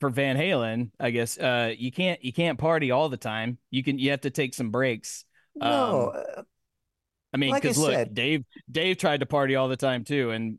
for 0.00 0.10
Van 0.10 0.36
Halen, 0.36 0.90
I 0.98 1.10
guess 1.10 1.38
uh 1.38 1.72
you 1.76 1.92
can't 1.92 2.22
you 2.24 2.32
can't 2.32 2.58
party 2.58 2.90
all 2.90 3.08
the 3.08 3.16
time. 3.16 3.58
You 3.70 3.82
can 3.84 3.98
you 3.98 4.10
have 4.10 4.22
to 4.22 4.30
take 4.30 4.54
some 4.54 4.70
breaks. 4.70 5.24
No, 5.54 6.12
Um, 6.14 6.22
uh, 6.38 6.42
I 7.32 7.36
mean, 7.36 7.50
Like 7.50 7.62
because 7.62 7.78
look, 7.78 7.92
said- 7.92 8.14
Dave 8.14 8.44
Dave 8.70 8.96
tried 8.98 9.20
to 9.20 9.26
party 9.26 9.54
all 9.56 9.68
the 9.68 9.76
time 9.76 10.04
too, 10.04 10.30
and 10.30 10.58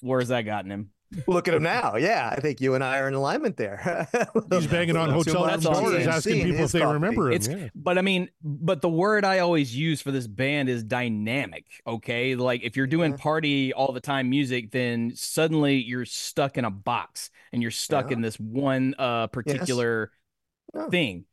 where's 0.00 0.28
that 0.28 0.42
gotten 0.42 0.70
him? 0.70 0.90
Look 1.26 1.48
at 1.48 1.54
him 1.54 1.62
now. 1.62 1.96
Yeah, 1.96 2.28
I 2.32 2.40
think 2.40 2.60
you 2.60 2.74
and 2.74 2.82
I 2.82 2.98
are 2.98 3.08
in 3.08 3.14
alignment 3.14 3.56
there. 3.56 4.08
He's 4.50 4.66
banging 4.66 4.96
on 4.96 5.08
Too 5.08 5.14
hotel 5.14 5.46
much 5.46 5.64
room 5.64 5.74
doors, 5.74 6.06
asking 6.06 6.44
people 6.44 6.64
if 6.64 6.72
they 6.72 6.80
coffee. 6.80 6.92
remember 6.94 7.28
him. 7.28 7.34
It's 7.34 7.48
yeah. 7.48 7.68
but 7.74 7.98
I 7.98 8.02
mean, 8.02 8.28
but 8.42 8.82
the 8.82 8.88
word 8.88 9.24
I 9.24 9.38
always 9.40 9.74
use 9.74 10.02
for 10.02 10.10
this 10.10 10.26
band 10.26 10.68
is 10.68 10.82
dynamic. 10.84 11.64
Okay, 11.86 12.34
like 12.34 12.62
if 12.64 12.76
you're 12.76 12.86
doing 12.86 13.12
Yeah. 13.12 13.18
party 13.18 13.72
all 13.72 13.92
the 13.92 14.00
time 14.00 14.28
music, 14.30 14.70
then 14.72 15.12
suddenly 15.14 15.76
you're 15.76 16.04
stuck 16.04 16.58
in 16.58 16.64
a 16.64 16.70
box 16.70 17.30
and 17.52 17.62
you're 17.62 17.70
stuck 17.70 18.10
Yeah. 18.10 18.16
in 18.16 18.22
this 18.22 18.38
one 18.40 18.94
uh 18.98 19.28
particular 19.28 20.10
Yeah. 20.74 20.88
thing. 20.88 21.24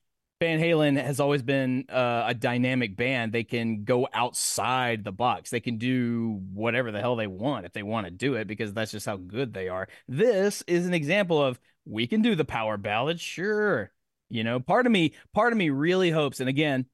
Van 0.43 0.59
Halen 0.59 1.01
has 1.01 1.21
always 1.21 1.41
been 1.41 1.85
uh, 1.87 2.25
a 2.27 2.33
dynamic 2.33 2.97
band. 2.97 3.31
They 3.31 3.45
can 3.45 3.85
go 3.85 4.09
outside 4.13 5.05
the 5.05 5.13
box. 5.13 5.49
They 5.49 5.61
can 5.61 5.77
do 5.77 6.41
whatever 6.53 6.91
the 6.91 6.99
hell 6.99 7.15
they 7.15 7.27
want 7.27 7.65
if 7.65 7.71
they 7.71 7.81
want 7.81 8.07
to 8.07 8.11
do 8.11 8.33
it 8.33 8.45
because 8.45 8.73
that's 8.73 8.91
just 8.91 9.05
how 9.05 9.15
good 9.15 9.53
they 9.53 9.69
are. 9.69 9.87
This 10.05 10.61
is 10.67 10.85
an 10.85 10.93
example 10.93 11.41
of 11.41 11.61
we 11.85 12.07
can 12.07 12.21
do 12.21 12.35
the 12.35 12.43
power 12.43 12.75
ballad, 12.75 13.21
sure. 13.21 13.93
You 14.29 14.43
know, 14.43 14.59
part 14.59 14.85
of 14.85 14.91
me, 14.91 15.13
part 15.33 15.53
of 15.53 15.57
me 15.57 15.69
really 15.69 16.11
hopes. 16.11 16.41
And 16.41 16.49
again, 16.49 16.87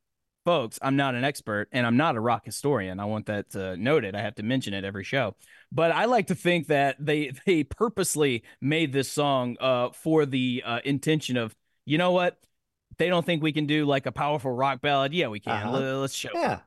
folks, 0.45 0.77
I'm 0.83 0.95
not 0.95 1.15
an 1.15 1.23
expert 1.23 1.69
and 1.71 1.87
I'm 1.87 1.97
not 1.97 2.15
a 2.15 2.21
rock 2.21 2.45
historian. 2.45 2.99
I 2.99 3.05
want 3.05 3.25
that 3.25 3.55
uh, 3.55 3.75
noted. 3.77 4.13
I 4.13 4.21
have 4.21 4.35
to 4.35 4.43
mention 4.43 4.75
it 4.75 4.85
every 4.85 5.03
show. 5.03 5.35
But 5.71 5.91
I 5.91 6.05
like 6.05 6.27
to 6.27 6.35
think 6.35 6.67
that 6.67 6.97
they 7.03 7.31
they 7.47 7.63
purposely 7.63 8.43
made 8.61 8.93
this 8.93 9.11
song 9.11 9.57
uh, 9.59 9.89
for 9.89 10.27
the 10.27 10.61
uh, 10.63 10.81
intention 10.85 11.35
of, 11.35 11.55
you 11.87 11.97
know 11.97 12.11
what? 12.11 12.37
They 12.99 13.09
don't 13.09 13.25
think 13.25 13.41
we 13.41 13.53
can 13.53 13.65
do 13.65 13.85
like 13.85 14.05
a 14.05 14.11
powerful 14.11 14.51
rock 14.51 14.81
ballad. 14.81 15.13
Yeah, 15.13 15.29
we 15.29 15.39
can. 15.39 15.53
Uh-huh. 15.53 15.71
Let- 15.71 15.95
Let's 15.95 16.13
show. 16.13 16.29
Yeah. 16.33 16.59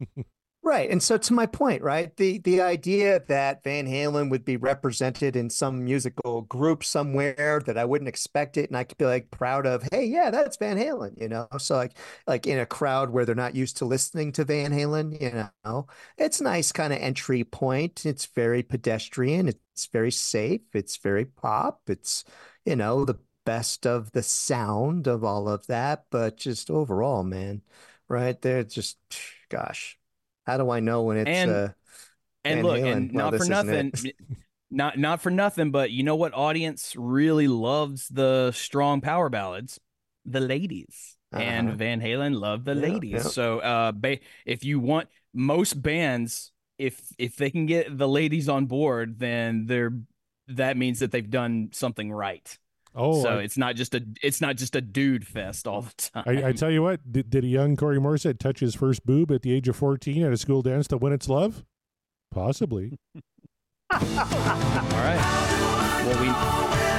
right. 0.62 0.90
And 0.90 1.02
so 1.02 1.18
to 1.18 1.32
my 1.32 1.46
point, 1.46 1.82
right? 1.82 2.16
The 2.16 2.38
the 2.38 2.60
idea 2.60 3.20
that 3.28 3.64
Van 3.64 3.86
Halen 3.86 4.30
would 4.30 4.44
be 4.44 4.56
represented 4.56 5.36
in 5.36 5.50
some 5.50 5.84
musical 5.84 6.42
group 6.42 6.84
somewhere 6.84 7.60
that 7.66 7.76
I 7.76 7.84
wouldn't 7.84 8.08
expect 8.08 8.56
it 8.56 8.70
and 8.70 8.76
I 8.76 8.84
could 8.84 8.98
be 8.98 9.04
like 9.04 9.30
proud 9.30 9.66
of, 9.66 9.82
hey, 9.90 10.04
yeah, 10.04 10.30
that's 10.30 10.56
Van 10.56 10.76
Halen, 10.78 11.20
you 11.20 11.28
know. 11.28 11.48
So 11.58 11.76
like 11.76 11.96
like 12.26 12.46
in 12.46 12.58
a 12.58 12.66
crowd 12.66 13.10
where 13.10 13.24
they're 13.24 13.34
not 13.34 13.54
used 13.56 13.78
to 13.78 13.84
listening 13.84 14.32
to 14.32 14.44
Van 14.44 14.72
Halen, 14.72 15.20
you 15.20 15.50
know, 15.64 15.86
it's 16.18 16.40
nice 16.40 16.72
kind 16.72 16.92
of 16.92 17.00
entry 17.00 17.44
point. 17.44 18.06
It's 18.06 18.26
very 18.26 18.62
pedestrian, 18.62 19.48
it's 19.48 19.86
very 19.92 20.12
safe, 20.12 20.62
it's 20.74 20.96
very 20.98 21.24
pop, 21.24 21.80
it's 21.88 22.24
you 22.64 22.76
know, 22.76 23.04
the 23.04 23.18
best 23.44 23.86
of 23.86 24.12
the 24.12 24.22
sound 24.22 25.06
of 25.06 25.24
all 25.24 25.48
of 25.48 25.66
that, 25.66 26.04
but 26.10 26.36
just 26.36 26.70
overall, 26.70 27.22
man 27.24 27.62
right 28.08 28.42
there 28.42 28.64
just 28.64 28.98
gosh 29.48 29.96
how 30.44 30.56
do 30.58 30.68
i 30.68 30.80
know 30.80 31.02
when 31.04 31.16
it's 31.16 31.30
And- 31.30 31.50
uh 31.50 31.68
And 32.44 32.62
look, 32.64 32.80
Halen. 32.80 32.92
and 32.92 33.12
Well, 33.12 33.30
not 33.30 33.38
for 33.38 33.44
nothing, 33.48 33.92
not 34.70 34.98
not 34.98 35.20
for 35.22 35.30
nothing, 35.30 35.70
but 35.70 35.90
you 35.92 36.02
know 36.02 36.16
what 36.16 36.34
audience 36.34 36.94
really 36.96 37.46
loves 37.46 38.08
the 38.08 38.50
strong 38.52 39.00
power 39.00 39.28
ballads? 39.28 39.78
The 40.24 40.40
ladies. 40.40 41.16
And 41.32 41.68
Uh-huh. 41.68 41.76
Van 41.76 42.00
Halen 42.00 42.34
loved 42.34 42.64
the 42.64 42.74
Yeah, 42.74 42.80
ladies. 42.80 43.12
yeah. 43.12 43.22
So 43.22 43.60
uh 43.60 43.92
ba- 43.92 44.18
if 44.44 44.64
you 44.64 44.80
want 44.80 45.08
most 45.32 45.80
bands 45.80 46.50
if 46.78 46.98
if 47.18 47.36
they 47.36 47.50
can 47.50 47.66
get 47.66 47.96
the 47.96 48.08
ladies 48.08 48.48
on 48.48 48.66
board, 48.66 49.18
then 49.18 49.66
they're 49.66 49.92
that 50.48 50.76
means 50.76 50.98
that 50.98 51.12
they've 51.12 51.30
done 51.30 51.68
something 51.72 52.10
right. 52.10 52.58
Oh, 52.94 53.22
so 53.22 53.38
I, 53.38 53.42
it's 53.42 53.56
not 53.56 53.76
just 53.76 53.94
a 53.94 54.04
it's 54.22 54.40
not 54.40 54.56
just 54.56 54.74
a 54.74 54.80
dude 54.80 55.26
fest 55.26 55.66
all 55.66 55.82
the 55.82 55.92
time. 55.96 56.24
I, 56.26 56.48
I 56.48 56.52
tell 56.52 56.70
you 56.70 56.82
what, 56.82 57.00
did, 57.10 57.30
did 57.30 57.44
a 57.44 57.48
young 57.48 57.76
Corey 57.76 57.98
Morissette 57.98 58.38
touch 58.38 58.60
his 58.60 58.74
first 58.74 59.06
boob 59.06 59.30
at 59.30 59.42
the 59.42 59.52
age 59.52 59.68
of 59.68 59.76
14 59.76 60.22
at 60.24 60.32
a 60.32 60.36
school 60.36 60.62
dance 60.62 60.88
to 60.88 60.96
When 60.96 61.12
It's 61.12 61.28
Love? 61.28 61.64
Possibly. 62.32 62.98
all 63.92 64.00
right. 64.00 66.02
Well, 66.06 66.22
we 66.22 66.89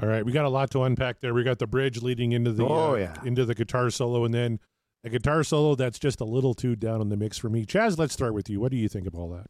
All 0.00 0.08
right, 0.08 0.24
we 0.24 0.32
got 0.32 0.44
a 0.44 0.50
lot 0.50 0.70
to 0.72 0.82
unpack 0.82 1.20
there. 1.20 1.32
We 1.32 1.42
got 1.42 1.58
the 1.58 1.66
bridge 1.66 2.02
leading 2.02 2.32
into 2.32 2.52
the 2.52 2.64
Oh, 2.66 2.92
uh, 2.92 2.96
yeah. 2.96 3.14
into 3.24 3.44
the 3.46 3.54
guitar 3.54 3.88
solo, 3.90 4.24
and 4.24 4.34
then 4.34 4.60
a 5.04 5.08
guitar 5.08 5.42
solo 5.42 5.74
that's 5.74 5.98
just 5.98 6.20
a 6.20 6.24
little 6.24 6.52
too 6.54 6.76
down 6.76 7.00
in 7.00 7.08
the 7.08 7.16
mix 7.16 7.38
for 7.38 7.48
me. 7.48 7.64
Chaz, 7.64 7.98
let's 7.98 8.12
start 8.12 8.34
with 8.34 8.50
you. 8.50 8.60
What 8.60 8.72
do 8.72 8.76
you 8.76 8.88
think 8.88 9.06
of 9.06 9.14
all 9.14 9.30
that? 9.30 9.46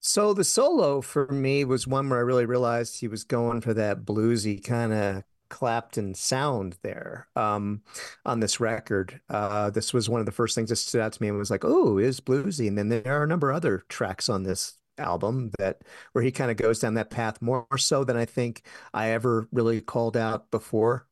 so 0.00 0.32
the 0.32 0.44
solo 0.44 1.00
for 1.00 1.26
me 1.26 1.64
was 1.64 1.84
one 1.84 2.08
where 2.08 2.20
i 2.20 2.22
really 2.22 2.46
realized 2.46 3.00
he 3.00 3.08
was 3.08 3.24
going 3.24 3.60
for 3.60 3.74
that 3.74 4.04
bluesy 4.04 4.62
kind 4.62 4.92
of 4.92 5.24
clapton 5.50 6.14
sound 6.14 6.78
there 6.82 7.26
um 7.34 7.82
on 8.24 8.38
this 8.38 8.60
record 8.60 9.20
uh 9.28 9.68
this 9.70 9.92
was 9.92 10.08
one 10.08 10.20
of 10.20 10.26
the 10.26 10.30
first 10.30 10.54
things 10.54 10.68
that 10.70 10.76
stood 10.76 11.00
out 11.00 11.12
to 11.12 11.20
me 11.20 11.26
and 11.28 11.36
was 11.36 11.50
like 11.50 11.64
oh 11.64 11.98
it 11.98 12.04
is 12.04 12.20
bluesy 12.20 12.68
and 12.68 12.78
then 12.78 12.88
there 12.88 13.02
are 13.18 13.24
a 13.24 13.26
number 13.26 13.50
of 13.50 13.56
other 13.56 13.82
tracks 13.88 14.28
on 14.28 14.44
this 14.44 14.77
album 14.98 15.50
that 15.58 15.82
where 16.12 16.24
he 16.24 16.30
kind 16.32 16.50
of 16.50 16.56
goes 16.56 16.78
down 16.80 16.94
that 16.94 17.10
path 17.10 17.40
more 17.42 17.66
so 17.76 18.04
than 18.04 18.16
i 18.16 18.24
think 18.24 18.62
i 18.94 19.10
ever 19.10 19.48
really 19.52 19.80
called 19.80 20.16
out 20.16 20.50
before 20.50 21.06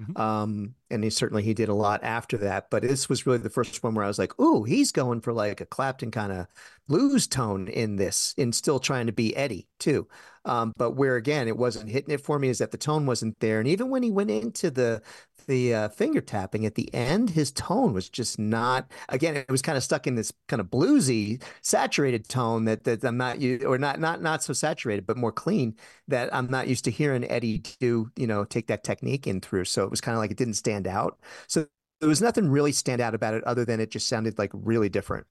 Mhm. 0.00 0.16
Um, 0.16 0.74
and 0.90 1.02
he 1.02 1.10
certainly 1.10 1.42
he 1.42 1.54
did 1.54 1.68
a 1.68 1.74
lot 1.74 2.04
after 2.04 2.36
that, 2.38 2.70
but 2.70 2.82
this 2.82 3.08
was 3.08 3.26
really 3.26 3.38
the 3.38 3.50
first 3.50 3.82
one 3.82 3.94
where 3.94 4.04
I 4.04 4.08
was 4.08 4.18
like, 4.18 4.38
"Ooh, 4.40 4.62
he's 4.62 4.92
going 4.92 5.20
for 5.20 5.32
like 5.32 5.60
a 5.60 5.66
Clapton 5.66 6.12
kind 6.12 6.30
of 6.32 6.46
blues 6.86 7.26
tone 7.26 7.66
in 7.68 7.96
this, 7.96 8.32
and 8.38 8.54
still 8.54 8.78
trying 8.78 9.06
to 9.06 9.12
be 9.12 9.34
Eddie 9.36 9.66
too." 9.80 10.06
Um, 10.44 10.72
but 10.76 10.92
where 10.92 11.16
again 11.16 11.48
it 11.48 11.56
wasn't 11.56 11.90
hitting 11.90 12.14
it 12.14 12.20
for 12.24 12.38
me 12.38 12.48
is 12.48 12.58
that 12.58 12.70
the 12.70 12.78
tone 12.78 13.06
wasn't 13.06 13.38
there, 13.40 13.58
and 13.58 13.68
even 13.68 13.90
when 13.90 14.04
he 14.04 14.10
went 14.12 14.30
into 14.30 14.70
the 14.70 15.02
the 15.48 15.74
uh, 15.74 15.88
finger 15.88 16.20
tapping 16.20 16.64
at 16.66 16.76
the 16.76 16.92
end, 16.94 17.30
his 17.30 17.50
tone 17.50 17.92
was 17.92 18.08
just 18.08 18.38
not. 18.38 18.90
Again, 19.08 19.36
it 19.36 19.50
was 19.50 19.62
kind 19.62 19.76
of 19.76 19.82
stuck 19.82 20.06
in 20.06 20.14
this 20.14 20.32
kind 20.48 20.60
of 20.60 20.68
bluesy, 20.68 21.42
saturated 21.62 22.28
tone 22.28 22.64
that 22.66 22.84
that 22.84 23.04
I'm 23.04 23.16
not 23.16 23.40
u- 23.40 23.64
or 23.66 23.78
not 23.78 23.98
not 24.00 24.22
not 24.22 24.42
so 24.42 24.52
saturated, 24.52 25.06
but 25.06 25.16
more 25.16 25.32
clean 25.32 25.76
that 26.08 26.32
I'm 26.34 26.48
not 26.48 26.68
used 26.68 26.84
to 26.84 26.90
hearing 26.92 27.28
Eddie 27.30 27.58
do. 27.80 28.10
You 28.16 28.26
know, 28.28 28.44
take 28.44 28.68
that 28.68 28.84
technique 28.84 29.26
in 29.26 29.40
through. 29.40 29.64
So 29.66 29.84
it 29.84 29.90
was 29.90 30.00
kind 30.00 30.14
of 30.14 30.20
like 30.20 30.30
it 30.30 30.36
didn't 30.36 30.54
stand 30.54 30.86
out. 30.86 31.18
So 31.48 31.66
there 32.00 32.08
was 32.08 32.22
nothing 32.22 32.48
really 32.50 32.72
stand 32.72 33.00
out 33.00 33.14
about 33.14 33.34
it 33.34 33.44
other 33.44 33.64
than 33.64 33.80
it 33.80 33.90
just 33.90 34.08
sounded 34.08 34.38
like 34.38 34.50
really 34.54 34.88
different 34.88 35.26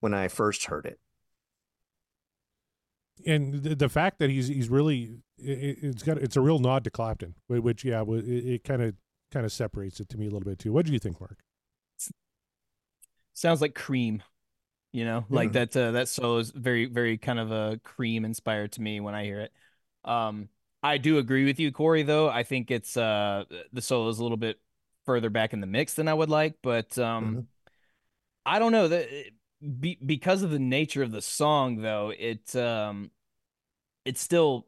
when 0.00 0.14
I 0.14 0.28
first 0.28 0.66
heard 0.66 0.86
it. 0.86 1.00
and 3.26 3.62
the, 3.62 3.88
fact 3.88 4.18
that 4.18 4.30
he's 4.30 4.48
he's 4.48 4.68
really 4.68 5.18
it, 5.38 5.78
it's 5.82 6.02
got 6.02 6.18
it's 6.18 6.36
a 6.36 6.40
real 6.40 6.58
nod 6.58 6.84
to 6.84 6.90
Clapton, 6.90 7.34
which 7.48 7.84
yeah, 7.84 8.04
it 8.08 8.64
kind 8.64 8.82
of 8.82 8.94
kind 9.30 9.46
of 9.46 9.52
separates 9.52 10.00
it 10.00 10.08
to 10.10 10.18
me 10.18 10.26
a 10.26 10.30
little 10.30 10.48
bit 10.48 10.58
too. 10.58 10.72
What 10.72 10.86
do 10.86 10.92
you 10.92 10.98
think, 10.98 11.20
Mark? 11.20 11.38
sounds 13.32 13.60
like 13.60 13.74
cream 13.74 14.22
you 14.92 15.04
know 15.04 15.24
like 15.30 15.52
that 15.52 15.76
uh, 15.76 15.92
that 15.92 16.08
solo 16.08 16.38
is 16.38 16.50
very 16.50 16.86
very 16.86 17.16
kind 17.16 17.38
of 17.38 17.50
a 17.52 17.80
cream 17.84 18.24
inspired 18.24 18.72
to 18.72 18.82
me 18.82 19.00
when 19.00 19.14
i 19.14 19.24
hear 19.24 19.40
it 19.40 19.52
um 20.04 20.48
i 20.82 20.98
do 20.98 21.18
agree 21.18 21.44
with 21.44 21.60
you 21.60 21.70
corey 21.72 22.02
though 22.02 22.28
i 22.28 22.42
think 22.42 22.70
it's 22.70 22.96
uh 22.96 23.44
the 23.72 23.82
solo 23.82 24.08
is 24.08 24.18
a 24.18 24.22
little 24.22 24.36
bit 24.36 24.58
further 25.06 25.30
back 25.30 25.52
in 25.52 25.60
the 25.60 25.66
mix 25.66 25.94
than 25.94 26.08
i 26.08 26.14
would 26.14 26.28
like 26.28 26.56
but 26.62 26.98
um 26.98 27.36
Mhm. 27.36 27.46
i 28.46 28.58
don't 28.58 28.72
know 28.72 28.88
that 28.88 29.08
be, 29.78 29.98
because 30.04 30.42
of 30.42 30.50
the 30.50 30.58
nature 30.58 31.02
of 31.02 31.12
the 31.12 31.22
song 31.22 31.82
though 31.82 32.12
it 32.18 32.54
um 32.56 33.10
it's 34.04 34.20
still 34.20 34.66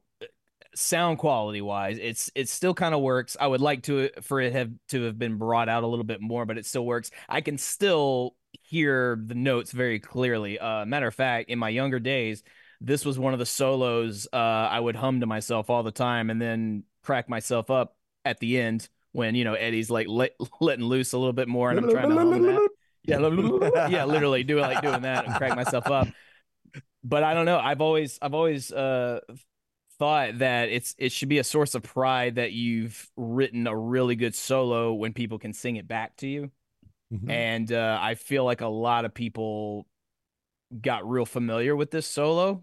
sound 0.75 1.19
quality 1.19 1.61
wise 1.61 1.99
it's 2.01 2.31
it 2.35 2.49
still 2.49 2.75
kind 2.75 2.95
of 2.95 3.01
works. 3.01 3.37
I 3.39 3.47
would 3.47 3.61
like 3.61 3.83
to 3.85 4.11
for 4.23 4.41
it 4.41 4.53
have 4.53 4.71
to 4.89 5.03
have 5.03 5.19
been 5.19 5.37
brought 5.37 5.69
out 5.69 5.83
a 5.83 5.87
little 5.87 6.05
bit 6.05 6.21
more 6.21 6.47
but 6.47 6.59
it 6.59 6.67
still 6.67 6.87
works. 6.87 7.11
I 7.29 7.41
can 7.41 7.59
still 7.59 8.37
hear 8.63 9.23
the 9.25 9.35
notes 9.35 9.73
very 9.73 10.01
clearly. 10.01 10.59
Uh 10.59 10.85
matter 10.87 11.07
of 11.07 11.15
fact 11.15 11.51
in 11.51 11.59
my 11.59 11.69
younger 11.69 11.99
days 12.01 12.43
this 12.81 13.05
was 13.05 13.19
one 13.19 13.33
of 13.33 13.39
the 13.39 13.47
solos 13.47 14.27
uh 14.33 14.37
i 14.37 14.79
would 14.79 14.97
hum 14.97 15.21
to 15.21 15.27
myself 15.27 15.71
all 15.71 15.85
the 15.85 15.93
time 15.93 16.31
and 16.31 16.43
then 16.43 16.83
crack 17.05 17.29
myself 17.29 17.71
up 17.71 17.97
at 18.25 18.41
the 18.41 18.59
end 18.59 18.89
when 19.13 19.37
you 19.37 19.45
know 19.45 19.55
eddie's 19.55 19.89
like 19.89 20.09
let, 20.09 20.33
letting 20.61 20.85
loose 20.85 21.13
a 21.13 21.19
little 21.19 21.33
bit 21.33 21.47
more 21.47 21.71
and 21.71 21.79
i'm 21.79 21.89
trying 21.91 22.09
to 22.09 22.17
hum 22.17 22.43
that. 22.43 22.69
Yeah 23.05 23.19
yeah 23.89 24.05
literally 24.05 24.45
do 24.45 24.61
like 24.61 24.83
doing 24.83 25.03
that 25.03 25.27
and 25.27 25.35
crack 25.35 25.57
myself 25.57 25.87
up. 25.89 26.09
But 27.05 27.25
i 27.25 27.35
don't 27.35 27.47
know. 27.47 27.59
I've 27.59 27.81
always 27.81 28.19
i've 28.23 28.35
always 28.35 28.73
uh 28.73 29.21
thought 30.03 30.39
that 30.39 30.69
it's 30.69 30.95
it 30.99 31.13
should 31.13 31.29
be 31.29 31.39
a 31.39 31.45
source 31.45 31.75
of 31.77 31.83
pride 31.83 32.35
that 32.35 32.51
you've 32.53 33.09
written 33.17 33.67
a 33.69 33.77
really 33.77 34.17
good 34.17 34.35
solo 34.35 34.93
when 34.93 35.13
people 35.13 35.39
can 35.39 35.53
sing 35.53 35.77
it 35.77 35.87
back 35.87 36.17
to 36.17 36.27
you 36.27 36.51
Mhm. 37.13 37.31
and 37.31 37.73
uh, 37.73 37.99
I 38.01 38.15
feel 38.15 38.45
like 38.45 38.63
a 38.63 38.67
lot 38.69 39.05
of 39.05 39.13
people 39.15 39.87
got 40.81 41.09
real 41.09 41.27
familiar 41.27 41.77
with 41.77 41.91
this 41.91 42.07
solo, 42.07 42.63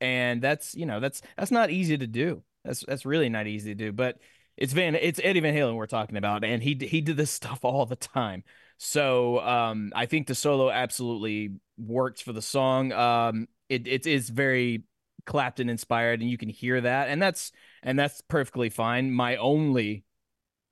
and 0.00 0.42
that's 0.42 0.74
you 0.74 0.86
know 0.86 1.00
that's 1.00 1.22
that's 1.36 1.50
not 1.50 1.70
easy 1.70 1.96
to 1.98 2.06
do. 2.06 2.42
That's 2.64 2.84
that's 2.86 3.06
really 3.06 3.28
not 3.28 3.46
easy 3.46 3.70
to 3.70 3.74
do. 3.74 3.92
But 3.92 4.18
it's 4.56 4.72
Van 4.72 4.94
it's 4.94 5.20
Eddie 5.22 5.40
Van 5.40 5.54
Halen 5.54 5.74
we're 5.76 5.86
talking 5.86 6.16
about, 6.16 6.44
and 6.44 6.62
he 6.62 6.74
he 6.80 7.00
did 7.00 7.16
this 7.16 7.30
stuff 7.40 7.60
all 7.64 7.86
the 7.86 7.96
time. 7.96 8.44
So 8.76 9.40
um, 9.40 9.92
I 9.94 10.06
think 10.06 10.26
the 10.26 10.34
solo 10.34 10.70
absolutely 10.70 11.50
works 11.78 12.20
for 12.20 12.32
the 12.32 12.42
song. 12.42 12.92
Um, 12.92 13.48
it 13.68 13.88
it 13.88 14.06
is 14.06 14.28
very 14.28 14.82
Clapton 15.28 15.70
inspired, 15.70 16.22
and 16.22 16.30
you 16.30 16.38
can 16.38 16.50
hear 16.50 16.80
that, 16.82 17.08
and 17.10 17.22
that's 17.22 17.52
and 17.84 17.98
that's 17.98 18.22
perfectly 18.22 18.70
fine. 18.70 19.12
My 19.12 19.36
only 19.36 20.04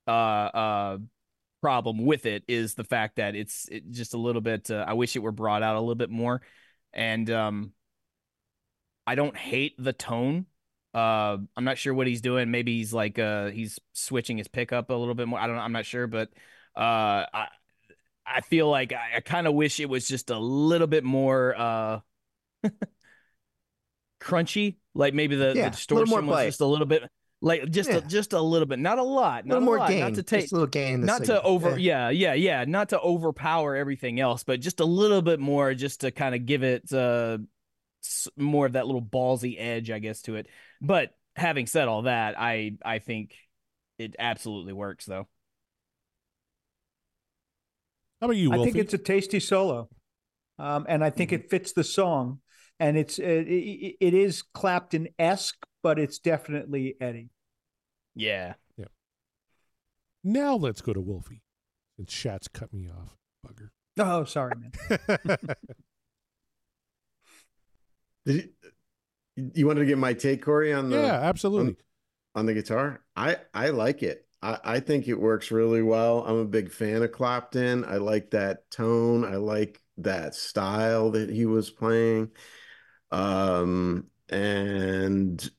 uh 0.07 0.11
uh 0.11 0.97
problem 1.61 2.05
with 2.05 2.25
it 2.25 2.43
is 2.47 2.75
the 2.75 2.83
fact 2.83 3.17
that 3.17 3.35
it's 3.35 3.67
it 3.69 3.89
just 3.91 4.13
a 4.13 4.17
little 4.17 4.41
bit 4.41 4.71
uh, 4.71 4.85
I 4.87 4.93
wish 4.93 5.15
it 5.15 5.19
were 5.19 5.31
brought 5.31 5.63
out 5.63 5.75
a 5.75 5.79
little 5.81 5.95
bit 5.95 6.09
more 6.11 6.41
and 6.93 7.29
um 7.31 7.73
I 9.05 9.15
don't 9.15 9.35
hate 9.37 9.75
the 9.81 9.93
tone. 9.93 10.45
Uh 10.93 11.37
I'm 11.55 11.63
not 11.63 11.77
sure 11.77 11.93
what 11.93 12.07
he's 12.07 12.21
doing. 12.21 12.51
Maybe 12.51 12.77
he's 12.77 12.93
like 12.93 13.19
uh 13.19 13.47
he's 13.51 13.79
switching 13.93 14.37
his 14.37 14.47
pickup 14.47 14.89
a 14.89 14.93
little 14.93 15.15
bit 15.15 15.27
more. 15.27 15.39
I 15.39 15.47
don't 15.47 15.57
I'm 15.57 15.71
not 15.71 15.85
sure 15.85 16.07
but 16.07 16.29
uh 16.75 17.25
I 17.33 17.47
I 18.25 18.41
feel 18.41 18.69
like 18.69 18.93
I, 18.93 19.17
I 19.17 19.21
kind 19.21 19.47
of 19.47 19.55
wish 19.55 19.79
it 19.79 19.89
was 19.89 20.07
just 20.07 20.29
a 20.31 20.39
little 20.39 20.87
bit 20.87 21.03
more 21.03 21.55
uh 21.57 21.99
crunchy 24.27 24.75
like 24.93 25.13
maybe 25.13 25.35
the, 25.35 25.47
Yeah, 25.47 25.51
the 25.53 25.57
little 25.59 25.69
distortion 25.71 26.09
more 26.25 26.35
was 26.35 26.45
just 26.45 26.61
a 26.61 26.65
little 26.65 26.85
bit 26.85 27.03
like 27.41 27.69
just 27.69 27.89
Yeah. 27.89 27.97
a, 27.97 28.01
just 28.01 28.33
a 28.33 28.41
little 28.41 28.65
bit 28.65 28.79
not 28.79 28.97
a 28.99 29.03
lot 29.03 29.45
A 29.45 29.47
not 29.47 29.53
little 29.55 29.63
a 29.63 29.65
more 29.65 29.77
lot, 29.77 29.89
gain. 29.89 29.99
not 30.01 30.15
to 30.15 30.23
take 30.23 30.41
just 30.41 30.51
a 30.53 30.55
little 30.55 30.67
gain. 30.67 30.95
in 30.95 31.01
the 31.01 31.07
not 31.07 31.23
to 31.25 31.41
over 31.43 31.77
Yeah. 31.79 32.09
yeah 32.09 32.33
yeah 32.33 32.59
yeah 32.59 32.65
not 32.65 32.89
to 32.89 32.99
overpower 32.99 33.75
everything 33.75 34.19
else 34.19 34.43
but 34.43 34.59
just 34.59 34.79
a 34.79 34.85
little 34.85 35.21
bit 35.21 35.39
more 35.39 35.73
just 35.73 36.01
to 36.01 36.11
kind 36.11 36.35
of 36.35 36.45
give 36.45 36.63
it 36.63 36.91
uh 36.91 37.37
more 38.35 38.65
of 38.65 38.73
that 38.73 38.85
little 38.85 39.01
ballsy 39.01 39.55
edge 39.59 39.91
i 39.91 39.99
guess 39.99 40.21
to 40.23 40.35
it 40.35 40.47
but 40.81 41.11
having 41.35 41.67
said 41.67 41.87
all 41.87 42.03
that 42.03 42.39
i 42.39 42.73
i 42.85 42.99
think 42.99 43.35
it 43.99 44.15
absolutely 44.19 44.73
works 44.73 45.05
though 45.05 45.27
How 48.21 48.25
about 48.25 48.37
you, 48.37 48.51
I 48.51 48.63
think 48.63 48.75
it's 48.77 48.93
a 48.95 48.97
tasty 48.97 49.39
solo, 49.39 49.89
um, 50.57 50.87
and 50.89 51.03
I 51.03 51.11
think 51.11 51.31
it 51.31 51.51
fits 51.51 51.73
the 51.73 51.83
song. 51.83 52.39
And 52.79 52.97
it's 52.97 53.17
uh, 53.19 53.23
it, 53.23 53.47
it, 53.47 53.95
it 53.99 54.13
is 54.13 54.43
Clapton 54.53 55.07
esque, 55.17 55.65
but 55.81 55.97
it's 55.99 56.19
definitely 56.19 56.95
Eddie. 57.01 57.29
yeah 58.15 58.53
Yeah. 58.77 58.85
now 60.23 60.55
let's 60.55 60.81
go 60.81 60.93
to 60.93 61.01
Wolfie. 61.01 61.41
Since 61.97 62.11
Shat's 62.11 62.47
cut 62.47 62.71
me 62.73 62.87
off, 62.89 63.17
bugger. 63.45 63.69
Oh, 63.99 64.23
sorry, 64.25 64.53
man. 64.55 64.71
Did 68.25 68.49
you, 69.35 69.51
you 69.55 69.67
wanted 69.67 69.81
to 69.81 69.85
get 69.85 69.97
my 69.97 70.13
take, 70.13 70.43
Corey, 70.43 70.73
on 70.73 70.89
the 70.89 70.97
yeah, 70.97 71.19
absolutely. 71.21 71.77
on 72.35 72.45
the 72.45 72.53
guitar? 72.53 73.03
I 73.15 73.37
I 73.53 73.69
like 73.69 74.03
it. 74.03 74.27
I 74.41 74.59
I 74.63 74.79
think 74.79 75.07
it 75.07 75.19
works 75.19 75.51
really 75.51 75.81
well. 75.81 76.23
I'm 76.25 76.37
a 76.37 76.45
big 76.45 76.71
fan 76.71 77.03
of 77.03 77.11
Clapton. 77.11 77.85
I 77.85 77.97
like 77.97 78.31
that 78.31 78.69
tone. 78.71 79.25
I 79.25 79.37
like 79.37 79.81
that 79.97 80.35
style 80.35 81.11
that 81.11 81.29
he 81.29 81.45
was 81.45 81.69
playing. 81.71 82.31
Um, 83.11 84.09
and 84.29 85.49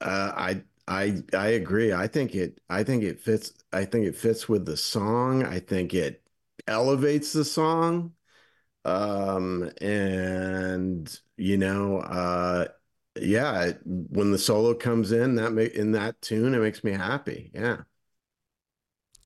uh, 0.00 0.32
I 0.36 0.62
I 0.88 1.22
I 1.34 1.48
agree. 1.48 1.92
I 1.92 2.08
think 2.08 2.34
it 2.34 2.60
I 2.70 2.84
think 2.84 3.02
it 3.04 3.20
fits. 3.20 3.52
I 3.72 3.84
think 3.84 4.06
it 4.06 4.16
fits 4.16 4.48
with 4.48 4.66
the 4.66 4.76
song. 4.76 5.44
I 5.44 5.60
think 5.60 5.94
it 5.94 6.22
elevates 6.68 7.32
the 7.32 7.44
song. 7.44 8.14
Um, 8.84 9.70
and 9.80 11.20
you 11.36 11.58
know, 11.58 11.98
uh, 12.00 12.68
yeah, 13.20 13.72
when 13.84 14.32
the 14.32 14.38
solo 14.38 14.74
comes 14.74 15.12
in 15.12 15.38
in 15.38 15.92
that 15.92 16.20
tune, 16.22 16.54
it 16.54 16.60
makes 16.60 16.84
me 16.84 16.92
happy. 16.92 17.50
Yeah. 17.54 17.82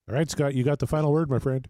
All 0.09 0.15
right, 0.15 0.31
Scott, 0.31 0.55
you 0.55 0.63
got 0.65 0.79
the 0.79 0.87
final 0.87 1.11
word, 1.13 1.31
my 1.31 1.39
friend. 1.39 1.67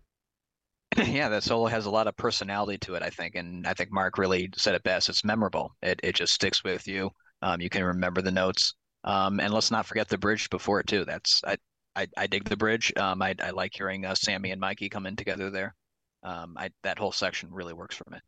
yeah, 1.06 1.28
that 1.28 1.44
solo 1.44 1.66
has 1.66 1.86
a 1.86 1.90
lot 1.90 2.08
of 2.08 2.16
personality 2.16 2.78
to 2.78 2.94
it, 2.94 3.02
I 3.02 3.10
think, 3.10 3.36
and 3.36 3.66
I 3.66 3.74
think 3.74 3.92
Mark 3.92 4.18
really 4.18 4.50
said 4.56 4.74
it 4.74 4.82
best. 4.82 5.08
It's 5.08 5.24
memorable. 5.24 5.74
It 5.82 6.00
it 6.02 6.16
just 6.16 6.34
sticks 6.34 6.64
with 6.64 6.88
you. 6.88 7.10
Um, 7.42 7.60
you 7.60 7.70
can 7.70 7.84
remember 7.84 8.22
the 8.22 8.32
notes. 8.32 8.74
Um, 9.04 9.40
and 9.40 9.54
let's 9.54 9.70
not 9.70 9.86
forget 9.86 10.08
the 10.08 10.18
bridge 10.18 10.50
before 10.50 10.80
it 10.80 10.86
too. 10.86 11.04
That's 11.04 11.42
I 11.46 11.56
I, 11.94 12.06
I 12.16 12.26
dig 12.26 12.48
the 12.48 12.56
bridge. 12.56 12.92
Um, 12.96 13.22
I 13.22 13.34
I 13.40 13.50
like 13.50 13.72
hearing 13.74 14.04
uh, 14.04 14.14
Sammy 14.14 14.50
and 14.50 14.60
Mikey 14.60 14.88
come 14.88 15.06
in 15.06 15.16
together 15.16 15.50
there. 15.50 15.74
Um, 16.22 16.54
I 16.58 16.70
that 16.82 16.98
whole 16.98 17.12
section 17.12 17.50
really 17.52 17.72
works 17.72 17.96
for 17.96 18.04
me. 18.10 18.18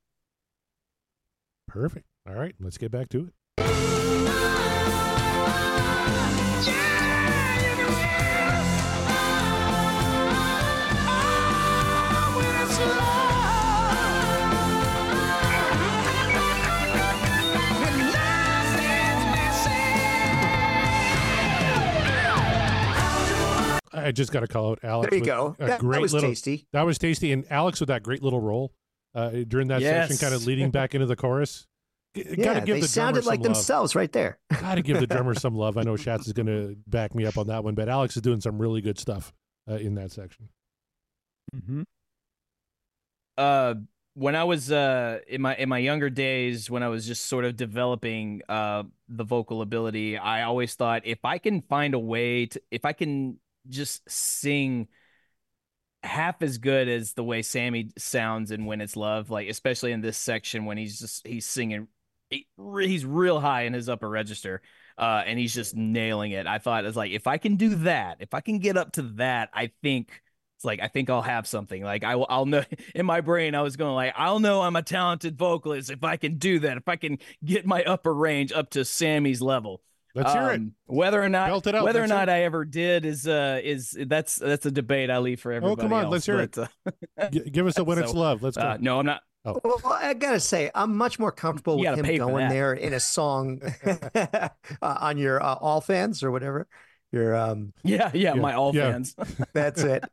Perfect. 1.66 2.06
All 2.28 2.34
right, 2.34 2.55
let's 2.60 2.78
get 2.78 2.93
back 2.93 3.09
to 3.10 3.26
it. 3.26 3.32
I 23.93 24.12
just 24.12 24.32
got 24.32 24.40
to 24.40 24.47
call 24.47 24.70
out 24.73 24.81
Alex. 24.82 25.10
There 25.10 25.19
you 25.19 25.24
go. 25.24 25.55
That, 25.59 25.81
great 25.81 25.97
that 25.97 26.02
was 26.02 26.14
little, 26.14 26.28
tasty. 26.31 26.66
That 26.73 26.82
was 26.82 26.98
tasty, 26.98 27.32
and 27.32 27.44
Alex 27.51 27.81
with 27.81 27.89
that 27.89 28.02
great 28.02 28.23
little 28.23 28.40
roll 28.40 28.73
uh, 29.14 29.31
during 29.47 29.69
that 29.69 29.82
section, 29.82 30.16
kind 30.19 30.35
of 30.35 30.47
leading 30.47 30.70
back 30.73 30.94
into 30.94 31.06
the 31.06 31.16
chorus. 31.16 31.66
G- 32.14 32.24
Yeah, 32.36 32.44
gotta 32.44 32.60
give 32.60 32.77
they 32.77 32.81
the 32.82 32.89
drummer 32.89 33.12
sounded 33.14 33.27
like 33.27 33.40
love. 33.40 33.44
themselves 33.44 33.94
right 33.94 34.12
there. 34.12 34.39
Got 34.60 34.74
to 34.77 34.82
give 34.82 35.01
the 35.01 35.06
drummer 35.06 35.35
some 35.35 35.55
love. 35.55 35.77
I 35.78 35.82
know 35.82 35.97
Schatz 35.97 36.27
is 36.27 36.32
going 36.35 36.47
to 36.47 36.77
back 36.86 37.14
me 37.14 37.24
up 37.27 37.39
on 37.39 37.47
that 37.47 37.64
one, 37.64 37.74
but 37.74 37.89
Alex 37.89 38.16
is 38.16 38.23
doing 38.23 38.40
some 38.43 38.59
really 38.59 38.81
good 38.82 38.98
stuff 38.98 39.32
uh, 39.70 39.74
in 39.77 39.94
that 39.94 40.10
section. 40.12 40.48
Mhm. 41.56 41.85
uh 43.36 43.74
when 44.14 44.36
I 44.36 44.44
was 44.44 44.70
uh 44.70 45.20
in 45.27 45.40
my 45.40 45.56
in 45.56 45.69
my 45.70 45.78
younger 45.78 46.10
days 46.10 46.70
when 46.70 46.82
I 46.82 46.89
was 46.89 47.06
just 47.06 47.27
sort 47.27 47.44
of 47.47 47.56
developing 47.56 48.43
uh 48.48 48.82
the 49.09 49.24
vocal 49.24 49.62
ability, 49.62 50.19
I 50.19 50.43
always 50.43 50.74
thought 50.74 51.02
if 51.06 51.24
I 51.24 51.39
can 51.39 51.62
find 51.62 51.94
a 51.94 51.98
way 51.98 52.47
to 52.47 52.60
if 52.70 52.85
I 52.85 52.93
can 52.93 53.39
just 53.68 54.09
sing 54.10 54.89
half 56.02 56.43
as 56.43 56.59
good 56.59 56.89
as 56.89 57.12
the 57.12 57.24
way 57.24 57.43
Sammy 57.43 57.90
sounds 57.97 58.51
and 58.51 58.66
When 58.66 58.80
It's 58.80 58.97
Love, 58.97 59.30
like 59.30 59.48
especially 59.48 59.93
in 59.93 60.01
this 60.01 60.16
section 60.16 60.64
when 60.64 60.76
he's 60.76 60.98
just 60.98 61.26
he's 61.26 61.47
singing 61.47 61.89
he, 62.30 62.47
he's 62.80 63.05
real 63.05 63.40
high 63.40 63.62
in 63.62 63.72
his 63.72 63.89
upper 63.89 64.09
register. 64.09 64.62
Uh, 64.98 65.22
and 65.24 65.39
he's 65.39 65.55
just 65.55 65.74
nailing 65.74 66.32
it. 66.32 66.47
I 66.47 66.59
thought 66.59 66.84
it's 66.84 66.97
like 66.97 67.12
if 67.12 67.26
I 67.26 67.39
can 67.39 67.56
do 67.56 67.76
that, 67.76 68.18
if 68.20 68.34
I 68.34 68.40
can 68.40 68.59
get 68.59 68.76
up 68.76 68.93
to 68.93 69.02
that, 69.16 69.48
I 69.55 69.70
think 69.82 70.22
it's 70.56 70.64
like 70.64 70.80
I 70.80 70.89
think 70.89 71.09
I'll 71.09 71.22
have 71.22 71.47
something. 71.47 71.82
Like 71.82 72.05
I 72.05 72.16
will, 72.16 72.26
I'll 72.28 72.47
know 72.47 72.62
in 72.94 73.06
my 73.06 73.20
brain. 73.20 73.55
I 73.55 73.62
was 73.62 73.76
going 73.76 73.94
like 73.94 74.12
I'll 74.16 74.39
know 74.39 74.60
I'm 74.62 74.76
a 74.76 74.82
talented 74.82 75.39
vocalist 75.39 75.90
if 75.90 76.05
I 76.05 76.16
can 76.16 76.36
do 76.36 76.59
that. 76.60 76.76
If 76.76 76.89
I 76.89 76.97
can 76.97 77.18
get 77.44 77.64
my 77.64 77.82
upper 77.84 78.12
range 78.12 78.52
up 78.52 78.70
to 78.70 78.84
Sammy's 78.84 79.40
level. 79.40 79.82
Let's 80.14 80.32
hear 80.32 80.51
it. 80.51 80.56
Um, 80.56 80.74
Whether 80.86 81.22
or 81.22 81.28
not 81.28 81.48
Belt 81.48 81.66
it 81.66 81.74
out. 81.74 81.84
whether 81.84 82.01
or 82.01 82.02
Let's 82.02 82.10
not 82.10 82.28
hear 82.28 82.36
I 82.36 82.43
ever 82.43 82.64
did 82.64 83.05
is 83.06 83.26
uh 83.26 83.60
is 83.62 83.97
that's 84.06 84.36
that's 84.36 84.66
a 84.66 84.70
debate 84.70 85.10
I 85.10 85.18
leave 85.18 85.40
for 85.40 85.52
everybody. 85.52 85.80
Oh, 85.80 85.82
come 85.82 85.93
on, 85.94 86.05
else, 86.05 86.12
let's 86.12 86.26
hear 86.26 86.40
it. 86.40 86.55
but, 86.55 86.70
uh, 87.18 87.30
G- 87.30 87.48
give 87.51 87.66
us 87.66 87.78
a 87.78 87.84
when 87.84 87.98
it's 88.02 88.12
love. 88.14 88.43
Let's 88.43 88.56
go. 88.56 88.62
uh, 88.62 88.76
no, 88.80 88.98
I'm 88.98 89.06
not. 89.06 89.22
Well, 89.44 89.80
I 89.86 90.14
gotta 90.14 90.39
say, 90.39 90.70
I'm 90.74 90.97
much 90.97 91.18
more 91.18 91.32
comfortable 91.32 91.82
You 91.82 91.90
with 91.90 92.05
him 92.05 92.16
going 92.18 92.48
there 92.48 92.74
in 92.74 92.93
a 92.93 93.01
song 93.01 93.60
uh, 94.14 94.48
on 94.82 95.18
your 95.18 95.43
uh, 95.43 95.55
all 95.55 95.80
fans 95.80 96.22
or 96.22 96.30
whatever. 96.30 96.68
Your 97.10 97.34
um, 97.34 97.72
Yeah, 97.82 98.10
yeah, 98.14 98.34
Yeah, 98.34 98.40
my 98.40 98.52
all 98.55 98.74
yeah. 98.74 98.93
fans. 98.93 99.16
that's 99.52 99.82
it. 99.82 100.05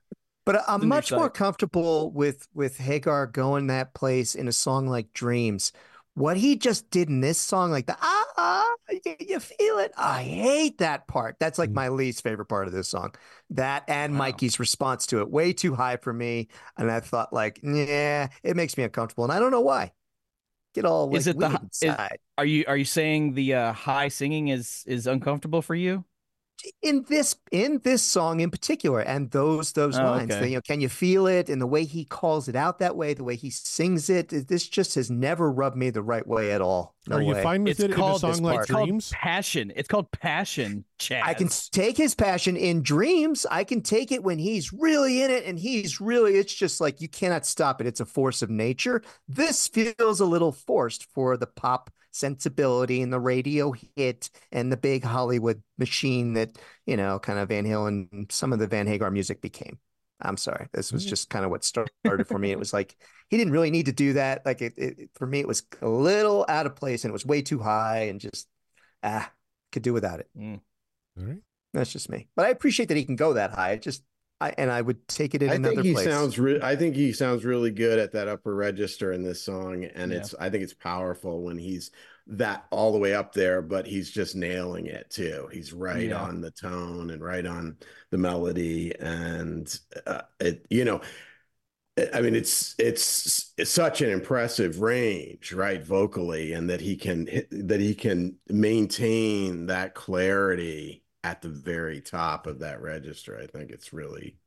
But 0.45 0.63
I'm 0.67 0.87
much 0.87 1.11
more 1.11 1.29
comfortable 1.29 2.11
with 2.11 2.47
with 2.55 2.77
Hagar 2.77 3.27
going 3.27 3.67
that 3.67 3.93
place 3.93 4.33
in 4.33 4.47
a 4.47 4.51
song 4.51 4.87
like 4.87 5.13
Dreams. 5.13 5.73
What 6.19 6.35
he 6.35 6.57
just 6.57 6.89
did 6.91 7.07
in 7.07 7.21
this 7.21 7.37
song, 7.37 7.71
like 7.71 7.85
the 7.85 7.95
ah, 7.97 8.25
ah 8.35 8.75
you, 9.19 9.39
feel 9.39 9.77
it. 9.79 9.93
I 9.95 10.21
hate 10.23 10.79
that 10.79 11.07
part. 11.07 11.37
That's 11.39 11.57
like 11.57 11.69
Mm. 11.69 11.75
my 11.75 11.87
least 11.87 12.23
favorite 12.23 12.47
part 12.47 12.67
of 12.67 12.73
this 12.73 12.89
song. 12.89 13.15
That 13.51 13.85
and 13.87 14.11
Wow. 14.13 14.19
Mikey's 14.19 14.59
response 14.59 15.05
to 15.07 15.21
it, 15.21 15.29
way 15.31 15.53
too 15.53 15.75
high 15.75 15.95
for 15.95 16.11
me. 16.11 16.49
And 16.77 16.91
I 16.91 16.99
thought, 16.99 17.31
like, 17.31 17.61
yeah, 17.63 18.27
it 18.43 18.57
makes 18.57 18.75
me 18.77 18.83
uncomfortable, 18.83 19.23
and 19.23 19.31
I 19.31 19.39
don't 19.39 19.51
know 19.51 19.61
why. 19.61 19.93
Get 20.73 20.83
all 20.83 21.07
like 21.07 21.21
Is 21.21 21.27
it 21.27 21.39
the 21.39 21.57
is- 21.81 21.95
Are 22.37 22.45
you 22.45 22.65
are 22.67 22.77
you 22.77 22.85
saying 22.85 23.33
the 23.35 23.53
uh, 23.53 23.73
high 23.73 24.09
singing 24.09 24.49
is 24.49 24.83
is 24.87 25.07
uncomfortable 25.07 25.61
for 25.61 25.73
you? 25.73 26.03
In 26.81 27.05
this 27.09 27.35
in 27.51 27.79
this 27.83 28.01
song 28.03 28.39
in 28.39 28.49
particular 28.51 28.99
and 28.99 29.31
those 29.31 29.73
those 29.73 29.97
Oh, 29.97 30.03
lines 30.03 30.31
okay. 30.31 30.39
the, 30.41 30.49
you 30.49 30.55
know 30.55 30.61
can 30.61 30.81
you 30.81 30.89
feel 30.89 31.27
it 31.27 31.49
and 31.49 31.61
the 31.61 31.67
way 31.67 31.85
he 31.85 32.05
calls 32.05 32.47
it 32.47 32.55
out 32.55 32.79
that 32.79 32.95
way 32.95 33.13
the 33.13 33.23
way 33.23 33.35
he 33.35 33.49
sings 33.49 34.09
it 34.09 34.33
it- 34.33 34.47
this 34.47 34.67
just 34.67 34.95
has 34.95 35.09
never 35.09 35.51
rubbed 35.51 35.77
me 35.77 35.89
the 35.89 36.01
right 36.01 36.25
way 36.27 36.51
at 36.51 36.61
all 36.61 36.95
no 37.07 37.17
Are 37.17 37.21
you 37.21 37.33
way. 37.33 37.43
fine 37.43 37.63
with 37.63 37.71
It's 37.71 37.79
it 37.79 37.91
in 37.91 38.05
a 38.05 38.13
song 38.15 38.43
like 38.43 38.59
it's 38.59 38.67
called 38.69 38.87
Dreams? 38.87 39.09
passion. 39.09 39.71
It's 39.75 39.87
called 39.87 40.11
passion. 40.11 40.85
Chaz. 40.99 41.21
I 41.23 41.33
can 41.33 41.47
take 41.71 41.97
his 41.97 42.13
passion 42.13 42.55
in 42.55 42.83
dreams. 42.83 43.47
I 43.49 43.63
can 43.63 43.81
take 43.81 44.11
it 44.11 44.23
when 44.23 44.37
he's 44.37 44.71
really 44.71 45.23
in 45.23 45.31
it 45.31 45.45
and 45.45 45.57
he's 45.57 45.99
really, 45.99 46.35
it's 46.35 46.53
just 46.53 46.79
like 46.79 47.01
you 47.01 47.07
cannot 47.07 47.45
stop 47.47 47.81
it. 47.81 47.87
It's 47.87 47.99
a 47.99 48.05
force 48.05 48.41
of 48.43 48.49
nature. 48.51 49.01
This 49.27 49.67
feels 49.67 50.19
a 50.19 50.25
little 50.25 50.51
forced 50.51 51.05
for 51.13 51.35
the 51.37 51.47
pop 51.47 51.89
sensibility 52.19 53.01
and 53.01 53.11
the 53.11 53.19
radio 53.19 53.73
hit 53.95 54.29
and 54.51 54.71
the 54.71 54.77
big 54.77 55.03
Hollywood 55.03 55.63
machine 55.77 56.33
that, 56.33 56.57
you 56.85 56.97
know, 56.97 57.19
kind 57.19 57.39
of 57.39 57.49
Van 57.49 57.65
Halen 57.65 58.11
and 58.11 58.31
some 58.31 58.53
of 58.53 58.59
the 58.59 58.67
Van 58.67 58.87
Hagar 58.87 59.09
music 59.09 59.41
became. 59.41 59.79
I'm 60.21 60.37
sorry. 60.37 60.67
This 60.73 60.91
was 60.91 61.05
just 61.05 61.29
kind 61.29 61.45
of 61.45 61.51
what 61.51 61.63
started 61.63 62.27
for 62.27 62.37
me. 62.37 62.51
It 62.51 62.59
was 62.59 62.73
like 62.73 62.95
he 63.29 63.37
didn't 63.37 63.53
really 63.53 63.71
need 63.71 63.85
to 63.85 63.93
do 63.93 64.13
that. 64.13 64.45
Like 64.45 64.61
it, 64.61 64.73
it 64.77 65.09
for 65.15 65.25
me, 65.25 65.39
it 65.39 65.47
was 65.47 65.63
a 65.81 65.87
little 65.87 66.45
out 66.49 66.65
of 66.65 66.75
place 66.75 67.03
and 67.05 67.11
it 67.11 67.13
was 67.13 67.25
way 67.25 67.41
too 67.41 67.59
high 67.59 68.07
and 68.09 68.19
just 68.19 68.47
ah 69.01 69.31
could 69.71 69.83
do 69.83 69.93
without 69.93 70.19
it. 70.19 70.27
All 71.17 71.23
right. 71.25 71.37
That's 71.73 71.91
just 71.91 72.09
me. 72.09 72.27
But 72.35 72.47
I 72.47 72.49
appreciate 72.49 72.89
that 72.89 72.97
he 72.97 73.05
can 73.05 73.15
go 73.15 73.33
that 73.33 73.51
high. 73.51 73.71
It 73.71 73.81
just 73.81 74.03
I 74.41 74.53
and 74.57 74.71
I 74.71 74.81
would 74.81 75.07
take 75.07 75.35
it 75.35 75.43
in 75.43 75.49
I 75.49 75.55
another 75.55 75.75
think 75.75 75.85
he 75.85 75.93
place. 75.93 76.05
sounds. 76.05 76.39
Re- 76.39 76.61
I 76.61 76.75
think 76.75 76.95
he 76.95 77.11
sounds 77.13 77.43
really 77.45 77.71
good 77.71 77.99
at 77.99 78.13
that 78.13 78.27
upper 78.27 78.55
register 78.55 79.11
in 79.11 79.23
this 79.23 79.41
song, 79.41 79.83
and 79.85 80.11
Yeah. 80.11 80.19
it's. 80.19 80.33
I 80.39 80.49
think 80.49 80.63
it's 80.63 80.73
powerful 80.73 81.43
when 81.43 81.57
he's 81.57 81.91
that 82.27 82.65
all 82.71 82.91
the 82.93 82.99
way 82.99 83.13
up 83.15 83.33
there, 83.33 83.61
but 83.61 83.87
he's 83.87 84.09
just 84.11 84.35
nailing 84.35 84.85
it 84.85 85.09
too. 85.09 85.49
He's 85.51 85.73
right 85.73 86.09
Yeah. 86.09 86.21
on 86.21 86.41
the 86.41 86.51
tone 86.51 87.09
and 87.09 87.21
right 87.23 87.45
on 87.45 87.77
the 88.11 88.17
melody, 88.17 88.93
and 88.99 89.77
uh, 90.07 90.21
it. 90.39 90.65
You 90.69 90.85
know, 90.85 91.01
I 92.13 92.21
mean, 92.21 92.35
it's 92.35 92.75
it's 92.79 93.53
it's 93.57 93.71
such 93.71 94.01
an 94.01 94.09
impressive 94.09 94.79
range, 94.79 95.51
right, 95.53 95.83
vocally, 95.83 96.53
and 96.53 96.69
that 96.69 96.79
he 96.81 96.95
can 96.95 97.25
that 97.51 97.81
he 97.81 97.93
can 97.93 98.37
maintain 98.47 99.65
that 99.65 99.95
clarity 99.95 101.03
at 101.23 101.41
the 101.41 101.49
very 101.49 102.01
top 102.01 102.47
of 102.47 102.59
that 102.59 102.81
register. 102.81 103.37
I 103.41 103.47
think 103.47 103.71
it's 103.71 103.93
really 103.93 104.37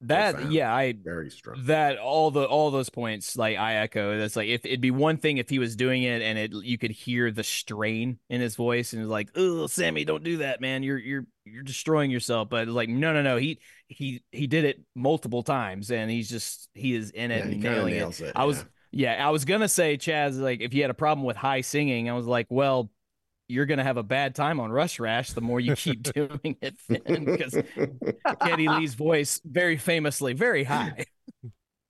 that. 0.00 0.34
profound. 0.34 0.52
Yeah, 0.52 0.74
I 0.74 0.94
very 1.04 1.30
strong. 1.30 1.58
that 1.66 1.98
all 1.98 2.30
the 2.30 2.44
all 2.44 2.70
those 2.70 2.90
points 2.90 3.36
like 3.36 3.58
I 3.58 3.76
echo. 3.76 4.18
That's 4.18 4.36
like 4.36 4.48
if 4.48 4.64
it'd 4.64 4.80
be 4.80 4.90
one 4.90 5.16
thing 5.16 5.38
if 5.38 5.48
he 5.48 5.58
was 5.58 5.76
doing 5.76 6.02
it 6.04 6.22
and 6.22 6.38
it 6.38 6.52
you 6.54 6.78
could 6.78 6.90
hear 6.92 7.30
the 7.30 7.42
strain 7.44 8.18
in 8.28 8.40
his 8.40 8.56
voice 8.56 8.92
and 8.92 9.02
it's 9.02 9.10
like, 9.10 9.30
oh 9.36 9.66
Sammy, 9.66 10.04
don't 10.04 10.24
do 10.24 10.38
that, 10.38 10.60
man. 10.60 10.82
You're 10.82 10.98
you're 10.98 11.26
you're 11.44 11.62
destroying 11.64 12.10
yourself. 12.10 12.48
But 12.48 12.68
like 12.68 12.88
no 12.88 13.12
no 13.12 13.22
no 13.22 13.36
he 13.36 13.60
he 13.88 14.22
he 14.32 14.46
did 14.46 14.64
it 14.64 14.80
multiple 14.94 15.42
times 15.42 15.90
and 15.90 16.10
he's 16.10 16.28
just 16.30 16.68
he 16.74 16.94
is 16.94 17.10
in 17.10 17.30
it 17.30 17.46
Yeah, 17.46 17.50
and 17.50 17.60
nailing 17.60 17.94
it. 17.94 18.08
it, 18.20 18.32
I 18.34 18.44
was 18.44 18.64
yeah. 18.92 19.16
yeah 19.16 19.26
I 19.26 19.30
was 19.30 19.44
gonna 19.44 19.68
say 19.68 19.96
Chaz 19.98 20.38
like 20.40 20.60
if 20.60 20.72
you 20.74 20.82
had 20.82 20.90
a 20.90 20.94
problem 20.94 21.26
with 21.26 21.36
high 21.36 21.62
singing 21.62 22.08
I 22.08 22.14
was 22.14 22.26
like 22.26 22.46
well. 22.50 22.90
You're 23.50 23.66
gonna 23.66 23.84
have 23.84 23.96
a 23.96 24.02
bad 24.02 24.34
time 24.34 24.60
on 24.60 24.70
Rush 24.70 25.00
Rash 25.00 25.32
the 25.32 25.40
more 25.40 25.60
you 25.60 25.74
keep 25.74 26.02
doing 26.14 26.56
it, 26.62 26.76
because 26.88 27.56
Geddy 28.46 28.68
Lee's 28.68 28.94
voice 28.94 29.40
very 29.44 29.76
famously 29.76 30.32
very 30.32 30.64
high. 30.64 31.04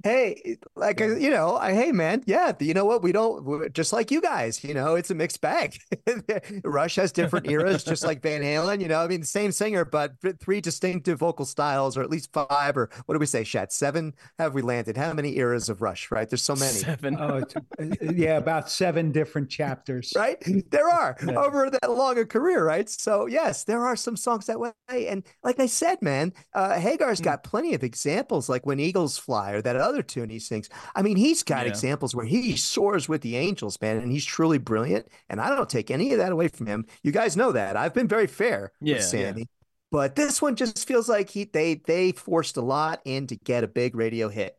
Hey, 0.02 0.56
like 0.76 1.00
uh, 1.00 1.16
you 1.16 1.28
know, 1.30 1.56
I, 1.56 1.74
hey 1.74 1.92
man, 1.92 2.22
yeah, 2.26 2.52
you 2.58 2.72
know 2.72 2.86
what? 2.86 3.02
We 3.02 3.12
don't 3.12 3.44
we're 3.44 3.68
just 3.68 3.92
like 3.92 4.10
you 4.10 4.22
guys. 4.22 4.64
You 4.64 4.72
know, 4.72 4.94
it's 4.94 5.10
a 5.10 5.14
mixed 5.14 5.40
bag. 5.42 5.78
Rush 6.64 6.96
has 6.96 7.12
different 7.12 7.50
eras, 7.50 7.84
just 7.84 8.02
like 8.04 8.22
Van 8.22 8.40
Halen. 8.40 8.80
You 8.80 8.88
know, 8.88 9.00
I 9.00 9.08
mean, 9.08 9.22
same 9.24 9.52
singer, 9.52 9.84
but 9.84 10.12
three 10.40 10.60
distinctive 10.62 11.18
vocal 11.18 11.44
styles, 11.44 11.98
or 11.98 12.02
at 12.02 12.08
least 12.08 12.32
five, 12.32 12.76
or 12.78 12.88
what 13.06 13.14
do 13.14 13.18
we 13.18 13.26
say, 13.26 13.44
Shat? 13.44 13.72
Seven? 13.72 14.14
Have 14.38 14.54
we 14.54 14.62
landed? 14.62 14.96
How 14.96 15.12
many 15.12 15.36
eras 15.36 15.68
of 15.68 15.82
Rush? 15.82 16.10
Right? 16.10 16.28
There's 16.30 16.42
so 16.42 16.54
many. 16.54 16.78
Seven. 16.78 17.16
Oh, 17.20 17.36
it's, 17.36 17.54
uh, 17.78 18.12
yeah, 18.14 18.38
about 18.38 18.70
seven 18.70 19.12
different 19.12 19.50
chapters. 19.50 20.12
right? 20.16 20.42
There 20.70 20.88
are 20.88 21.16
Yeah. 21.26 21.34
over 21.36 21.68
that 21.70 21.90
long 21.90 22.16
a 22.18 22.24
career, 22.24 22.64
right? 22.64 22.88
So 22.88 23.26
yes, 23.26 23.64
there 23.64 23.84
are 23.84 23.96
some 23.96 24.16
songs 24.16 24.46
that 24.46 24.58
way. 24.60 24.72
And 24.88 25.24
like 25.44 25.60
I 25.60 25.66
said, 25.66 26.00
man, 26.00 26.32
uh. 26.54 26.78
Hagar's 26.80 27.20
got 27.20 27.44
plenty 27.44 27.74
of 27.74 27.84
examples, 27.84 28.48
like 28.48 28.64
when 28.64 28.80
Eagles 28.80 29.18
Fly 29.18 29.52
or 29.52 29.60
that 29.62 29.76
other 29.76 29.89
tune 30.02 30.30
he 30.30 30.38
sings. 30.38 30.68
I 30.94 31.02
mean, 31.02 31.16
he's 31.16 31.42
got 31.42 31.66
Yeah. 31.66 31.70
examples 31.70 32.14
where 32.14 32.26
he 32.26 32.56
soars 32.56 33.08
with 33.08 33.22
the 33.22 33.36
angels, 33.36 33.78
man, 33.80 33.98
and 33.98 34.10
he's 34.10 34.24
truly 34.24 34.58
brilliant. 34.58 35.08
And 35.28 35.40
I 35.40 35.50
don't 35.54 35.68
take 35.68 35.90
any 35.90 36.12
of 36.12 36.18
that 36.18 36.32
away 36.32 36.48
from 36.48 36.66
him. 36.66 36.86
You 37.02 37.12
guys 37.12 37.36
know 37.36 37.52
that. 37.52 37.76
I've 37.76 37.94
been 37.94 38.08
very 38.08 38.26
fair 38.26 38.72
Yeah, 38.80 38.96
with 38.96 39.14
yeah. 39.14 39.44
But 39.92 40.14
this 40.14 40.40
one 40.40 40.54
just 40.56 40.86
feels 40.86 41.08
like 41.08 41.30
he 41.30 41.44
they 41.44 41.74
they 41.74 42.12
forced 42.12 42.56
a 42.56 42.62
lot 42.62 43.00
in 43.04 43.26
to 43.26 43.36
get 43.36 43.64
a 43.64 43.68
big 43.68 43.94
radio 43.96 44.28
hit. 44.28 44.56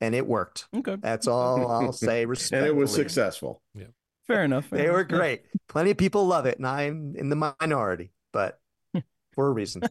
And 0.00 0.14
it 0.14 0.26
worked. 0.26 0.68
Okay. 0.76 0.96
That's 0.96 1.26
all 1.26 1.70
I'll 1.70 1.92
say. 1.92 2.24
and 2.24 2.66
it 2.66 2.74
was 2.74 2.92
successful. 2.92 3.62
Yeah. 3.74 3.86
Fair 4.26 4.42
enough. 4.44 4.66
fair 4.66 4.78
They 4.78 4.90
were 4.90 5.04
great. 5.04 5.44
Plenty 5.68 5.92
of 5.92 5.96
people 5.96 6.26
love 6.26 6.46
it, 6.46 6.58
and 6.58 6.66
I'm 6.66 7.14
in 7.16 7.28
the 7.30 7.54
minority, 7.60 8.10
but 8.32 8.60
for 9.34 9.46
a 9.46 9.52
reason. 9.52 9.82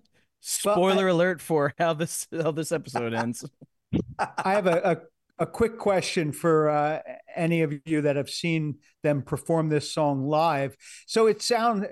Spoiler 0.41 1.07
alert 1.07 1.41
for 1.41 1.73
how 1.79 1.93
this 1.93 2.27
how 2.31 2.51
this 2.51 2.71
episode 2.71 3.13
ends. 3.13 3.43
I 4.19 4.53
have 4.53 4.67
a, 4.67 5.01
a, 5.37 5.43
a 5.43 5.45
quick 5.45 5.77
question 5.77 6.31
for 6.31 6.69
uh, 6.69 6.99
any 7.35 7.61
of 7.61 7.73
you 7.85 8.01
that 8.01 8.15
have 8.15 8.29
seen 8.29 8.75
them 9.03 9.21
perform 9.21 9.69
this 9.69 9.93
song 9.93 10.27
live. 10.27 10.75
So 11.05 11.27
it 11.27 11.41
sounds. 11.41 11.85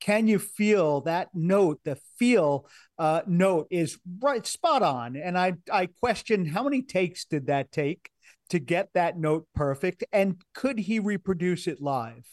Can 0.00 0.26
you 0.26 0.40
feel 0.40 1.02
that 1.02 1.28
note? 1.32 1.80
The 1.84 1.96
feel 2.18 2.66
uh, 2.98 3.22
note 3.26 3.68
is 3.70 3.98
right, 4.20 4.44
spot 4.46 4.82
on. 4.82 5.16
And 5.16 5.38
I 5.38 5.54
I 5.72 5.86
question 5.86 6.46
how 6.46 6.64
many 6.64 6.82
takes 6.82 7.24
did 7.24 7.46
that 7.46 7.70
take 7.70 8.10
to 8.50 8.58
get 8.58 8.90
that 8.94 9.18
note 9.18 9.46
perfect, 9.54 10.04
and 10.12 10.42
could 10.54 10.80
he 10.80 10.98
reproduce 10.98 11.66
it 11.66 11.80
live? 11.80 12.26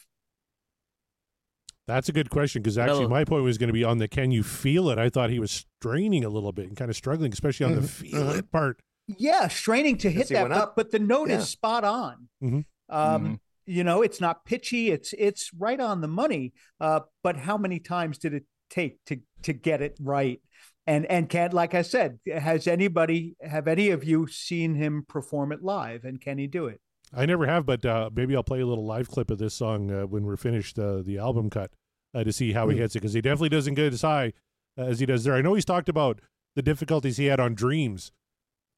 That's 1.86 2.08
a 2.08 2.12
good 2.12 2.30
question 2.30 2.62
because 2.62 2.78
actually 2.78 3.08
my 3.08 3.24
point 3.24 3.42
was 3.42 3.58
going 3.58 3.68
to 3.68 3.72
be 3.74 3.84
on 3.84 3.98
the 3.98 4.06
can 4.08 4.30
you 4.30 4.42
feel 4.42 4.90
it? 4.90 4.98
I 4.98 5.08
thought 5.08 5.30
he 5.30 5.40
was 5.40 5.66
straining 5.80 6.24
a 6.24 6.28
little 6.28 6.52
bit 6.52 6.68
and 6.68 6.76
kind 6.76 6.88
of 6.90 6.96
struggling, 6.96 7.32
especially 7.32 7.66
on 7.66 7.74
the 7.74 7.80
Mhm, 7.80 7.88
feel 7.88 8.22
mhm. 8.26 8.38
it 8.38 8.50
part. 8.52 8.80
Yeah, 9.08 9.48
straining 9.48 9.98
to 9.98 10.10
hit 10.10 10.28
that, 10.28 10.42
went 10.48 10.54
but, 10.54 10.76
but 10.76 10.90
the 10.92 11.00
note 11.00 11.30
Yeah. 11.30 11.38
is 11.38 11.48
spot 11.48 11.82
on. 11.84 12.28
Mhm. 12.42 12.64
Um, 12.88 13.24
Mhm. 13.24 13.40
You 13.66 13.84
know, 13.84 14.02
it's 14.02 14.20
not 14.20 14.44
pitchy. 14.44 14.90
It's 14.90 15.12
it's 15.12 15.52
right 15.56 15.78
on 15.80 16.00
the 16.00 16.08
money. 16.08 16.52
Uh, 16.80 17.00
but 17.22 17.36
how 17.36 17.56
many 17.56 17.78
times 17.78 18.18
did 18.18 18.34
it 18.34 18.44
take 18.68 18.98
to 19.06 19.20
to 19.42 19.52
get 19.52 19.80
it 19.82 19.96
right? 20.00 20.40
And 20.86 21.06
and 21.06 21.28
can 21.28 21.50
like 21.52 21.74
I 21.74 21.82
said, 21.82 22.18
has 22.32 22.66
anybody 22.66 23.36
have 23.40 23.68
any 23.68 23.90
of 23.90 24.02
you 24.02 24.26
seen 24.26 24.74
him 24.74 25.04
perform 25.06 25.52
it 25.52 25.62
live? 25.62 26.04
And 26.04 26.20
can 26.20 26.38
he 26.38 26.46
do 26.46 26.66
it? 26.66 26.80
I 27.12 27.26
never 27.26 27.46
have, 27.46 27.66
but 27.66 27.84
uh, 27.84 28.10
maybe 28.14 28.36
I'll 28.36 28.42
play 28.44 28.60
a 28.60 28.66
little 28.66 28.86
live 28.86 29.08
clip 29.08 29.30
of 29.30 29.38
this 29.38 29.54
song 29.54 29.90
uh, 29.90 30.02
when 30.06 30.24
we're 30.24 30.36
finished 30.36 30.78
uh, 30.78 31.02
the 31.02 31.18
album 31.18 31.50
cut 31.50 31.72
uh, 32.14 32.22
to 32.24 32.32
see 32.32 32.52
how 32.52 32.68
he 32.68 32.76
Hmm. 32.76 32.82
hits 32.82 32.94
it 32.94 33.00
because 33.00 33.12
he 33.14 33.20
definitely 33.20 33.48
doesn't 33.48 33.74
get 33.74 33.92
as 33.92 34.02
high 34.02 34.32
uh, 34.78 34.82
as 34.82 35.00
he 35.00 35.06
does 35.06 35.24
there. 35.24 35.34
I 35.34 35.42
know 35.42 35.54
he's 35.54 35.64
talked 35.64 35.88
about 35.88 36.20
the 36.54 36.62
difficulties 36.62 37.16
he 37.16 37.26
had 37.26 37.40
on 37.40 37.54
Dreams, 37.54 38.12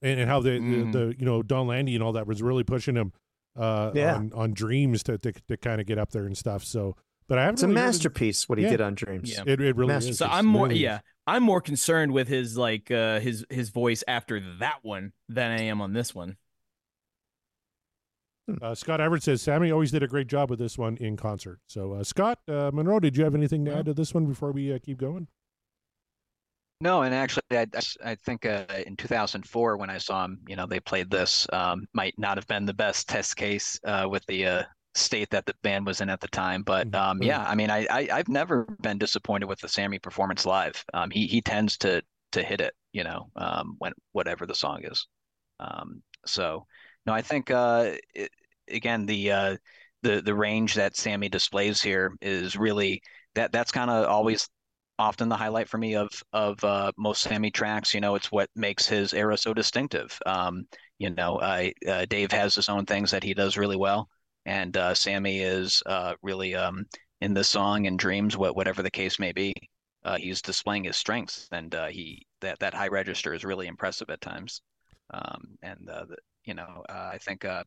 and, 0.00 0.20
and 0.20 0.28
how 0.30 0.40
the, 0.40 0.50
Mhm. 0.50 0.92
the 0.92 0.98
the 0.98 1.14
you 1.18 1.24
know 1.26 1.42
Donn 1.42 1.66
Landee 1.66 1.94
and 1.94 2.02
all 2.02 2.12
that 2.12 2.26
was 2.26 2.42
really 2.42 2.64
pushing 2.64 2.96
him 2.96 3.12
uh, 3.56 3.92
Yeah. 3.94 4.14
on 4.16 4.32
on 4.34 4.52
Dreams 4.54 5.02
to 5.04 5.18
to, 5.18 5.32
to 5.48 5.56
kind 5.58 5.80
of 5.80 5.86
get 5.86 5.98
up 5.98 6.10
there 6.12 6.24
and 6.26 6.36
stuff. 6.36 6.64
So, 6.64 6.96
but 7.28 7.38
I 7.38 7.42
haven't. 7.42 7.54
It's 7.56 7.62
a 7.64 7.66
really 7.68 7.80
heard 7.80 7.82
it- 7.82 7.86
masterpiece 7.88 8.48
what 8.48 8.56
he 8.58 8.64
Yeah. 8.64 8.70
did 8.70 8.80
on 8.80 8.94
Dreams. 8.94 9.30
Yeah. 9.30 9.44
It, 9.46 9.60
it 9.60 9.76
really 9.76 9.94
is. 9.94 10.16
So 10.18 10.26
I'm 10.26 10.46
more 10.46 10.68
really 10.68 10.80
yeah, 10.80 11.00
I'm 11.26 11.42
more 11.42 11.60
concerned 11.60 12.12
with 12.12 12.28
his 12.28 12.56
like 12.56 12.90
uh 12.90 13.20
his 13.20 13.44
his 13.50 13.68
voice 13.68 14.02
after 14.08 14.40
that 14.58 14.78
one 14.82 15.12
than 15.28 15.50
I 15.50 15.64
am 15.64 15.80
on 15.82 15.92
this 15.92 16.14
one. 16.14 16.36
Uh, 18.60 18.74
Scott 18.74 19.00
Everett 19.00 19.22
says 19.22 19.40
Sammy 19.40 19.70
always 19.70 19.92
did 19.92 20.02
a 20.02 20.08
great 20.08 20.26
job 20.26 20.50
with 20.50 20.58
this 20.58 20.76
one 20.76 20.96
in 20.96 21.16
concert. 21.16 21.60
So, 21.68 21.92
uh, 21.92 22.04
Scott 22.04 22.40
uh, 22.48 22.70
Monroe, 22.72 23.00
did 23.00 23.16
you 23.16 23.24
have 23.24 23.34
anything 23.34 23.64
to 23.66 23.74
add 23.74 23.86
to 23.86 23.94
this 23.94 24.12
one 24.14 24.26
before 24.26 24.50
we 24.52 24.72
uh, 24.72 24.78
keep 24.82 24.98
going? 24.98 25.28
No, 26.80 27.02
and 27.02 27.14
actually, 27.14 27.42
I, 27.52 27.66
I- 27.74 28.10
I 28.10 28.14
think 28.16 28.44
uh, 28.44 28.64
in 28.86 28.96
2004 28.96 29.76
when 29.76 29.88
I 29.90 29.98
saw 29.98 30.24
him, 30.24 30.40
you 30.48 30.56
know, 30.56 30.66
they 30.66 30.80
played 30.80 31.10
this. 31.10 31.46
Um, 31.52 31.86
might 31.94 32.14
not 32.18 32.36
have 32.36 32.46
been 32.48 32.66
the 32.66 32.74
best 32.74 33.08
test 33.08 33.36
case 33.36 33.78
uh, 33.84 34.06
with 34.10 34.26
the 34.26 34.46
uh, 34.46 34.62
state 34.94 35.30
that 35.30 35.46
the 35.46 35.54
band 35.62 35.86
was 35.86 36.00
in 36.00 36.10
at 36.10 36.20
the 36.20 36.28
time, 36.28 36.62
but 36.64 36.90
Mhm. 36.90 36.98
um, 36.98 37.22
yeah, 37.22 37.44
I 37.46 37.54
mean, 37.54 37.70
I, 37.70 37.86
I 37.88 38.08
I've 38.12 38.28
never 38.28 38.64
been 38.82 38.98
disappointed 38.98 39.46
with 39.46 39.60
the 39.60 39.68
Sammy 39.68 39.98
performance 40.00 40.44
live. 40.44 40.84
Um, 40.92 41.10
he 41.10 41.26
he 41.28 41.40
tends 41.40 41.78
to 41.78 42.02
to 42.32 42.42
hit 42.42 42.60
it, 42.60 42.74
you 42.92 43.04
know, 43.04 43.30
um, 43.36 43.76
when 43.78 43.92
whatever 44.12 44.44
the 44.46 44.54
song 44.54 44.80
is. 44.84 45.06
Um, 45.60 46.02
so 46.26 46.66
no, 47.06 47.12
I 47.12 47.22
think 47.22 47.50
uh, 47.50 47.92
it, 48.14 48.30
again 48.68 49.06
the 49.06 49.32
uh, 49.32 49.56
the 50.02 50.20
the 50.22 50.34
range 50.34 50.74
that 50.74 50.96
Sammy 50.96 51.28
displays 51.28 51.82
here 51.82 52.12
is 52.20 52.56
really 52.56 53.02
that 53.34 53.52
that's 53.52 53.72
kind 53.72 53.90
of 53.90 54.06
always 54.06 54.48
often 54.98 55.28
the 55.28 55.36
highlight 55.36 55.68
for 55.68 55.78
me 55.78 55.96
of 55.96 56.10
of 56.32 56.62
uh, 56.64 56.92
most 56.96 57.22
Sammy 57.22 57.50
tracks. 57.50 57.94
You 57.94 58.00
know, 58.00 58.14
it's 58.14 58.30
what 58.32 58.48
makes 58.54 58.86
his 58.86 59.14
era 59.14 59.36
so 59.36 59.54
distinctive. 59.54 60.18
Um, 60.26 60.66
you 60.98 61.10
know, 61.10 61.40
I 61.40 61.72
uh, 61.88 62.06
Dave 62.06 62.32
has 62.32 62.54
his 62.54 62.68
own 62.68 62.86
things 62.86 63.10
that 63.10 63.24
he 63.24 63.34
does 63.34 63.56
really 63.56 63.76
well, 63.76 64.08
and 64.46 64.76
uh, 64.76 64.94
Sammy 64.94 65.40
is 65.40 65.82
uh, 65.86 66.14
really 66.22 66.54
um, 66.54 66.84
in 67.20 67.34
this 67.34 67.48
song 67.48 67.86
and 67.86 67.98
Dreams, 67.98 68.36
what 68.36 68.56
whatever 68.56 68.82
the 68.82 68.90
case 68.90 69.18
may 69.18 69.32
be. 69.32 69.54
Uh, 70.04 70.16
he's 70.18 70.42
displaying 70.42 70.84
his 70.84 70.96
strengths, 70.96 71.48
and 71.52 71.74
uh, 71.74 71.86
he 71.86 72.26
that 72.40 72.58
that 72.60 72.74
high 72.74 72.88
register 72.88 73.34
is 73.34 73.44
really 73.44 73.66
impressive 73.68 74.10
at 74.10 74.20
times. 74.20 74.62
Um, 75.12 75.58
and 75.62 75.78
the, 75.86 76.16
you 76.44 76.54
know, 76.54 76.84
uh, 76.88 77.10
I 77.12 77.18
think 77.18 77.44
uh, 77.44 77.64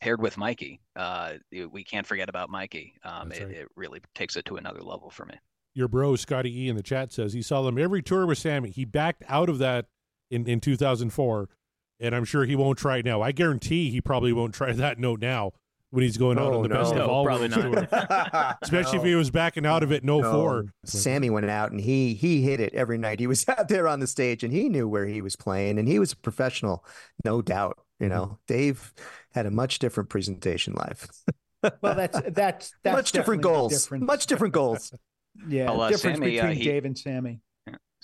paired 0.00 0.20
with 0.20 0.36
Mikey, 0.38 0.80
uh, 0.96 1.34
we 1.70 1.84
can't 1.84 2.06
forget 2.06 2.28
about 2.28 2.50
Mikey. 2.50 2.94
Um, 3.04 3.32
it, 3.32 3.42
right. 3.42 3.50
it 3.52 3.68
really 3.76 4.00
takes 4.14 4.36
it 4.36 4.44
to 4.46 4.56
another 4.56 4.82
level 4.82 5.10
for 5.10 5.24
me. 5.26 5.34
Your 5.74 5.88
bro 5.88 6.16
Scotty 6.16 6.64
E 6.64 6.68
in 6.68 6.76
the 6.76 6.82
chat 6.82 7.12
says 7.12 7.32
he 7.32 7.42
saw 7.42 7.62
them 7.62 7.78
every 7.78 8.02
tour 8.02 8.26
with 8.26 8.38
Sammy. 8.38 8.70
He 8.70 8.84
backed 8.84 9.22
out 9.28 9.48
of 9.48 9.58
that 9.58 9.86
in, 10.30 10.46
in 10.48 10.60
2004, 10.60 11.48
and 12.00 12.14
I'm 12.14 12.24
sure 12.24 12.44
he 12.44 12.56
won't 12.56 12.78
try 12.78 12.98
it 12.98 13.04
now. 13.04 13.22
I 13.22 13.30
guarantee 13.32 13.90
he 13.90 14.00
probably 14.00 14.32
won't 14.32 14.54
try 14.54 14.72
that 14.72 14.98
note 14.98 15.20
now 15.20 15.52
when 15.90 16.02
he's 16.04 16.16
going 16.16 16.38
out 16.38 16.52
Oh, 16.52 16.56
on 16.58 16.62
the 16.62 16.68
no. 16.68 16.74
best 16.76 16.92
of 16.92 16.98
No, 16.98 17.06
all 17.06 17.24
probably 17.24 17.48
not. 17.48 17.62
tour. 17.90 18.54
Especially 18.62 18.98
if 18.98 19.04
he 19.04 19.14
was 19.16 19.30
backing 19.30 19.66
out 19.66 19.82
of 19.82 19.90
it 19.92 20.02
in 20.04 20.08
04. 20.08 20.62
No. 20.62 20.68
Sammy 20.84 21.30
went 21.30 21.48
out 21.50 21.72
and 21.72 21.80
he 21.80 22.14
he 22.14 22.42
hit 22.42 22.60
it 22.60 22.72
every 22.74 22.96
night. 22.98 23.18
He 23.20 23.26
was 23.26 23.44
out 23.48 23.68
there 23.68 23.86
on 23.88 23.98
the 24.00 24.06
stage 24.06 24.42
and 24.44 24.52
he 24.52 24.68
knew 24.68 24.88
where 24.88 25.06
he 25.06 25.20
was 25.20 25.34
playing 25.36 25.78
and 25.78 25.88
he 25.88 25.98
was 25.98 26.12
a 26.12 26.16
professional, 26.16 26.84
no 27.24 27.42
doubt. 27.42 27.78
You 28.00 28.06
Mm-hmm. 28.06 28.14
know, 28.14 28.38
Dave 28.46 28.92
had 29.34 29.46
a 29.46 29.50
much 29.50 29.78
different 29.78 30.08
presentation 30.08 30.72
live. 30.74 31.06
Well, 31.82 31.94
that's 31.94 32.18
that's 32.30 32.72
that's 32.82 32.96
much 32.96 33.12
different 33.12 33.42
goals. 33.42 33.72
difference. 33.82 34.04
Much 34.04 34.26
different 34.26 34.54
goals. 34.54 34.92
Yeah, 35.48 35.66
Well, 35.66 35.82
uh, 35.82 35.88
difference 35.90 36.18
Sammy, 36.18 36.40
uh, 36.40 36.42
between 36.42 36.58
he- 36.58 36.64
Dave 36.64 36.84
and 36.86 36.98
Sammy. 36.98 37.40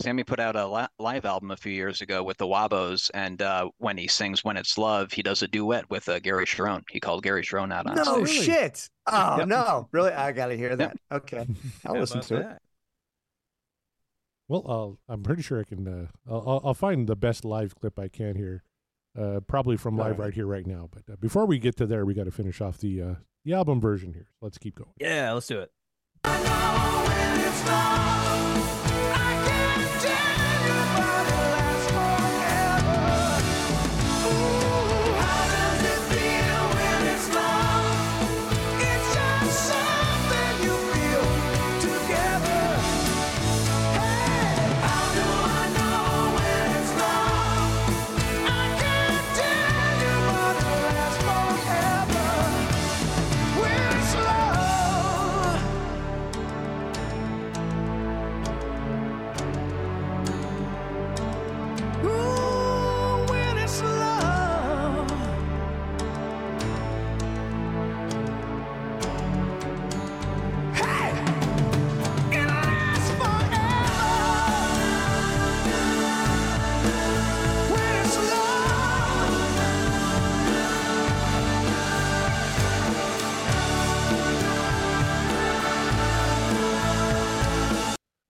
Sammy 0.01 0.23
put 0.23 0.39
out 0.39 0.55
a 0.55 0.69
li- 0.69 0.87
live 1.01 1.25
album 1.25 1.51
a 1.51 1.57
few 1.57 1.73
years 1.73 2.01
ago 2.03 2.23
with 2.23 2.37
the 2.37 2.45
Wabos, 2.47 3.11
and 3.15 3.41
uh, 3.43 3.69
when 3.79 3.97
he 3.99 4.07
sings 4.07 4.45
"When 4.45 4.57
It's 4.57 4.79
Love," 4.79 5.11
he 5.11 5.23
does 5.23 5.43
a 5.43 5.49
duet 5.49 5.89
with 5.91 6.09
uh, 6.09 6.21
Gary 6.21 6.45
Cherone. 6.47 6.83
He 6.91 7.01
called 7.01 7.25
Gary 7.25 7.43
Cherone 7.43 7.73
out 7.73 7.87
on 7.89 7.97
No 7.97 8.05
stage. 8.05 8.17
Really? 8.29 8.45
shit. 8.45 8.89
Oh 9.07 9.37
Yep. 9.39 9.49
no. 9.49 9.89
Really? 9.91 10.13
I 10.13 10.31
gotta 10.33 10.55
hear 10.55 10.77
that. 10.77 10.97
Okay. 11.11 11.47
I'll 11.85 11.95
How 11.95 12.01
listen 12.01 12.19
about 12.19 12.29
to 12.29 12.37
it. 12.51 12.59
Well, 14.49 14.65
I'll, 14.69 14.99
I'm 15.09 15.23
pretty 15.23 15.43
sure 15.43 15.59
I 15.61 15.65
can. 15.65 15.87
Uh, 15.89 16.07
I'll, 16.31 16.45
I'll- 16.49 16.61
I'll 16.67 16.75
find 16.75 17.09
the 17.09 17.17
best 17.17 17.45
live 17.45 17.75
clip 17.75 17.99
I 17.99 18.09
can 18.09 18.37
here, 18.37 18.63
uh, 19.19 19.41
probably 19.41 19.77
from 19.77 19.97
live 19.97 20.13
Alright. 20.13 20.19
right 20.19 20.35
here, 20.35 20.47
right 20.47 20.67
now. 20.67 20.89
But 20.93 21.13
uh, 21.13 21.17
before 21.17 21.47
we 21.47 21.59
get 21.59 21.77
to 21.77 21.87
there, 21.87 22.05
we 22.05 22.15
got 22.15 22.25
to 22.25 22.31
finish 22.31 22.61
off 22.61 22.79
the 22.79 23.03
uh, 23.03 23.15
the 23.45 23.55
album 23.55 23.81
version 23.81 24.13
here. 24.13 24.29
Let's 24.41 24.59
keep 24.59 24.77
going. 24.77 24.91
Yeah, 24.99 25.33
let's 25.33 25.47
do 25.47 25.61
it. 25.61 25.73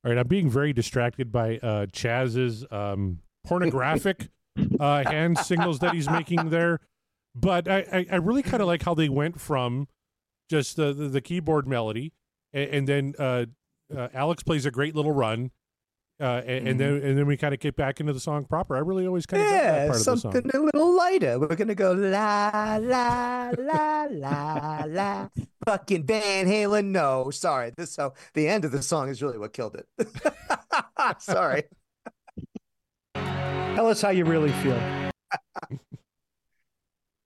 All 0.06 0.12
right, 0.12 0.20
I'm 0.20 0.28
being 0.28 0.48
very 0.48 0.72
distracted 0.72 1.32
by 1.32 1.58
uh, 1.58 1.86
Chaz's 1.86 2.64
um, 2.70 3.18
pornographic 3.44 4.28
uh, 4.78 5.02
hand 5.02 5.36
signals 5.36 5.80
that 5.80 5.94
he's 5.94 6.08
making 6.08 6.50
there. 6.50 6.78
But 7.34 7.66
I, 7.66 7.78
I, 7.92 8.06
I 8.12 8.16
really 8.18 8.44
kind 8.44 8.60
of 8.60 8.68
like 8.68 8.84
how 8.84 8.94
they 8.94 9.08
went 9.08 9.40
from 9.40 9.88
just 10.48 10.76
the, 10.76 10.92
the, 10.92 11.08
the 11.08 11.20
keyboard 11.20 11.66
melody, 11.66 12.12
and, 12.52 12.70
and 12.70 12.88
then 12.88 13.14
uh, 13.18 13.46
uh, 13.96 14.06
Alex 14.14 14.44
plays 14.44 14.64
a 14.64 14.70
great 14.70 14.94
little 14.94 15.10
run, 15.10 15.50
uh, 16.20 16.42
and, 16.46 16.68
and 16.68 16.80
then 16.80 16.94
and 17.02 17.18
then 17.18 17.26
we 17.26 17.36
kind 17.36 17.52
of 17.52 17.60
get 17.60 17.76
back 17.76 18.00
into 18.00 18.12
the 18.12 18.20
song 18.20 18.44
proper. 18.44 18.74
I 18.76 18.80
really 18.80 19.06
always 19.06 19.26
kind 19.26 19.42
of 19.42 19.48
get 19.48 19.52
that 19.52 19.64
Yeah, 19.64 19.86
part 19.86 19.88
of 19.88 19.98
the 19.98 20.04
song. 20.04 20.16
something 20.32 20.50
a 20.54 20.58
little 20.58 20.96
lighter. 20.96 21.38
We're 21.38 21.54
gonna 21.56 21.74
go 21.74 21.92
la 21.92 22.78
la 22.80 23.50
la 23.58 24.06
la 24.10 24.84
la. 24.86 25.28
Fucking 25.66 26.04
Van 26.06 26.46
Halen. 26.46 26.86
No, 26.86 27.30
sorry. 27.30 27.72
This 27.76 27.92
so 27.92 28.14
the 28.34 28.48
end 28.48 28.64
of 28.64 28.72
the 28.72 28.82
song 28.82 29.08
is 29.10 29.22
really 29.22 29.38
what 29.38 29.52
killed 29.52 29.76
it. 29.76 29.86
sorry. 31.18 31.64
Tell 33.14 33.88
us 33.88 34.00
how 34.00 34.10
you 34.10 34.24
really 34.24 34.52
feel. 34.52 34.80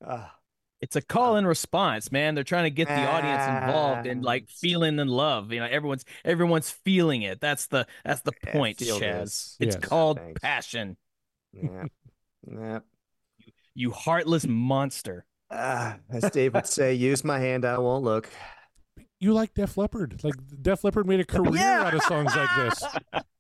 Ah, 0.02 0.34
It's 0.80 0.96
a 0.96 1.02
call 1.02 1.36
and 1.36 1.46
response, 1.46 2.10
man. 2.10 2.34
They're 2.34 2.42
trying 2.44 2.64
to 2.64 2.70
get 2.70 2.88
the 2.88 2.94
audience 3.06 3.42
involved 3.64 4.06
and 4.06 4.24
like 4.24 4.48
feeling 4.48 4.98
in 4.98 5.08
love. 5.08 5.52
You 5.52 5.60
know, 5.60 5.66
everyone's 5.66 6.04
everyone's 6.24 6.70
feeling 6.70 7.20
it. 7.22 7.38
That's 7.40 7.66
the 7.66 7.86
that's 8.04 8.22
the 8.22 8.32
Yeah, 8.46 8.52
point, 8.52 8.78
Chaz. 8.78 8.98
this. 9.00 9.56
It's 9.60 9.76
Yes. 9.76 9.84
called 9.84 10.18
Thanks. 10.18 10.40
passion. 10.40 10.96
yeah, 11.52 11.84
yeah. 12.50 12.78
You 13.74 13.90
heartless 13.90 14.46
monster. 14.46 15.26
Ah, 15.50 15.98
as 16.08 16.30
Dave 16.30 16.54
would 16.54 16.66
say, 16.66 16.94
use 16.94 17.24
my 17.24 17.38
hand. 17.38 17.64
I 17.66 17.76
won't 17.78 18.04
look. 18.04 18.28
You 19.18 19.34
like 19.34 19.52
Def 19.52 19.76
Leppard? 19.76 20.22
Like 20.24 20.34
Def 20.62 20.82
Leppard 20.82 21.06
made 21.06 21.20
a 21.20 21.24
career 21.26 21.56
Yeah. 21.60 21.82
out 21.84 21.94
of 21.94 22.02
songs 22.04 22.34
like 22.34 22.48
this. 22.56 22.84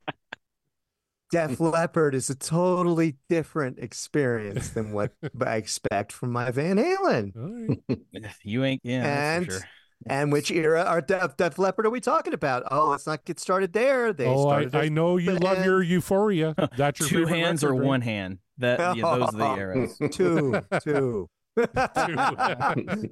Def 1.30 1.60
Leppard 1.60 2.14
is 2.14 2.28
a 2.28 2.34
totally 2.34 3.16
different 3.28 3.78
experience 3.78 4.70
than 4.70 4.92
what 4.92 5.12
I 5.44 5.56
expect 5.56 6.12
from 6.12 6.32
my 6.32 6.50
Van 6.50 6.76
Halen. 6.76 7.36
All 7.36 7.68
right. 7.88 8.30
You 8.42 8.64
ain't 8.64 8.80
yeah, 8.84 9.02
that's 9.02 9.46
for 9.46 9.52
And 9.52 9.52
sure. 9.52 9.60
and 10.06 10.32
which 10.32 10.50
era 10.50 10.82
are 10.82 11.00
Def, 11.00 11.36
Def 11.36 11.58
Leppard 11.58 11.86
are 11.86 11.90
we 11.90 12.00
talking 12.00 12.34
about? 12.34 12.64
Oh, 12.70 12.88
let's 12.88 13.06
not 13.06 13.24
get 13.24 13.38
started 13.38 13.72
there. 13.72 14.12
They 14.12 14.26
oh, 14.26 14.48
I, 14.48 14.66
started 14.66 14.74
I 14.74 14.88
know 14.88 15.16
you 15.18 15.32
love 15.36 15.64
your 15.64 15.82
Euphoria. 15.82 16.54
That's 16.76 16.98
your 17.00 17.08
Two 17.08 17.26
hands 17.26 17.62
or 17.62 17.74
one 17.74 18.00
hand. 18.00 18.38
That 18.58 18.96
yeah, 18.96 19.02
those 19.02 19.28
are 19.28 19.32
the 19.32 19.54
eras. 19.58 19.98
two, 20.10 20.60
two. 20.82 21.28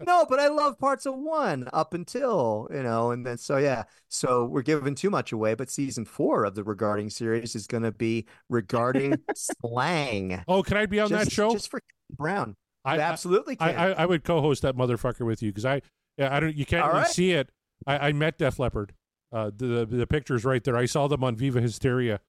no, 0.06 0.26
but 0.28 0.40
I 0.40 0.48
love 0.48 0.78
parts 0.78 1.06
of 1.06 1.14
one 1.16 1.68
up 1.72 1.94
until, 1.94 2.68
you 2.72 2.82
know, 2.82 3.10
and 3.10 3.24
then 3.26 3.38
so 3.38 3.56
yeah. 3.58 3.84
So 4.08 4.44
we're 4.44 4.62
giving 4.62 4.94
too 4.94 5.10
much 5.10 5.32
away, 5.32 5.54
but 5.54 5.70
season 5.70 6.04
four 6.04 6.44
of 6.44 6.54
the 6.54 6.64
regarding 6.64 7.10
series 7.10 7.54
is 7.54 7.66
gonna 7.66 7.92
be 7.92 8.26
regarding 8.48 9.14
slang. 9.34 10.42
Oh, 10.48 10.62
can 10.62 10.76
I 10.76 10.86
be 10.86 11.00
on 11.00 11.10
that 11.12 11.30
show? 11.30 11.52
Just 11.52 11.70
for 11.70 11.80
Brown. 12.10 12.56
I- 12.84 12.96
You 12.96 13.00
absolutely 13.02 13.56
I, 13.60 13.72
can. 13.72 13.78
I, 13.80 13.92
I 14.02 14.06
would 14.06 14.24
co-host 14.24 14.62
that 14.62 14.76
motherfucker 14.76 15.26
with 15.26 15.42
you 15.42 15.50
because 15.50 15.64
I, 15.64 15.82
yeah, 16.16 16.34
I 16.34 16.40
don't. 16.40 16.54
You 16.56 16.64
can't 16.64 16.82
All 16.82 16.88
really 16.88 17.00
right. 17.02 17.10
see 17.10 17.32
it. 17.32 17.50
I, 17.86 18.08
I 18.08 18.12
met 18.12 18.38
Def 18.38 18.58
Leppard. 18.58 18.92
Uh, 19.30 19.50
the, 19.54 19.84
the 19.84 19.96
the 19.98 20.06
picture's 20.06 20.44
right 20.44 20.64
there. 20.64 20.76
I 20.76 20.86
saw 20.86 21.06
them 21.06 21.22
on 21.22 21.36
Viva 21.36 21.60
Hysteria, 21.60 22.20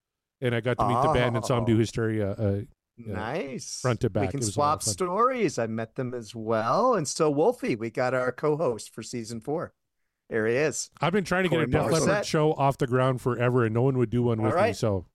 and 0.42 0.54
I 0.54 0.60
got 0.60 0.78
to 0.80 0.88
meet 0.88 1.02
the 1.02 1.14
band 1.14 1.36
and 1.38 1.46
saw 1.46 1.56
them 1.56 1.66
do 1.66 1.76
Oh. 1.76 1.80
Hysteria. 1.80 2.32
Uh, 2.32 2.60
yeah, 3.06 3.14
nice. 3.14 3.80
front 3.82 4.02
to 4.02 4.10
back. 4.10 4.24
We 4.24 4.28
can 4.30 4.40
was 4.40 4.56
a 4.56 4.60
lot 4.60 4.76
of 4.78 4.84
swap 4.84 4.94
stories. 4.94 5.58
I 5.58 5.68
met 5.68 5.96
them 5.96 6.14
as 6.14 6.36
well. 6.36 6.96
And 6.96 7.08
so 7.08 7.30
Wolfie, 7.32 7.76
we 7.76 7.90
got 7.90 8.14
our 8.14 8.32
co-host 8.32 8.94
for 8.94 9.02
season 9.04 9.40
four. 9.42 9.74
There 10.30 10.46
he 10.46 10.56
is. 10.56 10.90
I've 11.02 11.14
been 11.14 11.24
trying 11.24 11.44
to 11.44 11.50
get 11.50 11.62
a 11.62 11.68
Corey 11.68 11.90
Def 11.90 12.06
Leppard 12.08 12.26
show 12.26 12.54
off 12.54 12.78
the 12.78 12.86
ground 12.88 13.20
forever, 13.22 13.66
and 13.66 13.74
no 13.74 13.82
one 13.82 13.98
would 13.98 14.10
do 14.12 14.22
one 14.24 14.40
All 14.40 14.46
with 14.46 14.56
me. 14.56 14.74
So 14.74 15.06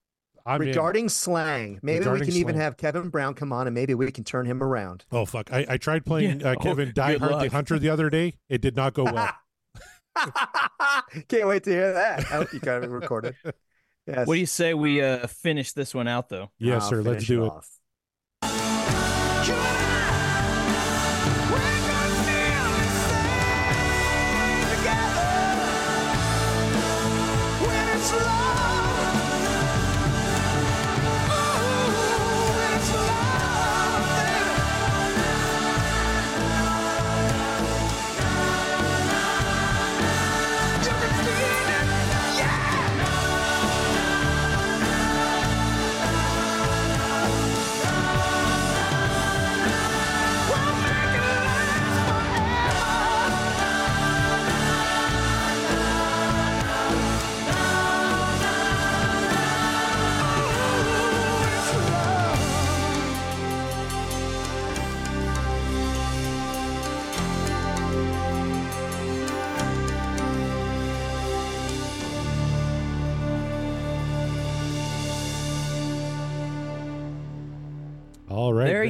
I'm 0.44 0.60
in. 0.62 0.68
regarding 0.68 1.08
slang. 1.08 1.78
Maybe 1.82 2.00
Regarding 2.00 2.20
we 2.26 2.32
can 2.32 2.36
even 2.40 2.56
have 2.56 2.76
Kevin 2.76 3.10
Brown 3.10 3.34
come 3.34 3.52
on 3.52 3.66
and 3.68 3.74
maybe 3.74 3.94
we 3.94 4.10
can 4.10 4.24
turn 4.24 4.44
him 4.46 4.62
around. 4.62 5.04
Oh 5.12 5.24
fuck! 5.24 5.52
I, 5.52 5.64
I 5.68 5.76
tried 5.76 6.04
playing 6.04 6.40
Yeah. 6.40 6.50
uh, 6.52 6.54
Kevin 6.56 6.88
Oh, 6.88 6.92
Die 6.92 7.12
good 7.12 7.20
Hard 7.20 7.44
the. 7.44 7.50
Hunter 7.54 7.78
the 7.78 7.88
other 7.90 8.10
day. 8.10 8.34
It 8.48 8.60
did 8.60 8.74
not 8.76 8.92
go 8.94 9.04
well. 9.04 9.30
Can't 11.28 11.48
wait 11.48 11.64
to 11.64 11.70
hear 11.70 11.92
that. 11.92 12.20
I 12.20 12.36
hope 12.36 12.52
you 12.52 12.60
got 12.60 12.82
it 12.84 12.90
recorded. 12.90 13.36
Yes. 14.06 14.26
What 14.26 14.34
do 14.34 14.40
you 14.40 14.46
say 14.46 14.74
we 14.74 15.00
uh, 15.02 15.26
finish 15.26 15.72
this 15.72 15.94
one 15.94 16.08
out 16.08 16.28
though? 16.28 16.50
yes, 16.58 16.84
I'll 16.84 16.90
sir. 16.90 16.96
Let's 17.02 17.24
finish 17.24 17.28
do 17.28 17.44
it. 17.44 17.48
off. 17.48 18.73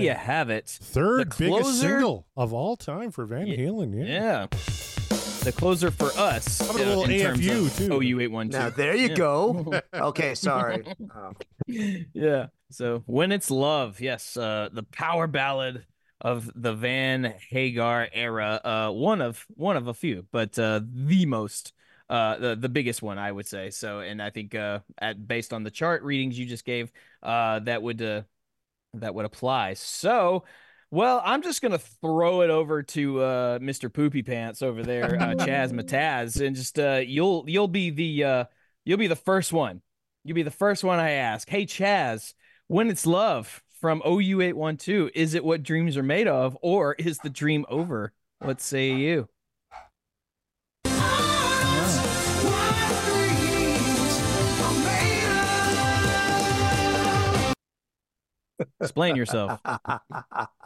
You 0.04 0.14
have 0.14 0.50
it. 0.50 0.68
Third 0.68 1.32
The 1.32 1.36
biggest 1.44 1.62
closer- 1.62 1.88
single 1.88 2.26
of 2.36 2.52
all 2.52 2.76
time 2.76 3.10
for 3.10 3.24
Van 3.26 3.46
Ye- 3.46 3.56
Halen. 3.58 3.96
Yeah. 3.96 4.06
Yeah. 4.06 4.46
The 5.44 5.52
closer 5.52 5.90
for 5.90 6.06
us. 6.16 6.60
How 6.60 6.70
about 6.74 6.80
a 6.80 6.88
little 6.88 7.04
in 7.04 7.20
terms 7.20 7.38
AFU 7.40 7.66
of 7.66 7.76
too? 7.76 7.92
OU 8.02 8.20
eight 8.20 8.30
one 8.30 8.48
two. 8.48 8.56
Now 8.58 8.70
there 8.70 8.94
you 8.96 9.08
Yeah. 9.08 9.14
go. 9.14 9.80
Okay, 9.94 10.34
sorry. 10.34 10.84
Oh. 11.14 11.32
yeah. 11.66 12.46
So 12.70 13.02
when 13.06 13.30
it's 13.30 13.50
love, 13.50 14.00
yes, 14.00 14.36
uh, 14.36 14.68
the 14.72 14.82
power 14.84 15.26
ballad 15.26 15.84
of 16.20 16.50
the 16.54 16.72
Van 16.72 17.34
Hagar 17.50 18.08
era, 18.12 18.60
uh, 18.64 18.90
one 18.90 19.20
of 19.20 19.44
one 19.50 19.76
of 19.76 19.86
a 19.88 19.94
few, 19.94 20.26
but 20.32 20.58
uh, 20.58 20.80
the 20.82 21.26
most, 21.26 21.74
uh, 22.08 22.38
the 22.38 22.56
the 22.56 22.68
biggest 22.70 23.02
one, 23.02 23.18
I 23.18 23.30
would 23.30 23.46
say. 23.46 23.68
So, 23.70 24.00
and 24.00 24.22
I 24.22 24.30
think 24.30 24.54
uh, 24.54 24.78
at 24.98 25.28
based 25.28 25.52
on 25.52 25.62
the 25.62 25.70
chart 25.70 26.02
readings 26.02 26.38
you 26.38 26.46
just 26.46 26.64
gave, 26.64 26.90
uh, 27.22 27.58
that 27.60 27.82
would 27.82 28.00
uh, 28.00 28.22
that 29.00 29.14
would 29.14 29.24
apply. 29.24 29.74
So. 29.74 30.44
Well, 30.90 31.20
I'm 31.24 31.42
just 31.42 31.60
gonna 31.60 31.78
throw 31.78 32.42
it 32.42 32.50
over 32.50 32.84
to 32.84 33.20
uh, 33.20 33.58
Mr. 33.58 33.92
Poopy 33.92 34.22
Pants 34.22 34.62
over 34.62 34.84
there, 34.84 35.16
uh, 35.20 35.34
Chaz 35.34 35.72
Mataz, 35.72 36.40
and 36.40 36.54
just 36.54 36.78
uh, 36.78 37.00
you'll 37.04 37.44
you'll 37.48 37.66
be 37.66 37.90
the 37.90 38.22
uh, 38.22 38.44
you'll 38.84 38.98
be 38.98 39.08
the 39.08 39.16
first 39.16 39.52
one. 39.52 39.82
You'll 40.22 40.36
be 40.36 40.44
the 40.44 40.52
first 40.52 40.84
one 40.84 41.00
I 41.00 41.12
ask. 41.12 41.48
Hey, 41.48 41.66
Chaz, 41.66 42.34
when 42.68 42.90
it's 42.90 43.06
love 43.06 43.60
from 43.80 44.02
OU812, 44.02 45.10
is 45.14 45.34
it 45.34 45.44
what 45.44 45.64
dreams 45.64 45.96
are 45.96 46.02
made 46.04 46.28
of, 46.28 46.56
or 46.62 46.94
is 46.94 47.18
the 47.18 47.30
dream 47.30 47.66
over? 47.68 48.12
What 48.38 48.60
say 48.60 48.92
you? 48.92 49.28
Explain 58.80 59.16
yourself. 59.16 59.60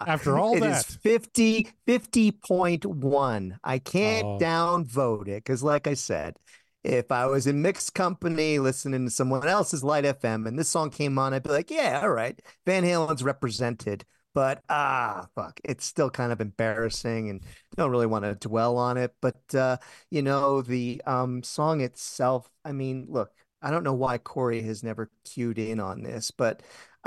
After 0.07 0.39
all 0.39 0.57
It 0.57 0.61
that, 0.61 0.87
is 0.89 0.97
50 0.97 1.71
50.1. 1.87 3.59
I 3.65 3.79
can't 3.79 4.25
Oh. 4.25 4.39
downvote 4.39 5.29
it 5.29 5.45
because, 5.45 5.63
like 5.63 5.87
I 5.87 5.95
said, 5.95 6.39
if 6.85 7.11
I 7.11 7.27
was 7.27 7.47
in 7.47 7.63
mixed 7.63 7.95
company 7.95 8.59
listening 8.59 9.05
to 9.05 9.11
someone 9.11 9.47
else's 9.47 9.85
Light 9.85 10.05
FM 10.05 10.47
and 10.47 10.59
this 10.59 10.69
song 10.69 10.91
came 10.91 11.19
on, 11.19 11.35
I'd 11.35 11.43
be 11.43 11.51
like, 11.51 11.71
yeah, 11.71 12.01
all 12.03 12.11
right, 12.11 12.41
Van 12.67 12.85
Halen's 12.85 13.23
represented. 13.23 14.05
But 14.35 14.63
ah, 14.69 15.29
fuck, 15.35 15.59
it's 15.65 15.85
still 15.85 16.11
kind 16.11 16.31
of 16.33 16.41
embarrassing 16.41 17.29
and 17.31 17.43
don't 17.77 17.91
really 17.91 18.07
want 18.07 18.25
to 18.25 18.35
dwell 18.37 18.77
on 18.77 18.97
it. 18.97 19.15
But 19.21 19.55
uh, 19.55 19.79
you 20.11 20.23
know, 20.23 20.63
the 20.63 21.03
um 21.07 21.43
song 21.43 21.81
itself, 21.81 22.49
I 22.65 22.73
mean, 22.73 23.07
look, 23.09 23.33
I 23.63 23.71
don't 23.71 23.83
know 23.85 23.95
why 23.95 24.19
Corey 24.19 24.63
has 24.63 24.83
never 24.85 25.11
cued 25.25 25.59
in 25.59 25.81
on 25.81 26.03
this, 26.03 26.31
but 26.31 26.63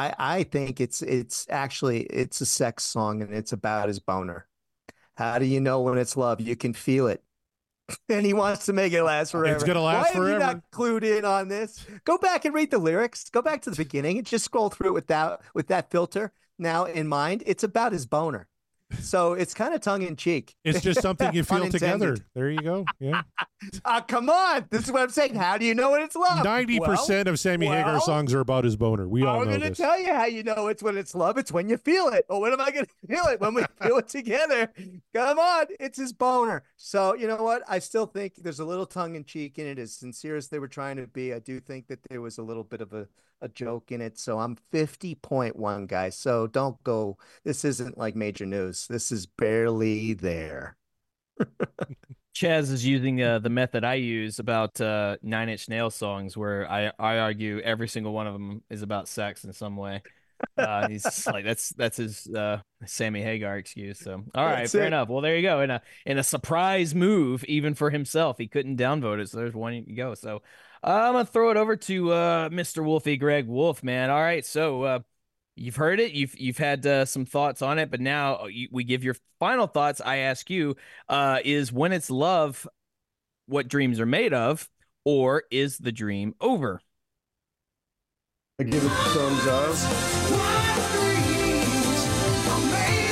I 0.08 0.16
I 0.38 0.44
think 0.44 0.82
it's 0.82 1.02
it's 1.02 1.46
actually 1.50 2.02
it's 2.04 2.42
a 2.42 2.46
sex 2.46 2.84
song 2.84 3.22
and 3.22 3.34
it's 3.34 3.54
about 3.54 3.88
his 3.88 4.00
boner. 4.00 4.48
How 5.16 5.40
do 5.40 5.46
you 5.46 5.60
know 5.60 5.82
when 5.82 5.98
it's 5.98 6.18
love? 6.18 6.42
You 6.42 6.56
can 6.56 6.74
feel 6.74 7.08
it. 7.08 7.24
And 8.08 8.26
he 8.26 8.34
wants 8.34 8.68
to 8.68 8.74
make 8.74 8.94
it 8.94 9.04
last 9.04 9.32
forever. 9.32 9.54
It's 9.54 9.66
gonna 9.66 9.82
last 9.82 10.16
Why 10.16 10.22
have 10.22 10.30
you 10.30 10.40
not 10.40 10.62
clued 10.72 11.04
in 11.04 11.26
on 11.26 11.50
this? 11.50 11.86
Go 12.06 12.18
back 12.18 12.46
and 12.46 12.54
read 12.54 12.72
the 12.72 12.78
lyrics. 12.78 13.30
Go 13.30 13.42
back 13.42 13.62
to 13.64 13.70
the 13.70 13.76
beginning 13.76 14.18
and 14.18 14.26
just 14.26 14.46
scroll 14.46 14.70
through 14.70 14.90
it 14.90 14.94
with 14.94 15.08
that 15.08 15.42
with 15.54 15.68
that 15.68 15.92
filter 15.92 16.32
now 16.58 16.86
in 16.86 17.08
mind. 17.08 17.44
It's 17.46 17.64
about 17.64 17.92
his 17.92 18.06
boner. 18.06 18.48
So 19.00 19.34
it's 19.34 19.54
kind 19.54 19.74
of 19.74 19.82
tongue 19.82 20.02
in 20.02 20.16
cheek. 20.16 20.56
it's 20.64 20.82
just 20.82 21.02
something 21.02 21.34
you 21.34 21.44
feel 21.46 21.70
together. 21.70 22.18
There 22.36 22.50
you 22.50 22.60
go. 22.62 22.86
Yeah. 23.00 23.22
Ah, 23.86 24.02
come 24.02 24.28
on. 24.28 24.66
This 24.72 24.86
is 24.86 24.92
what 24.92 25.04
I'm 25.04 25.12
saying. 25.12 25.36
How 25.36 25.56
do 25.56 25.66
you 25.66 25.76
know 25.76 25.92
when 25.92 26.02
it's 26.02 26.16
love? 26.16 26.44
Ninety 26.44 26.80
Well, 26.80 26.90
percent 26.90 27.28
of 27.30 27.40
Sammy 27.40 27.68
Hagar 27.68 28.02
songs 28.02 28.34
are 28.34 28.40
about 28.40 28.64
his 28.64 28.76
boner. 28.76 29.08
We 29.08 29.22
all 29.24 29.36
know. 29.36 29.42
I'm 29.44 29.48
know 29.50 29.58
gonna 29.60 29.70
this. 29.70 29.78
tell 29.78 30.00
you 30.00 30.12
how 30.12 30.26
you 30.26 30.42
know 30.42 30.66
it's 30.68 30.82
when 30.82 30.98
it's 30.98 31.14
love. 31.14 31.38
It's 31.38 31.52
when 31.52 31.70
you 31.70 31.78
feel 31.78 32.08
it. 32.08 32.26
Well, 32.28 32.42
when 32.42 32.54
am 32.54 32.60
I 32.60 32.72
gonna 32.72 32.88
feel 33.08 33.24
it? 33.26 33.40
When 33.40 33.54
we 33.54 33.64
feel 33.80 34.00
it 34.00 34.08
together. 34.08 34.72
Come 35.14 35.38
on, 35.38 35.66
it's 35.80 36.00
his 36.00 36.12
boner. 36.12 36.64
So 36.76 37.14
you 37.14 37.28
know 37.28 37.44
what? 37.44 37.62
I 37.68 37.78
still 37.78 38.08
think 38.08 38.34
there's 38.38 38.60
a 38.60 38.66
little 38.66 38.88
tongue 38.88 39.14
in 39.14 39.26
cheek 39.26 39.60
in 39.60 39.68
it. 39.68 39.78
As 39.78 39.94
sincere 39.94 40.38
as 40.38 40.48
they 40.48 40.58
were 40.58 40.68
trying 40.68 40.98
to 40.98 41.06
be, 41.06 41.32
I 41.32 41.38
do 41.38 41.60
think 41.60 41.86
that 41.90 42.00
there 42.10 42.20
was 42.20 42.40
a 42.40 42.44
little 42.44 42.64
bit 42.64 42.82
of 42.82 42.94
a, 42.94 43.08
a 43.42 43.50
joke 43.50 43.92
in 43.92 44.02
it. 44.02 44.18
So 44.20 44.40
I'm 44.40 44.58
50.1 44.72 45.88
guys. 45.88 46.18
So 46.18 46.48
don't 46.48 46.82
go. 46.84 47.18
This 47.44 47.66
isn't 47.66 47.98
like 47.98 48.16
major 48.16 48.46
news. 48.46 48.88
This 48.88 49.12
is 49.12 49.26
barely 49.26 50.14
there. 50.14 50.78
Chaz 52.36 52.72
is 52.72 52.86
using 52.86 53.22
uh, 53.22 53.40
the 53.40 53.50
method 53.50 53.84
I 53.84 53.96
use 53.96 54.40
about 54.40 54.80
uh, 54.80 55.18
Nine 55.22 55.50
Inch 55.50 55.68
Nail 55.68 55.90
songs, 55.90 56.38
where 56.38 56.70
I, 56.70 56.92
I 56.98 57.18
argue 57.20 57.60
every 57.60 57.88
single 57.90 58.14
one 58.14 58.26
of 58.28 58.34
them 58.34 58.64
is 58.70 58.82
about 58.84 59.08
sex 59.10 59.44
in 59.44 59.52
some 59.54 59.76
way. 59.76 60.02
Uh, 60.58 60.88
he's 60.88 61.28
like 61.28 61.46
that's 61.46 61.70
that's 61.72 61.98
his 61.98 62.28
uh, 62.28 62.60
Sammy 62.86 63.22
Hagar 63.22 63.58
excuse. 63.58 64.00
So 64.00 64.24
all 64.34 64.46
right, 64.46 64.62
That's 64.62 64.72
fair 64.72 64.86
it. 64.86 64.88
enough. 64.88 65.10
Well, 65.10 65.22
there 65.22 65.36
you 65.36 65.44
go. 65.44 65.62
In 65.62 65.70
a 65.70 65.82
in 66.06 66.18
a 66.18 66.24
surprise 66.24 66.96
move, 66.96 67.44
even 67.46 67.76
for 67.76 67.90
himself, 67.92 68.38
he 68.40 68.48
couldn't 68.48 68.78
downvote 68.78 69.20
it. 69.22 69.30
So 69.30 69.38
there's 69.38 69.54
one 69.54 69.86
to 69.86 69.94
go. 69.94 70.16
So 70.16 70.42
I'm 70.84 71.14
gonna 71.14 71.26
throw 71.26 71.52
it 71.52 71.58
over 71.58 71.76
to 71.76 72.12
uh, 72.12 72.50
Mr. 72.50 72.84
Wolfie 72.84 73.18
Greg 73.18 73.48
Wolf, 73.48 73.84
man. 73.84 74.10
All 74.10 74.20
right, 74.20 74.44
so 74.44 74.84
uh, 74.84 75.00
you've 75.56 75.76
heard 75.76 76.00
it, 76.00 76.12
you've 76.14 76.36
you've 76.40 76.58
had 76.58 76.86
uh, 76.88 77.06
some 77.06 77.26
thoughts 77.26 77.62
on 77.62 77.78
it, 77.78 77.92
but 77.92 78.00
now 78.00 78.44
uh, 78.44 78.48
you, 78.48 78.68
we 78.72 78.84
give 78.84 79.04
your 79.04 79.16
final 79.40 79.68
thoughts. 79.68 80.02
I 80.04 80.18
ask 80.18 80.50
you, 80.50 80.76
uh, 81.08 81.40
is 81.46 81.72
when 81.72 81.92
it's 81.92 82.10
love, 82.10 82.68
what 83.46 83.68
dreams 83.68 84.00
are 84.00 84.08
made 84.08 84.34
of, 84.34 84.68
or 85.06 85.44
is 85.52 85.78
the 85.78 85.92
dream 85.92 86.34
over? 86.42 86.82
I 88.60 88.64
give 88.64 88.84
it 88.84 88.90
thumbs 88.90 89.48
up. 89.48 89.76
What 90.32 90.92
dreams 90.94 92.08
are 92.50 92.60
made 92.72 93.12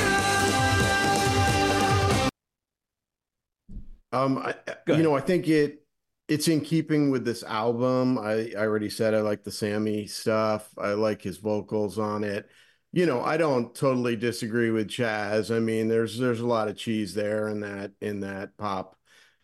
of. 4.12 4.24
Um, 4.24 4.38
I, 4.38 4.54
you 4.88 5.04
know, 5.04 5.14
I 5.14 5.20
think 5.20 5.46
it 5.46 5.84
it's 6.30 6.46
in 6.46 6.60
keeping 6.60 7.10
with 7.10 7.24
this 7.24 7.42
album. 7.42 8.16
I, 8.16 8.52
I 8.56 8.60
already 8.60 8.88
said 8.88 9.14
I 9.14 9.20
like 9.20 9.42
the 9.42 9.50
Sammy 9.50 10.06
stuff. 10.06 10.70
I 10.78 10.92
like 10.92 11.20
his 11.22 11.38
vocals 11.38 11.98
on 11.98 12.22
it. 12.22 12.48
You 12.92 13.04
know, 13.06 13.20
I 13.20 13.36
don't 13.36 13.74
totally 13.74 14.14
disagree 14.14 14.70
with 14.70 14.88
Chaz. 14.88 15.54
I 15.54 15.58
mean, 15.58 15.88
there's 15.88 16.18
there's 16.18 16.40
a 16.40 16.46
lot 16.46 16.68
of 16.68 16.76
cheese 16.76 17.14
there 17.14 17.48
in 17.48 17.60
that 17.60 17.92
in 18.00 18.20
that 18.20 18.56
pop 18.56 18.96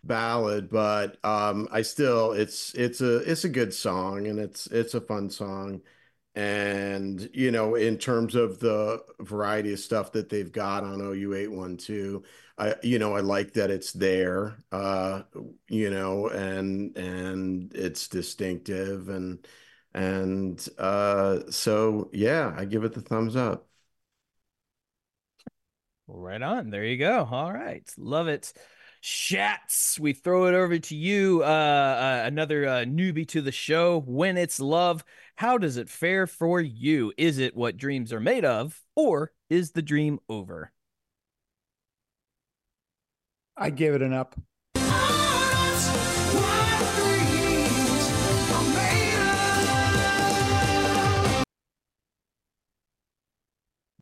ballad, 0.04 0.70
but 0.70 1.18
um, 1.24 1.68
I 1.72 1.82
still 1.82 2.32
it's 2.32 2.72
it's 2.74 3.00
a 3.00 3.16
it's 3.30 3.44
a 3.44 3.48
good 3.48 3.74
song 3.74 4.28
and 4.28 4.38
it's 4.38 4.66
it's 4.68 4.94
a 4.94 5.00
fun 5.00 5.28
song. 5.30 5.82
And 6.36 7.28
you 7.34 7.50
know, 7.50 7.74
in 7.74 7.98
terms 7.98 8.36
of 8.36 8.60
the 8.60 9.02
variety 9.20 9.72
of 9.72 9.80
stuff 9.80 10.12
that 10.12 10.28
they've 10.28 10.52
got 10.52 10.84
on 10.84 11.00
OU 11.00 11.34
812, 11.34 12.22
I 12.58 12.76
you 12.82 12.98
know, 12.98 13.14
I 13.14 13.20
like 13.20 13.52
that 13.54 13.70
it's 13.70 13.92
there. 13.92 14.62
Uh, 14.72 15.22
you 15.68 15.90
know, 15.90 16.28
and 16.28 16.96
and 16.96 17.72
it's 17.74 18.08
distinctive 18.08 19.08
and 19.08 19.46
and 19.94 20.66
uh 20.78 21.50
so 21.50 22.10
yeah, 22.12 22.54
I 22.56 22.64
give 22.64 22.84
it 22.84 22.92
the 22.94 23.02
thumbs 23.02 23.36
up. 23.36 23.68
Right 26.08 26.42
on. 26.42 26.70
There 26.70 26.84
you 26.84 26.96
go. 26.96 27.26
All 27.30 27.52
right. 27.52 27.88
Love 27.98 28.28
it. 28.28 28.52
Shats, 29.02 29.98
we 30.00 30.12
throw 30.14 30.46
it 30.46 30.54
over 30.54 30.78
to 30.78 30.96
you. 30.96 31.42
Uh, 31.42 31.46
uh 31.46 32.22
another 32.26 32.66
uh, 32.66 32.72
newbie 32.84 33.28
to 33.28 33.40
the 33.42 33.52
show. 33.52 34.00
When 34.06 34.36
it's 34.36 34.58
love, 34.60 35.04
how 35.36 35.58
does 35.58 35.76
it 35.76 35.88
fare 35.88 36.26
for 36.26 36.60
you? 36.60 37.12
Is 37.16 37.38
it 37.38 37.54
what 37.56 37.76
dreams 37.76 38.12
are 38.12 38.20
made 38.20 38.44
of, 38.44 38.80
or 38.96 39.32
is 39.50 39.72
the 39.72 39.82
dream 39.82 40.18
over? 40.28 40.72
I 43.56 43.70
give 43.70 43.94
it 43.94 44.02
an 44.02 44.12
up. 44.12 44.34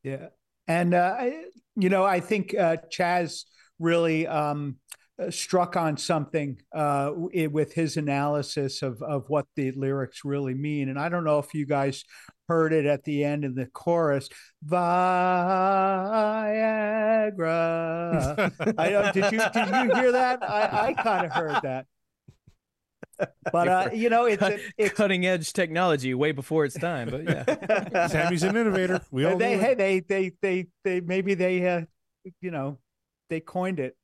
Yeah. 0.02 0.28
And, 0.68 0.94
uh, 0.94 1.16
I- 1.18 1.44
you 1.76 1.88
know, 1.88 2.04
I 2.04 2.20
think 2.20 2.54
uh, 2.54 2.76
Chaz 2.92 3.44
really 3.80 4.26
um, 4.28 4.76
uh, 5.20 5.30
struck 5.30 5.76
on 5.76 5.96
something 5.96 6.60
uh, 6.72 7.10
with 7.14 7.72
his 7.72 7.96
analysis 7.96 8.82
of, 8.82 9.02
of 9.02 9.24
what 9.28 9.46
the 9.56 9.72
lyrics 9.72 10.24
really 10.24 10.54
mean. 10.54 10.88
And 10.88 10.98
I 10.98 11.08
don't 11.08 11.24
know 11.24 11.40
if 11.40 11.52
you 11.52 11.66
guys 11.66 12.04
heard 12.48 12.72
it 12.72 12.86
at 12.86 13.04
the 13.04 13.24
end 13.24 13.44
of 13.44 13.54
the 13.54 13.66
chorus 13.66 14.28
Viagra. 14.66 15.94
I 18.78 18.90
don't, 18.90 19.14
did 19.14 19.32
you 19.32 19.38
did 19.52 19.68
you 19.68 19.94
hear 19.94 20.12
that? 20.12 20.42
I, 20.42 20.88
I 20.88 20.92
kind 20.94 21.26
of 21.26 21.32
heard 21.32 21.60
that. 21.62 21.86
But 23.52 23.68
uh, 23.68 23.90
you 23.92 24.10
know, 24.10 24.24
it's 24.26 24.42
a, 24.42 24.58
it's 24.76 24.94
Cutting 24.94 25.26
edge 25.26 25.52
technology 25.52 26.14
way 26.14 26.32
before 26.32 26.64
its 26.64 26.78
time, 26.78 27.10
but 27.10 27.24
yeah. 27.24 28.06
Sammy's 28.08 28.42
an 28.42 28.56
innovator. 28.56 29.00
We 29.10 29.24
all 29.24 29.36
they 29.36 29.56
know 29.56 29.62
hey 29.62 29.74
they 29.74 30.00
they 30.00 30.32
they 30.40 30.66
they 30.82 31.00
maybe 31.00 31.34
they 31.34 31.66
uh 31.66 31.82
you 32.40 32.50
know 32.50 32.78
they 33.28 33.40
coined 33.40 33.80
it 33.80 33.96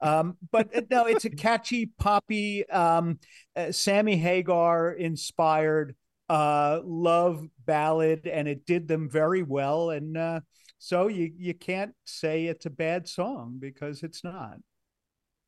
um 0.00 0.36
but 0.50 0.74
uh, 0.74 0.82
no 0.90 1.06
it's 1.06 1.24
a 1.24 1.30
catchy 1.30 1.90
poppy 1.98 2.68
um 2.70 3.18
uh, 3.56 3.70
sammy 3.70 4.16
hagar 4.16 4.92
inspired 4.92 5.94
uh 6.30 6.80
love 6.84 7.46
ballad 7.66 8.26
and 8.26 8.48
it 8.48 8.66
did 8.66 8.88
them 8.88 9.08
very 9.10 9.42
well 9.42 9.90
and 9.90 10.16
uh 10.16 10.40
so 10.78 11.08
you 11.08 11.32
you 11.36 11.54
can't 11.54 11.94
say 12.04 12.46
it's 12.46 12.66
a 12.66 12.70
bad 12.70 13.08
song 13.08 13.56
because 13.60 14.02
it's 14.02 14.24
not 14.24 14.58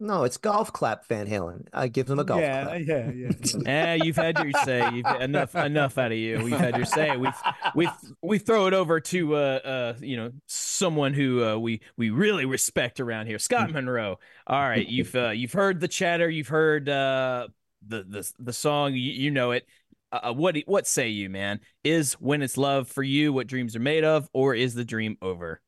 No, 0.01 0.25
it's 0.25 0.37
golf 0.37 0.73
clap 0.73 1.07
Van 1.07 1.29
Halen. 1.29 1.67
I 1.73 1.87
give 1.87 2.07
them 2.07 2.19
a 2.19 2.25
golf 2.25 2.49
yeah, 2.49 2.65
clap. 2.65 2.81
yeah 2.81 3.11
yeah 3.11 3.11
yeah. 3.15 3.33
Eh, 3.67 3.95
you've 4.03 4.17
had 4.17 4.37
your 4.39 4.51
say. 4.65 4.89
You've 4.91 5.13
enough 5.13 5.55
enough 5.55 5.97
out 5.97 6.11
of 6.11 6.19
you. 6.19 6.41
We've 6.41 6.59
had 6.59 6.77
your 6.77 6.87
say. 6.87 7.17
We 7.17 7.31
we 7.75 7.89
we 8.21 8.39
throw 8.39 8.67
it 8.67 8.75
over 8.75 8.99
to 9.01 9.37
uh 9.37 9.39
uh 9.39 9.95
you 10.01 10.17
know 10.17 10.33
someone 10.47 11.15
who 11.15 11.45
uh, 11.45 11.57
we 11.57 11.83
we 11.97 12.11
really 12.11 12.47
respect 12.47 12.99
around 12.99 13.27
here, 13.29 13.39
Scott 13.39 13.71
Monroe. 13.73 14.19
All 14.47 14.61
right, 14.61 14.87
you've 14.89 15.15
uh, 15.15 15.31
you've 15.31 15.53
heard 15.53 15.79
the 15.79 15.89
chatter. 15.89 16.29
You've 16.29 16.49
heard 16.49 16.89
uh 16.89 17.47
the 17.87 18.03
the 18.03 18.33
the 18.41 18.53
song. 18.53 18.95
You, 18.95 19.01
you 19.13 19.31
know 19.31 19.53
it. 19.53 19.67
Uh, 20.13 20.33
what 20.33 20.57
what 20.67 20.87
say 20.87 21.09
you, 21.09 21.31
man? 21.31 21.61
Is 21.85 22.13
when 22.15 22.43
it's 22.43 22.59
love 22.59 22.87
for 22.87 23.03
you 23.03 23.33
what 23.33 23.47
dreams 23.47 23.75
are 23.75 23.81
made 23.81 24.05
of, 24.05 24.29
or 24.35 24.55
is 24.55 24.75
the 24.75 24.85
dream 24.85 25.17
over? 25.23 25.63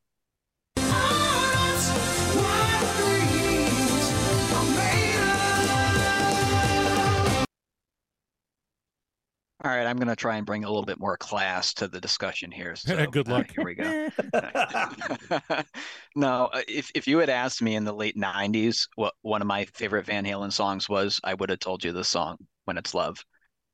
All 9.65 9.71
right, 9.71 9.87
I'm 9.87 9.97
going 9.97 10.09
to 10.09 10.17
try 10.17 10.37
and 10.37 10.45
bring 10.45 10.65
a 10.65 10.67
little 10.67 10.85
bit 10.85 11.01
more 11.01 11.17
class 11.17 11.73
to 11.75 11.89
the 11.89 11.99
discussion 11.99 12.51
here. 12.51 12.77
So, 12.85 13.07
Good 13.07 13.27
uh, 13.29 13.33
luck. 13.33 13.51
here 13.51 13.65
we 13.65 13.75
go. 13.75 14.09
no, 16.17 16.51
uh, 16.53 16.61
if 16.69 16.91
if 16.95 17.09
you 17.09 17.17
had 17.17 17.31
asked 17.31 17.63
me 17.63 17.75
in 17.77 17.85
the 17.85 17.95
late 17.95 18.15
'90s 18.17 18.89
what 18.97 19.15
one 19.23 19.41
of 19.41 19.47
my 19.49 19.65
favorite 19.73 20.05
Van 20.05 20.27
Halen 20.27 20.53
songs 20.53 20.87
was, 20.87 21.19
I 21.25 21.33
would 21.33 21.49
have 21.49 21.61
told 21.61 21.83
you 21.83 21.93
this 21.93 22.11
song, 22.11 22.37
"When 22.67 22.77
It's 22.77 22.93
Love." 22.93 23.25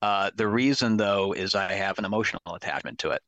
Uh, 0.01 0.31
the 0.35 0.47
reason, 0.47 0.97
though, 0.97 1.33
is 1.33 1.55
I 1.55 1.73
have 1.73 1.99
an 1.99 2.05
emotional 2.05 2.41
attachment 2.55 2.99
to 2.99 3.11
it. 3.11 3.21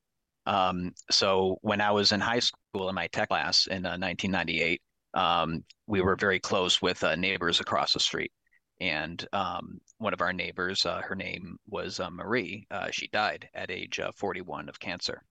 Um, 0.45 0.91
so 1.11 1.57
when 1.61 1.81
I 1.81 1.91
was 1.91 2.11
in 2.11 2.19
high 2.19 2.39
school 2.39 2.89
in 2.89 2.95
my 2.95 3.07
tech 3.07 3.29
class 3.29 3.67
in 3.67 3.85
uh, 3.85 3.97
1998, 3.97 4.81
um, 5.13 5.63
we 5.87 6.01
were 6.01 6.15
very 6.15 6.39
close 6.39 6.81
with 6.81 7.03
uh, 7.03 7.15
neighbors 7.15 7.59
across 7.59 7.93
the 7.93 7.99
street. 7.99 8.31
And 8.79 9.25
um, 9.31 9.79
one 9.99 10.13
of 10.13 10.21
our 10.21 10.33
neighbors, 10.33 10.85
uh, 10.85 11.01
her 11.01 11.15
name 11.15 11.57
was 11.67 11.99
uh, 11.99 12.09
Marie. 12.09 12.65
Uh, 12.71 12.89
she 12.91 13.07
died 13.07 13.47
at 13.53 13.71
age 13.71 13.99
uh, 13.99 14.11
41 14.17 14.67
of 14.67 14.79
cancer. 14.79 15.21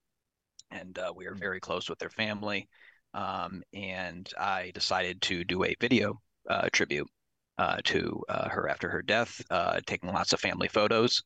And 0.71 0.97
uh, 0.97 1.13
we 1.15 1.27
were 1.27 1.35
very 1.35 1.59
close 1.59 1.89
with 1.89 1.99
their 1.99 2.09
family. 2.09 2.67
Um, 3.13 3.61
and 3.73 4.31
I 4.39 4.71
decided 4.73 5.21
to 5.23 5.43
do 5.43 5.63
a 5.65 5.75
video 5.79 6.19
uh, 6.49 6.69
tribute 6.71 7.07
uh, 7.57 7.77
to 7.83 8.21
uh, 8.29 8.49
her 8.49 8.69
after 8.69 8.89
her 8.89 9.01
death, 9.01 9.41
uh, 9.49 9.79
taking 9.85 10.11
lots 10.11 10.33
of 10.33 10.39
family 10.39 10.67
photos. 10.67 11.21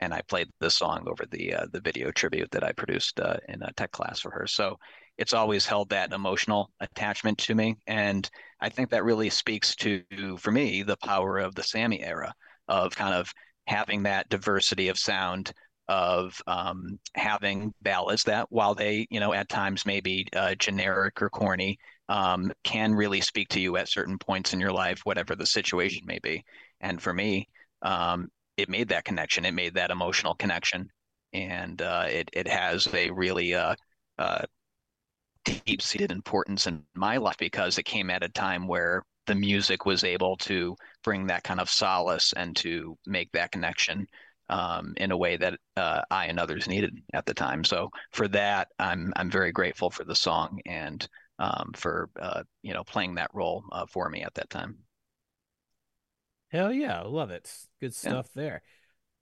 And 0.00 0.12
I 0.12 0.20
played 0.28 0.48
this 0.60 0.74
song 0.74 1.06
over 1.08 1.24
the 1.30 1.54
uh, 1.54 1.66
the 1.72 1.80
video 1.80 2.10
tribute 2.10 2.50
that 2.50 2.62
I 2.64 2.72
produced 2.72 3.18
uh, 3.18 3.36
in 3.48 3.62
a 3.62 3.72
tech 3.72 3.92
class 3.92 4.20
for 4.20 4.30
her. 4.30 4.46
So 4.46 4.76
it's 5.16 5.32
always 5.32 5.64
held 5.64 5.88
that 5.88 6.12
emotional 6.12 6.70
attachment 6.80 7.38
to 7.38 7.54
me, 7.54 7.76
and 7.86 8.28
I 8.60 8.68
think 8.68 8.90
that 8.90 9.04
really 9.04 9.30
speaks 9.30 9.74
to, 9.76 10.02
for 10.38 10.52
me, 10.52 10.82
the 10.82 10.98
power 10.98 11.38
of 11.38 11.54
the 11.54 11.62
Sammy 11.62 12.02
era 12.02 12.34
of 12.68 12.94
kind 12.94 13.14
of 13.14 13.32
having 13.66 14.02
that 14.02 14.28
diversity 14.28 14.88
of 14.88 14.98
sound, 14.98 15.52
of 15.88 16.38
um, 16.46 16.98
having 17.14 17.72
ballads 17.80 18.24
that, 18.24 18.46
while 18.50 18.74
they, 18.74 19.06
you 19.10 19.20
know, 19.20 19.32
at 19.32 19.48
times 19.48 19.86
may 19.86 20.00
be 20.00 20.26
uh, 20.34 20.54
generic 20.56 21.22
or 21.22 21.30
corny, 21.30 21.78
um, 22.08 22.52
can 22.64 22.94
really 22.94 23.20
speak 23.20 23.48
to 23.48 23.60
you 23.60 23.76
at 23.76 23.88
certain 23.88 24.18
points 24.18 24.52
in 24.52 24.60
your 24.60 24.72
life, 24.72 25.00
whatever 25.04 25.34
the 25.34 25.46
situation 25.46 26.02
may 26.06 26.18
be. 26.22 26.44
And 26.80 27.00
for 27.00 27.12
me, 27.12 27.48
um, 27.82 28.28
it 28.56 28.68
made 28.68 28.88
that 28.88 29.04
connection. 29.04 29.44
It 29.44 29.54
made 29.54 29.74
that 29.74 29.90
emotional 29.90 30.34
connection, 30.34 30.88
and 31.32 31.80
uh, 31.82 32.06
it 32.08 32.30
it 32.32 32.48
has 32.48 32.88
a 32.92 33.10
really 33.10 33.54
uh, 33.54 33.74
uh, 34.18 34.42
deep 35.44 35.82
seated 35.82 36.10
importance 36.10 36.66
in 36.66 36.82
my 36.94 37.16
life 37.18 37.36
because 37.38 37.78
it 37.78 37.84
came 37.84 38.10
at 38.10 38.24
a 38.24 38.28
time 38.28 38.66
where 38.66 39.02
the 39.26 39.34
music 39.34 39.84
was 39.84 40.04
able 40.04 40.36
to 40.36 40.76
bring 41.02 41.26
that 41.26 41.42
kind 41.44 41.60
of 41.60 41.68
solace 41.68 42.32
and 42.36 42.56
to 42.56 42.96
make 43.06 43.30
that 43.32 43.52
connection 43.52 44.06
um, 44.48 44.94
in 44.96 45.10
a 45.10 45.16
way 45.16 45.36
that 45.36 45.58
uh, 45.76 46.02
I 46.10 46.26
and 46.26 46.38
others 46.38 46.68
needed 46.68 46.96
at 47.12 47.26
the 47.26 47.34
time. 47.34 47.64
So 47.64 47.90
for 48.12 48.28
that, 48.28 48.68
I'm 48.78 49.12
I'm 49.16 49.30
very 49.30 49.52
grateful 49.52 49.90
for 49.90 50.04
the 50.04 50.14
song 50.14 50.60
and 50.66 51.06
um, 51.38 51.72
for 51.74 52.10
uh, 52.20 52.42
you 52.62 52.72
know 52.72 52.84
playing 52.84 53.16
that 53.16 53.30
role 53.32 53.64
uh, 53.72 53.86
for 53.86 54.08
me 54.08 54.22
at 54.22 54.34
that 54.34 54.50
time. 54.50 54.78
Hell 56.48 56.72
yeah, 56.72 57.02
love 57.02 57.30
it. 57.30 57.52
Good 57.80 57.94
stuff 57.94 58.28
there. 58.34 58.62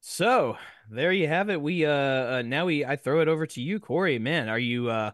So 0.00 0.58
there 0.90 1.12
you 1.12 1.26
have 1.26 1.48
it. 1.48 1.60
We 1.60 1.86
uh, 1.86 1.90
uh 1.90 2.42
now 2.44 2.66
we 2.66 2.84
I 2.84 2.96
throw 2.96 3.20
it 3.20 3.28
over 3.28 3.46
to 3.46 3.62
you, 3.62 3.80
Corey. 3.80 4.18
Man, 4.18 4.48
are 4.48 4.58
you 4.58 4.90
uh 4.90 5.12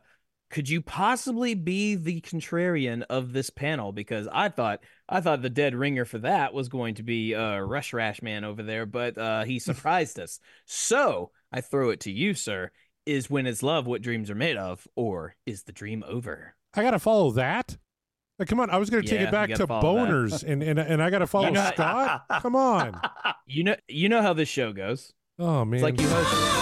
could 0.50 0.68
you 0.68 0.82
possibly 0.82 1.54
be 1.54 1.94
the 1.94 2.20
contrarian 2.22 3.04
of 3.08 3.32
this 3.32 3.50
panel? 3.50 3.92
Because 3.92 4.26
I 4.32 4.48
thought 4.48 4.80
I 5.08 5.20
thought 5.20 5.42
the 5.42 5.48
dead 5.48 5.76
ringer 5.76 6.04
for 6.04 6.18
that 6.18 6.52
was 6.52 6.68
going 6.68 6.96
to 6.96 7.04
be 7.04 7.36
uh 7.36 7.58
Rush 7.60 7.92
Rash 7.92 8.20
Man 8.20 8.42
over 8.42 8.64
there, 8.64 8.84
but 8.84 9.16
uh 9.16 9.44
he 9.44 9.58
surprised 9.60 10.18
us. 10.18 10.40
So 10.66 11.30
I 11.52 11.60
throw 11.60 11.90
it 11.90 12.00
to 12.00 12.10
you, 12.10 12.34
sir. 12.34 12.72
Is 13.06 13.30
when 13.30 13.46
it's 13.46 13.62
love 13.62 13.86
what 13.86 14.02
dreams 14.02 14.28
are 14.28 14.34
made 14.34 14.56
of, 14.56 14.86
or 14.96 15.36
is 15.46 15.62
the 15.62 15.72
dream 15.72 16.04
over? 16.06 16.54
I 16.74 16.82
gotta 16.82 16.98
follow 16.98 17.30
that. 17.32 17.76
Like, 18.38 18.48
come 18.48 18.60
on, 18.60 18.70
I 18.70 18.78
was 18.78 18.88
gonna 18.90 19.02
take 19.02 19.20
Yeah, 19.20 19.28
it 19.28 19.32
back 19.32 19.48
gotta 19.50 19.58
to 19.62 19.66
follow 19.66 20.04
that. 20.04 20.10
boners, 20.12 20.42
and 20.44 20.62
and 20.62 20.78
and 20.78 21.02
I 21.02 21.10
gotta 21.10 21.26
follow 21.26 21.50
know- 21.50 21.70
Scott. 21.74 22.24
Come 22.40 22.56
on. 22.56 23.00
You 23.46 23.64
know 23.64 23.76
you 23.88 24.08
know 24.08 24.22
how 24.22 24.32
this 24.32 24.48
show 24.48 24.72
goes. 24.72 25.12
Oh 25.38 25.64
man. 25.64 25.74
It's 25.74 25.82
like 25.82 26.00
you 26.00 26.06
hosted. 26.06 26.60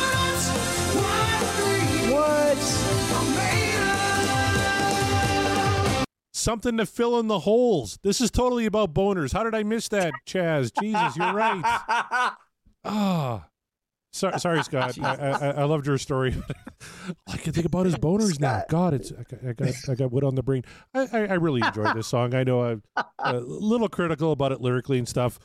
something 6.32 6.76
to 6.78 6.86
fill 6.86 7.18
in 7.18 7.26
the 7.26 7.40
holes. 7.40 7.98
This 8.02 8.20
is 8.20 8.30
totally 8.30 8.66
about 8.66 8.94
boners. 8.94 9.32
How 9.32 9.42
did 9.44 9.54
I 9.54 9.62
miss 9.62 9.88
that, 9.88 10.12
Chaz? 10.26 10.70
Jesus, 10.80 11.16
you're 11.16 11.32
right. 11.34 12.32
Ah. 12.84 13.47
So, 14.18 14.32
sorry, 14.38 14.62
Scott. 14.64 14.98
I, 15.00 15.14
I, 15.14 15.50
I 15.50 15.64
loved 15.64 15.86
your 15.86 15.98
story. 15.98 16.34
I 17.28 17.36
can 17.36 17.52
think 17.52 17.66
about 17.66 17.86
his 17.86 17.94
boners 17.96 18.40
now. 18.40 18.64
God, 18.68 18.94
it's 18.94 19.12
I 19.12 19.22
got 19.22 19.48
I 19.48 19.52
got, 19.52 19.74
I 19.88 19.94
got 19.94 20.12
wood 20.12 20.24
on 20.24 20.34
the 20.34 20.42
brain. 20.42 20.64
I, 20.92 21.08
I, 21.12 21.18
I 21.26 21.34
really 21.34 21.60
enjoyed 21.64 21.94
this 21.96 22.08
song. 22.08 22.34
I 22.34 22.44
know 22.44 22.62
I'm 22.62 22.82
a 23.18 23.34
little 23.38 23.88
critical 23.88 24.32
about 24.32 24.52
it 24.52 24.60
lyrically 24.60 24.98
and 24.98 25.08
stuff. 25.08 25.38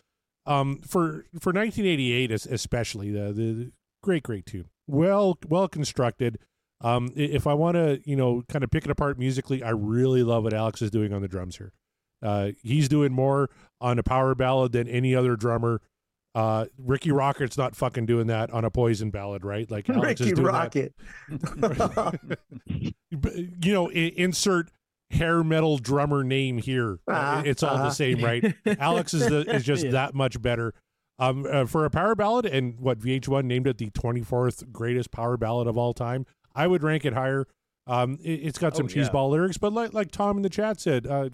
Um, 0.46 0.82
for 0.82 1.26
for 1.40 1.54
1988, 1.54 2.32
especially 2.32 3.12
the, 3.12 3.32
the 3.32 3.72
great 4.02 4.24
great 4.24 4.46
tune, 4.46 4.70
well 4.88 5.38
well 5.48 5.68
constructed. 5.68 6.40
Um, 6.82 7.12
if 7.16 7.48
I 7.48 7.54
want 7.54 7.76
to, 7.76 8.02
you 8.04 8.18
know, 8.18 8.44
kind 8.50 8.62
of 8.64 8.70
pick 8.70 8.84
it 8.84 8.92
apart 8.92 9.18
musically, 9.18 9.64
I 9.64 9.70
really 9.70 10.22
love 10.22 10.44
what 10.44 10.54
Alex 10.54 10.82
is 10.82 10.92
doing 10.92 11.14
on 11.14 11.22
the 11.22 11.30
drums 11.30 11.56
here. 11.56 11.72
Uh, 12.22 12.52
he's 12.62 12.90
doing 12.90 13.14
more 13.14 13.50
on 13.80 14.00
a 14.00 14.04
power 14.04 14.36
ballad 14.36 14.74
than 14.74 14.88
any 14.90 15.16
other 15.16 15.38
drummer. 15.38 15.82
Uh, 16.36 16.66
Rikki 16.80 17.12
Rockett's 17.12 17.58
not 17.58 17.76
fucking 17.76 18.06
doing 18.08 18.28
that 18.28 18.50
on 18.52 18.66
a 18.66 18.72
poison 18.72 19.12
ballad, 19.12 19.46
right? 19.46 19.70
Like 19.70 19.88
Alex 19.90 20.20
Rikki 20.22 20.32
is 20.32 20.40
doing 20.40 20.52
that 20.52 20.72
Rockett. 20.74 22.38
you 23.64 23.74
know, 23.74 23.90
i- 23.92 24.14
insert 24.16 24.72
hair 25.12 25.44
metal 25.44 25.78
drummer 25.78 26.24
name 26.24 26.58
here. 26.58 27.00
Uh, 27.08 27.12
Uh-huh, 27.12 27.42
it's 27.46 27.62
all 27.64 27.76
the 27.78 27.82
uh-huh. 27.84 27.90
same, 27.92 28.24
right? 28.24 28.56
Alex 28.80 29.14
is 29.14 29.28
the, 29.28 29.42
is 29.54 29.64
just 29.64 29.86
Yeah. 29.86 29.92
that 29.92 30.16
much 30.16 30.42
better. 30.42 30.74
Um, 31.20 31.46
uh, 31.50 31.66
for 31.68 31.86
a 31.86 31.92
power 31.92 32.16
ballad, 32.16 32.48
and 32.48 32.80
what 32.80 32.98
VH1 33.00 33.46
named 33.46 33.68
it 33.68 33.78
the 33.78 33.92
24th 33.92 34.72
greatest 34.72 35.12
power 35.12 35.38
ballad 35.38 35.68
of 35.68 35.78
all 35.78 35.94
time, 35.94 36.26
I 36.56 36.66
would 36.66 36.82
rank 36.82 37.06
it 37.06 37.14
higher. 37.14 37.46
Um, 37.86 38.18
it, 38.24 38.32
it's 38.42 38.58
got 38.58 38.76
some 38.76 38.88
Oh, 38.88 38.90
yeah. 38.90 39.08
cheeseball 39.08 39.30
lyrics, 39.30 39.60
but 39.60 39.72
like 39.74 39.94
like 39.94 40.10
Tom 40.10 40.38
in 40.38 40.42
the 40.44 40.50
chat 40.50 40.80
said, 40.80 41.06
uh, 41.06 41.30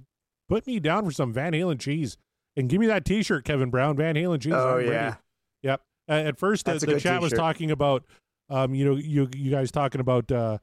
put 0.50 0.68
me 0.68 0.82
down 0.82 1.06
for 1.06 1.12
some 1.12 1.32
Van 1.32 1.54
Halen 1.54 1.80
cheese 1.80 2.18
and 2.60 2.70
give 2.70 2.80
me 2.80 2.88
that 2.88 3.06
T-shirt, 3.06 3.46
Kevin 3.46 3.70
Brown. 3.70 3.96
Van 3.96 4.16
Halen 4.16 4.42
cheese. 4.42 4.54
Oh 4.56 4.78
yeah. 4.78 5.16
Yep. 5.64 5.82
Uh, 6.08 6.12
at 6.12 6.38
first, 6.38 6.66
the, 6.66 6.74
the 6.74 7.00
chat 7.00 7.22
was 7.22 7.32
t-shirt. 7.32 7.40
talking 7.40 7.72
about, 7.72 8.04
um, 8.50 8.76
you 8.76 8.86
know, 8.86 8.96
you 8.96 9.30
you 9.36 9.52
guys 9.52 9.72
talking 9.72 10.02
about 10.02 10.32
uh, 10.32 10.58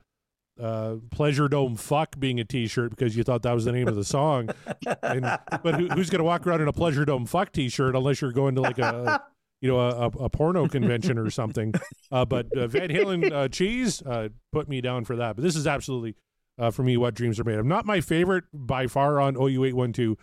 uh, 0.60 0.96
Pleasure 1.10 1.48
Dome 1.48 1.76
Fuck 1.76 2.18
being 2.18 2.40
a 2.40 2.44
T-shirt 2.44 2.90
because 2.90 3.16
you 3.16 3.22
thought 3.22 3.42
that 3.42 3.52
was 3.52 3.64
the 3.64 3.72
name 3.72 3.88
of 3.88 3.96
the 3.96 4.04
song. 4.04 4.50
And, 5.02 5.22
but 5.62 5.74
who, 5.74 5.88
who's 5.88 6.10
going 6.10 6.18
to 6.18 6.24
walk 6.24 6.46
around 6.46 6.60
in 6.60 6.68
a 6.68 6.72
Pleasure 6.72 7.04
Dome 7.04 7.26
Fuck 7.26 7.52
T-shirt 7.52 7.94
unless 7.94 8.20
you're 8.20 8.32
going 8.32 8.54
to 8.56 8.60
like 8.60 8.78
a, 8.78 9.22
you 9.60 9.68
know, 9.68 9.80
a, 9.80 10.06
a 10.06 10.30
porno 10.30 10.68
convention 10.68 11.18
or 11.18 11.30
something? 11.30 11.72
Uh, 12.10 12.24
but 12.24 12.46
uh, 12.56 12.66
Van 12.66 12.88
Halen 12.88 13.32
uh, 13.32 13.48
cheese, 13.48 14.02
uh, 14.02 14.28
put 14.52 14.68
me 14.68 14.80
down 14.80 15.04
for 15.04 15.16
that. 15.16 15.36
But 15.36 15.42
this 15.42 15.56
is 15.56 15.66
absolutely, 15.66 16.14
uh, 16.58 16.70
for 16.70 16.82
me, 16.82 16.96
what 16.96 17.14
dreams 17.14 17.38
are 17.40 17.44
made 17.44 17.58
of. 17.58 17.66
Not 17.66 17.84
my 17.86 18.00
favorite 18.00 18.44
by 18.52 18.86
far 18.86 19.20
on 19.20 19.36
OU 19.36 19.64
eight 19.64 19.74
one 19.76 19.92
two, 19.92 20.16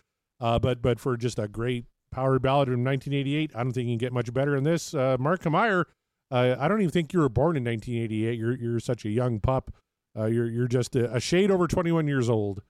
uh, 0.44 0.60
but 0.60 0.82
but 0.82 0.99
for 0.99 1.18
just 1.18 1.40
a 1.40 1.48
great 1.48 1.86
power 2.11 2.38
ballad 2.38 2.68
from 2.68 2.84
1988, 2.84 3.52
I 3.56 3.64
don't 3.64 3.74
think 3.74 3.88
you 3.88 3.94
can 3.94 3.98
get 3.98 4.14
much 4.14 4.32
better 4.32 4.52
than 4.53 4.64
this. 4.64 4.94
Uh, 4.94 5.18
Mark 5.20 5.44
Meyer, 5.49 5.88
uh, 6.30 6.56
I 6.60 6.68
don't 6.68 6.82
even 6.82 6.91
think 6.91 7.14
you 7.14 7.20
were 7.20 7.30
born 7.30 7.57
in 7.57 7.64
1988. 7.64 8.38
You're 8.38 8.56
you're 8.57 8.80
such 8.80 9.06
a 9.06 9.10
young 9.10 9.40
pup. 9.40 9.74
Uh, 10.15 10.26
you're 10.26 10.48
you're 10.49 10.68
just 10.68 10.95
a, 10.95 11.11
a 11.11 11.20
shade 11.20 11.49
over 11.49 11.65
21 11.68 12.07
years 12.07 12.30
old. 12.30 12.61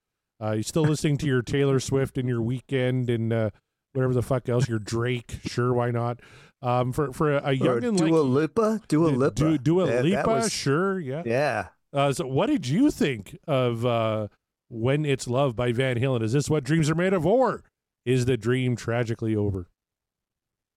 Uh, 0.41 0.51
you're 0.51 0.63
still 0.63 0.83
listening 0.83 1.17
to 1.17 1.25
your 1.25 1.41
Taylor 1.55 1.79
Swift 1.79 2.17
and 2.17 2.29
your 2.29 2.41
Weeknd 2.41 3.09
and 3.09 3.33
uh, 3.33 3.49
whatever 3.93 4.13
the 4.13 4.21
fuck 4.21 4.47
else. 4.47 4.69
Your 4.69 4.79
Drake, 4.79 5.39
sure, 5.45 5.73
why 5.73 5.91
not? 5.91 6.19
Um, 6.61 6.93
for 6.93 7.11
for 7.11 7.33
a, 7.35 7.41
a 7.43 7.49
Or 7.49 7.53
young 7.53 7.83
and 7.83 7.97
Dua 7.97 8.21
like 8.21 8.41
Lipa. 8.55 8.81
Dua 8.87 9.07
Lipa. 9.09 9.35
Du- 9.35 9.57
Dua 9.57 9.85
That- 9.87 9.91
that 9.95 10.03
Lipa, 10.05 10.29
was- 10.29 10.53
sure, 10.53 10.99
yeah. 10.99 11.23
Yeah. 11.25 11.67
Uh, 11.91 12.11
so, 12.13 12.25
what 12.25 12.47
did 12.47 12.65
you 12.67 12.89
think 12.89 13.37
of 13.47 13.85
uh, 13.85 14.27
"When 14.73 15.05
It's 15.05 15.27
Love" 15.27 15.55
by 15.55 15.71
Van 15.71 15.99
Halen? 15.99 16.23
Is 16.23 16.33
this 16.33 16.49
what 16.49 16.63
dreams 16.63 16.89
are 16.89 16.95
made 16.95 17.13
of, 17.13 17.27
or 17.27 17.63
is 18.05 18.25
the 18.25 18.37
dream 18.37 18.75
tragically 18.75 19.35
over? 19.35 19.67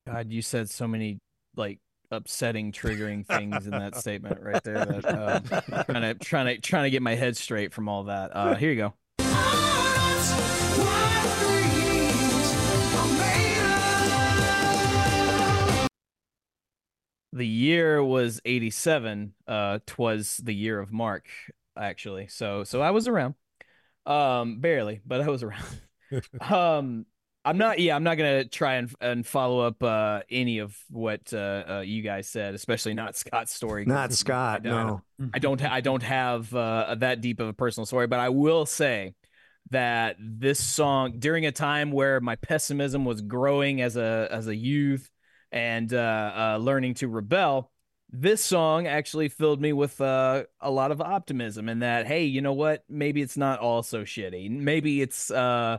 God, 0.07 0.31
you 0.31 0.43
said 0.43 0.69
so 0.69 0.87
many 0.87 1.19
like 1.57 1.79
upsetting, 2.11 2.73
triggering 2.73 3.27
things 3.27 3.65
in 3.65 3.71
that 3.71 3.97
statement 3.97 4.43
right 4.43 4.63
there. 4.63 4.85
That 4.85 5.05
uh, 5.73 5.85
trying 5.85 6.03
to 6.03 6.15
trying 6.15 6.47
to 6.47 6.61
trying 6.61 6.85
to 6.85 6.91
get 6.91 7.01
my 7.01 7.15
head 7.15 7.39
straight 7.39 7.73
from 7.73 7.89
all 7.89 8.05
that. 8.05 8.37
Uh, 8.37 8.55
here 8.55 8.71
you 8.71 8.77
go. 8.77 8.95
The 17.33 17.47
year 17.47 18.05
was 18.05 18.41
87. 18.45 19.35
Uh, 19.47 19.79
twas 19.87 20.39
the 20.39 20.55
year 20.55 20.81
of 20.81 20.93
Mark, 20.93 21.29
actually. 21.79 22.29
So 22.29 22.63
so 22.63 22.83
I 22.83 22.91
was 22.91 23.09
around. 23.09 23.37
Um, 24.07 24.61
barely, 24.61 25.01
but 25.05 25.21
I 25.21 25.29
was 25.29 25.43
around. 25.43 25.65
um 26.41 27.07
I'm 27.47 27.59
not. 27.59 27.79
Yeah, 27.79 27.95
I'm 27.95 28.03
not 28.03 28.17
gonna 28.17 28.45
try 28.45 28.75
and 28.75 28.93
and 29.01 29.25
follow 29.25 29.61
up 29.61 29.81
uh, 29.81 30.23
any 30.29 30.59
of 30.59 30.77
what 30.91 31.33
uh, 31.33 31.63
uh, 31.69 31.81
you 31.87 32.03
guys 32.03 32.29
said, 32.29 32.55
especially 32.55 32.93
not 32.93 33.17
Scott's 33.17 33.55
story. 33.55 33.85
Not 33.85 34.13
Scott. 34.13 34.67
I 34.67 34.69
No. 34.69 35.03
I 35.33 35.39
don't. 35.39 35.63
I 35.63 35.81
don't 35.81 36.03
have 36.03 36.53
uh, 36.53 36.97
that 36.97 37.21
deep 37.21 37.39
of 37.39 37.47
a 37.47 37.53
personal 37.53 37.87
story, 37.87 38.09
but 38.09 38.19
I 38.19 38.31
will 38.31 38.67
say 38.67 39.15
that 39.71 40.17
this 40.19 40.59
song 40.59 41.21
during 41.21 41.47
a 41.47 41.53
time 41.53 41.93
where 41.93 42.21
my 42.21 42.35
pessimism 42.35 43.05
was 43.05 43.21
growing 43.21 43.81
as 43.81 43.97
a 43.97 44.27
as 44.29 44.49
a 44.49 44.55
youth 44.55 45.09
and 45.53 45.95
uh, 45.95 46.33
uh, 46.37 46.59
learning 46.61 46.95
to 46.95 47.07
rebel. 47.07 47.71
This 48.11 48.45
song 48.45 48.87
actually 48.87 49.29
filled 49.29 49.61
me 49.61 49.73
with 49.73 50.01
uh, 50.01 50.45
a 50.61 50.71
lot 50.71 50.93
of 50.93 51.01
optimism, 51.01 51.69
and 51.69 51.83
that 51.83 52.07
hey, 52.07 52.25
you 52.25 52.41
know 52.41 52.53
what? 52.53 52.85
Maybe 52.89 53.21
it's 53.21 53.37
not 53.37 53.59
all 53.61 53.83
so 53.83 54.03
shitty. 54.05 54.51
Maybe 54.51 55.03
it's 55.03 55.31
uh, 55.31 55.79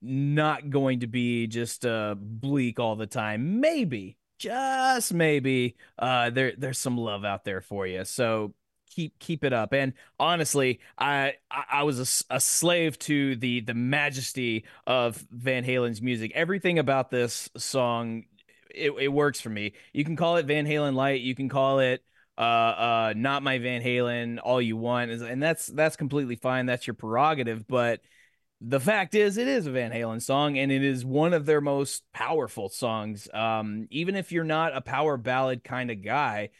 not 0.00 0.70
going 0.70 1.00
to 1.00 1.06
be 1.06 1.46
just 1.46 1.84
uh 1.84 2.14
bleak 2.18 2.78
all 2.78 2.96
the 2.96 3.06
time. 3.06 3.60
Maybe, 3.60 4.18
just 4.38 5.12
maybe, 5.12 5.76
uh 5.98 6.30
there 6.30 6.52
there's 6.56 6.78
some 6.78 6.96
love 6.96 7.24
out 7.24 7.44
there 7.44 7.60
for 7.60 7.86
you. 7.86 8.04
So 8.04 8.54
keep 8.94 9.18
keep 9.18 9.44
it 9.44 9.52
up. 9.52 9.72
And 9.72 9.94
honestly, 10.18 10.80
I 10.98 11.34
I, 11.50 11.82
was 11.82 12.24
a 12.30 12.40
slave 12.40 12.98
to 13.00 13.36
the 13.36 13.60
the 13.60 13.74
majesty 13.74 14.64
of 14.86 15.16
Van 15.30 15.64
Halen's 15.64 16.00
music. 16.00 16.32
Everything 16.34 16.78
about 16.78 17.10
this 17.10 17.48
song 17.56 18.24
it, 18.74 18.92
it 18.98 19.08
works 19.08 19.40
for 19.40 19.50
me. 19.50 19.72
You 19.92 20.04
can 20.04 20.16
call 20.16 20.36
it 20.36 20.46
Van 20.46 20.66
Halen 20.66 20.94
light, 20.94 21.20
you 21.20 21.34
can 21.34 21.48
call 21.48 21.80
it 21.80 22.02
uh 22.36 22.40
uh 22.40 23.14
not 23.16 23.44
my 23.44 23.58
Van 23.58 23.80
Halen 23.80 24.40
all 24.42 24.60
you 24.60 24.76
want 24.76 25.12
and 25.12 25.40
that's 25.42 25.66
that's 25.66 25.96
completely 25.96 26.36
fine. 26.36 26.66
That's 26.66 26.86
your 26.86 26.94
prerogative, 26.94 27.66
but 27.68 28.00
the 28.60 28.80
fact 28.80 29.14
is 29.14 29.36
it 29.36 29.46
is 29.46 29.66
a 29.66 29.70
Van 29.70 29.92
Halen 29.92 30.22
song 30.22 30.58
and 30.58 30.72
it 30.72 30.82
is 30.82 31.04
one 31.04 31.32
of 31.32 31.46
their 31.46 31.60
most 31.60 32.02
powerful 32.12 32.68
songs. 32.68 33.28
Um, 33.32 33.86
even 33.90 34.16
if 34.16 34.32
you're 34.32 34.42
not 34.44 34.76
a 34.76 34.80
power 34.80 35.16
ballad 35.16 35.62
kind 35.62 35.90
of 35.90 36.02
guy, 36.02 36.50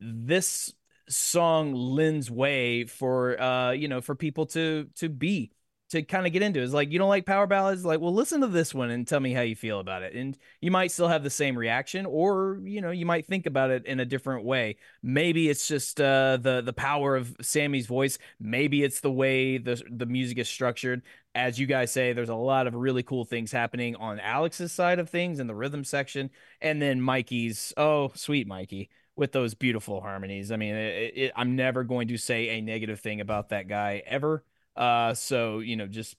this 0.00 0.72
song 1.08 1.74
lends 1.74 2.30
way 2.30 2.84
for 2.84 3.40
uh, 3.40 3.72
you 3.72 3.88
know, 3.88 4.00
for 4.00 4.14
people 4.14 4.46
to 4.46 4.88
to 4.96 5.08
be 5.08 5.50
to 5.90 6.02
kind 6.02 6.26
of 6.26 6.32
get 6.32 6.42
into. 6.42 6.62
It's 6.62 6.72
like 6.72 6.92
you 6.92 6.98
don't 6.98 7.08
like 7.08 7.26
power 7.26 7.46
ballads, 7.46 7.84
like 7.84 8.00
well, 8.00 8.14
listen 8.14 8.40
to 8.40 8.46
this 8.46 8.72
one 8.72 8.90
and 8.90 9.06
tell 9.06 9.20
me 9.20 9.32
how 9.32 9.42
you 9.42 9.56
feel 9.56 9.80
about 9.80 10.02
it. 10.02 10.14
And 10.14 10.38
you 10.60 10.70
might 10.70 10.92
still 10.92 11.08
have 11.08 11.24
the 11.24 11.30
same 11.30 11.58
reaction, 11.58 12.06
or 12.06 12.58
you 12.62 12.80
know, 12.80 12.90
you 12.90 13.06
might 13.06 13.26
think 13.26 13.46
about 13.46 13.70
it 13.70 13.86
in 13.86 14.00
a 14.00 14.04
different 14.04 14.44
way. 14.44 14.76
Maybe 15.02 15.48
it's 15.48 15.66
just 15.66 16.00
uh, 16.00 16.38
the 16.38 16.62
the 16.62 16.72
power 16.72 17.16
of 17.16 17.36
Sammy's 17.40 17.86
voice. 17.86 18.18
Maybe 18.38 18.84
it's 18.84 19.00
the 19.00 19.10
way 19.10 19.58
the 19.58 19.82
the 19.90 20.06
music 20.06 20.38
is 20.38 20.48
structured. 20.48 21.02
As 21.34 21.58
you 21.60 21.66
guys 21.66 21.92
say, 21.92 22.12
there's 22.12 22.28
a 22.28 22.34
lot 22.34 22.66
of 22.66 22.74
really 22.74 23.02
cool 23.02 23.24
things 23.24 23.52
happening 23.52 23.94
on 23.96 24.18
Alex's 24.18 24.72
side 24.72 24.98
of 24.98 25.08
things 25.10 25.38
in 25.38 25.46
the 25.46 25.54
rhythm 25.54 25.84
section, 25.84 26.30
and 26.60 26.80
then 26.80 27.00
Mikey's. 27.00 27.72
Oh, 27.76 28.12
sweet 28.14 28.46
Mikey 28.46 28.90
with 29.16 29.32
those 29.32 29.54
beautiful 29.54 30.00
harmonies. 30.00 30.50
I 30.50 30.56
mean, 30.56 30.74
it, 30.74 31.12
it, 31.16 31.32
I'm 31.36 31.54
never 31.56 31.84
going 31.84 32.08
to 32.08 32.16
say 32.16 32.50
a 32.50 32.60
negative 32.60 33.00
thing 33.00 33.20
about 33.20 33.50
that 33.50 33.68
guy 33.68 34.02
ever. 34.06 34.44
Uh, 34.76 35.14
so 35.14 35.58
you 35.60 35.76
know, 35.76 35.86
just 35.86 36.16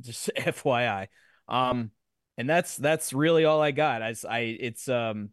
just 0.00 0.30
FYI. 0.36 1.08
Um, 1.48 1.90
and 2.36 2.48
that's 2.48 2.76
that's 2.76 3.12
really 3.12 3.44
all 3.44 3.60
I 3.62 3.70
got. 3.70 4.02
I, 4.02 4.14
I 4.28 4.38
it's 4.60 4.88
um 4.88 5.30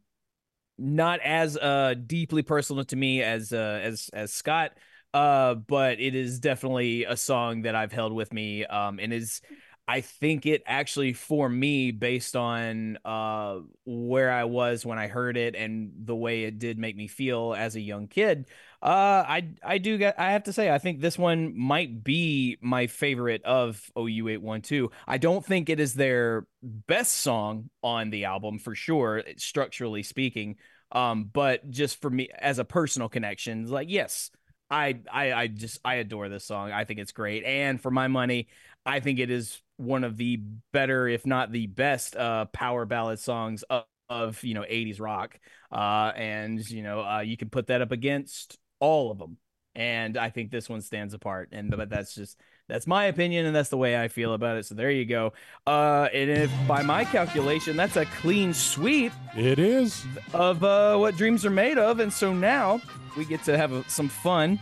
not 0.77 1.19
as 1.21 1.57
uh 1.57 1.95
deeply 2.07 2.41
personal 2.43 2.83
to 2.85 2.95
me 2.95 3.21
as 3.21 3.53
uh 3.53 3.79
as 3.83 4.09
as 4.13 4.33
Scott. 4.33 4.71
Uh, 5.13 5.55
but 5.55 5.99
it 5.99 6.15
is 6.15 6.39
definitely 6.39 7.03
a 7.03 7.17
song 7.17 7.63
that 7.63 7.75
I've 7.75 7.91
held 7.91 8.13
with 8.13 8.31
me. 8.31 8.65
Um, 8.65 8.97
and 8.99 9.11
is 9.11 9.41
I 9.87 9.99
think 10.01 10.45
it 10.45 10.63
actually 10.65 11.11
for 11.13 11.49
me 11.49 11.91
based 11.91 12.35
on 12.35 12.97
uh 13.03 13.59
where 13.85 14.31
I 14.31 14.45
was 14.45 14.85
when 14.85 14.97
I 14.99 15.07
heard 15.07 15.35
it 15.37 15.55
and 15.55 15.91
the 16.05 16.15
way 16.15 16.43
it 16.43 16.59
did 16.59 16.77
make 16.77 16.95
me 16.95 17.07
feel 17.07 17.53
as 17.57 17.75
a 17.75 17.81
young 17.81 18.07
kid. 18.07 18.47
Uh, 18.81 19.23
I 19.27 19.49
I 19.63 19.77
do 19.77 19.97
get 19.99 20.19
I 20.19 20.31
have 20.31 20.43
to 20.45 20.53
say 20.53 20.71
I 20.71 20.79
think 20.79 21.01
this 21.01 21.15
one 21.17 21.55
might 21.55 22.03
be 22.03 22.57
my 22.61 22.87
favorite 22.87 23.43
of 23.43 23.79
OU 23.95 24.27
eight 24.29 24.41
one 24.41 24.61
two. 24.63 24.89
I 25.07 25.19
don't 25.19 25.45
think 25.45 25.69
it 25.69 25.79
is 25.79 25.93
their 25.93 26.47
best 26.63 27.13
song 27.19 27.69
on 27.83 28.09
the 28.09 28.25
album 28.25 28.57
for 28.57 28.73
sure, 28.73 29.23
structurally 29.37 30.01
speaking. 30.01 30.55
Um, 30.91 31.25
but 31.31 31.69
just 31.69 32.01
for 32.01 32.09
me 32.09 32.29
as 32.39 32.57
a 32.57 32.65
personal 32.65 33.07
connection, 33.07 33.67
like 33.69 33.87
yes, 33.89 34.31
I, 34.71 35.01
I 35.11 35.31
I 35.33 35.47
just 35.47 35.79
I 35.85 35.95
adore 35.95 36.27
this 36.29 36.45
song. 36.45 36.71
I 36.71 36.83
think 36.85 36.99
it's 36.99 37.11
great, 37.11 37.43
and 37.43 37.79
for 37.79 37.91
my 37.91 38.07
money, 38.07 38.47
I 38.83 38.99
think 38.99 39.19
it 39.19 39.29
is 39.29 39.61
one 39.77 40.03
of 40.03 40.17
the 40.17 40.37
better, 40.73 41.07
if 41.07 41.25
not 41.25 41.51
the 41.51 41.67
best, 41.67 42.15
uh, 42.15 42.45
power 42.45 42.85
ballad 42.85 43.19
songs 43.19 43.61
of, 43.69 43.83
of 44.09 44.43
you 44.43 44.55
know 44.55 44.65
'80s 44.67 44.99
rock. 44.99 45.39
Uh, 45.71 46.11
and 46.15 46.67
you 46.69 46.81
know 46.83 47.01
uh, 47.05 47.19
you 47.19 47.37
can 47.37 47.49
put 47.49 47.67
that 47.67 47.81
up 47.81 47.91
against 47.91 48.57
all 48.81 49.11
of 49.11 49.17
them, 49.17 49.37
and 49.73 50.17
I 50.17 50.29
think 50.29 50.51
this 50.51 50.67
one 50.67 50.81
stands 50.81 51.13
apart. 51.13 51.49
And 51.53 51.71
but 51.71 51.89
that's 51.89 52.13
just 52.13 52.37
that's 52.67 52.87
my 52.87 53.05
opinion, 53.05 53.45
and 53.45 53.55
that's 53.55 53.69
the 53.69 53.77
way 53.77 54.01
I 54.01 54.07
feel 54.07 54.33
about 54.33 54.57
it. 54.57 54.65
So 54.65 54.75
there 54.75 54.91
you 54.91 55.05
go. 55.05 55.33
Uh, 55.65 56.07
and 56.13 56.29
if 56.29 56.51
by 56.67 56.81
my 56.81 57.05
calculation, 57.05 57.77
that's 57.77 57.95
a 57.95 58.05
clean 58.05 58.53
sweep 58.53 59.11
It 59.35 59.59
is. 59.59 60.05
of 60.33 60.63
uh, 60.63 60.97
what 60.97 61.15
dreams 61.15 61.45
are 61.45 61.49
made 61.49 61.77
of. 61.77 61.99
And 61.99 62.11
so 62.11 62.33
now 62.33 62.81
we 63.17 63.25
get 63.25 63.43
to 63.43 63.57
have 63.57 63.71
a, 63.71 63.89
some 63.89 64.09
fun. 64.09 64.59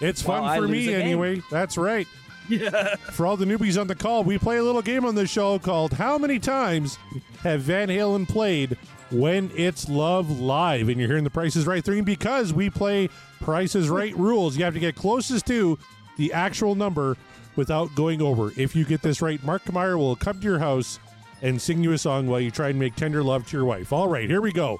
It's 0.00 0.22
fun 0.22 0.56
for 0.58 0.68
me 0.68 0.94
anyway. 0.94 1.42
That's 1.50 1.76
right. 1.76 2.06
Yeah. 2.48 2.96
For 2.96 3.26
all 3.26 3.36
the 3.36 3.44
newbies 3.44 3.78
on 3.78 3.88
the 3.88 3.94
call, 3.94 4.24
we 4.24 4.38
play 4.38 4.56
a 4.56 4.62
little 4.62 4.80
game 4.80 5.04
on 5.04 5.14
this 5.14 5.28
show 5.28 5.58
called 5.58 5.92
How 5.92 6.16
Many 6.16 6.38
Times 6.38 6.98
Have 7.42 7.60
Van 7.60 7.88
Halen 7.88 8.26
Played 8.26 8.78
When 9.10 9.50
It's 9.54 9.88
Love 9.88 10.40
Live? 10.40 10.88
And 10.88 10.98
you're 10.98 11.08
hearing 11.08 11.24
the 11.24 11.30
Price 11.30 11.56
Is 11.56 11.66
Right 11.66 11.84
theme 11.84 12.04
because 12.04 12.52
we 12.52 12.68
play 12.70 13.08
Price 13.40 13.74
Is 13.74 13.88
Right 13.88 14.14
rules. 14.16 14.56
You 14.56 14.64
have 14.64 14.74
to 14.74 14.80
get 14.80 14.96
closest 14.96 15.46
to 15.46 15.78
the 16.16 16.32
actual 16.32 16.74
number 16.74 17.16
without 17.56 17.94
going 17.94 18.20
over. 18.20 18.52
If 18.56 18.76
you 18.76 18.84
get 18.84 19.02
this 19.02 19.22
right, 19.22 19.42
Mark 19.44 19.72
Meyer 19.72 19.96
will 19.96 20.16
come 20.16 20.38
to 20.40 20.44
your 20.44 20.58
house 20.58 20.98
and 21.42 21.60
sing 21.60 21.82
you 21.82 21.92
a 21.92 21.98
song 21.98 22.26
while 22.26 22.40
you 22.40 22.50
try 22.50 22.68
and 22.68 22.78
make 22.78 22.96
tender 22.96 23.22
love 23.22 23.46
to 23.48 23.56
your 23.56 23.64
wife. 23.64 23.92
All 23.92 24.08
right, 24.08 24.28
here 24.28 24.40
we 24.40 24.52
go. 24.52 24.78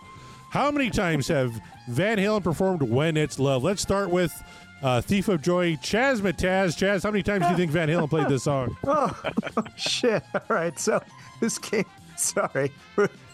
How 0.51 0.71
many 0.71 0.91
times 0.91 1.29
have 1.29 1.53
Van 1.89 2.19
Halen 2.19 2.43
performed 2.43 2.83
When 2.83 3.17
It's 3.17 3.39
Love? 3.39 3.63
Let's 3.63 3.83
start 3.83 4.11
with 4.11 4.33
uh, 4.83 5.01
Thief 5.01 5.29
of 5.29 5.43
Joy, 5.43 5.75
Chaz 5.77 6.21
Mataz. 6.21 6.77
Chaz, 6.77 7.03
how 7.03 7.11
many 7.11 7.23
times 7.23 7.45
do 7.45 7.51
you 7.51 7.57
think 7.57 7.71
Van 7.71 7.89
Halen 7.89 8.09
played 8.09 8.29
this 8.29 8.45
song? 8.45 8.77
Oh, 8.87 9.15
shit. 9.77 10.23
All 10.35 10.43
right. 10.49 10.79
So 10.79 11.01
this 11.41 11.59
game, 11.59 11.85
sorry, 12.17 12.73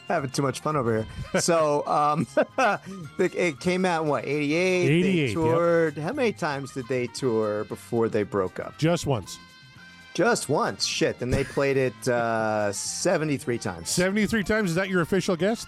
having 0.09 0.31
too 0.31 0.43
much 0.43 0.61
fun 0.61 0.77
over 0.77 1.05
here. 1.33 1.41
So 1.41 1.87
um, 1.87 2.27
it 3.19 3.35
it 3.35 3.61
came 3.61 3.85
out 3.85 4.03
in 4.03 4.09
what, 4.09 4.25
88? 4.25 4.85
88, 4.85 5.03
They 5.03 5.11
yep. 5.13 5.33
toured. 5.33 5.99
How 5.99 6.13
many 6.13 6.33
times 6.33 6.73
did 6.73 6.89
they 6.89 7.07
tour 7.09 7.65
before 7.65 8.09
they 8.09 8.23
broke 8.23 8.61
up? 8.61 8.77
Just 8.79 9.07
once. 9.07 9.39
Just 10.15 10.49
once. 10.49 10.85
Shit. 10.85 11.19
Then 11.19 11.31
they 11.31 11.43
played 11.43 11.77
it 11.77 12.09
uh, 12.09 12.73
73 12.73 13.59
times. 13.59 13.91
73 13.91 14.45
times. 14.45 14.71
Is 14.71 14.77
that 14.77 14.89
your 14.89 15.01
official 15.01 15.37
guess? 15.37 15.67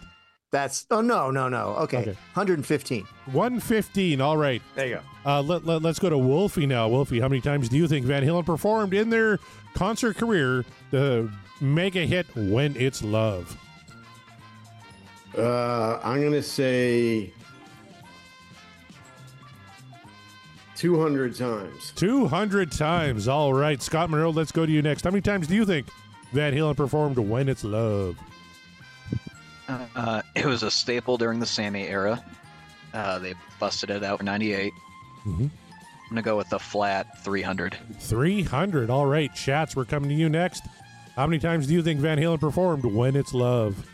That's, 0.53 0.87
oh, 0.93 1.01
no, 1.01 1.33
no, 1.33 1.49
no. 1.49 1.71
Okay. 1.81 1.99
Okay. 1.99 2.13
115. 2.35 3.05
115. 3.33 4.21
All 4.21 4.37
right. 4.37 4.63
There 4.77 4.87
you 4.87 4.95
go. 4.95 5.01
Uh, 5.31 5.43
let, 5.43 5.67
let, 5.67 5.85
us 5.85 5.99
go 5.99 6.09
to 6.09 6.17
Wolfie 6.17 6.67
now. 6.67 6.89
Wolfie, 6.89 7.19
how 7.19 7.29
many 7.29 7.41
times 7.41 7.69
do 7.69 7.77
you 7.77 7.89
think 7.89 8.07
Van 8.07 8.23
Halen 8.23 8.47
performed 8.47 8.95
in 8.95 9.11
their 9.11 9.41
concert 9.75 10.17
career 10.17 10.65
the 10.93 11.29
mega 11.61 12.07
hit 12.07 12.27
When 12.37 12.77
It's 12.77 13.03
Love? 13.03 13.59
Uh, 15.37 16.01
I'm 16.03 16.23
gonna 16.23 16.43
say 16.43 17.33
200 20.77 21.35
times. 21.37 21.93
200 21.97 22.71
times. 22.73 23.29
All 23.29 23.53
right. 23.53 23.81
Scott 23.83 24.11
Monroe, 24.11 24.31
let's 24.31 24.53
go 24.53 24.67
to 24.67 24.73
you 24.73 24.83
next. 24.83 25.05
How 25.05 25.11
many 25.11 25.23
times 25.23 25.47
do 25.47 25.55
you 25.55 25.65
think 25.65 25.87
Van 26.33 26.53
Halen 26.55 26.77
performed 26.77 27.19
When 27.19 27.49
It's 27.49 27.65
Love? 27.65 28.17
Uh, 29.69 30.23
it 30.35 30.45
was 30.47 30.63
a 30.63 30.71
staple 30.71 31.17
during 31.19 31.41
the 31.41 31.47
Sammy 31.47 31.87
era. 31.89 32.23
Uh, 32.95 33.19
they 33.19 33.35
busted 33.59 33.91
it 33.91 34.05
out 34.05 34.21
in 34.21 34.27
'98. 34.27 34.73
Mhm. 35.27 35.41
I'm 35.41 35.51
gonna 36.11 36.23
go 36.23 36.37
with 36.37 36.53
a 36.53 36.59
flat 36.59 37.19
300. 37.25 37.77
300. 37.99 38.91
All 38.91 39.07
right. 39.07 39.35
Chats, 39.35 39.75
we're 39.75 39.85
coming 39.85 40.09
to 40.11 40.15
you 40.15 40.29
next. 40.29 40.63
How 41.17 41.27
many 41.27 41.41
times 41.41 41.67
do 41.67 41.73
you 41.75 41.83
think 41.83 41.99
Van 42.01 42.19
Halen 42.19 42.39
performed 42.39 42.85
When 42.85 43.17
It's 43.17 43.35
Love? 43.35 43.85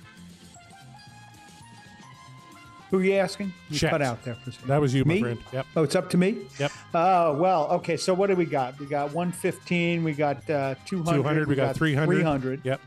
Who 2.93 2.99
are 2.99 3.05
you 3.05 3.15
asking? 3.15 3.55
You 3.71 3.79
Chet. 3.79 3.91
cut 3.91 4.03
out 4.03 4.23
there 4.23 4.35
for 4.35 4.51
a 4.51 4.53
second. 4.53 4.69
That 4.69 4.79
was 4.79 4.93
you, 4.95 5.03
my 5.07 5.15
Me? 5.15 5.21
friend. 5.21 5.39
Yep. 5.51 5.67
Oh, 5.77 5.83
it's 5.83 5.97
up 5.97 6.11
to 6.11 6.19
me? 6.19 6.37
Yep. 6.59 6.71
Oh, 6.93 7.35
well, 7.39 7.69
okay. 7.71 7.97
So 7.97 8.13
what 8.13 8.27
do 8.27 8.37
we 8.37 8.45
got? 8.45 8.79
We 8.79 8.85
got 8.85 9.15
115, 9.15 10.05
we 10.05 10.13
got 10.13 10.49
uh, 10.51 10.75
200, 10.85 11.17
200. 11.17 11.49
We 11.49 11.55
got 11.55 11.75
300. 11.75 12.15
300. 12.15 12.61
Yep. 12.65 12.81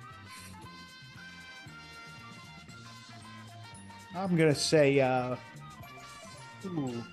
I'm 4.16 4.36
going 4.36 4.54
to 4.54 4.60
say, 4.60 5.00
uh, 5.00 5.38
ooh, 6.68 7.04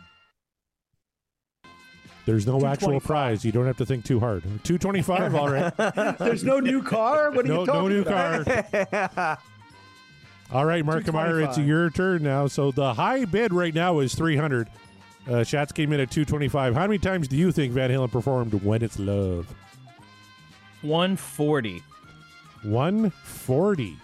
There's 2.27 2.47
no 2.47 2.67
actual 2.67 3.01
prize. 3.01 3.43
You 3.43 3.53
don't 3.53 3.67
have 3.67 3.79
to 3.79 3.87
think 3.87 4.05
too 4.05 4.21
hard. 4.21 4.43
225. 4.65 5.35
All 5.35 5.49
right. 5.51 5.75
there's 6.19 6.45
no 6.45 6.61
new 6.61 6.83
car? 6.83 7.31
What 7.31 7.47
are 7.47 7.49
No, 7.49 7.61
you 7.61 7.67
talking 7.67 8.03
about? 8.03 8.47
no 8.47 8.53
new 8.53 8.83
about? 8.83 9.15
car. 9.15 9.39
All 10.53 10.67
right, 10.67 10.85
Mark 10.85 11.11
Meyer, 11.11 11.41
it's 11.41 11.57
your 11.57 11.89
turn 11.89 12.23
now. 12.23 12.47
So 12.47 12.71
the 12.73 12.93
high 12.93 13.25
bid 13.25 13.55
right 13.55 13.75
now 13.75 14.01
is 14.01 14.15
300. 14.15 14.69
Uh, 15.27 15.45
Shots 15.45 15.73
came 15.73 15.93
in 15.93 16.01
at 16.01 16.11
225. 16.11 16.75
How 16.75 16.87
many 16.87 16.99
times 16.99 17.27
do 17.27 17.37
you 17.37 17.53
think 17.53 17.73
Van 17.73 17.91
Halen 17.91 18.11
performed 18.11 18.53
When 18.63 18.83
It's 18.83 18.99
Love? 18.99 19.47
140. 20.83 21.83
140. 22.65 23.97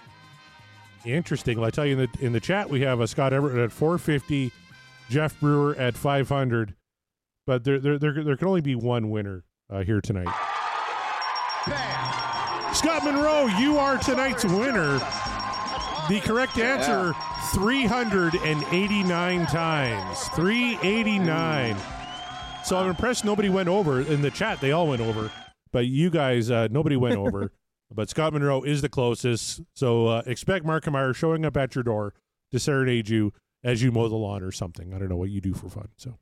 Interesting. 1.04 1.58
Well, 1.58 1.66
I 1.66 1.70
tell 1.70 1.84
you 1.84 1.98
in 1.98 2.08
the 2.12 2.26
in 2.26 2.32
the 2.32 2.40
chat 2.40 2.68
we 2.70 2.80
have 2.80 3.00
a 3.00 3.06
Scott 3.06 3.32
Everett 3.32 3.56
at 3.58 3.70
450, 3.72 4.50
Jeff 5.10 5.38
Brewer 5.40 5.76
at 5.76 5.96
500, 5.96 6.74
but 7.46 7.64
there 7.64 7.78
there 7.78 7.98
there, 7.98 8.24
there 8.24 8.36
can 8.36 8.48
only 8.48 8.60
be 8.60 8.74
one 8.74 9.10
winner 9.10 9.44
uh, 9.70 9.82
here 9.82 10.00
tonight. 10.00 10.28
Scott 12.74 13.04
Monroe, 13.04 13.46
you 13.58 13.78
are 13.78 13.98
tonight's 13.98 14.44
winner. 14.44 14.98
The 16.09 16.20
correct 16.20 16.56
answer 16.59 17.14
389 17.52 19.47
times. 19.47 20.18
389. 20.28 21.76
So 22.64 22.76
I'm 22.78 22.89
impressed 22.89 23.24
nobody 23.24 23.48
went 23.48 23.68
over 23.68 24.01
in 24.01 24.22
the 24.22 24.30
chat. 24.30 24.60
They 24.60 24.72
all 24.72 24.89
went 24.89 25.01
over, 25.02 25.30
but 25.72 25.86
you 25.86 26.10
guys, 26.10 26.51
uh, 26.51 26.68
nobody 26.70 26.97
went 26.97 27.16
over. 27.18 27.52
but 27.93 28.09
Scott 28.09 28.32
Monroe 28.32 28.62
is 28.62 28.80
the 28.82 28.89
closest. 28.89 29.60
So 29.74 30.06
uh, 30.06 30.22
expect 30.26 30.64
Mark 30.64 30.86
and 30.86 30.93
Meyer 30.94 31.12
showing 31.12 31.44
up 31.44 31.56
at 31.56 31.74
your 31.74 31.85
door 31.85 32.14
to 32.52 32.59
serenade 32.59 33.09
you 33.09 33.32
as 33.62 33.82
you 33.82 33.90
mow 33.93 34.09
the 34.09 34.16
lawn 34.16 34.43
or 34.43 34.52
something. 34.52 34.94
I 34.94 34.98
don't 34.98 35.09
know 35.09 35.16
what 35.16 35.30
you 35.30 35.40
do 35.40 35.52
for 35.55 35.68
fun. 35.68 35.89
So 35.97 36.18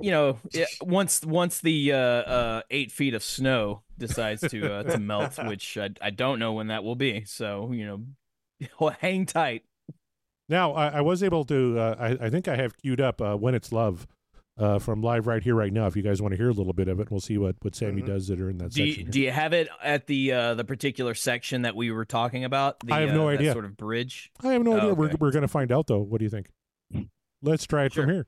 You 0.00 0.10
know, 0.10 0.38
once 0.80 1.22
once 1.24 1.60
the 1.60 1.92
uh, 1.92 1.96
uh, 1.98 2.62
eight 2.70 2.92
feet 2.92 3.14
of 3.14 3.22
snow 3.22 3.82
decides 3.98 4.40
to 4.50 4.72
uh, 4.72 4.82
to 4.84 4.98
melt, 4.98 5.38
which 5.46 5.76
I, 5.76 5.90
I 6.00 6.10
don't 6.10 6.38
know 6.38 6.52
when 6.52 6.68
that 6.68 6.84
will 6.84 6.96
be. 6.96 7.24
So 7.24 7.72
you 7.72 7.86
know, 7.86 8.02
hang 9.00 9.26
tight. 9.26 9.64
now 10.48 10.72
I, 10.72 10.88
I 10.88 11.00
was 11.00 11.22
able 11.22 11.44
to. 11.44 11.78
Uh, 11.78 11.94
I, 11.98 12.26
I 12.26 12.30
think 12.30 12.48
I 12.48 12.56
have 12.56 12.76
queued 12.76 13.00
up 13.00 13.20
uh, 13.20 13.36
"When 13.36 13.54
It's 13.54 13.72
Love" 13.72 14.06
uh, 14.58 14.78
from 14.78 15.00
live 15.02 15.26
right 15.26 15.42
here, 15.42 15.54
right 15.54 15.72
now. 15.72 15.86
If 15.86 15.96
you 15.96 16.02
guys 16.02 16.20
want 16.20 16.32
to 16.32 16.36
hear 16.36 16.50
a 16.50 16.52
little 16.52 16.72
bit 16.74 16.88
of 16.88 17.00
it, 17.00 17.10
we'll 17.10 17.20
see 17.20 17.38
what 17.38 17.56
what 17.62 17.74
Sammy 17.74 18.02
Mhm. 18.02 18.06
does 18.06 18.28
that 18.28 18.40
are 18.40 18.50
in 18.50 18.58
that 18.58 18.72
Do 18.72 18.84
you, 18.84 18.92
section. 18.92 19.10
do 19.10 19.20
you 19.20 19.30
have 19.30 19.52
it 19.52 19.68
at 19.82 20.06
the 20.06 20.32
uh, 20.32 20.54
the 20.54 20.64
particular 20.64 21.14
section 21.14 21.62
that 21.62 21.74
we 21.76 21.90
were 21.90 22.04
talking 22.04 22.44
about? 22.44 22.80
The, 22.80 22.92
I 22.94 23.00
have 23.00 23.14
no 23.14 23.28
uh, 23.28 23.32
that 23.32 23.38
idea. 23.38 23.52
Sort 23.52 23.64
of 23.64 23.76
bridge. 23.76 24.30
I 24.42 24.52
have 24.52 24.62
no 24.62 24.72
Oh, 24.74 24.76
idea. 24.78 24.94
We're 24.94 25.10
we're 25.18 25.32
going 25.32 25.42
to 25.42 25.48
find 25.48 25.72
out 25.72 25.86
though. 25.86 26.00
What 26.00 26.18
do 26.18 26.24
you 26.24 26.30
think? 26.30 26.48
Let's 27.42 27.66
try 27.66 27.84
it 27.86 27.92
from 27.92 28.08
here. 28.08 28.26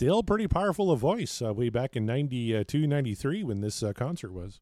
Still 0.00 0.22
pretty 0.22 0.48
powerful 0.48 0.90
a 0.90 0.96
voice 0.96 1.42
uh, 1.42 1.52
way 1.52 1.68
back 1.68 1.94
in 1.94 2.06
92, 2.06 2.86
93 2.86 3.44
when 3.44 3.60
this 3.60 3.82
uh, 3.82 3.92
concert 3.92 4.32
was. 4.32 4.58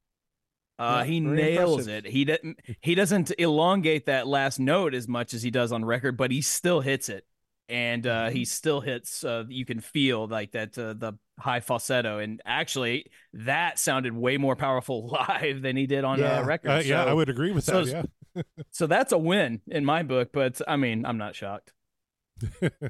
Uh, 0.80 0.96
Yeah, 0.98 1.04
he 1.04 1.20
nails 1.20 1.80
impressive. 1.86 2.06
it. 2.06 2.10
He 2.10 2.24
doesn't 2.24 2.60
he 2.80 2.94
doesn't 2.96 3.32
elongate 3.38 4.06
that 4.06 4.26
last 4.26 4.58
note 4.58 4.94
as 4.94 5.06
much 5.06 5.34
as 5.34 5.42
he 5.44 5.52
does 5.52 5.70
on 5.70 5.84
record, 5.84 6.16
but 6.16 6.32
he 6.32 6.40
still 6.42 6.80
hits 6.80 7.08
it, 7.08 7.24
and 7.68 8.04
uh, 8.04 8.24
Mm-hmm. 8.26 8.34
he 8.36 8.44
still 8.46 8.80
hits. 8.80 9.22
Uh, 9.22 9.44
you 9.48 9.64
can 9.64 9.78
feel 9.78 10.26
like 10.26 10.50
that 10.52 10.76
uh, 10.76 10.94
the 10.94 11.12
high 11.38 11.60
falsetto, 11.60 12.18
and 12.18 12.42
actually 12.44 13.06
that 13.32 13.78
sounded 13.78 14.12
way 14.16 14.38
more 14.38 14.56
powerful 14.56 15.06
live 15.28 15.62
than 15.62 15.76
he 15.76 15.86
did 15.86 16.02
on 16.02 16.18
Yeah. 16.18 16.40
uh, 16.40 16.44
record. 16.46 16.70
Uh, 16.70 16.82
yeah, 16.84 17.04
So- 17.04 17.10
I 17.10 17.12
would 17.12 17.28
agree 17.28 17.52
with 17.52 17.62
so 17.62 17.84
that. 17.84 18.08
Yeah. 18.34 18.42
So 18.72 18.88
that's 18.88 19.12
a 19.12 19.18
win 19.18 19.60
in 19.68 19.84
my 19.84 20.02
book, 20.02 20.30
but 20.32 20.60
I 20.66 20.76
mean, 20.76 21.06
I'm 21.06 21.16
not 21.18 21.34
shocked. 21.36 21.72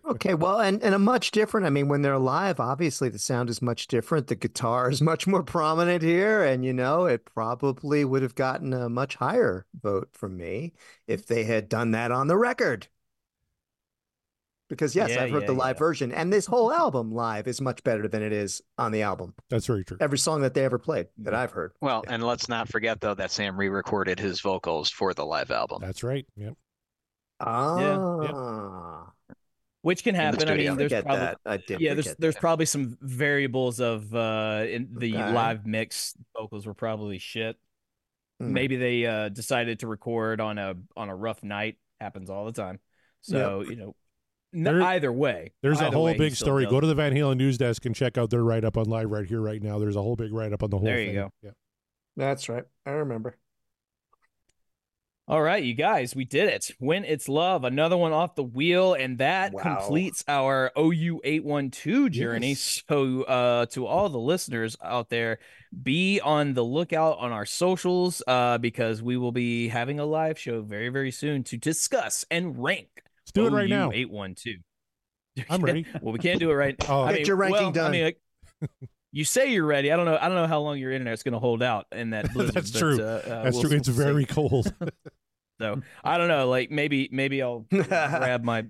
Okay, 0.05 0.35
well, 0.35 0.61
and, 0.61 0.83
and 0.83 0.95
a 0.95 0.99
much 0.99 1.31
different. 1.31 1.67
I 1.67 1.71
mean, 1.71 1.89
when 1.89 2.03
they're 2.03 2.19
live, 2.19 2.61
obviously 2.61 3.09
the 3.09 3.19
sound 3.19 3.51
is 3.51 3.63
much 3.63 3.87
different. 3.87 4.27
The 4.27 4.35
guitar 4.35 4.91
is 4.91 5.01
much 5.03 5.27
more 5.27 5.43
prominent 5.43 6.03
here, 6.03 6.45
and 6.45 6.65
you 6.65 6.73
know, 6.73 7.07
it 7.07 7.25
probably 7.25 8.05
would 8.05 8.23
have 8.23 8.35
gotten 8.35 8.73
a 8.73 8.89
much 8.89 9.17
higher 9.17 9.67
vote 9.81 10.09
from 10.13 10.37
me 10.37 10.73
if 11.07 11.27
they 11.27 11.45
had 11.45 11.69
done 11.69 11.93
that 11.93 12.11
on 12.13 12.27
the 12.27 12.37
record. 12.37 12.89
Because 14.69 14.95
yes, 14.95 15.11
Yeah, 15.11 15.23
I've 15.23 15.31
heard 15.31 15.43
yeah, 15.43 15.47
the 15.47 15.53
live 15.55 15.77
yeah. 15.77 15.79
version, 15.79 16.13
and 16.13 16.31
this 16.31 16.45
whole 16.45 16.71
album 16.71 17.11
live 17.11 17.49
is 17.49 17.61
much 17.61 17.83
better 17.85 18.07
than 18.07 18.23
it 18.23 18.33
is 18.33 18.61
on 18.77 18.93
the 18.93 19.01
album. 19.01 19.35
That's 19.49 19.67
very 19.67 19.83
true. 19.85 19.97
Every 19.99 20.19
song 20.19 20.43
that 20.43 20.53
they 20.53 20.65
ever 20.65 20.79
played 20.79 21.07
that 21.19 21.35
I've 21.35 21.53
heard. 21.53 21.73
Well, 21.81 22.05
and 22.07 22.23
let's 22.23 22.49
not 22.51 22.69
forget 22.69 23.01
though 23.01 23.15
that 23.15 23.31
Sam 23.31 23.57
re-recorded 23.57 24.21
his 24.21 24.41
vocals 24.41 24.91
for 24.91 25.15
the 25.15 25.25
live 25.25 25.51
album. 25.51 25.79
That's 25.81 26.03
right. 26.03 26.27
Yep. 26.37 26.55
Ah, 27.41 29.13
which 29.83 30.03
can 30.05 30.15
the 30.15 30.21
happen. 30.21 30.49
I 30.49 30.55
mean, 30.57 30.77
there's 30.77 30.91
forget 30.93 31.05
probably 31.05 31.25
that. 31.25 31.39
I 31.47 31.57
did. 31.59 31.81
yeah, 31.81 31.95
there's 31.95 32.15
there's 32.17 32.35
that. 32.35 32.41
probably 32.41 32.67
some 32.67 32.97
variables 33.01 33.81
of 33.81 34.15
uh 34.15 34.65
in 34.69 34.89
the 34.99 35.15
Okay. 35.17 35.33
live 35.33 35.67
mix 35.67 36.15
vocals 36.37 36.67
were 36.67 36.75
probably 36.75 37.19
shit. 37.19 37.57
Hmm. 38.41 38.53
Maybe 38.53 38.77
they 38.77 39.07
uh 39.07 39.29
decided 39.31 39.81
to 39.81 39.87
record 39.87 40.41
on 40.41 40.59
a 40.59 40.75
on 40.97 41.09
a 41.09 41.15
rough 41.17 41.43
night. 41.43 41.77
Happens 42.01 42.31
all 42.31 42.45
the 42.45 42.53
time. 42.53 42.79
So 43.23 43.63
you 43.63 43.77
know, 43.77 43.95
n- 44.55 44.63
There- 44.63 44.83
either 44.83 45.13
way, 45.13 45.53
There's 45.63 45.81
a 45.81 45.91
whole 45.91 46.05
way, 46.05 46.17
big 46.17 46.35
story. 46.37 46.65
does 46.65 46.71
Go 46.71 46.81
to 46.81 46.87
the 46.87 46.95
Van 46.95 47.13
Halen 47.13 47.37
news 47.37 47.59
desk 47.59 47.85
and 47.87 47.95
check 47.95 48.17
out 48.17 48.31
their 48.31 48.45
write 48.45 48.65
up 48.65 48.77
on 48.77 48.87
live 48.87 49.11
right 49.11 49.27
here, 49.27 49.41
right 49.41 49.63
now. 49.63 49.79
There's 49.79 49.97
a 49.97 50.03
whole 50.03 50.15
big 50.17 50.33
write 50.33 50.53
up 50.53 50.63
on 50.63 50.71
the 50.71 50.79
whole 50.79 50.87
There 50.87 51.01
you 51.01 51.07
thing. 51.07 51.15
go. 51.17 51.31
Yeah. 51.43 51.51
That's 52.17 52.49
right. 52.49 52.65
I 52.87 52.91
remember. 52.91 53.37
All 55.31 55.43
right, 55.43 55.63
you 55.63 55.75
guys, 55.75 56.17
we 56.17 56.25
did 56.25 56.49
it. 56.49 56.71
When 56.79 57.05
it's 57.05 57.29
love, 57.29 57.65
another 57.65 57.99
one 57.99 58.15
off 58.15 58.35
the 58.35 58.43
wheel, 58.43 58.95
and 58.95 59.19
that 59.19 59.53
Wow. 59.53 59.63
completes 59.63 60.25
our 60.27 60.73
OU 60.79 61.21
eight 61.23 61.45
one 61.45 61.71
two 61.71 62.09
journey. 62.09 62.51
Yes. 62.51 62.83
So, 62.89 63.25
uh, 63.25 63.67
to 63.67 63.87
all 63.87 64.09
the 64.09 64.19
listeners 64.19 64.75
out 64.83 65.11
there, 65.11 65.39
be 65.83 66.19
on 66.21 66.55
the 66.55 66.65
lookout 66.65 67.19
on 67.19 67.31
our 67.33 67.45
socials, 67.45 68.23
uh, 68.27 68.57
because 68.57 69.03
we 69.03 69.19
will 69.19 69.33
be 69.33 69.69
having 69.69 70.01
a 70.01 70.07
live 70.07 70.39
show 70.39 70.63
very, 70.63 70.89
very 70.89 71.11
soon 71.11 71.45
to 71.45 71.59
discuss 71.59 72.25
and 72.31 72.57
rank. 72.63 72.89
Let's 73.21 73.33
do 73.33 73.47
it 73.49 73.53
right 73.53 73.69
now. 73.69 73.91
Eight 73.93 74.09
one 74.11 74.35
two. 74.35 74.57
I'm 75.51 75.61
ready. 75.61 75.85
well, 76.01 76.13
we 76.15 76.21
can't 76.21 76.41
do 76.41 76.51
it 76.51 76.55
right. 76.55 76.75
Oh. 76.89 77.03
I 77.03 77.09
Get 77.13 77.17
mean, 77.19 77.27
your 77.27 77.37
ranking 77.37 77.61
well, 77.61 77.69
I 77.69 77.73
done. 77.73 77.91
mean, 77.93 78.05
like, 78.05 78.21
you 79.13 79.25
say 79.25 79.53
you're 79.53 79.65
ready. 79.67 79.91
I 79.93 79.97
don't 79.97 80.05
know. 80.07 80.19
I 80.21 80.29
don't 80.29 80.37
know 80.37 80.47
how 80.47 80.61
long 80.61 80.79
your 80.79 80.93
internet's 80.93 81.23
going 81.23 81.33
to 81.33 81.39
hold 81.39 81.63
out 81.63 81.87
in 81.93 82.11
that 82.11 82.33
blizzard. 82.35 82.55
That's 82.55 82.71
but, 82.71 82.79
true. 82.79 83.01
Uh, 83.01 83.05
uh, 83.05 83.43
That's 83.45 83.55
we'll- 83.57 83.69
true. 83.69 83.77
It's 83.77 83.89
we'll 83.89 83.97
see. 83.97 84.03
very 84.05 84.25
cold. 84.25 84.73
So 85.61 85.83
I 86.05 86.19
don't 86.19 86.29
know. 86.29 86.49
Like 86.49 86.71
maybe 86.71 87.09
maybe 87.11 87.43
I'll 87.43 87.67
grab 87.69 88.45
my 88.45 88.67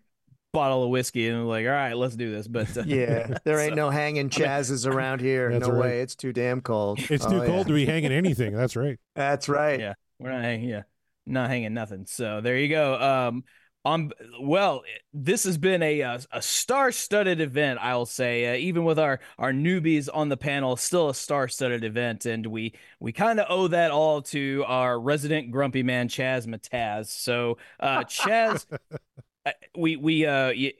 bottle 0.54 0.84
of 0.84 0.88
whiskey 0.88 1.28
and 1.28 1.46
like, 1.46 1.66
all 1.66 1.72
right, 1.72 1.92
let's 1.94 2.16
do 2.16 2.30
this. 2.32 2.48
But 2.48 2.74
uh, 2.78 2.84
Yeah, 2.86 3.36
there 3.44 3.58
ain't 3.60 3.72
so- 3.72 3.76
no 3.76 3.90
hanging 3.90 4.30
chazzes 4.30 4.90
around 4.90 5.20
here. 5.20 5.50
No 5.50 5.68
right. 5.68 5.80
way. 5.80 6.00
It's 6.00 6.14
too 6.16 6.32
damn 6.32 6.62
cold. 6.62 6.98
It's 7.10 7.26
Oh, 7.26 7.30
too 7.30 7.36
yeah. 7.40 7.46
cold 7.46 7.66
to 7.66 7.74
be 7.74 7.84
hanging 7.84 8.10
anything. 8.10 8.54
That's 8.54 8.74
right. 8.74 8.98
That's 9.14 9.50
right. 9.50 9.78
Yeah. 9.78 9.94
we're 10.18 10.30
not 10.32 10.40
hanging. 10.42 10.70
Yeah, 10.70 10.82
not 11.26 11.50
hanging 11.50 11.74
nothing. 11.74 12.06
So 12.06 12.40
there 12.40 12.56
you 12.56 12.68
go. 12.70 12.94
Um, 12.98 13.44
on 13.84 14.12
well, 14.40 14.82
this 15.12 15.44
has 15.44 15.56
been 15.56 15.82
a 15.82 16.00
a, 16.00 16.20
a 16.32 16.42
star-studded 16.42 17.40
event. 17.40 17.78
I'll 17.82 18.06
say, 18.06 18.54
uh, 18.54 18.56
even 18.56 18.84
with 18.84 18.98
our 18.98 19.20
our 19.38 19.52
newbies 19.52 20.08
on 20.12 20.28
the 20.28 20.36
panel, 20.36 20.76
still 20.76 21.08
a 21.08 21.14
star-studded 21.14 21.84
event, 21.84 22.26
and 22.26 22.46
we 22.46 22.74
we 23.00 23.12
kind 23.12 23.40
of 23.40 23.46
owe 23.48 23.68
that 23.68 23.90
all 23.90 24.22
to 24.22 24.64
our 24.66 24.98
resident 25.00 25.50
grumpy 25.50 25.82
man 25.82 26.08
Chaz 26.08 26.46
Mataz. 26.46 27.06
So, 27.06 27.58
uh, 27.80 28.00
Chaz. 28.04 28.66
Uh, 29.48 29.52
we 29.76 29.96
we 29.96 30.26
uh 30.26 30.48
you, 30.50 30.72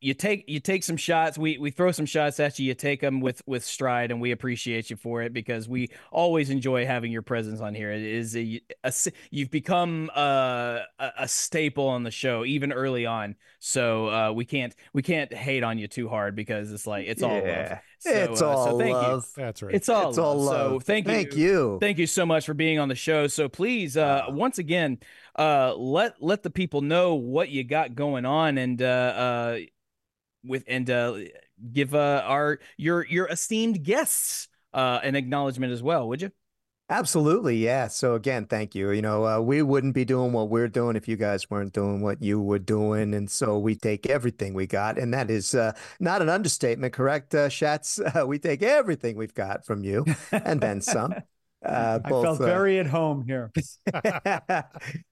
you 0.00 0.14
take 0.14 0.44
you 0.48 0.60
take 0.60 0.82
some 0.82 0.96
shots 0.96 1.36
we 1.38 1.58
we 1.58 1.70
throw 1.70 1.90
some 1.92 2.06
shots 2.06 2.38
at 2.40 2.58
you 2.58 2.66
you 2.66 2.74
take 2.74 3.00
them 3.00 3.20
with 3.20 3.42
with 3.46 3.64
stride 3.64 4.10
and 4.10 4.20
we 4.20 4.30
appreciate 4.32 4.90
you 4.90 4.96
for 4.96 5.22
it 5.22 5.32
because 5.32 5.68
we 5.68 5.88
always 6.10 6.50
enjoy 6.50 6.86
having 6.86 7.12
your 7.12 7.22
presence 7.22 7.60
on 7.60 7.74
here 7.74 7.90
it 7.90 8.02
is 8.02 8.36
a, 8.36 8.60
a 8.84 8.88
s- 8.88 9.08
you've 9.30 9.50
become 9.50 10.10
uh, 10.16 10.80
a 10.98 11.12
a 11.20 11.28
staple 11.28 11.88
on 11.88 12.02
the 12.02 12.10
show 12.10 12.44
even 12.44 12.72
early 12.72 13.06
on 13.06 13.34
so 13.58 14.08
uh 14.08 14.32
we 14.32 14.44
can't 14.44 14.74
we 14.92 15.02
can't 15.02 15.32
hate 15.32 15.62
on 15.62 15.78
you 15.78 15.88
too 15.88 16.08
hard 16.08 16.34
because 16.36 16.72
it's 16.72 16.86
like 16.86 17.06
it's 17.06 17.22
all 17.22 17.34
love 17.34 17.44
Yeah. 17.44 17.78
so, 17.98 18.10
it's 18.10 18.42
uh, 18.42 18.48
all 18.48 18.66
so 18.72 18.78
thank 18.78 18.92
love. 18.94 19.26
That's 19.36 19.62
right. 19.62 19.72
you 19.72 19.76
it's 19.76 19.88
all 19.88 20.08
It's 20.10 20.18
all 20.18 20.36
love. 20.36 20.72
so 20.72 20.80
thank 20.80 21.06
you 21.06 21.12
Thank 21.14 21.36
you. 21.36 21.78
Thank 21.80 21.98
you 21.98 22.06
so 22.06 22.24
much 22.26 22.46
for 22.46 22.54
being 22.54 22.78
on 22.78 22.88
the 22.88 22.94
show. 22.94 23.26
So 23.26 23.48
please, 23.48 23.96
uh, 23.96 24.24
once 24.28 24.58
again, 24.58 24.98
uh, 25.38 25.74
let 25.76 26.22
let 26.22 26.42
the 26.42 26.50
people 26.50 26.80
know 26.80 27.14
what 27.14 27.48
you 27.48 27.64
got 27.64 27.94
going 27.94 28.24
on, 28.24 28.58
and 28.58 28.80
uh, 28.80 28.84
uh, 28.84 29.58
with 30.44 30.64
and 30.66 30.88
uh, 30.90 31.18
give 31.72 31.94
uh, 31.94 32.22
our 32.24 32.58
your 32.76 33.06
your 33.06 33.26
esteemed 33.26 33.82
guests 33.82 34.48
uh, 34.72 35.00
an 35.02 35.14
acknowledgement 35.14 35.72
as 35.72 35.82
well, 35.82 36.08
would 36.08 36.22
you? 36.22 36.30
Absolutely, 36.88 37.56
yeah. 37.56 37.88
So 37.88 38.14
again, 38.14 38.46
thank 38.46 38.76
you. 38.76 38.92
You 38.92 39.02
know, 39.02 39.26
uh, 39.26 39.40
we 39.40 39.60
wouldn't 39.60 39.94
be 39.94 40.04
doing 40.04 40.32
what 40.32 40.48
we're 40.48 40.68
doing 40.68 40.94
if 40.94 41.08
you 41.08 41.16
guys 41.16 41.50
weren't 41.50 41.72
doing 41.72 42.00
what 42.00 42.22
you 42.22 42.40
were 42.40 42.60
doing, 42.60 43.12
and 43.12 43.28
so 43.28 43.58
we 43.58 43.74
take 43.74 44.06
everything 44.06 44.54
we 44.54 44.68
got, 44.68 44.96
and 44.96 45.12
that 45.12 45.28
is 45.28 45.52
uh, 45.54 45.72
not 45.98 46.22
an 46.22 46.28
understatement, 46.28 46.92
correct, 46.92 47.34
uh, 47.34 47.48
Shats? 47.48 48.00
Uh, 48.16 48.24
we 48.24 48.38
take 48.38 48.62
everything 48.62 49.16
we've 49.16 49.34
got 49.34 49.66
from 49.66 49.82
you, 49.82 50.04
and 50.30 50.60
then 50.60 50.80
some. 50.80 51.12
Uh, 51.64 51.98
I 52.04 52.10
both, 52.10 52.24
felt 52.24 52.40
uh, 52.40 52.44
very 52.44 52.78
at 52.78 52.86
home 52.86 53.24
here. 53.26 53.50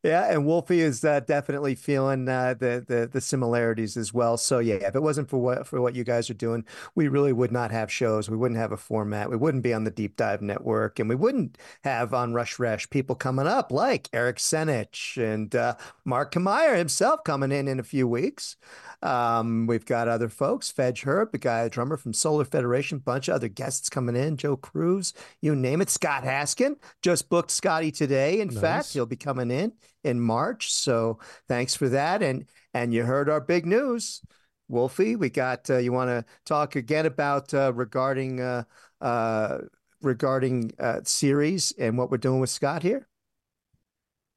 yeah, 0.02 0.30
and 0.30 0.46
Wolfie 0.46 0.80
is 0.80 1.04
uh, 1.04 1.20
definitely 1.20 1.74
feeling 1.74 2.28
uh, 2.28 2.54
the 2.54 2.84
the 2.86 3.08
the 3.10 3.20
similarities 3.20 3.96
as 3.96 4.12
well. 4.12 4.36
So 4.36 4.58
yeah, 4.58 4.74
if 4.74 4.94
it 4.94 5.02
wasn't 5.02 5.30
for 5.30 5.38
what 5.38 5.66
for 5.66 5.80
what 5.80 5.94
you 5.94 6.04
guys 6.04 6.28
are 6.28 6.34
doing, 6.34 6.64
we 6.94 7.08
really 7.08 7.32
would 7.32 7.50
not 7.50 7.70
have 7.70 7.90
shows. 7.90 8.28
We 8.28 8.36
wouldn't 8.36 8.60
have 8.60 8.72
a 8.72 8.76
format. 8.76 9.30
We 9.30 9.36
wouldn't 9.36 9.62
be 9.62 9.72
on 9.72 9.84
the 9.84 9.90
Deep 9.90 10.16
Dive 10.16 10.42
Network, 10.42 10.98
and 10.98 11.08
we 11.08 11.14
wouldn't 11.14 11.56
have 11.82 12.12
on 12.12 12.34
Rush 12.34 12.58
Rash 12.58 12.88
people 12.90 13.16
coming 13.16 13.46
up 13.46 13.72
like 13.72 14.08
Eric 14.12 14.36
Senich 14.36 15.16
and 15.16 15.54
uh, 15.56 15.76
Mark 16.04 16.32
Kameyer 16.32 16.76
himself 16.76 17.24
coming 17.24 17.52
in 17.52 17.68
in 17.68 17.80
a 17.80 17.84
few 17.84 18.06
weeks. 18.06 18.56
Um, 19.04 19.66
we've 19.66 19.84
got 19.84 20.08
other 20.08 20.30
folks, 20.30 20.72
Fedge 20.72 21.04
Herb, 21.04 21.30
the 21.30 21.38
guy, 21.38 21.68
drummer 21.68 21.98
from 21.98 22.14
Solar 22.14 22.44
Federation, 22.46 22.98
bunch 22.98 23.28
of 23.28 23.34
other 23.34 23.48
guests 23.48 23.90
coming 23.90 24.16
in, 24.16 24.38
Joe 24.38 24.56
Cruz, 24.56 25.12
you 25.42 25.54
name 25.54 25.82
it. 25.82 25.90
Scott 25.90 26.24
Haskin 26.24 26.76
just 27.02 27.28
booked 27.28 27.50
Scotty 27.50 27.92
today. 27.92 28.40
In 28.40 28.48
Nice. 28.48 28.58
fact, 28.60 28.92
he'll 28.94 29.06
be 29.06 29.16
coming 29.16 29.50
in 29.50 29.74
in 30.04 30.20
March. 30.20 30.72
So 30.72 31.18
thanks 31.48 31.74
for 31.74 31.88
that. 31.90 32.22
And 32.22 32.46
and 32.72 32.94
you 32.94 33.04
heard 33.04 33.28
our 33.28 33.40
big 33.40 33.66
news, 33.66 34.22
Wolfie. 34.68 35.16
We 35.16 35.30
got. 35.30 35.68
Uh, 35.68 35.78
you 35.78 35.92
want 35.92 36.08
to 36.08 36.24
talk 36.46 36.74
again 36.76 37.06
about 37.06 37.52
uh, 37.54 37.72
regarding 37.74 38.40
uh, 38.40 38.64
uh, 39.02 39.58
regarding 40.00 40.72
uh, 40.78 41.00
series 41.04 41.72
and 41.78 41.98
what 41.98 42.10
we're 42.10 42.16
doing 42.18 42.40
with 42.40 42.50
Scott 42.50 42.82
here? 42.82 43.06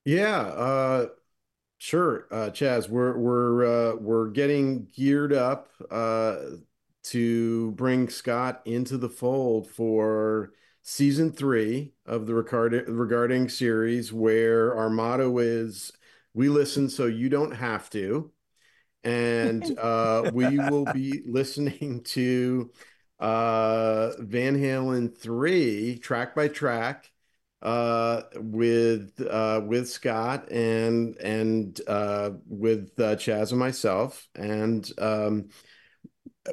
Yeah, 0.06 0.40
uh, 0.40 1.08
sure, 1.78 2.28
uh, 2.32 2.50
Chaz. 2.52 2.90
We're 2.90 3.18
we're 3.18 3.66
uh, 3.66 3.96
we're 3.96 4.30
getting 4.30 4.88
geared 4.96 5.34
up 5.34 5.70
uh, 5.92 6.38
to 7.04 7.72
bring 7.72 8.10
Scott 8.10 8.62
into 8.66 8.98
the 8.98 9.10
fold 9.10 9.70
for 9.70 10.54
season 10.84 11.32
three 11.32 11.94
of 12.06 12.26
the 12.28 12.34
regarding 12.34 12.86
regarding 12.96 13.50
series, 13.50 14.12
where 14.14 14.76
our 14.76 14.90
motto 14.90 15.38
is 15.40 15.92
"We 16.34 16.50
listen 16.50 16.90
so 16.90 17.06
you 17.06 17.30
don't 17.30 17.54
have 17.54 17.90
to," 17.92 18.32
and 19.04 19.78
uh, 19.80 20.32
we 20.34 20.58
will 20.58 20.86
be 20.86 21.22
listening 21.26 22.04
to 22.06 22.72
uh, 23.20 24.12
Van 24.20 24.56
Halen 24.56 25.18
three 25.18 25.98
track 25.98 26.36
by 26.36 26.48
track 26.48 27.12
uh 27.62 28.22
with 28.36 29.20
uh 29.28 29.62
with 29.66 29.90
Scott 29.90 30.52
and 30.52 31.16
and 31.18 31.80
uh 31.88 32.32
with 32.46 32.92
uh 33.00 33.16
Chaz 33.16 33.50
and 33.52 33.60
myself 33.60 34.28
and 34.36 34.90
um 35.00 35.50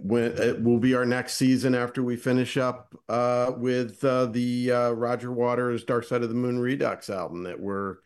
when 0.03 0.25
it 0.25 0.61
will 0.63 0.79
be 0.79 0.95
our 0.95 1.05
next 1.07 1.35
season 1.35 1.75
after 1.75 2.03
we 2.03 2.17
finish 2.17 2.57
up 2.57 2.95
uh 3.09 3.53
with 3.57 4.03
uh 4.05 4.27
the 4.27 4.73
uh 4.73 4.91
Roger 4.93 5.31
Waters 5.31 5.85
Dark 5.85 6.05
Side 6.05 6.23
of 6.23 6.31
the 6.31 6.35
Moon 6.35 6.59
Redux 6.59 7.11
album 7.11 7.43
that 7.45 7.61
we're 7.61 7.97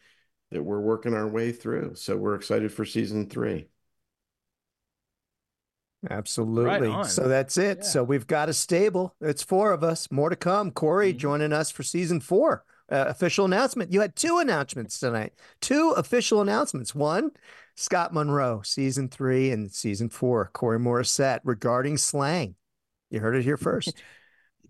that 0.50 0.62
we're 0.62 0.80
working 0.80 1.14
our 1.14 1.28
way 1.28 1.52
through 1.52 1.94
so 1.94 2.16
we're 2.16 2.34
excited 2.34 2.72
for 2.72 2.84
season 2.84 3.28
3 3.30 3.68
Absolutely. 6.10 6.88
on. 6.88 7.04
So 7.06 7.26
that's 7.26 7.58
it. 7.58 7.78
Yeah. 7.78 7.84
So 7.84 8.04
we've 8.04 8.26
got 8.26 8.48
a 8.48 8.54
stable. 8.54 9.16
It's 9.20 9.42
four 9.42 9.72
of 9.72 9.82
us. 9.82 10.10
More 10.12 10.30
to 10.30 10.36
come. 10.36 10.70
Corey 10.70 11.12
Mhm. 11.12 11.18
joining 11.18 11.52
us 11.52 11.70
for 11.70 11.82
season 11.82 12.20
four. 12.20 12.64
Uh, 12.90 13.05
official 13.09 13.44
announcement. 13.44 13.93
You 13.93 14.01
had 14.01 14.16
two 14.16 14.39
announcements 14.39 14.98
tonight. 14.98 15.35
Two 15.60 15.90
official 15.90 16.40
announcements. 16.40 16.94
One, 16.94 17.32
Scott 17.74 18.15
Monroe, 18.15 18.62
season 18.62 19.09
three 19.09 19.51
and 19.51 19.70
season 19.70 20.09
four. 20.09 20.51
Corey 20.55 20.78
Morissette 20.78 21.40
regarding 21.44 21.98
slang. 21.98 22.55
You 23.10 23.20
heard 23.20 23.36
it 23.36 23.44
here 23.44 23.56
first. 23.56 23.94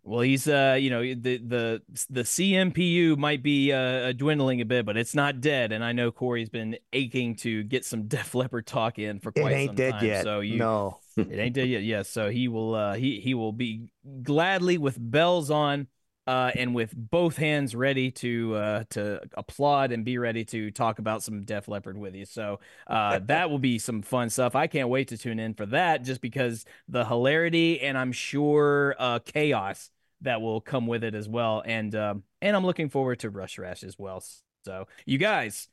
Well, 0.08 0.20
he's 0.20 0.48
uh, 0.48 0.78
you 0.80 0.88
know, 0.88 1.02
the 1.02 1.36
the 1.36 1.82
the 2.08 2.22
CMPU 2.22 3.18
might 3.18 3.42
be 3.42 3.72
uh 3.72 4.12
dwindling 4.12 4.62
a 4.62 4.64
bit, 4.64 4.86
but 4.86 4.96
it's 4.96 5.14
not 5.14 5.42
dead. 5.42 5.70
And 5.70 5.84
I 5.84 5.92
know 5.92 6.10
Corey's 6.10 6.48
been 6.48 6.78
aching 6.94 7.36
to 7.36 7.62
get 7.62 7.84
some 7.84 8.02
Def 8.08 8.34
Leppard 8.34 8.66
talk 8.66 8.98
in 8.98 9.20
for 9.20 9.32
it 9.34 9.40
quite 9.42 9.52
ain't 9.52 9.68
some 9.68 9.76
dead 9.76 9.92
time. 9.92 10.06
yet. 10.06 10.24
So 10.24 10.40
you, 10.40 10.56
no. 10.56 11.00
it 11.18 11.38
ain't 11.38 11.54
dead 11.54 11.68
yet. 11.68 11.82
Yes, 11.82 12.08
so 12.08 12.30
he 12.30 12.48
will 12.48 12.74
uh 12.74 12.94
he 12.94 13.20
he 13.20 13.34
will 13.34 13.52
be 13.52 13.90
gladly 14.22 14.78
with 14.78 14.96
bells 14.98 15.50
on 15.50 15.88
uh, 16.28 16.50
and 16.54 16.74
with 16.74 16.92
both 16.94 17.38
hands 17.38 17.74
ready 17.74 18.10
to 18.10 18.54
uh, 18.54 18.84
to 18.90 19.18
applaud 19.32 19.92
and 19.92 20.04
be 20.04 20.18
ready 20.18 20.44
to 20.44 20.70
talk 20.70 20.98
about 20.98 21.22
some 21.22 21.42
Def 21.42 21.68
Leppard 21.68 21.96
with 21.96 22.14
you. 22.14 22.26
So 22.26 22.60
uh, 22.86 23.20
that 23.24 23.48
will 23.48 23.58
be 23.58 23.78
some 23.78 24.02
fun 24.02 24.28
stuff. 24.28 24.54
I 24.54 24.66
can't 24.66 24.90
wait 24.90 25.08
to 25.08 25.16
tune 25.16 25.38
in 25.38 25.54
for 25.54 25.64
that, 25.66 26.04
just 26.04 26.20
because 26.20 26.66
the 26.86 27.06
hilarity 27.06 27.80
and 27.80 27.96
I'm 27.96 28.12
sure 28.12 28.94
uh, 28.98 29.20
chaos 29.20 29.90
that 30.20 30.42
will 30.42 30.60
come 30.60 30.86
with 30.86 31.02
it 31.02 31.14
as 31.14 31.26
well. 31.26 31.62
And 31.64 31.94
um, 31.94 32.24
and 32.42 32.54
I'm 32.54 32.66
looking 32.66 32.90
forward 32.90 33.20
to 33.20 33.30
Rush 33.30 33.58
Rash 33.58 33.82
as 33.82 33.98
well. 33.98 34.22
So 34.66 34.86
you 35.06 35.16
guys 35.16 35.68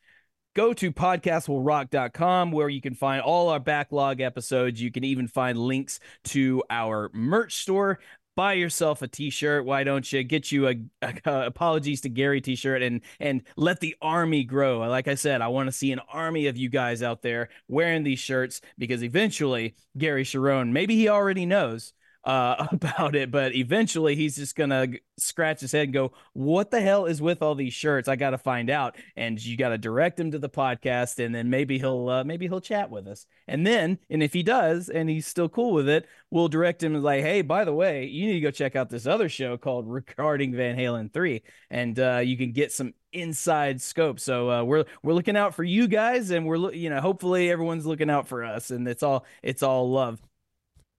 go 0.56 0.72
to 0.72 0.90
podcastwillrock.com 0.90 2.52
where 2.52 2.69
you 2.69 2.80
can 2.80 2.94
find 2.94 3.22
all 3.22 3.49
our 3.49 3.60
backlog 3.60 4.22
episodes. 4.22 4.82
You 4.82 4.90
can 4.90 5.03
even 5.03 5.27
find 5.27 5.57
links 5.57 5.99
to 6.26 6.64
our 6.69 7.11
merch 7.14 7.57
store. 7.57 7.99
Buy 8.36 8.53
yourself 8.53 9.02
a 9.02 9.07
t-shirt. 9.07 9.64
Why 9.66 9.84
don't 9.84 10.12
you 10.12 10.22
get 10.24 10.52
you 10.52 10.68
a, 10.68 10.76
a, 11.02 11.14
a 11.26 11.45
apologies 11.48 12.02
to 12.02 12.10
Gary 12.10 12.41
t-shirt 12.41 12.82
and 12.82 13.02
and 13.20 13.44
let 13.56 13.80
the 13.80 13.95
army 14.02 14.44
grow. 14.44 14.80
Like 14.80 15.07
I 15.07 15.16
said, 15.16 15.41
I 15.41 15.48
want 15.48 15.68
to 15.68 15.72
see 15.72 15.91
an 15.91 16.02
army 16.12 16.48
of 16.48 16.57
you 16.57 16.70
guys 16.70 17.02
out 17.02 17.22
there 17.22 17.49
wearing 17.68 18.03
these 18.03 18.20
shirts 18.20 18.62
because 18.78 19.03
eventually 19.03 19.76
Gary 19.98 20.26
Cherone, 20.26 20.72
maybe 20.72 20.95
he 20.95 21.07
already 21.07 21.45
knows, 21.45 21.94
uh, 22.26 22.68
about 22.72 23.16
it, 23.16 23.32
but 23.32 23.56
eventually 23.56 24.16
he's 24.16 24.36
just 24.36 24.56
gonna 24.56 24.88
scratch 25.18 25.62
his 25.62 25.72
head 25.72 25.84
and 25.84 25.94
go, 25.94 26.12
"What 26.34 26.72
the 26.72 26.82
hell 26.82 27.06
is 27.06 27.22
with 27.22 27.42
all 27.42 27.56
these 27.56 27.74
shirts? 27.74 28.08
I 28.08 28.16
got 28.16 28.32
to 28.32 28.38
find 28.38 28.70
out." 28.70 28.96
And 29.16 29.44
you 29.44 29.56
got 29.58 29.70
to 29.70 29.78
direct 29.78 30.20
him 30.20 30.32
to 30.32 30.40
the 30.40 30.50
podcast, 30.50 31.24
and 31.24 31.34
then 31.34 31.50
maybe 31.50 31.78
he'll 31.78 32.10
uh, 32.10 32.24
maybe 32.24 32.48
he'll 32.48 32.62
chat 32.62 32.90
with 32.90 33.08
us. 33.08 33.26
And 33.48 33.66
then, 33.66 34.00
and 34.10 34.24
if 34.24 34.34
he 34.34 34.44
does, 34.44 34.90
and 34.90 35.10
he's 35.10 35.28
still 35.28 35.50
cool 35.50 35.74
with 35.74 35.88
it, 35.88 36.08
we'll 36.32 36.48
direct 36.48 36.84
him 36.84 37.02
like, 37.02 37.22
"Hey, 37.22 37.42
by 37.42 37.64
the 37.64 37.74
way, 37.74 38.06
you 38.06 38.26
need 38.28 38.34
to 38.34 38.40
go 38.42 38.52
check 38.52 38.76
out 38.76 38.90
this 38.90 39.06
other 39.06 39.30
show 39.30 39.58
called 39.58 39.90
Regarding 39.90 40.54
Van 40.56 40.76
Halen 40.76 41.14
Three, 41.14 41.44
and 41.70 42.00
uh, 42.00 42.22
you 42.24 42.38
can 42.38 42.52
get 42.52 42.72
some." 42.72 42.94
inside 43.14 43.82
scope 43.82 44.20
so 44.20 44.52
uh, 44.52 44.62
we're 44.62 44.84
we're 45.02 45.14
looking 45.14 45.38
out 45.38 45.56
for 45.56 45.64
you 45.64 45.88
guys 45.88 46.32
and 46.32 46.46
we're 46.46 46.74
you 46.74 46.90
know 46.90 47.00
hopefully 47.00 47.50
everyone's 47.50 47.86
looking 47.86 48.10
out 48.10 48.28
for 48.28 48.44
us 48.44 48.72
and 48.72 48.86
it's 48.90 49.04
all 49.04 49.26
it's 49.42 49.64
all 49.64 49.90
love 49.90 50.22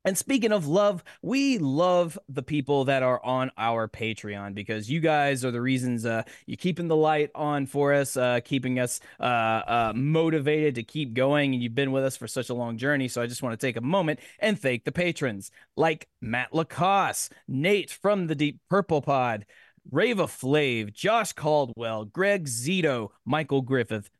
and 0.06 0.16
speaking 0.16 0.52
of 0.52 0.68
love, 0.68 1.02
we 1.20 1.58
love 1.58 2.16
the 2.28 2.42
people 2.42 2.84
that 2.84 3.02
are 3.02 3.22
on 3.24 3.50
our 3.58 3.88
Patreon 3.88 4.54
because 4.54 4.88
you 4.88 5.00
guys 5.00 5.44
are 5.44 5.50
the 5.50 5.60
reasons 5.60 6.06
uh, 6.06 6.22
you're 6.46 6.56
keeping 6.56 6.86
the 6.86 6.94
light 6.94 7.32
on 7.34 7.66
for 7.66 7.92
us, 7.92 8.16
uh, 8.16 8.38
keeping 8.44 8.78
us 8.78 9.00
uh, 9.18 9.24
uh, 9.24 9.92
motivated 9.96 10.76
to 10.76 10.84
keep 10.84 11.12
going. 11.12 11.54
And 11.54 11.62
you've 11.62 11.74
been 11.74 11.90
with 11.90 12.04
us 12.04 12.16
for 12.16 12.28
such 12.28 12.50
a 12.50 12.54
long 12.54 12.78
journey. 12.78 13.08
So 13.08 13.20
I 13.20 13.26
just 13.26 13.42
want 13.42 13.58
to 13.58 13.66
take 13.66 13.76
a 13.76 13.80
moment 13.80 14.20
and 14.38 14.56
thank 14.56 14.84
the 14.84 14.92
patrons 14.92 15.50
like 15.76 16.08
Matt 16.20 16.54
Lacoste, 16.54 17.32
Nate 17.48 17.90
from 17.90 18.28
the 18.28 18.36
Deep 18.36 18.60
Purple 18.70 19.02
Pod, 19.02 19.44
Rava 19.90 20.28
Flave, 20.28 20.92
Josh 20.92 21.32
Caldwell, 21.32 22.04
Greg 22.04 22.46
Zito, 22.46 23.10
Michael 23.24 23.62
Griffith, 23.62 24.10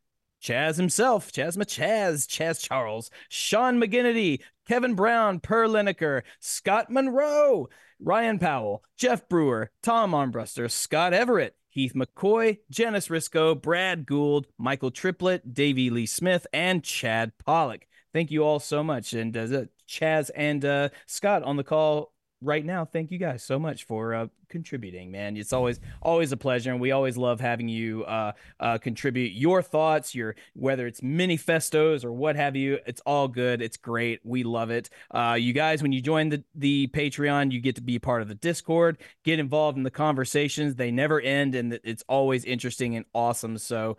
Chaz 0.47 0.77
himself, 0.77 1.33
Chaz 1.33 1.57
Chaz, 1.57 2.27
Chaz 2.29 2.63
Charles, 2.63 3.11
Sean 3.29 3.81
McGinnity, 3.81 4.41
Kevin 4.69 4.95
Brown, 4.95 5.41
Per 5.41 5.67
Lineker, 5.67 6.23
Scott 6.39 6.89
Monroe, 6.89 7.69
Ryan 7.99 8.39
Powell, 8.39 8.85
Jeff 8.97 9.29
Brewer, 9.29 9.73
Tom 9.83 10.13
Armbruster, 10.13 10.71
Scott 10.71 11.13
Everett, 11.13 11.57
Heath 11.69 11.95
McCoy, 11.95 12.59
Janice 12.71 13.09
Risco, 13.09 13.61
Brad 13.61 14.07
Gould, 14.07 14.47
Michael 14.57 14.93
Triplett, 14.93 15.53
Davey 15.53 15.91
Lee 15.91 16.07
Smith, 16.07 16.47
and 16.53 16.85
Chad 16.85 17.33
Pollock. 17.45 17.89
Thank 18.13 18.31
you 18.31 18.45
all 18.45 18.61
so 18.61 18.85
much. 18.85 19.15
And 19.15 19.37
uh, 19.37 19.65
Chaz 19.89 20.31
and 20.37 20.65
uh, 20.65 20.91
Scott 21.07 21.43
on 21.43 21.57
the 21.57 21.65
call 21.65 22.13
right 22.43 22.65
now 22.65 22.85
thank 22.85 23.11
you 23.11 23.19
guys 23.19 23.43
so 23.43 23.59
much 23.59 23.85
for 23.85 24.15
uh, 24.15 24.27
contributing 24.49 25.11
man. 25.11 25.37
It's 25.37 25.53
always 25.53 25.81
always 26.03 26.33
a 26.33 26.37
pleasure 26.37 26.71
and 26.71 26.81
we 26.81 26.93
always 26.93 27.17
love 27.17 27.41
having 27.41 27.69
you 27.69 28.05
uh, 28.05 28.33
uh, 28.61 28.79
contribute 28.79 29.33
your 29.33 29.63
thoughts 29.63 30.15
your 30.15 30.37
whether 30.55 30.87
it's 30.87 31.03
mini 31.03 31.39
festos 31.39 32.05
or 32.05 32.13
what 32.13 32.37
have 32.37 32.55
you 32.55 32.79
it's 32.87 33.01
all 33.07 33.29
good 33.29 33.63
it's 33.63 33.77
great 33.77 34.21
we 34.25 34.43
love 34.43 34.71
it. 34.71 34.91
Uh, 35.11 35.37
you 35.39 35.53
guys 35.53 35.83
when 35.83 35.93
you 35.93 36.01
join 36.01 36.29
the 36.29 36.43
the 36.55 36.89
patreon 36.89 37.51
you 37.51 37.61
get 37.61 37.77
to 37.77 37.83
be 37.83 37.99
part 37.99 38.23
of 38.23 38.29
the 38.29 38.35
discord 38.35 38.99
get 39.25 39.39
involved 39.39 39.77
in 39.77 39.83
the 39.83 39.91
conversations 39.91 40.75
they 40.75 40.91
never 40.91 41.21
end 41.21 41.55
and 41.55 41.79
it's 41.85 42.05
always 42.09 42.45
interesting 42.45 42.97
and 42.97 43.05
awesome 43.15 43.59
so 43.59 43.97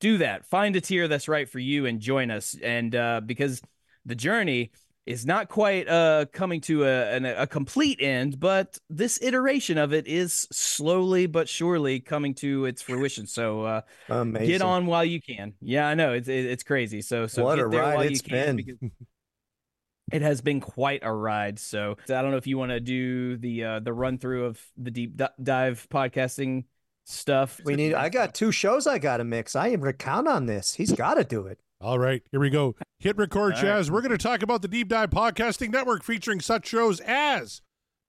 do 0.00 0.18
that. 0.18 0.44
Find 0.46 0.74
a 0.76 0.80
tier 0.80 1.08
that's 1.08 1.28
right 1.28 1.48
for 1.48 1.60
you 1.60 1.86
and 1.86 2.00
join 2.00 2.30
us 2.30 2.56
and 2.62 2.94
uh, 2.94 3.20
because 3.24 3.62
the 4.04 4.16
journey 4.16 4.72
is 5.04 5.26
not 5.26 5.48
quite 5.48 5.88
uh 5.88 6.26
coming 6.32 6.60
to 6.60 6.84
a, 6.84 7.16
an, 7.16 7.24
a 7.24 7.46
complete 7.46 8.00
end, 8.00 8.38
but 8.38 8.78
this 8.88 9.20
iteration 9.22 9.78
of 9.78 9.92
it 9.92 10.06
is 10.06 10.46
slowly 10.52 11.26
but 11.26 11.48
surely 11.48 12.00
coming 12.00 12.34
to 12.34 12.66
its 12.66 12.82
fruition. 12.88 13.26
So 13.26 13.62
uh 13.62 13.80
Amazing. 14.08 14.48
get 14.48 14.62
on 14.62 14.86
while 14.86 15.04
you 15.04 15.20
can. 15.20 15.54
Yeah, 15.60 15.86
I 15.88 15.94
know 15.94 16.12
it's 16.12 16.28
it's 16.28 16.62
crazy. 16.62 17.02
So 17.02 17.26
so 17.26 17.44
What 17.44 17.56
get 17.56 17.66
a 17.66 17.68
there 17.68 17.80
ride 17.80 17.94
while 17.94 18.06
it's 18.06 18.22
you 18.22 18.30
can 18.30 18.56
been. 18.56 18.90
it 20.12 20.22
has 20.22 20.40
been 20.40 20.60
quite 20.60 21.00
a 21.02 21.12
ride. 21.12 21.58
So 21.58 21.96
I 22.08 22.22
don't 22.22 22.30
know 22.30 22.36
if 22.36 22.46
you 22.46 22.58
want 22.58 22.70
to 22.70 22.80
do 22.80 23.36
the 23.36 23.64
uh 23.64 23.80
the 23.80 23.92
run 23.92 24.18
through 24.18 24.46
of 24.46 24.60
the 24.76 24.90
deep 24.90 25.20
dive 25.42 25.86
podcasting 25.90 26.64
stuff. 27.04 27.60
We 27.64 27.74
need. 27.74 27.94
I 27.94 28.08
got 28.08 28.34
two 28.34 28.52
shows 28.52 28.86
I 28.86 28.98
got 28.98 29.16
to 29.16 29.24
mix. 29.24 29.56
I 29.56 29.68
am 29.68 29.80
recount 29.80 30.28
on 30.28 30.46
this. 30.46 30.74
He's 30.74 30.92
got 30.92 31.14
to 31.14 31.24
do 31.24 31.46
it. 31.46 31.58
All 31.82 31.98
right, 31.98 32.22
here 32.30 32.38
we 32.38 32.48
go. 32.48 32.76
Hit 33.00 33.16
record, 33.16 33.54
All 33.54 33.60
Chaz. 33.60 33.90
We're 33.90 34.02
going 34.02 34.16
to 34.16 34.18
talk 34.18 34.44
about 34.44 34.62
the 34.62 34.68
Deep 34.68 34.86
Dive 34.88 35.10
Podcasting 35.10 35.70
Network 35.70 36.04
featuring 36.04 36.38
such 36.38 36.68
shows 36.68 37.00
as 37.00 37.60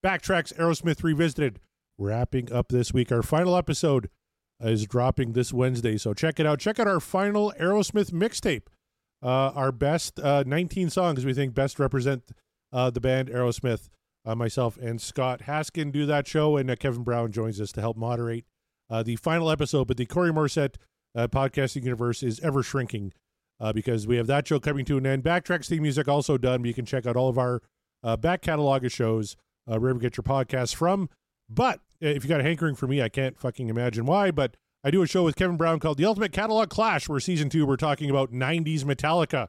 Backtracks 0.06 0.54
Aerosmith 0.54 1.04
Revisited. 1.04 1.60
Wrapping 1.98 2.54
up 2.54 2.68
this 2.68 2.94
week. 2.94 3.12
Our 3.12 3.24
final 3.24 3.58
episode 3.58 4.12
is 4.62 4.86
dropping 4.86 5.34
this 5.34 5.52
Wednesday, 5.52 5.98
so 5.98 6.14
check 6.14 6.40
it 6.40 6.46
out. 6.46 6.60
Check 6.60 6.80
out 6.80 6.88
our 6.88 7.00
final 7.00 7.52
Aerosmith 7.60 8.12
mixtape. 8.12 8.68
Uh, 9.24 9.52
our 9.56 9.72
best 9.72 10.20
uh, 10.20 10.44
19 10.46 10.92
songs 10.92 11.26
we 11.26 11.34
think 11.34 11.56
best 11.56 11.80
represent 11.80 12.30
uh, 12.72 12.92
the 12.92 13.02
band 13.02 13.30
Aerosmith. 13.30 13.90
Uh, 14.24 14.36
myself 14.36 14.78
and 14.78 15.02
Scott 15.02 15.42
Haskin 15.48 15.92
do 15.92 16.06
that 16.06 16.28
show, 16.28 16.58
and 16.58 16.70
uh, 16.70 16.76
Kevin 16.76 17.02
Brown 17.02 17.32
joins 17.32 17.60
us 17.60 17.72
to 17.72 17.82
help 17.82 17.98
moderate 17.98 18.46
uh, 18.92 19.02
the 19.02 19.16
final 19.16 19.50
episode. 19.50 19.88
But 19.88 19.98
the 19.98 20.06
Corey 20.06 20.32
Morissette 20.32 20.76
uh, 21.16 21.28
podcasting 21.28 21.84
universe 21.86 22.22
is 22.22 22.40
ever 22.42 22.62
shrinking 22.62 23.14
uh, 23.60 23.74
because 23.74 24.08
we 24.08 24.18
have 24.18 24.28
that 24.28 24.48
show 24.48 24.60
coming 24.60 24.86
to 24.86 24.98
an 24.98 25.06
end. 25.06 25.24
Backtracks 25.24 25.68
theme 25.68 25.84
music 25.84 26.08
also 26.08 26.38
done. 26.38 26.62
But 26.62 26.68
you 26.68 26.74
can 26.74 26.86
check 26.86 27.06
out 27.06 27.16
all 27.16 27.30
of 27.30 27.38
our 27.38 27.62
uh, 28.04 28.18
back 28.18 28.42
catalog 28.42 28.84
of 28.86 28.92
shows 28.92 29.36
uh, 29.68 29.78
wherever 29.78 29.98
you 29.98 30.02
get 30.02 30.18
your 30.18 30.24
podcast 30.24 30.76
from. 30.76 31.10
But 31.50 31.80
uh, 32.02 32.08
if 32.08 32.24
you 32.24 32.30
got 32.30 32.42
a 32.42 32.44
hankering 32.44 32.76
for 32.76 32.88
me, 32.88 33.02
I 33.02 33.10
can't 33.10 33.40
fucking 33.40 33.70
imagine 33.70 34.06
why. 34.06 34.32
But 34.32 34.56
I 34.84 34.92
do 34.92 35.02
a 35.02 35.08
show 35.08 35.24
with 35.24 35.36
Kevin 35.36 35.58
Brown 35.58 35.80
called 35.80 35.98
The 35.98 36.06
Ultimate 36.06 36.34
Catalog 36.34 36.70
Clash, 36.70 37.08
where 37.08 37.20
season 37.20 37.50
two 37.50 37.66
we're 37.66 37.78
talking 37.78 38.10
about 38.10 38.32
90s 38.32 38.84
Metallica. 38.84 39.48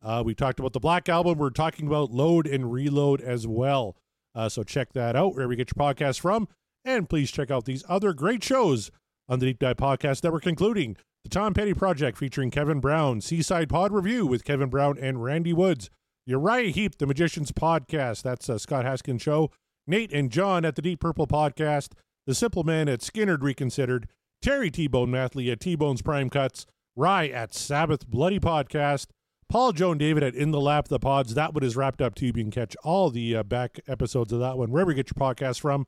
Uh, 0.00 0.22
we 0.24 0.34
talked 0.34 0.60
about 0.60 0.72
the 0.72 0.80
Black 0.80 1.08
Album. 1.08 1.38
We're 1.38 1.50
talking 1.50 1.88
about 1.88 2.12
Load 2.12 2.46
and 2.46 2.72
Reload 2.72 3.20
as 3.20 3.46
well. 3.46 3.96
Uh, 4.34 4.48
so 4.48 4.62
check 4.62 4.92
that 4.92 5.16
out 5.16 5.34
wherever 5.34 5.52
you 5.52 5.56
get 5.56 5.72
your 5.76 5.84
podcast 5.84 6.20
from. 6.20 6.46
And 6.84 7.08
please 7.08 7.32
check 7.32 7.50
out 7.50 7.64
these 7.64 7.82
other 7.88 8.12
great 8.12 8.44
shows 8.44 8.92
on 9.28 9.40
the 9.40 9.46
Deep 9.46 9.58
Dive 9.58 9.76
Podcast 9.76 10.22
Network, 10.22 10.46
including 10.46 10.96
the 11.28 11.34
Tom 11.38 11.52
Petty 11.52 11.74
Project 11.74 12.16
featuring 12.16 12.50
Kevin 12.50 12.80
Brown, 12.80 13.20
Seaside 13.20 13.68
Pod 13.68 13.92
Review 13.92 14.26
with 14.26 14.44
Kevin 14.44 14.70
Brown 14.70 14.96
and 14.98 15.22
Randy 15.22 15.52
Woods, 15.52 15.90
Uriah 16.24 16.70
Heep, 16.70 16.96
The 16.96 17.06
Magician's 17.06 17.52
Podcast, 17.52 18.22
that's 18.22 18.48
uh, 18.48 18.56
Scott 18.56 18.86
Haskins 18.86 19.20
Show, 19.20 19.50
Nate 19.86 20.10
and 20.10 20.30
John 20.30 20.64
at 20.64 20.74
the 20.74 20.80
Deep 20.80 21.00
Purple 21.00 21.26
Podcast, 21.26 21.92
The 22.26 22.34
Simple 22.34 22.64
Man 22.64 22.88
at 22.88 23.00
Skynyrd 23.00 23.42
Reconsidered, 23.42 24.08
Terry 24.40 24.70
T-Bone 24.70 25.10
Mathley 25.10 25.50
at 25.50 25.60
T-Bone's 25.60 26.00
Prime 26.00 26.30
Cuts, 26.30 26.64
Rye 26.96 27.28
at 27.28 27.52
Sabbath 27.52 28.06
Bloody 28.08 28.40
Podcast, 28.40 29.08
Paul, 29.50 29.72
Joan, 29.72 29.98
David 29.98 30.22
at 30.22 30.34
In 30.34 30.50
the 30.50 30.60
Lap 30.60 30.88
the 30.88 30.98
Pods. 30.98 31.34
That 31.34 31.52
one 31.52 31.62
is 31.62 31.76
wrapped 31.76 32.00
up 32.00 32.14
too. 32.14 32.26
You 32.26 32.32
can 32.32 32.50
catch 32.50 32.74
all 32.82 33.10
the 33.10 33.36
uh, 33.36 33.42
back 33.42 33.80
episodes 33.86 34.32
of 34.32 34.40
that 34.40 34.56
one 34.56 34.70
wherever 34.70 34.92
you 34.92 34.96
get 34.96 35.12
your 35.14 35.28
podcast 35.28 35.60
from. 35.60 35.86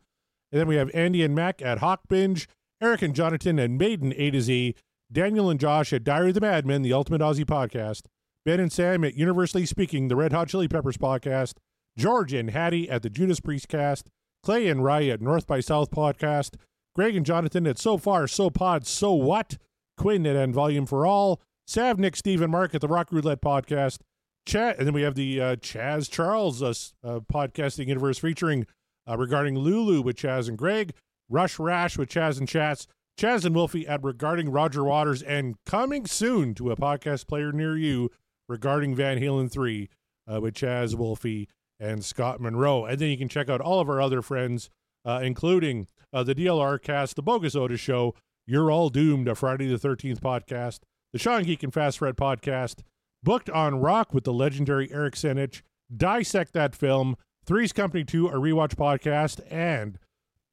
And 0.52 0.60
then 0.60 0.68
we 0.68 0.76
have 0.76 0.90
Andy 0.92 1.22
and 1.22 1.34
Mac 1.34 1.62
at 1.62 1.78
Hawk 1.78 2.00
Binge, 2.10 2.46
Eric 2.82 3.00
and 3.00 3.14
Jonathan 3.14 3.58
at 3.58 3.70
Maiden 3.70 4.12
A 4.18 4.30
to 4.32 4.42
Z, 4.42 4.74
Daniel 5.12 5.50
and 5.50 5.58
Josh 5.58 5.92
at 5.92 6.04
Diary 6.04 6.28
of 6.28 6.34
the 6.34 6.40
Madmen, 6.40 6.82
the 6.82 6.92
Ultimate 6.92 7.20
Aussie 7.20 7.44
Podcast, 7.44 8.02
Ben 8.44 8.60
and 8.60 8.72
Sam 8.72 9.04
at 9.04 9.14
Universally 9.14 9.66
Speaking, 9.66 10.08
the 10.08 10.16
Red 10.16 10.32
Hot 10.32 10.48
Chili 10.48 10.68
Peppers 10.68 10.96
Podcast, 10.96 11.54
George 11.96 12.32
and 12.32 12.50
Hattie 12.50 12.88
at 12.88 13.02
the 13.02 13.10
Judas 13.10 13.40
Priest 13.40 13.68
Cast, 13.68 14.08
Clay 14.42 14.68
and 14.68 14.84
Rye 14.84 15.08
at 15.08 15.20
North 15.20 15.46
by 15.46 15.60
South 15.60 15.90
Podcast, 15.90 16.54
Greg 16.94 17.16
and 17.16 17.26
Jonathan 17.26 17.66
at 17.66 17.78
So 17.78 17.98
Far, 17.98 18.26
So 18.26 18.50
Pod, 18.50 18.86
So 18.86 19.12
What, 19.12 19.58
Quinn 19.96 20.26
at 20.26 20.36
End 20.36 20.54
Volume 20.54 20.86
for 20.86 21.04
All, 21.04 21.40
Sav, 21.66 21.98
Nick, 21.98 22.16
Steve, 22.16 22.40
and 22.40 22.50
Mark 22.50 22.74
at 22.74 22.80
the 22.80 22.88
Rock 22.88 23.08
Roulette 23.10 23.42
Podcast, 23.42 23.98
Chat, 24.46 24.78
and 24.78 24.86
then 24.86 24.94
we 24.94 25.02
have 25.02 25.14
the 25.14 25.40
uh, 25.40 25.56
Chaz 25.56 26.10
Charles 26.10 26.62
uh, 26.62 26.72
uh, 27.04 27.20
podcasting 27.20 27.88
universe 27.88 28.18
featuring 28.18 28.66
uh, 29.08 29.16
regarding 29.18 29.58
Lulu 29.58 30.00
with 30.00 30.16
Chaz 30.16 30.48
and 30.48 30.56
Greg, 30.56 30.94
Rush 31.28 31.58
Rash 31.58 31.98
with 31.98 32.08
Chaz 32.08 32.38
and 32.38 32.48
Chats, 32.48 32.86
Chaz 33.18 33.44
and 33.44 33.54
Wolfie 33.54 33.86
at 33.86 34.02
regarding 34.02 34.50
Roger 34.50 34.84
Waters, 34.84 35.22
and 35.22 35.56
coming 35.66 36.06
soon 36.06 36.54
to 36.54 36.70
a 36.70 36.76
podcast 36.76 37.26
player 37.26 37.52
near 37.52 37.76
you 37.76 38.10
regarding 38.48 38.94
Van 38.94 39.18
Halen 39.18 39.50
3 39.50 39.88
uh, 40.32 40.40
with 40.40 40.54
Chaz, 40.54 40.94
Wolfie, 40.94 41.48
and 41.78 42.04
Scott 42.04 42.40
Monroe. 42.40 42.84
And 42.84 42.98
then 42.98 43.10
you 43.10 43.18
can 43.18 43.28
check 43.28 43.48
out 43.48 43.60
all 43.60 43.80
of 43.80 43.88
our 43.88 44.00
other 44.00 44.22
friends, 44.22 44.70
uh, 45.04 45.20
including 45.22 45.86
uh, 46.12 46.22
the 46.22 46.34
DLR 46.34 46.80
cast, 46.80 47.16
the 47.16 47.22
Bogus 47.22 47.54
Otis 47.54 47.80
Show, 47.80 48.14
You're 48.46 48.70
All 48.70 48.88
Doomed, 48.88 49.28
a 49.28 49.34
Friday 49.34 49.66
the 49.68 49.76
13th 49.76 50.20
podcast, 50.20 50.80
the 51.12 51.18
Sean 51.18 51.44
Geek 51.44 51.62
and 51.62 51.72
Fast 51.72 51.98
Fred 51.98 52.16
podcast, 52.16 52.80
Booked 53.22 53.50
on 53.50 53.80
Rock 53.80 54.14
with 54.14 54.24
the 54.24 54.32
legendary 54.32 54.90
Eric 54.92 55.14
Senich, 55.14 55.62
Dissect 55.94 56.52
That 56.54 56.74
Film, 56.74 57.16
Three's 57.44 57.72
Company 57.72 58.04
2, 58.04 58.28
a 58.28 58.32
rewatch 58.34 58.76
podcast, 58.76 59.40
and 59.50 59.98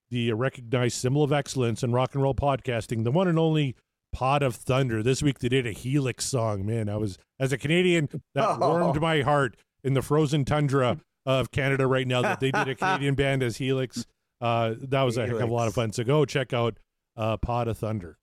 the 0.10 0.32
recognized 0.34 0.98
symbol 0.98 1.24
of 1.24 1.32
excellence 1.32 1.84
in 1.84 1.92
rock 1.92 2.14
and 2.14 2.24
roll 2.24 2.36
podcasting, 2.36 3.04
the 3.04 3.12
one 3.12 3.28
and 3.28 3.38
only 3.40 3.76
Pod 4.14 4.42
of 4.42 4.56
Thunder. 4.56 5.04
This 5.04 5.22
week 5.22 5.40
they 5.40 5.50
did 5.50 5.68
a 5.68 5.72
Helix 5.72 6.26
song. 6.26 6.66
Man, 6.66 6.90
I 6.90 6.98
was 6.98 7.18
as 7.40 7.52
a 7.52 7.58
Canadian 7.58 8.10
that 8.36 8.60
warmed 8.60 9.00
my 9.02 9.22
heart 9.22 9.58
in 9.84 9.94
the 9.94 10.02
frozen 10.02 10.46
tundra 10.46 11.00
of 11.26 11.52
Canada 11.52 11.86
right 11.88 12.08
now 12.08 12.22
that 12.22 12.40
they 12.40 12.52
did 12.52 12.68
a 12.68 12.76
Canadian 12.76 13.16
band 13.16 13.44
as 13.44 13.58
Helix. 13.58 14.06
Uh, 14.40 14.76
that 14.80 15.04
was 15.04 15.18
a 15.18 15.26
heck 15.26 15.36
of 15.36 15.50
a 15.50 15.54
lot 15.54 15.68
of 15.68 15.74
fun. 15.74 15.92
So 15.92 16.04
go 16.04 16.26
check 16.26 16.54
out 16.54 16.78
uh, 17.16 17.38
Pod 17.38 17.68
of 17.68 17.78
Thunder. 17.78 18.18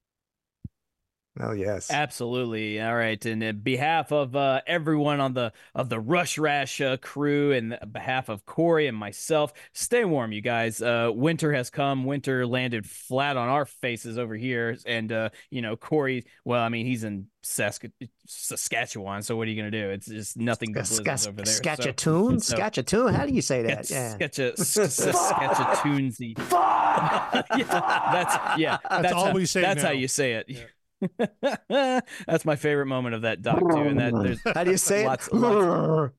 Oh 1.40 1.50
yes. 1.50 1.90
Absolutely. 1.90 2.80
All 2.80 2.94
right. 2.94 3.24
And 3.26 3.42
in 3.42 3.58
behalf 3.58 4.12
of 4.12 4.36
uh, 4.36 4.60
everyone 4.68 5.18
on 5.18 5.34
the 5.34 5.52
of 5.74 5.88
the 5.88 5.98
Rush 5.98 6.38
Rash 6.38 6.80
uh, 6.80 6.96
crew, 6.98 7.50
and 7.52 7.76
behalf 7.90 8.28
of 8.28 8.46
Corey 8.46 8.86
and 8.86 8.96
myself, 8.96 9.52
stay 9.72 10.04
warm, 10.04 10.30
you 10.30 10.40
guys. 10.40 10.80
Uh, 10.80 11.10
winter 11.12 11.52
has 11.52 11.70
come. 11.70 12.04
Winter 12.04 12.46
landed 12.46 12.86
flat 12.86 13.36
on 13.36 13.48
our 13.48 13.64
faces 13.64 14.16
over 14.16 14.36
here, 14.36 14.76
and 14.86 15.10
uh, 15.10 15.30
you 15.50 15.60
know 15.60 15.76
Corey. 15.76 16.24
Well, 16.44 16.62
I 16.62 16.68
mean 16.68 16.86
he's 16.86 17.02
in 17.02 17.26
Sask- 17.42 17.90
Saskatchewan, 18.26 19.22
so 19.22 19.36
what 19.36 19.48
are 19.48 19.50
you 19.50 19.56
gonna 19.56 19.72
do? 19.72 19.90
It's 19.90 20.06
just 20.06 20.36
nothing 20.36 20.72
but 20.72 20.86
blizzards 20.86 21.26
over 21.26 21.42
there. 21.42 21.46
Saskatchewan, 21.46 22.38
so- 22.42 22.56
Saskatchewan. 22.56 23.12
How 23.12 23.26
do 23.26 23.32
you 23.34 23.42
say 23.42 23.62
that? 23.62 23.90
Yeah. 23.90 24.16
Sketcha, 24.16 24.54
Saskatchewnsy. 24.56 26.38
yeah, 27.58 28.10
that's 28.12 28.58
yeah. 28.60 28.78
That's, 28.88 29.12
all 29.12 29.26
how, 29.26 29.32
we 29.32 29.46
say 29.46 29.62
That's 29.62 29.82
how 29.82 29.90
you 29.90 30.06
say 30.06 30.34
it. 30.34 30.70
that's 31.68 32.44
my 32.44 32.56
favorite 32.56 32.86
moment 32.86 33.14
of 33.14 33.22
that 33.22 33.42
doc 33.42 33.60
too, 33.60 33.76
and 33.82 33.98
that 33.98 34.12
there's 34.14 34.40
How 34.54 34.64
do 34.64 34.70
you 34.70 34.76
say 34.78 35.06
lots, 35.06 35.28
it? 35.28 35.34
lots- 35.34 36.12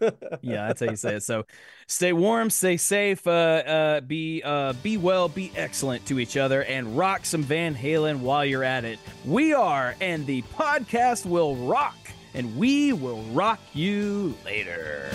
yeah, 0.42 0.66
that's 0.68 0.80
how 0.80 0.90
you 0.90 0.96
say 0.96 1.16
it. 1.16 1.22
So, 1.22 1.44
stay 1.86 2.12
warm, 2.12 2.50
stay 2.50 2.76
safe, 2.76 3.26
uh, 3.26 3.30
uh, 3.30 4.00
be 4.00 4.42
uh, 4.44 4.72
be 4.74 4.96
well, 4.96 5.28
be 5.28 5.52
excellent 5.56 6.04
to 6.06 6.18
each 6.18 6.36
other, 6.36 6.64
and 6.64 6.96
rock 6.96 7.24
some 7.24 7.42
Van 7.42 7.74
Halen 7.74 8.20
while 8.20 8.44
you're 8.44 8.64
at 8.64 8.84
it. 8.84 8.98
We 9.24 9.52
are, 9.54 9.94
and 10.00 10.26
the 10.26 10.42
podcast 10.42 11.26
will 11.26 11.56
rock, 11.56 11.96
and 12.34 12.56
we 12.56 12.92
will 12.92 13.22
rock 13.32 13.60
you 13.72 14.34
later. 14.44 15.10